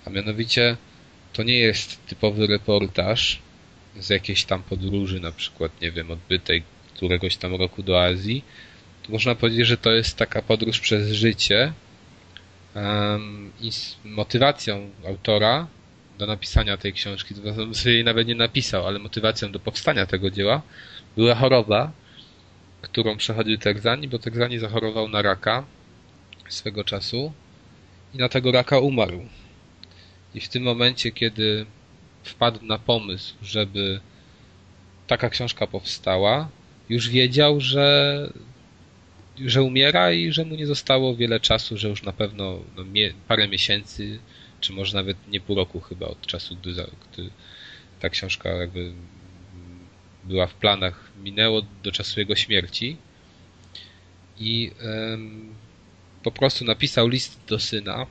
A 0.06 0.10
mianowicie 0.10 0.78
to 1.34 1.44
nie 1.44 1.58
jest 1.58 2.06
typowy 2.08 2.48
reportaż 2.48 3.40
z 4.00 4.10
jakiejś 4.10 4.44
tam 4.44 4.64
podróży, 4.64 5.20
na 5.20 5.32
przykład, 5.32 5.82
nie 5.82 5.92
wiem, 5.92 6.12
odbytej 6.12 6.64
któregoś 6.94 7.38
tam 7.38 7.56
roku 7.56 7.84
do 7.84 8.04
Azji. 8.04 8.44
To 9.04 9.12
można 9.12 9.36
powiedzieć, 9.36 9.68
że 9.68 9.78
to 9.78 9.92
jest 9.92 10.18
taka 10.18 10.42
podróż 10.42 10.80
przez 10.80 11.12
życie 11.12 11.74
i 13.62 13.72
motywacją 14.06 14.90
autora 15.08 15.68
do 16.18 16.26
napisania 16.26 16.78
tej 16.78 16.94
książki, 16.94 17.36
to 17.36 17.76
sobie 17.76 17.96
jej 17.96 18.04
nawet 18.04 18.28
nie 18.28 18.36
napisał, 18.36 18.88
ale 18.88 19.00
motywacją 19.00 19.52
do 19.52 19.60
powstania 19.60 20.06
tego 20.06 20.32
dzieła 20.32 20.62
była 21.16 21.36
choroba, 21.36 21.92
którą 22.82 23.18
przechodził 23.18 23.58
Terzani, 23.58 24.08
bo 24.08 24.20
Terzani 24.20 24.60
zachorował 24.60 25.10
na 25.10 25.22
raka 25.22 25.64
swego 26.50 26.84
czasu 26.84 27.34
i 28.14 28.18
na 28.18 28.30
tego 28.30 28.52
raka 28.52 28.80
umarł. 28.80 29.26
I 30.36 30.42
w 30.42 30.50
tym 30.50 30.64
momencie, 30.64 31.12
kiedy 31.12 31.66
wpadł 32.24 32.66
na 32.66 32.80
pomysł, 32.80 33.36
żeby 33.42 34.00
taka 35.08 35.30
książka 35.30 35.68
powstała, 35.68 36.50
już 36.90 37.10
wiedział, 37.10 37.62
że, 37.62 38.30
że 39.40 39.64
umiera 39.64 40.12
i 40.12 40.32
że 40.32 40.46
mu 40.46 40.56
nie 40.56 40.68
zostało 40.68 41.16
wiele 41.16 41.40
czasu, 41.40 41.78
że 41.78 41.90
już 41.90 42.04
na 42.04 42.14
pewno 42.14 42.60
no, 42.76 42.84
mie 42.84 43.14
parę 43.28 43.48
miesięcy, 43.48 44.20
czy 44.60 44.74
może 44.74 44.98
nawet 44.98 45.18
nie 45.28 45.42
pół 45.42 45.56
roku 45.56 45.80
chyba 45.80 46.08
od 46.08 46.22
czasu, 46.22 46.56
gdy, 46.56 46.74
gdy 46.74 47.30
ta 48.00 48.10
książka 48.10 48.50
jakby 48.50 48.94
była 50.24 50.48
w 50.48 50.54
planach, 50.54 51.12
minęło 51.24 51.62
do 51.84 51.92
czasu 51.92 52.20
jego 52.20 52.36
śmierci. 52.36 52.98
I 54.40 54.72
po 56.24 56.32
prostu 56.32 56.66
napisał 56.66 57.08
list 57.08 57.40
do 57.48 57.60
syna, 57.60 58.06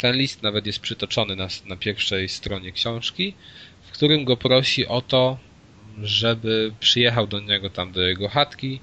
ten 0.00 0.16
list 0.16 0.42
nawet 0.42 0.66
jest 0.66 0.80
przytoczony 0.80 1.36
na, 1.36 1.48
na 1.66 1.76
pierwszej 1.76 2.28
stronie 2.28 2.72
książki, 2.72 3.34
w 3.82 3.92
którym 3.92 4.24
go 4.24 4.36
prosi 4.36 4.86
o 4.86 5.02
to, 5.02 5.38
żeby 6.02 6.72
przyjechał 6.80 7.26
do 7.26 7.40
niego 7.40 7.70
tam 7.70 7.92
do 7.92 8.02
jego 8.02 8.28
chatki 8.28 8.80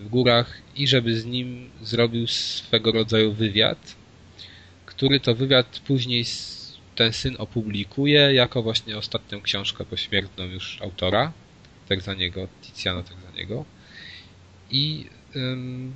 w 0.00 0.08
górach 0.08 0.62
i 0.76 0.86
żeby 0.88 1.20
z 1.20 1.24
nim 1.26 1.70
zrobił 1.82 2.26
swego 2.26 2.92
rodzaju 2.92 3.32
wywiad, 3.32 3.96
który 4.86 5.20
to 5.20 5.34
wywiad 5.34 5.80
później 5.86 6.24
ten 6.94 7.12
syn 7.12 7.36
opublikuje 7.38 8.34
jako 8.34 8.62
właśnie 8.62 8.98
ostatnią 8.98 9.40
książkę 9.40 9.84
pośmiertną 9.84 10.44
już 10.44 10.82
autora, 10.82 11.32
tak 11.88 12.00
za 12.00 12.14
niego, 12.14 12.48
Tiziano 12.62 13.02
tak 13.02 13.16
za 13.30 13.38
niego. 13.38 13.64
I 14.70 15.06
ym, 15.36 15.94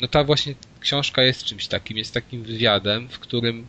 no 0.00 0.08
ta 0.08 0.24
właśnie 0.24 0.54
książka 0.80 1.22
jest 1.22 1.44
czymś 1.44 1.66
takim, 1.66 1.96
jest 1.96 2.14
takim 2.14 2.42
wywiadem, 2.42 3.08
w 3.08 3.18
którym 3.18 3.66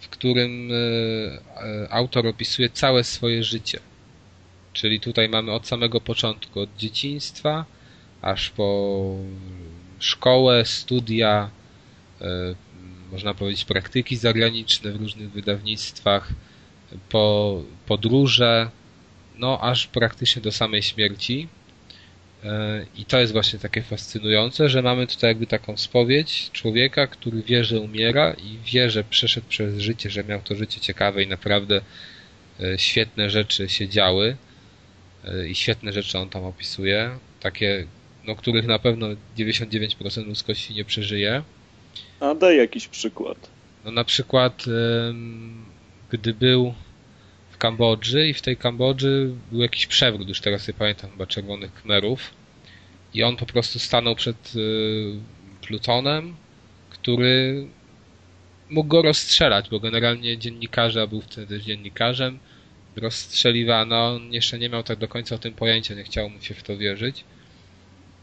w 0.00 0.08
którym 0.08 0.70
e, 0.72 1.92
autor 1.92 2.26
opisuje 2.26 2.70
całe 2.70 3.04
swoje 3.04 3.44
życie. 3.44 3.80
Czyli 4.72 5.00
tutaj 5.00 5.28
mamy 5.28 5.52
od 5.52 5.66
samego 5.66 6.00
początku, 6.00 6.60
od 6.60 6.76
dzieciństwa, 6.76 7.64
aż 8.26 8.50
po 8.50 9.16
szkołę, 9.98 10.64
studia, 10.64 11.50
e, 12.20 12.26
można 13.12 13.34
powiedzieć 13.34 13.64
praktyki 13.64 14.16
zagraniczne 14.16 14.92
w 14.92 14.96
różnych 14.96 15.30
wydawnictwach, 15.30 16.28
po 17.08 17.62
podróże, 17.86 18.70
no 19.38 19.60
aż 19.60 19.86
praktycznie 19.86 20.42
do 20.42 20.52
samej 20.52 20.82
śmierci. 20.82 21.48
I 22.96 23.04
to 23.04 23.20
jest 23.20 23.32
właśnie 23.32 23.58
takie 23.58 23.82
fascynujące, 23.82 24.68
że 24.68 24.82
mamy 24.82 25.06
tutaj 25.06 25.30
jakby 25.30 25.46
taką 25.46 25.76
spowiedź 25.76 26.50
człowieka, 26.52 27.06
który 27.06 27.42
wie, 27.42 27.64
że 27.64 27.80
umiera 27.80 28.32
i 28.32 28.58
wie, 28.72 28.90
że 28.90 29.04
przeszedł 29.04 29.46
przez 29.48 29.78
życie, 29.78 30.10
że 30.10 30.24
miał 30.24 30.42
to 30.42 30.54
życie 30.54 30.80
ciekawe 30.80 31.22
i 31.22 31.26
naprawdę 31.26 31.80
e, 32.60 32.78
świetne 32.78 33.30
rzeczy 33.30 33.68
się 33.68 33.88
działy 33.88 34.36
e, 35.24 35.48
i 35.48 35.54
świetne 35.54 35.92
rzeczy 35.92 36.18
on 36.18 36.28
tam 36.28 36.44
opisuje, 36.44 37.18
takie, 37.40 37.86
no 38.26 38.36
których 38.36 38.66
na 38.66 38.78
pewno 38.78 39.06
99% 39.38 40.26
ludzkości 40.26 40.74
nie 40.74 40.84
przeżyje. 40.84 41.42
A 42.20 42.34
daj 42.34 42.56
jakiś 42.56 42.88
przykład. 42.88 43.50
No 43.84 43.90
na 43.90 44.04
przykład 44.04 44.64
gdy 46.10 46.34
był 46.34 46.74
w 47.50 47.58
Kambodży 47.58 48.28
i 48.28 48.34
w 48.34 48.42
tej 48.42 48.56
Kambodży 48.56 49.34
był 49.52 49.60
jakiś 49.60 49.86
przewrót, 49.86 50.28
już 50.28 50.40
teraz 50.40 50.68
nie 50.68 50.74
pamiętam, 50.74 51.10
chyba 51.10 51.26
czerwonych 51.26 51.74
kmerów 51.74 52.30
i 53.14 53.22
on 53.22 53.36
po 53.36 53.46
prostu 53.46 53.78
stanął 53.78 54.14
przed 54.14 54.56
y, 54.56 55.14
Plutonem, 55.62 56.36
który 56.90 57.66
mógł 58.70 58.88
go 58.88 59.02
rozstrzelać, 59.02 59.68
bo 59.70 59.80
generalnie 59.80 60.38
dziennikarze, 60.38 61.02
a 61.02 61.06
był 61.06 61.20
wtedy 61.20 61.60
dziennikarzem, 61.60 62.38
rozstrzeliwano, 62.96 64.08
on 64.08 64.32
jeszcze 64.32 64.58
nie 64.58 64.68
miał 64.68 64.82
tak 64.82 64.98
do 64.98 65.08
końca 65.08 65.34
o 65.34 65.38
tym 65.38 65.54
pojęcia, 65.54 65.94
nie 65.94 66.04
chciało 66.04 66.28
mu 66.28 66.42
się 66.42 66.54
w 66.54 66.62
to 66.62 66.76
wierzyć. 66.76 67.24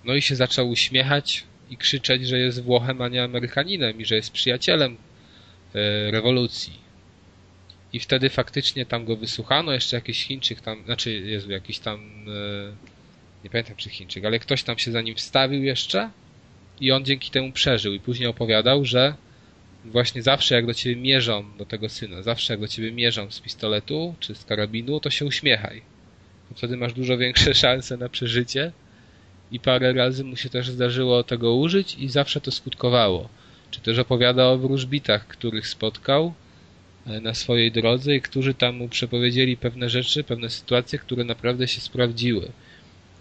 No 0.03 0.15
i 0.15 0.21
się 0.21 0.35
zaczął 0.35 0.69
uśmiechać 0.69 1.43
i 1.69 1.77
krzyczeć, 1.77 2.27
że 2.27 2.39
jest 2.39 2.63
Włochem, 2.63 3.01
a 3.01 3.07
nie 3.07 3.23
Amerykaninem 3.23 4.01
i 4.01 4.05
że 4.05 4.15
jest 4.15 4.31
przyjacielem 4.31 4.93
y, 4.93 6.11
rewolucji. 6.11 6.83
I 7.93 7.99
wtedy 7.99 8.29
faktycznie 8.29 8.85
tam 8.85 9.05
go 9.05 9.15
wysłuchano, 9.15 9.71
jeszcze 9.71 9.95
jakiś 9.95 10.25
Chińczyk 10.25 10.61
tam, 10.61 10.85
znaczy 10.85 11.11
Jezu, 11.11 11.51
jakiś 11.51 11.79
tam, 11.79 12.25
e, 12.27 12.75
nie 13.43 13.49
pamiętam 13.49 13.75
czy 13.75 13.89
Chińczyk, 13.89 14.25
ale 14.25 14.39
ktoś 14.39 14.63
tam 14.63 14.77
się 14.77 14.91
za 14.91 15.01
nim 15.01 15.15
wstawił 15.15 15.63
jeszcze 15.63 16.09
i 16.79 16.91
on 16.91 17.05
dzięki 17.05 17.31
temu 17.31 17.51
przeżył 17.51 17.93
i 17.93 17.99
później 17.99 18.29
opowiadał, 18.29 18.85
że 18.85 19.15
właśnie 19.85 20.21
zawsze 20.21 20.55
jak 20.55 20.65
do 20.65 20.73
ciebie 20.73 20.95
mierzą, 20.95 21.57
do 21.57 21.65
tego 21.65 21.89
syna, 21.89 22.21
zawsze 22.21 22.53
jak 22.53 22.59
do 22.59 22.67
ciebie 22.67 22.91
mierzą 22.91 23.31
z 23.31 23.39
pistoletu 23.39 24.15
czy 24.19 24.35
z 24.35 24.45
karabinu, 24.45 24.99
to 24.99 25.09
się 25.09 25.25
uśmiechaj. 25.25 25.81
Wtedy 26.55 26.77
masz 26.77 26.93
dużo 26.93 27.17
większe 27.17 27.53
szanse 27.63 27.97
na 27.97 28.09
przeżycie 28.09 28.71
i 29.53 29.59
parę 29.59 29.93
razy 29.93 30.23
mu 30.23 30.35
się 30.35 30.49
też 30.49 30.69
zdarzyło 30.69 31.23
tego 31.23 31.55
użyć 31.55 31.95
i 31.95 32.09
zawsze 32.09 32.41
to 32.41 32.51
skutkowało. 32.51 33.29
Czy 33.71 33.81
też 33.81 33.99
opowiada 33.99 34.45
o 34.45 34.57
wróżbitach, 34.57 35.27
których 35.27 35.67
spotkał 35.67 36.33
E, 37.07 37.21
na 37.21 37.33
swojej 37.33 37.71
drodze 37.71 38.15
i 38.15 38.21
którzy 38.21 38.53
tam 38.53 38.75
mu 38.75 38.89
przepowiedzieli 38.89 39.57
pewne 39.57 39.89
rzeczy, 39.89 40.23
pewne 40.23 40.49
sytuacje, 40.49 40.99
które 40.99 41.23
naprawdę 41.23 41.67
się 41.67 41.81
sprawdziły. 41.81 42.51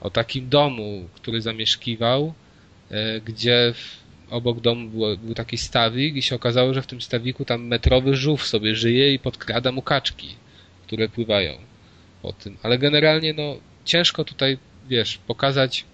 O 0.00 0.10
takim 0.10 0.48
domu, 0.48 1.08
który 1.14 1.42
zamieszkiwał, 1.42 2.34
e, 2.90 3.20
gdzie 3.20 3.74
obok 4.30 4.60
domu 4.60 4.88
był 5.16 5.34
taki 5.34 5.58
stawik 5.58 6.16
i 6.16 6.22
się 6.22 6.36
okazało, 6.36 6.74
że 6.74 6.82
w 6.82 6.86
tym 6.86 7.00
stawiku 7.00 7.44
tam 7.44 7.66
metrowy 7.66 8.16
żółw 8.16 8.46
sobie 8.46 8.76
żyje 8.76 9.14
i 9.14 9.18
podkrada 9.18 9.72
mu 9.72 9.82
kaczki, 9.82 10.28
które 10.86 11.08
pływają 11.08 11.54
po 12.22 12.32
tym. 12.32 12.56
Ale 12.62 12.78
generalnie 12.78 13.34
no 13.34 13.56
ciężko 13.84 14.24
tutaj, 14.24 14.58
wiesz, 14.88 15.18
pokazać 15.26 15.84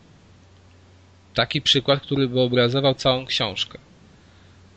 taki 1.35 1.63
przykład, 1.63 2.03
który 2.03 2.29
by 2.29 2.41
obrazował 2.41 2.95
całą 2.95 3.27
książkę. 3.27 3.79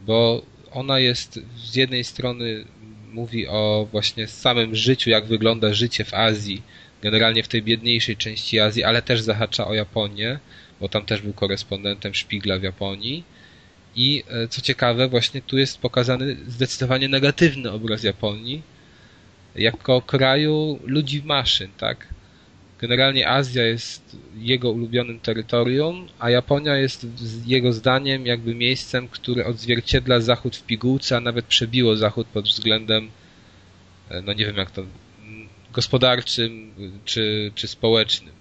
Bo 0.01 0.41
ona 0.71 0.99
jest 0.99 1.39
z 1.57 1.75
jednej 1.75 2.03
strony 2.03 2.65
mówi 3.11 3.47
o 3.47 3.87
właśnie 3.91 4.27
samym 4.27 4.75
życiu, 4.75 5.09
jak 5.09 5.25
wygląda 5.25 5.73
życie 5.73 6.05
w 6.05 6.13
Azji 6.13 6.61
generalnie 7.01 7.43
w 7.43 7.47
tej 7.47 7.61
biedniejszej 7.61 8.17
części 8.17 8.59
Azji, 8.59 8.83
ale 8.83 9.01
też 9.01 9.21
zahacza 9.21 9.67
o 9.67 9.73
Japonię, 9.73 10.39
bo 10.79 10.89
tam 10.89 11.05
też 11.05 11.21
był 11.21 11.33
korespondentem 11.33 12.13
Szpigla 12.13 12.59
w 12.59 12.63
Japonii. 12.63 13.23
I 13.95 14.23
e, 14.29 14.47
co 14.47 14.61
ciekawe, 14.61 15.07
właśnie 15.07 15.41
tu 15.41 15.57
jest 15.57 15.77
pokazany 15.77 16.37
zdecydowanie 16.47 17.09
negatywny 17.09 17.71
obraz 17.71 18.03
Japonii 18.03 18.61
jako 19.55 20.01
kraju 20.01 20.79
ludzi 20.83 21.21
maszyn, 21.25 21.71
tak? 21.77 22.07
Generalnie 22.81 23.29
Azja 23.29 23.65
jest 23.65 24.17
jego 24.35 24.71
ulubionym 24.71 25.19
terytorium, 25.19 26.07
a 26.19 26.29
Japonia 26.29 26.75
jest 26.75 27.07
jego 27.45 27.73
zdaniem 27.73 28.25
jakby 28.25 28.55
miejscem, 28.55 29.07
które 29.07 29.45
odzwierciedla 29.45 30.19
Zachód 30.19 30.55
w 30.55 30.63
pigułce, 30.63 31.17
a 31.17 31.19
nawet 31.19 31.45
przebiło 31.45 31.95
Zachód 31.95 32.27
pod 32.27 32.45
względem, 32.45 33.09
e, 34.09 34.21
no 34.21 34.33
nie 34.33 34.45
wiem 34.45 34.57
jak 34.57 34.71
to, 34.71 34.83
gospodarczym 35.73 36.71
czy, 37.05 37.51
czy 37.55 37.67
społecznym. 37.67 38.33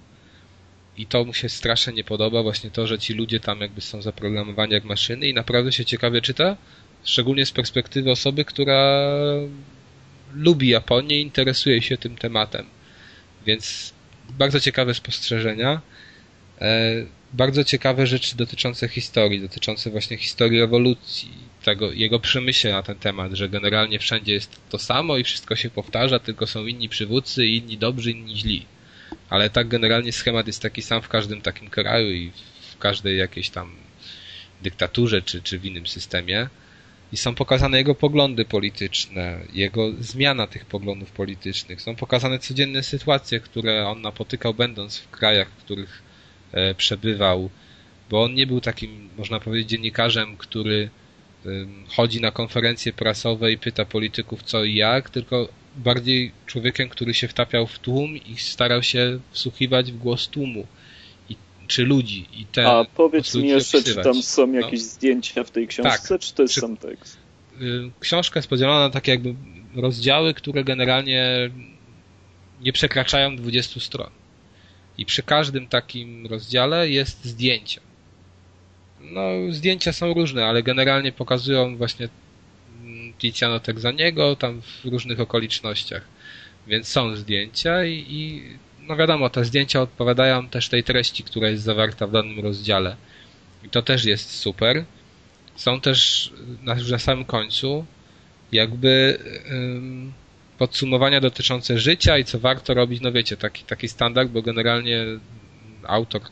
I 0.96 1.06
to 1.06 1.24
mu 1.24 1.34
się 1.34 1.48
strasznie 1.48 1.92
nie 1.92 2.04
podoba, 2.04 2.42
właśnie 2.42 2.70
to, 2.70 2.86
że 2.86 2.98
ci 2.98 3.14
ludzie 3.14 3.40
tam 3.40 3.60
jakby 3.60 3.80
są 3.80 4.02
zaprogramowani 4.02 4.72
jak 4.72 4.84
maszyny 4.84 5.28
i 5.28 5.34
naprawdę 5.34 5.72
się 5.72 5.84
ciekawie 5.84 6.20
czyta, 6.20 6.56
szczególnie 7.04 7.46
z 7.46 7.52
perspektywy 7.52 8.10
osoby, 8.10 8.44
która 8.44 9.10
lubi 10.34 10.68
Japonię 10.68 11.18
i 11.18 11.22
interesuje 11.22 11.82
się 11.82 11.96
tym 11.96 12.16
tematem. 12.16 12.66
Więc 13.46 13.92
bardzo 14.32 14.61
ciekawe 14.61 14.94
spostrzeżenia. 14.94 15.81
E, 16.61 16.93
bardzo 17.32 17.65
ciekawe 17.65 18.07
rzeczy 18.07 18.36
dotyczące 18.36 18.89
historii, 18.89 19.40
dotyczące 19.40 19.90
właśnie 19.90 20.16
historii 20.16 20.61
ewolucji, 20.61 21.31
tego, 21.65 21.93
jego 21.93 22.20
przemyśle 22.20 22.73
na 22.73 22.82
ten 22.82 22.97
temat, 22.97 23.32
że 23.32 23.48
generalnie 23.48 23.98
wszędzie 23.98 24.32
jest 24.32 24.61
to 24.70 24.78
samo 24.78 25.16
i 25.16 25.24
wszystko 25.24 25.57
się 25.57 25.70
powtarza, 25.70 26.19
tylko 26.19 26.47
są 26.47 26.66
inni 26.66 26.89
przywódcy, 26.89 27.47
inni 27.47 27.78
dobrzy, 27.78 28.11
inni 28.11 28.36
źli. 28.36 28.66
Ale 29.31 29.51
tak 29.51 29.69
generalnie 29.69 30.12
schemat 30.12 30.47
jest 30.47 30.62
taki 30.62 30.82
sam 30.82 31.02
w 31.02 31.09
każdym 31.09 31.40
takim 31.40 31.70
kraju 31.70 32.11
i 32.12 32.32
w 32.74 32.78
każdej 32.78 33.19
jakiejś 33.19 33.51
tam 33.51 33.73
dyktaturze 34.62 35.23
czy, 35.23 35.43
czy 35.43 35.59
w 35.59 35.65
innym 35.65 35.86
systemie. 35.86 36.48
I 37.12 37.16
są 37.16 37.34
pokazane 37.34 37.78
jego 37.78 37.94
poglądy 37.94 38.44
polityczne, 38.44 39.40
jego 39.52 39.92
zmiana 40.00 40.46
tych 40.46 40.64
poglądów 40.64 41.10
politycznych. 41.10 41.82
Są 41.82 41.96
pokazane 41.96 42.38
codzienne 42.38 42.82
sytuacje, 42.82 43.40
które 43.40 43.88
on 43.88 44.02
napotykał 44.02 44.54
będąc 44.54 44.98
w 44.98 45.10
krajach, 45.10 45.48
w 45.50 45.64
których 45.64 46.02
e, 46.52 46.74
przebywał. 46.74 47.50
Bo 48.10 48.22
on 48.22 48.34
nie 48.34 48.46
był 48.46 48.60
takim, 48.60 49.08
można 49.18 49.40
powiedzieć, 49.40 49.68
dziennikarzem, 49.68 50.36
który 50.36 50.90
chodzi 51.88 52.20
na 52.20 52.30
konferencje 52.30 52.92
prasowe 52.92 53.52
i 53.52 53.58
pyta 53.58 53.84
polityków 53.84 54.42
co 54.42 54.64
i 54.64 54.74
jak, 54.74 55.10
tylko 55.10 55.48
bardziej 55.76 56.32
człowiekiem, 56.46 56.88
który 56.88 57.14
się 57.14 57.28
wtapiał 57.28 57.66
w 57.66 57.78
tłum 57.78 58.16
i 58.16 58.36
starał 58.36 58.82
się 58.82 59.20
wsłuchiwać 59.30 59.92
w 59.92 59.98
głos 59.98 60.28
tłumu. 60.28 60.66
Czy 61.70 61.84
ludzi. 61.84 62.26
I 62.32 62.47
te 62.47 62.66
A 62.66 62.84
powiedz 62.84 63.34
mi 63.34 63.48
jeszcze, 63.48 63.78
opisywać. 63.78 64.05
czy 64.05 64.12
tam 64.12 64.22
są 64.22 64.47
no. 64.47 64.60
jakieś 64.60 64.80
zdjęcia 64.80 65.44
w 65.44 65.51
tej 65.51 65.68
książce, 65.68 66.09
tak. 66.09 66.20
czy 66.20 66.34
to 66.34 66.42
jest 66.42 66.55
czy, 66.55 66.60
sam 66.60 66.76
tekst? 66.76 67.16
Y, 67.60 67.90
książka 68.01 68.38
jest 68.38 68.48
podzielona 68.48 68.80
na 68.80 68.90
takie 68.90 69.12
jakby 69.12 69.34
rozdziały, 69.76 70.34
które 70.34 70.64
generalnie 70.64 71.51
nie 72.60 72.72
przekraczają 72.72 73.36
20 73.36 73.80
stron. 73.80 74.10
I 74.98 75.06
przy 75.06 75.22
każdym 75.22 75.66
takim 75.66 76.26
rozdziale 76.26 76.90
jest 76.90 77.24
zdjęcie. 77.24 77.80
No, 79.01 79.30
zdjęcia 79.51 79.92
są 79.92 80.14
różne, 80.14 80.47
ale 80.47 80.62
generalnie 80.62 81.12
pokazują 81.12 81.76
właśnie 81.76 82.09
Tiziano 83.18 83.60
Texaniego 83.60 84.36
tam 84.36 84.62
w 84.62 84.84
różnych 84.84 85.20
okolicznościach. 85.20 86.05
Więc 86.66 86.88
są 86.88 87.16
zdjęcia 87.16 87.84
i, 87.84 88.06
i 88.09 88.42
no 88.90 88.96
wiadomo, 88.96 89.30
te 89.30 89.44
zdjęcia 89.44 89.82
odpowiadają 89.82 90.48
też 90.48 90.68
tej 90.68 90.84
treści, 90.84 91.24
która 91.24 91.48
jest 91.48 91.62
zawarta 91.62 92.06
w 92.06 92.12
danym 92.12 92.40
rozdziale. 92.40 92.96
I 93.64 93.68
to 93.68 93.82
też 93.82 94.04
jest 94.04 94.30
super. 94.30 94.84
Są 95.56 95.80
też 95.80 96.30
na, 96.62 96.74
już 96.74 96.90
na 96.90 96.98
samym 96.98 97.24
końcu 97.24 97.84
jakby 98.52 99.18
ym, 99.50 100.12
podsumowania 100.58 101.20
dotyczące 101.20 101.78
życia 101.78 102.18
i 102.18 102.24
co 102.24 102.38
warto 102.38 102.74
robić, 102.74 103.00
no 103.00 103.12
wiecie, 103.12 103.36
taki, 103.36 103.64
taki 103.64 103.88
standard, 103.88 104.30
bo 104.30 104.42
generalnie 104.42 105.04
autor 105.86 106.22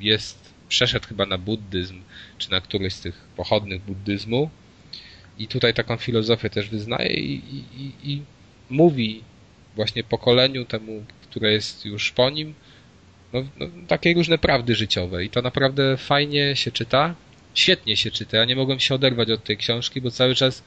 jest, 0.00 0.54
przeszedł 0.68 1.06
chyba 1.08 1.26
na 1.26 1.38
buddyzm, 1.38 2.00
czy 2.38 2.50
na 2.50 2.60
któryś 2.60 2.92
z 2.94 3.00
tych 3.00 3.20
pochodnych 3.36 3.82
buddyzmu 3.82 4.50
i 5.38 5.48
tutaj 5.48 5.74
taką 5.74 5.96
filozofię 5.96 6.50
też 6.50 6.68
wyznaje 6.68 7.14
i, 7.14 7.34
i, 7.76 7.92
i 8.12 8.22
mówi 8.70 9.22
właśnie 9.76 10.04
pokoleniu 10.04 10.64
temu, 10.64 11.04
które 11.36 11.52
jest 11.52 11.84
już 11.84 12.12
po 12.12 12.30
nim, 12.30 12.54
no, 13.32 13.44
no, 13.58 13.66
takie 13.88 14.14
różne 14.14 14.38
prawdy 14.38 14.74
życiowe 14.74 15.24
i 15.24 15.30
to 15.30 15.42
naprawdę 15.42 15.96
fajnie 15.96 16.56
się 16.56 16.70
czyta, 16.70 17.14
świetnie 17.54 17.96
się 17.96 18.10
czyta. 18.10 18.36
Ja 18.36 18.44
nie 18.44 18.56
mogłem 18.56 18.80
się 18.80 18.94
oderwać 18.94 19.30
od 19.30 19.44
tej 19.44 19.56
książki, 19.56 20.00
bo 20.00 20.10
cały 20.10 20.34
czas, 20.34 20.62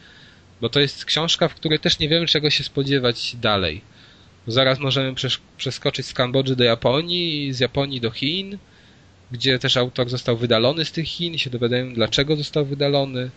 bo 0.62 0.70
to 0.70 0.80
jest 0.80 1.06
książka, 1.06 1.48
w 1.48 1.56
której 1.56 1.80
też 1.80 2.00
nie 2.00 2.10
wiemy 2.10 2.28
czego 2.28 2.50
się 2.50 2.64
spodziewać 2.64 3.36
dalej. 3.36 3.82
Bo 4.46 4.52
zaraz 4.52 4.80
możemy 4.80 5.16
przeskoczyć 5.58 6.06
z 6.06 6.14
Kambodży 6.14 6.56
do 6.56 6.64
Japonii, 6.64 7.54
z 7.54 7.60
Japonii 7.60 8.02
do 8.02 8.12
Chin, 8.12 8.58
gdzie 9.32 9.60
też 9.60 9.78
autor 9.78 10.10
został 10.10 10.38
wydalony 10.38 10.86
z 10.86 10.92
tych 10.92 11.08
Chin 11.08 11.38
się 11.38 11.50
dowiadujemy 11.50 11.94
dlaczego 11.94 12.36
został 12.36 12.66
wydalony 12.66 13.30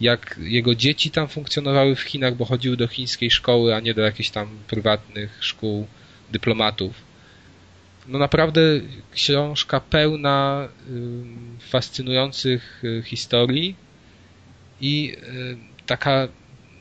jak 0.00 0.40
jego 0.42 0.74
dzieci 0.74 1.10
tam 1.10 1.28
funkcjonowały 1.28 1.96
w 1.96 2.00
Chinach, 2.00 2.34
bo 2.34 2.44
chodziły 2.44 2.76
do 2.76 2.86
chińskiej 2.86 3.30
szkoły, 3.30 3.74
a 3.74 3.80
nie 3.80 3.94
do 3.94 4.02
jakichś 4.02 4.30
tam 4.30 4.48
prywatnych 4.68 5.38
szkół 5.40 5.86
dyplomatów. 6.32 6.94
No 8.08 8.18
naprawdę 8.18 8.60
książka 9.12 9.80
pełna 9.80 10.68
fascynujących 11.60 12.84
y, 12.84 13.02
historii 13.02 13.76
i 14.80 15.16
y, 15.22 15.56
taka 15.86 16.28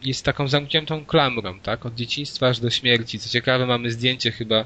jest 0.04 0.26
taką 0.26 0.48
zamkniętą 0.48 1.06
klamrą, 1.06 1.60
tak? 1.60 1.86
Od 1.86 1.96
dzieciństwa 1.96 2.48
aż 2.48 2.60
do 2.60 2.70
śmierci. 2.70 3.20
Co 3.20 3.30
ciekawe, 3.30 3.66
mamy 3.66 3.92
zdjęcie 3.92 4.32
chyba, 4.32 4.66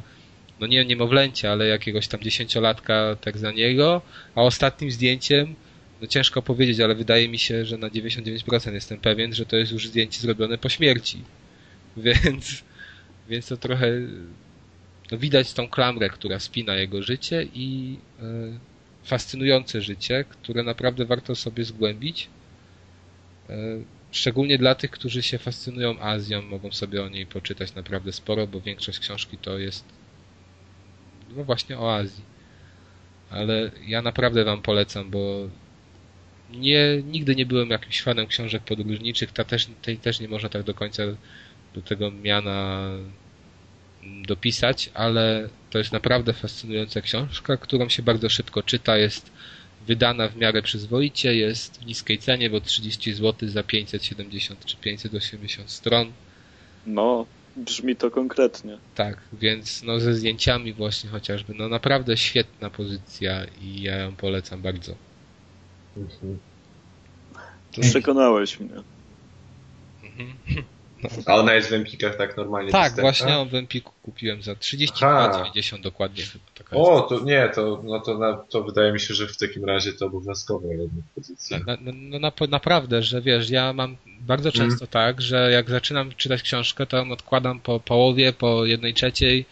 no 0.59 0.67
nie 0.67 0.85
niemowlęcia, 0.85 1.51
ale 1.51 1.67
jakiegoś 1.67 2.07
tam 2.07 2.21
dziesięciolatka 2.21 3.15
tak 3.21 3.37
za 3.37 3.51
niego, 3.51 4.01
a 4.35 4.41
ostatnim 4.41 4.91
zdjęciem 4.91 5.55
no 6.01 6.07
ciężko 6.07 6.41
powiedzieć, 6.41 6.79
ale 6.79 6.95
wydaje 6.95 7.29
mi 7.29 7.39
się, 7.39 7.65
że 7.65 7.77
na 7.77 7.89
99% 7.89 8.73
jestem 8.73 8.97
pewien, 8.97 9.33
że 9.33 9.45
to 9.45 9.55
jest 9.55 9.71
już 9.71 9.87
zdjęcie 9.87 10.21
zrobione 10.21 10.57
po 10.57 10.69
śmierci. 10.69 11.23
Więc, 11.97 12.63
więc 13.29 13.47
to 13.47 13.57
trochę 13.57 13.91
no 15.11 15.17
widać 15.17 15.53
tą 15.53 15.67
klamrę, 15.67 16.09
która 16.09 16.39
spina 16.39 16.75
jego 16.75 17.03
życie 17.03 17.47
i 17.53 17.97
e, 18.19 18.23
fascynujące 19.03 19.81
życie, 19.81 20.25
które 20.29 20.63
naprawdę 20.63 21.05
warto 21.05 21.35
sobie 21.35 21.63
zgłębić. 21.63 22.29
E, 23.49 23.55
szczególnie 24.11 24.57
dla 24.57 24.75
tych, 24.75 24.91
którzy 24.91 25.23
się 25.23 25.37
fascynują 25.37 25.99
Azją, 25.99 26.41
mogą 26.41 26.71
sobie 26.71 27.03
o 27.03 27.09
niej 27.09 27.25
poczytać 27.25 27.75
naprawdę 27.75 28.13
sporo, 28.13 28.47
bo 28.47 28.61
większość 28.61 28.99
książki 28.99 29.37
to 29.37 29.57
jest 29.57 29.85
no 31.35 31.43
właśnie 31.43 31.79
o 31.79 31.95
Azji. 31.95 32.23
Ale 33.29 33.71
ja 33.87 34.01
naprawdę 34.01 34.43
wam 34.43 34.61
polecam, 34.61 35.09
bo 35.09 35.49
nie, 36.51 37.03
nigdy 37.03 37.35
nie 37.35 37.45
byłem 37.45 37.69
jakimś 37.69 38.01
fanem 38.01 38.27
książek 38.27 38.63
podróżniczych, 38.63 39.31
ta 39.31 39.43
też, 39.43 39.67
tej 39.81 39.97
też 39.97 40.19
nie 40.19 40.27
można 40.27 40.49
tak 40.49 40.63
do 40.63 40.73
końca 40.73 41.03
do 41.73 41.81
tego 41.81 42.11
miana 42.11 42.89
dopisać, 44.03 44.89
ale 44.93 45.49
to 45.69 45.77
jest 45.77 45.91
naprawdę 45.91 46.33
fascynująca 46.33 47.01
książka, 47.01 47.57
którą 47.57 47.89
się 47.89 48.03
bardzo 48.03 48.29
szybko 48.29 48.63
czyta, 48.63 48.97
jest 48.97 49.31
wydana 49.87 50.27
w 50.27 50.37
miarę 50.37 50.61
przyzwoicie, 50.61 51.35
jest 51.35 51.81
w 51.81 51.85
niskiej 51.85 52.17
cenie, 52.17 52.49
bo 52.49 52.61
30 52.61 53.13
zł 53.13 53.49
za 53.49 53.63
570 53.63 54.65
czy 54.65 54.77
580 54.77 55.71
stron. 55.71 56.11
No, 56.85 57.25
brzmi 57.55 57.95
to 57.95 58.11
konkretnie. 58.11 58.77
Tak, 58.95 59.17
więc 59.33 59.83
no 59.83 59.99
ze 59.99 60.13
zdjęciami 60.13 60.73
właśnie 60.73 61.09
chociażby, 61.09 61.53
no 61.53 61.69
naprawdę 61.69 62.17
świetna 62.17 62.69
pozycja 62.69 63.45
i 63.61 63.81
ja 63.81 63.97
ją 63.97 64.15
polecam 64.15 64.61
bardzo. 64.61 64.95
Mhm. 65.97 66.37
To 67.71 67.81
przekonałeś 67.81 68.59
mnie. 68.59 68.83
Mhm. 70.03 70.33
No. 71.03 71.09
A 71.25 71.35
ona 71.35 71.53
jest 71.53 71.69
w 71.69 71.73
Empikach 71.73 72.15
tak 72.15 72.37
normalnie 72.37 72.71
Tak, 72.71 72.81
dostępna? 72.81 73.01
właśnie 73.03 73.31
ją 73.31 73.49
w 73.49 73.55
Empiku 73.55 73.91
kupiłem 74.03 74.41
za 74.41 74.53
32,90 74.53 75.81
dokładnie 75.81 76.23
chyba. 76.23 76.45
Taka 76.55 76.75
o, 76.75 77.01
to 77.01 77.19
nie, 77.19 77.49
to, 77.55 77.81
no 77.83 77.99
to, 77.99 78.17
na, 78.17 78.33
to 78.33 78.63
wydaje 78.63 78.91
mi 78.91 78.99
się, 78.99 79.13
że 79.13 79.27
w 79.27 79.37
takim 79.37 79.65
razie 79.65 79.93
to 79.93 80.05
obowiązkowe 80.05 80.67
jednak 80.67 81.05
pozycja. 81.15 81.59
No, 81.67 81.77
no, 81.81 81.91
no 81.95 82.19
na, 82.19 82.31
naprawdę, 82.47 83.03
że 83.03 83.21
wiesz, 83.21 83.49
ja 83.49 83.73
mam 83.73 83.97
bardzo 84.19 84.51
często 84.51 84.85
mm. 84.85 84.87
tak, 84.91 85.21
że 85.21 85.51
jak 85.51 85.69
zaczynam 85.69 86.11
czytać 86.17 86.41
książkę, 86.41 86.85
to 86.85 86.97
ją 86.97 87.11
odkładam 87.11 87.59
po 87.59 87.79
połowie, 87.79 88.33
po 88.33 88.65
jednej 88.65 88.93
trzeciej 88.93 89.45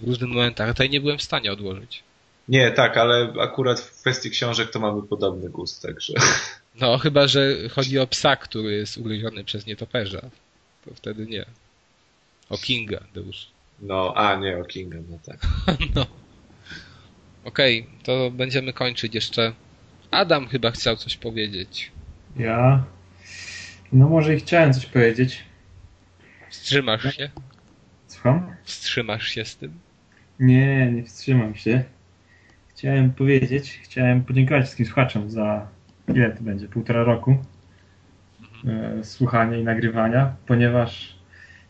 w 0.00 0.06
różnych 0.06 0.30
momentach, 0.30 0.68
tutaj 0.68 0.90
nie 0.90 1.00
byłem 1.00 1.18
w 1.18 1.22
stanie 1.22 1.52
odłożyć. 1.52 2.02
Nie, 2.48 2.70
tak, 2.70 2.96
ale 2.96 3.32
akurat 3.40 3.80
w 3.80 4.00
kwestii 4.00 4.30
książek 4.30 4.70
to 4.70 4.80
mamy 4.80 5.02
podobny 5.02 5.50
gust, 5.50 5.82
także. 5.82 6.12
No, 6.80 6.98
chyba, 6.98 7.26
że 7.26 7.68
chodzi 7.68 7.98
o 7.98 8.06
psa, 8.06 8.36
który 8.36 8.72
jest 8.72 8.98
ugryziony 8.98 9.44
przez 9.44 9.66
nietoperza. 9.66 10.20
To 10.88 10.94
wtedy 10.94 11.26
nie. 11.26 11.44
O 12.50 12.58
Kinga, 12.58 13.00
już. 13.14 13.46
No, 13.80 14.12
a 14.16 14.36
nie, 14.36 14.58
o 14.58 14.64
Kingdom, 14.64 15.04
no 15.10 15.18
tak. 15.26 15.38
No. 15.94 16.06
Okej, 17.44 17.86
to 18.02 18.30
będziemy 18.30 18.72
kończyć 18.72 19.14
jeszcze. 19.14 19.52
Adam 20.10 20.48
chyba 20.48 20.70
chciał 20.70 20.96
coś 20.96 21.16
powiedzieć. 21.16 21.92
Ja. 22.36 22.84
No 23.92 24.08
może 24.08 24.34
i 24.34 24.40
chciałem 24.40 24.72
coś 24.72 24.86
powiedzieć. 24.86 25.44
Wstrzymasz 26.50 27.16
się? 27.16 27.30
Słucham? 28.06 28.56
Wstrzymasz 28.64 29.28
się 29.28 29.44
z 29.44 29.56
tym? 29.56 29.78
Nie, 30.40 30.92
nie 30.92 31.04
wstrzymam 31.04 31.54
się. 31.54 31.84
Chciałem 32.68 33.12
powiedzieć, 33.12 33.80
chciałem 33.82 34.24
podziękować 34.24 34.64
wszystkim 34.64 34.86
słuchaczom 34.86 35.30
za 35.30 35.68
ile 36.08 36.30
to 36.30 36.42
będzie, 36.42 36.68
półtora 36.68 37.04
roku 37.04 37.36
słuchania 39.02 39.56
i 39.56 39.64
nagrywania, 39.64 40.32
ponieważ 40.46 41.18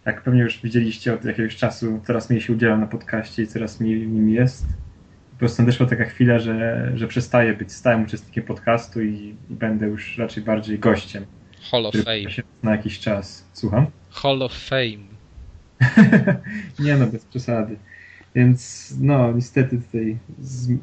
jak 0.05 0.23
pewnie 0.23 0.43
już 0.43 0.61
widzieliście 0.63 1.15
od 1.15 1.25
jakiegoś 1.25 1.57
czasu, 1.57 2.01
coraz 2.07 2.31
mniej 2.31 2.43
się 2.43 2.53
udzielam 2.53 2.81
na 2.81 2.87
podcaście 2.87 3.43
i 3.43 3.47
coraz 3.47 3.81
mniej 3.81 4.07
w 4.07 4.09
nim 4.09 4.31
jest. 4.31 4.67
Po 5.33 5.39
prostu 5.39 5.63
nadeszła 5.63 5.87
taka 5.87 6.05
chwila, 6.05 6.39
że, 6.39 6.91
że 6.95 7.09
przestaję 7.09 7.55
być 7.55 7.73
stałym 7.73 8.03
uczestnikiem 8.03 8.45
podcastu 8.45 9.03
i, 9.03 9.35
i 9.51 9.55
będę 9.55 9.87
już 9.87 10.19
raczej 10.19 10.43
bardziej 10.43 10.79
gościem. 10.79 11.27
Hall 11.71 11.87
of 11.87 11.95
Fame. 11.95 12.31
się 12.31 12.43
na 12.63 12.73
jakiś 12.73 13.01
czas. 13.01 13.45
Słucham? 13.53 13.87
Hall 14.11 14.43
of 14.43 14.53
Fame. 14.53 15.09
nie 16.85 16.97
no, 16.97 17.07
bez 17.07 17.25
przesady. 17.25 17.77
Więc 18.35 18.95
no, 19.01 19.33
niestety 19.33 19.79
tutaj 19.79 20.19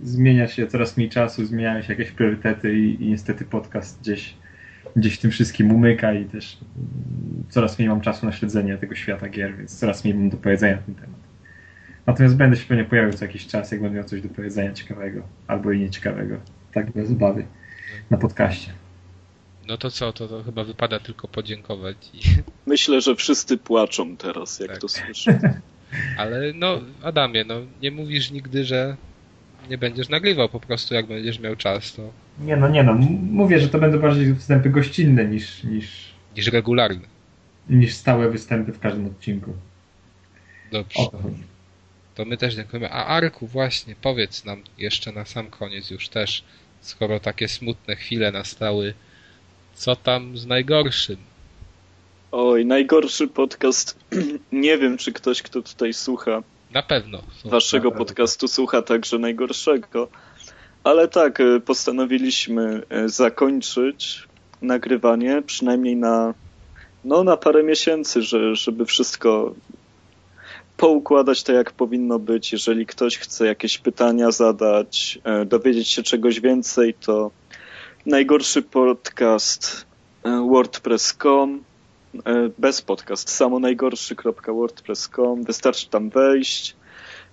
zmienia 0.04 0.48
się 0.48 0.68
coraz 0.68 0.98
mniej 0.98 1.10
czasu, 1.10 1.46
zmieniają 1.46 1.82
się 1.82 1.94
jakieś 1.94 2.12
priorytety 2.12 2.80
i, 2.80 3.04
i 3.04 3.10
niestety 3.10 3.46
podcast 3.46 4.02
gdzieś, 4.02 4.34
gdzieś 4.96 5.16
w 5.16 5.22
tym 5.22 5.32
wszystkim 5.32 5.72
umyka 5.72 6.14
i 6.14 6.26
też 6.26 6.58
mm, 6.78 7.44
coraz 7.50 7.80
mniej 7.80 7.90
mam 7.90 8.02
czasu 8.02 8.26
na 8.26 8.32
śledzenie 8.32 8.78
tego 8.78 8.96
świata 8.96 9.30
gier, 9.30 9.58
więc 9.58 9.80
coraz 9.80 10.04
mniej 10.04 10.18
mam 10.18 10.30
do 10.30 10.38
powiedzenia 10.38 10.76
na 10.76 10.82
ten 10.82 10.96
temat. 10.96 11.20
Natomiast 12.08 12.36
będę 12.36 12.58
się 12.58 12.66
pewnie 12.66 12.86
pojawiał 12.86 13.14
co 13.14 13.26
jakiś 13.26 13.48
czas, 13.48 13.72
jak 13.72 13.82
będę 13.82 13.96
miał 13.96 14.06
coś 14.06 14.22
do 14.22 14.30
powiedzenia 14.30 14.74
ciekawego, 14.74 15.22
albo 15.48 15.72
i 15.72 15.80
nieciekawego. 15.80 16.38
Tak 16.74 16.92
bez 16.92 17.12
obawy. 17.12 17.46
Na 18.10 18.18
podcaście. 18.18 18.72
No 19.68 19.78
to 19.78 19.92
co, 19.92 20.14
to, 20.14 20.28
to 20.28 20.44
chyba 20.44 20.64
wypada 20.64 21.00
tylko 21.00 21.28
podziękować. 21.28 21.98
I... 22.14 22.20
Myślę, 22.66 23.02
że 23.02 23.16
wszyscy 23.16 23.58
płaczą 23.58 24.18
teraz, 24.18 24.60
jak 24.60 24.70
Tak. 24.70 24.80
to 24.80 24.88
słyszę. 24.88 25.40
Ale 26.18 26.54
no, 26.54 26.82
Adamie, 27.04 27.46
no 27.46 27.56
nie 27.82 27.92
mówisz 27.92 28.32
nigdy, 28.32 28.66
że 28.66 28.98
nie 29.70 29.78
będziesz 29.78 30.10
nagrywał 30.10 30.50
po 30.50 30.60
prostu, 30.60 30.94
jak 30.94 31.06
będziesz 31.06 31.40
miał 31.40 31.56
czas, 31.56 31.94
to 31.94 32.02
Nie 32.40 32.58
no, 32.58 32.70
nie 32.70 32.84
no. 32.84 32.94
Mówię, 33.32 33.60
że 33.60 33.70
to 33.70 33.80
będą 33.80 34.00
bardziej 34.00 34.34
występy 34.34 34.70
gościnne 34.70 35.26
niż, 35.26 35.64
niż, 35.64 36.14
niż 36.38 36.48
regularny. 36.48 37.08
niż 37.70 37.94
stałe 37.94 38.30
występy 38.30 38.72
w 38.72 38.80
każdym 38.80 39.06
odcinku. 39.08 39.54
Dobrze. 40.72 41.00
O. 41.00 41.12
To 42.16 42.26
my 42.26 42.38
też 42.38 42.56
dziękujemy. 42.56 42.92
A 42.92 43.06
Arku, 43.06 43.48
właśnie, 43.48 43.96
powiedz 44.02 44.46
nam 44.46 44.62
jeszcze 44.78 45.12
na 45.12 45.26
sam 45.26 45.48
koniec 45.48 45.90
już 45.92 46.10
też, 46.10 46.44
skoro 46.82 47.20
takie 47.20 47.48
smutne 47.48 47.96
chwile 47.96 48.32
nastały, 48.32 48.94
co 49.76 49.96
tam 49.96 50.38
z 50.38 50.46
najgorszym? 50.46 51.18
Oj, 52.32 52.66
najgorszy 52.66 53.28
podcast. 53.28 54.00
Nie 54.52 54.78
wiem, 54.78 54.98
czy 54.98 55.14
ktoś, 55.14 55.42
kto 55.42 55.62
tutaj 55.62 55.94
słucha 55.94 56.44
Na 56.76 56.82
pewno. 56.82 57.18
są- 57.44 57.50
waszego 57.50 57.90
naprawdę. 57.90 58.06
podcastu, 58.06 58.48
słucha 58.48 58.82
także 58.82 59.18
najgorszego. 59.20 60.08
Ale 60.84 61.08
tak, 61.08 61.40
e, 61.40 61.60
postanowiliśmy 61.60 62.82
e, 62.90 63.10
zakończyć 63.10 64.28
nagrywanie, 64.62 65.42
przynajmniej 65.46 65.96
na, 65.96 66.34
no, 67.06 67.24
na 67.24 67.38
parę 67.38 67.64
miesięcy, 67.64 68.22
że, 68.22 68.56
żeby 68.56 68.86
wszystko 68.86 69.54
poukładać 70.78 71.44
tak, 71.44 71.56
jak 71.56 71.72
powinno 71.72 72.20
być. 72.20 72.52
Jeżeli 72.52 72.86
ktoś 72.86 73.18
chce 73.18 73.46
jakieś 73.46 73.78
pytania 73.78 74.32
zadać, 74.32 75.20
e, 75.24 75.46
dowiedzieć 75.46 75.88
się 75.90 76.04
czegoś 76.04 76.40
więcej, 76.40 76.94
to 76.94 77.32
najgorszy 78.06 78.62
podcast 78.62 79.86
wordpress.com 80.24 81.64
bez 82.58 82.82
podcast, 82.82 83.30
samo 83.30 83.60
najgorszy.wordpress.com, 83.60 85.44
wystarczy 85.44 85.90
tam 85.90 86.10
wejść. 86.10 86.76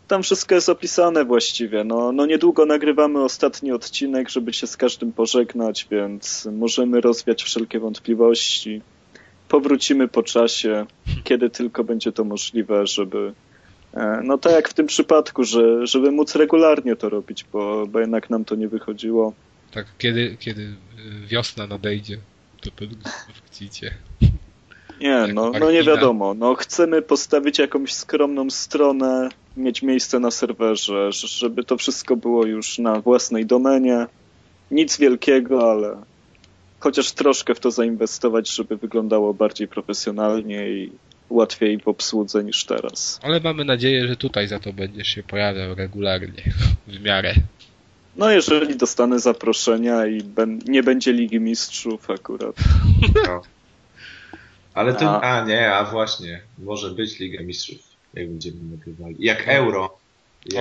Tam 0.08 0.22
wszystko 0.22 0.54
jest 0.54 0.68
opisane 0.68 1.24
właściwie. 1.24 1.84
No, 1.84 2.12
no 2.12 2.26
niedługo 2.26 2.66
nagrywamy 2.66 3.24
ostatni 3.24 3.72
odcinek, 3.72 4.28
żeby 4.28 4.52
się 4.52 4.66
z 4.66 4.76
każdym 4.76 5.12
pożegnać, 5.12 5.86
więc 5.90 6.48
możemy 6.52 7.00
rozwiać 7.00 7.42
wszelkie 7.42 7.80
wątpliwości. 7.80 8.82
Powrócimy 9.48 10.08
po 10.08 10.22
czasie, 10.22 10.86
kiedy 11.24 11.50
tylko 11.50 11.84
będzie 11.84 12.12
to 12.12 12.24
możliwe, 12.24 12.86
żeby 12.86 13.32
e, 13.94 14.20
no 14.24 14.38
tak 14.38 14.52
jak 14.52 14.68
w 14.68 14.74
tym 14.74 14.86
przypadku, 14.86 15.44
że, 15.44 15.86
żeby 15.86 16.10
móc 16.10 16.34
regularnie 16.34 16.96
to 16.96 17.08
robić, 17.08 17.44
bo, 17.52 17.86
bo 17.86 18.00
jednak 18.00 18.30
nam 18.30 18.44
to 18.44 18.54
nie 18.54 18.68
wychodziło. 18.68 19.32
Tak, 19.70 19.86
kiedy, 19.98 20.36
kiedy 20.40 20.74
wiosna 21.26 21.66
nadejdzie, 21.66 22.18
to 22.60 22.70
pewnie 22.70 22.96
wrócicie. 23.40 23.94
Nie, 25.02 25.26
no, 25.34 25.52
no 25.60 25.70
nie 25.70 25.82
wiadomo. 25.82 26.34
No, 26.34 26.54
chcemy 26.54 27.02
postawić 27.02 27.58
jakąś 27.58 27.92
skromną 27.92 28.50
stronę, 28.50 29.28
mieć 29.56 29.82
miejsce 29.82 30.20
na 30.20 30.30
serwerze, 30.30 31.12
żeby 31.12 31.64
to 31.64 31.76
wszystko 31.76 32.16
było 32.16 32.46
już 32.46 32.78
na 32.78 33.00
własnej 33.00 33.46
domenie. 33.46 34.06
Nic 34.70 34.98
wielkiego, 34.98 35.70
ale 35.70 35.96
chociaż 36.80 37.12
troszkę 37.12 37.54
w 37.54 37.60
to 37.60 37.70
zainwestować, 37.70 38.50
żeby 38.50 38.76
wyglądało 38.76 39.34
bardziej 39.34 39.68
profesjonalnie 39.68 40.70
i 40.70 40.92
łatwiej 41.30 41.78
w 41.78 41.88
obsłudze 41.88 42.44
niż 42.44 42.64
teraz. 42.64 43.20
Ale 43.22 43.40
mamy 43.40 43.64
nadzieję, 43.64 44.08
że 44.08 44.16
tutaj 44.16 44.48
za 44.48 44.58
to 44.58 44.72
będziesz 44.72 45.08
się 45.08 45.22
pojawiał 45.22 45.74
regularnie, 45.74 46.42
w 46.88 47.02
miarę. 47.02 47.34
No, 48.16 48.30
jeżeli 48.30 48.76
dostanę 48.76 49.18
zaproszenia 49.18 50.06
i 50.06 50.22
ben, 50.22 50.60
nie 50.68 50.82
będzie 50.82 51.12
Ligi 51.12 51.40
Mistrzów 51.40 52.10
akurat. 52.10 52.56
No. 53.26 53.42
Ale 54.74 54.94
to, 54.94 55.22
A. 55.22 55.38
a 55.40 55.44
nie, 55.44 55.74
a 55.74 55.84
właśnie, 55.84 56.40
może 56.58 56.90
być 56.90 57.18
Liga 57.18 57.42
Mistrzów, 57.42 57.78
jak 58.14 58.28
będziemy 58.28 58.56
nagrywali. 58.70 59.16
Jak 59.18 59.48
Euro. 59.48 59.98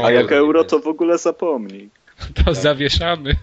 A 0.03 0.11
jak 0.11 0.31
euro, 0.31 0.63
to 0.63 0.79
w 0.79 0.87
ogóle 0.87 1.17
zapomnij. 1.17 1.89
To 2.45 2.53
zawieszamy. 2.55 3.35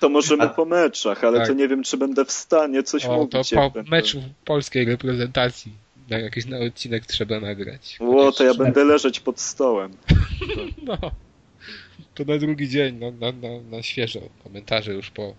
To 0.00 0.08
możemy 0.08 0.42
A- 0.44 0.48
po 0.48 0.64
meczach, 0.64 1.24
ale 1.24 1.38
Tak. 1.38 1.46
to 1.48 1.54
nie 1.54 1.68
wiem, 1.68 1.82
czy 1.82 1.96
będę 1.96 2.24
w 2.24 2.32
stanie 2.32 2.82
coś 2.82 3.04
O, 3.04 3.08
to 3.08 3.38
mówić. 3.38 3.50
po 3.54 3.60
jak 3.62 3.72
będę- 3.72 3.90
meczu 3.90 4.22
polskiej 4.44 4.84
reprezentacji 4.84 5.72
na 6.10 6.18
jakiś 6.18 6.46
na 6.46 6.58
odcinek 6.58 7.06
trzeba 7.06 7.40
nagrać. 7.40 7.96
Ło, 8.00 8.32
to 8.32 8.44
ja 8.44 8.54
będę 8.54 8.84
leżeć 8.84 9.20
pod 9.20 9.40
stołem. 9.40 9.92
No. 10.86 10.98
To 12.14 12.24
na 12.24 12.38
drugi 12.38 12.68
dzień, 12.68 12.98
no, 13.00 13.10
na, 13.10 13.32
na, 13.48 13.60
na 13.76 13.82
świeżo. 13.82 14.20
Komentarze 14.44 14.92
już 14.94 15.10
po. 15.10 15.34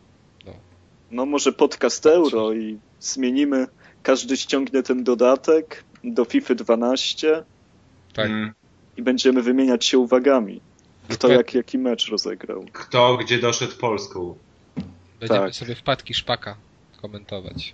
No 1.11 1.25
może 1.25 1.51
podcast 1.51 2.05
euro 2.05 2.53
i 2.53 2.77
zmienimy, 2.99 3.67
każdy 4.03 4.37
ściągnie 4.37 4.83
ten 4.83 5.03
dodatek 5.03 5.83
do 6.03 6.25
FIFA 6.25 6.55
12 6.55 7.43
Tak. 8.13 8.25
Mm. 8.25 8.53
i 8.97 9.01
będziemy 9.01 9.41
wymieniać 9.41 9.85
się 9.85 9.97
uwagami. 9.97 10.61
Kto 11.05 11.13
Dokładnie. 11.13 11.37
jak, 11.37 11.53
jaki 11.53 11.77
mecz 11.77 12.09
rozegrał. 12.09 12.65
Kto 12.73 13.17
gdzie 13.17 13.39
doszedł 13.39 13.75
Polską? 13.75 14.35
Będziemy 15.19 15.39
tak. 15.39 15.55
sobie 15.55 15.75
wpadki 15.75 16.13
szpaka 16.13 16.55
komentować. 17.01 17.73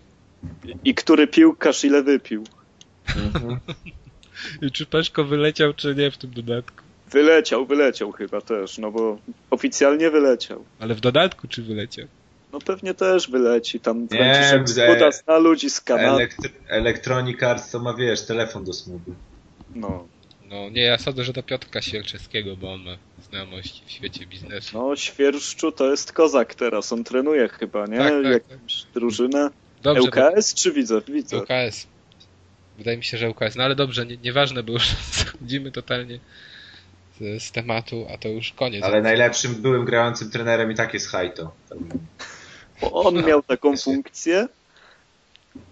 I, 0.65 0.89
I 0.89 0.95
który 0.95 1.27
piłkarz 1.27 1.83
ile 1.83 2.03
wypił. 2.03 2.43
I 4.61 4.71
czy 4.71 4.85
Peszko 4.85 5.23
wyleciał, 5.23 5.73
czy 5.73 5.95
nie 5.95 6.11
w 6.11 6.17
tym 6.17 6.31
dodatku? 6.31 6.83
Wyleciał, 7.11 7.65
wyleciał 7.65 8.11
chyba 8.11 8.41
też, 8.41 8.77
no 8.77 8.91
bo 8.91 9.17
oficjalnie 9.49 10.11
wyleciał. 10.11 10.65
Ale 10.79 10.95
w 10.95 10.99
dodatku 10.99 11.47
czy 11.47 11.63
wyleciał? 11.63 12.07
No 12.53 12.59
pewnie 12.59 12.93
też 12.93 13.29
wyleci, 13.29 13.79
tam 13.79 14.01
Nie, 14.01 14.07
Franciszek 14.07 14.69
Skuda 14.69 15.11
zna 15.11 15.37
ludzi 15.37 15.69
z 15.69 15.81
Kanady. 15.81 16.23
Elektr- 16.25 16.49
Electronic 16.67 17.43
Arts 17.43 17.71
to 17.71 17.79
ma, 17.79 17.93
wiesz, 17.93 18.25
telefon 18.25 18.63
do 18.63 18.73
smugu. 18.73 19.15
No, 19.75 20.07
No 20.49 20.69
nie, 20.69 20.81
ja 20.81 20.97
sądzę, 20.97 21.23
że 21.23 21.33
do 21.33 21.43
Piotrka 21.43 21.81
Sierczewskiego, 21.81 22.55
bo 22.57 22.73
on 22.73 22.83
ma 22.83 22.97
znajomości 23.29 23.83
w 23.85 23.91
świecie 23.91 24.25
biznesu. 24.25 24.77
no 24.77 24.95
Świerszczu 24.95 25.71
to 25.71 25.91
jest 25.91 26.13
kozak 26.13 26.55
teraz, 26.55 26.93
on 26.93 27.03
trenuje 27.03 27.47
chyba, 27.47 27.85
nie? 27.85 27.97
Tak, 27.97 28.13
tak, 28.23 28.31
Jakąś 28.31 28.85
drużynę. 28.93 29.49
Dobrze, 29.83 30.01
ŁKS 30.01 30.53
czy 30.53 30.71
widzę? 30.71 31.01
Widzę. 31.07 31.37
UKS. 31.37 31.87
Wydaje 32.77 32.97
mi 32.97 33.03
się, 33.03 33.17
że 33.17 33.29
UKS. 33.29 33.55
No 33.55 33.63
ale 33.63 33.75
dobrze, 33.75 34.05
nie, 34.05 34.17
nieważne, 34.17 34.63
bo 34.63 34.73
już 34.73 34.87
schodzimy 35.11 35.71
totalnie 35.71 36.19
z, 37.19 37.43
z 37.43 37.51
tematu, 37.51 38.07
a 38.13 38.17
to 38.17 38.27
już 38.29 38.51
koniec. 38.51 38.83
Ale 38.83 39.01
najlepszym 39.01 39.55
byłym 39.55 39.85
grającym 39.85 40.31
trenerem 40.31 40.71
i 40.71 40.75
tak 40.75 40.93
jest 40.93 41.07
Hajto. 41.07 41.51
Bo 42.81 42.91
on 42.93 43.25
miał 43.25 43.43
taką 43.43 43.77
funkcję, 43.85 44.47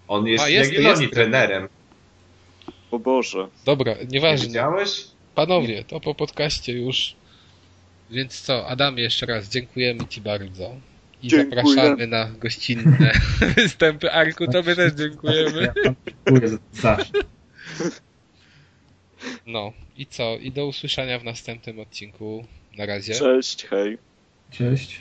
On 0.08 0.26
jest, 0.26 0.44
A, 0.44 0.48
jest- 0.48 0.58
jest 0.58 0.72
Jagiellonii 0.72 1.02
jest. 1.02 1.14
trenerem. 1.14 1.68
o 2.90 2.98
Boże. 2.98 3.48
Dobra, 3.64 3.94
Nie 3.94 4.04
nieważne. 4.06 4.46
widziałeś? 4.46 5.04
Panowie, 5.34 5.84
to 5.84 6.00
po 6.00 6.14
podcaście 6.14 6.72
już. 6.72 7.14
Więc 8.10 8.40
co, 8.40 8.66
Adamie, 8.68 9.02
jeszcze 9.02 9.26
raz 9.26 9.48
dziękujemy 9.48 10.06
Ci 10.08 10.20
bardzo. 10.20 10.76
I 11.22 11.28
Dziękuję. 11.28 11.62
zapraszamy 11.62 12.06
na 12.06 12.24
gościnne 12.38 13.12
występy. 13.56 14.10
Arku, 14.12 14.46
Tobie 14.46 14.76
też 14.76 14.92
dziękujemy. 14.92 15.72
Dziękuję 16.26 16.58
za. 16.72 16.96
No 19.46 19.72
i 19.96 20.06
co? 20.06 20.36
I 20.36 20.52
do 20.52 20.66
usłyszenia 20.66 21.18
w 21.18 21.24
następnym 21.24 21.80
odcinku. 21.80 22.44
Na 22.76 22.86
razie. 22.86 23.14
Cześć, 23.14 23.64
hej. 23.66 23.98
Cześć. 24.50 25.00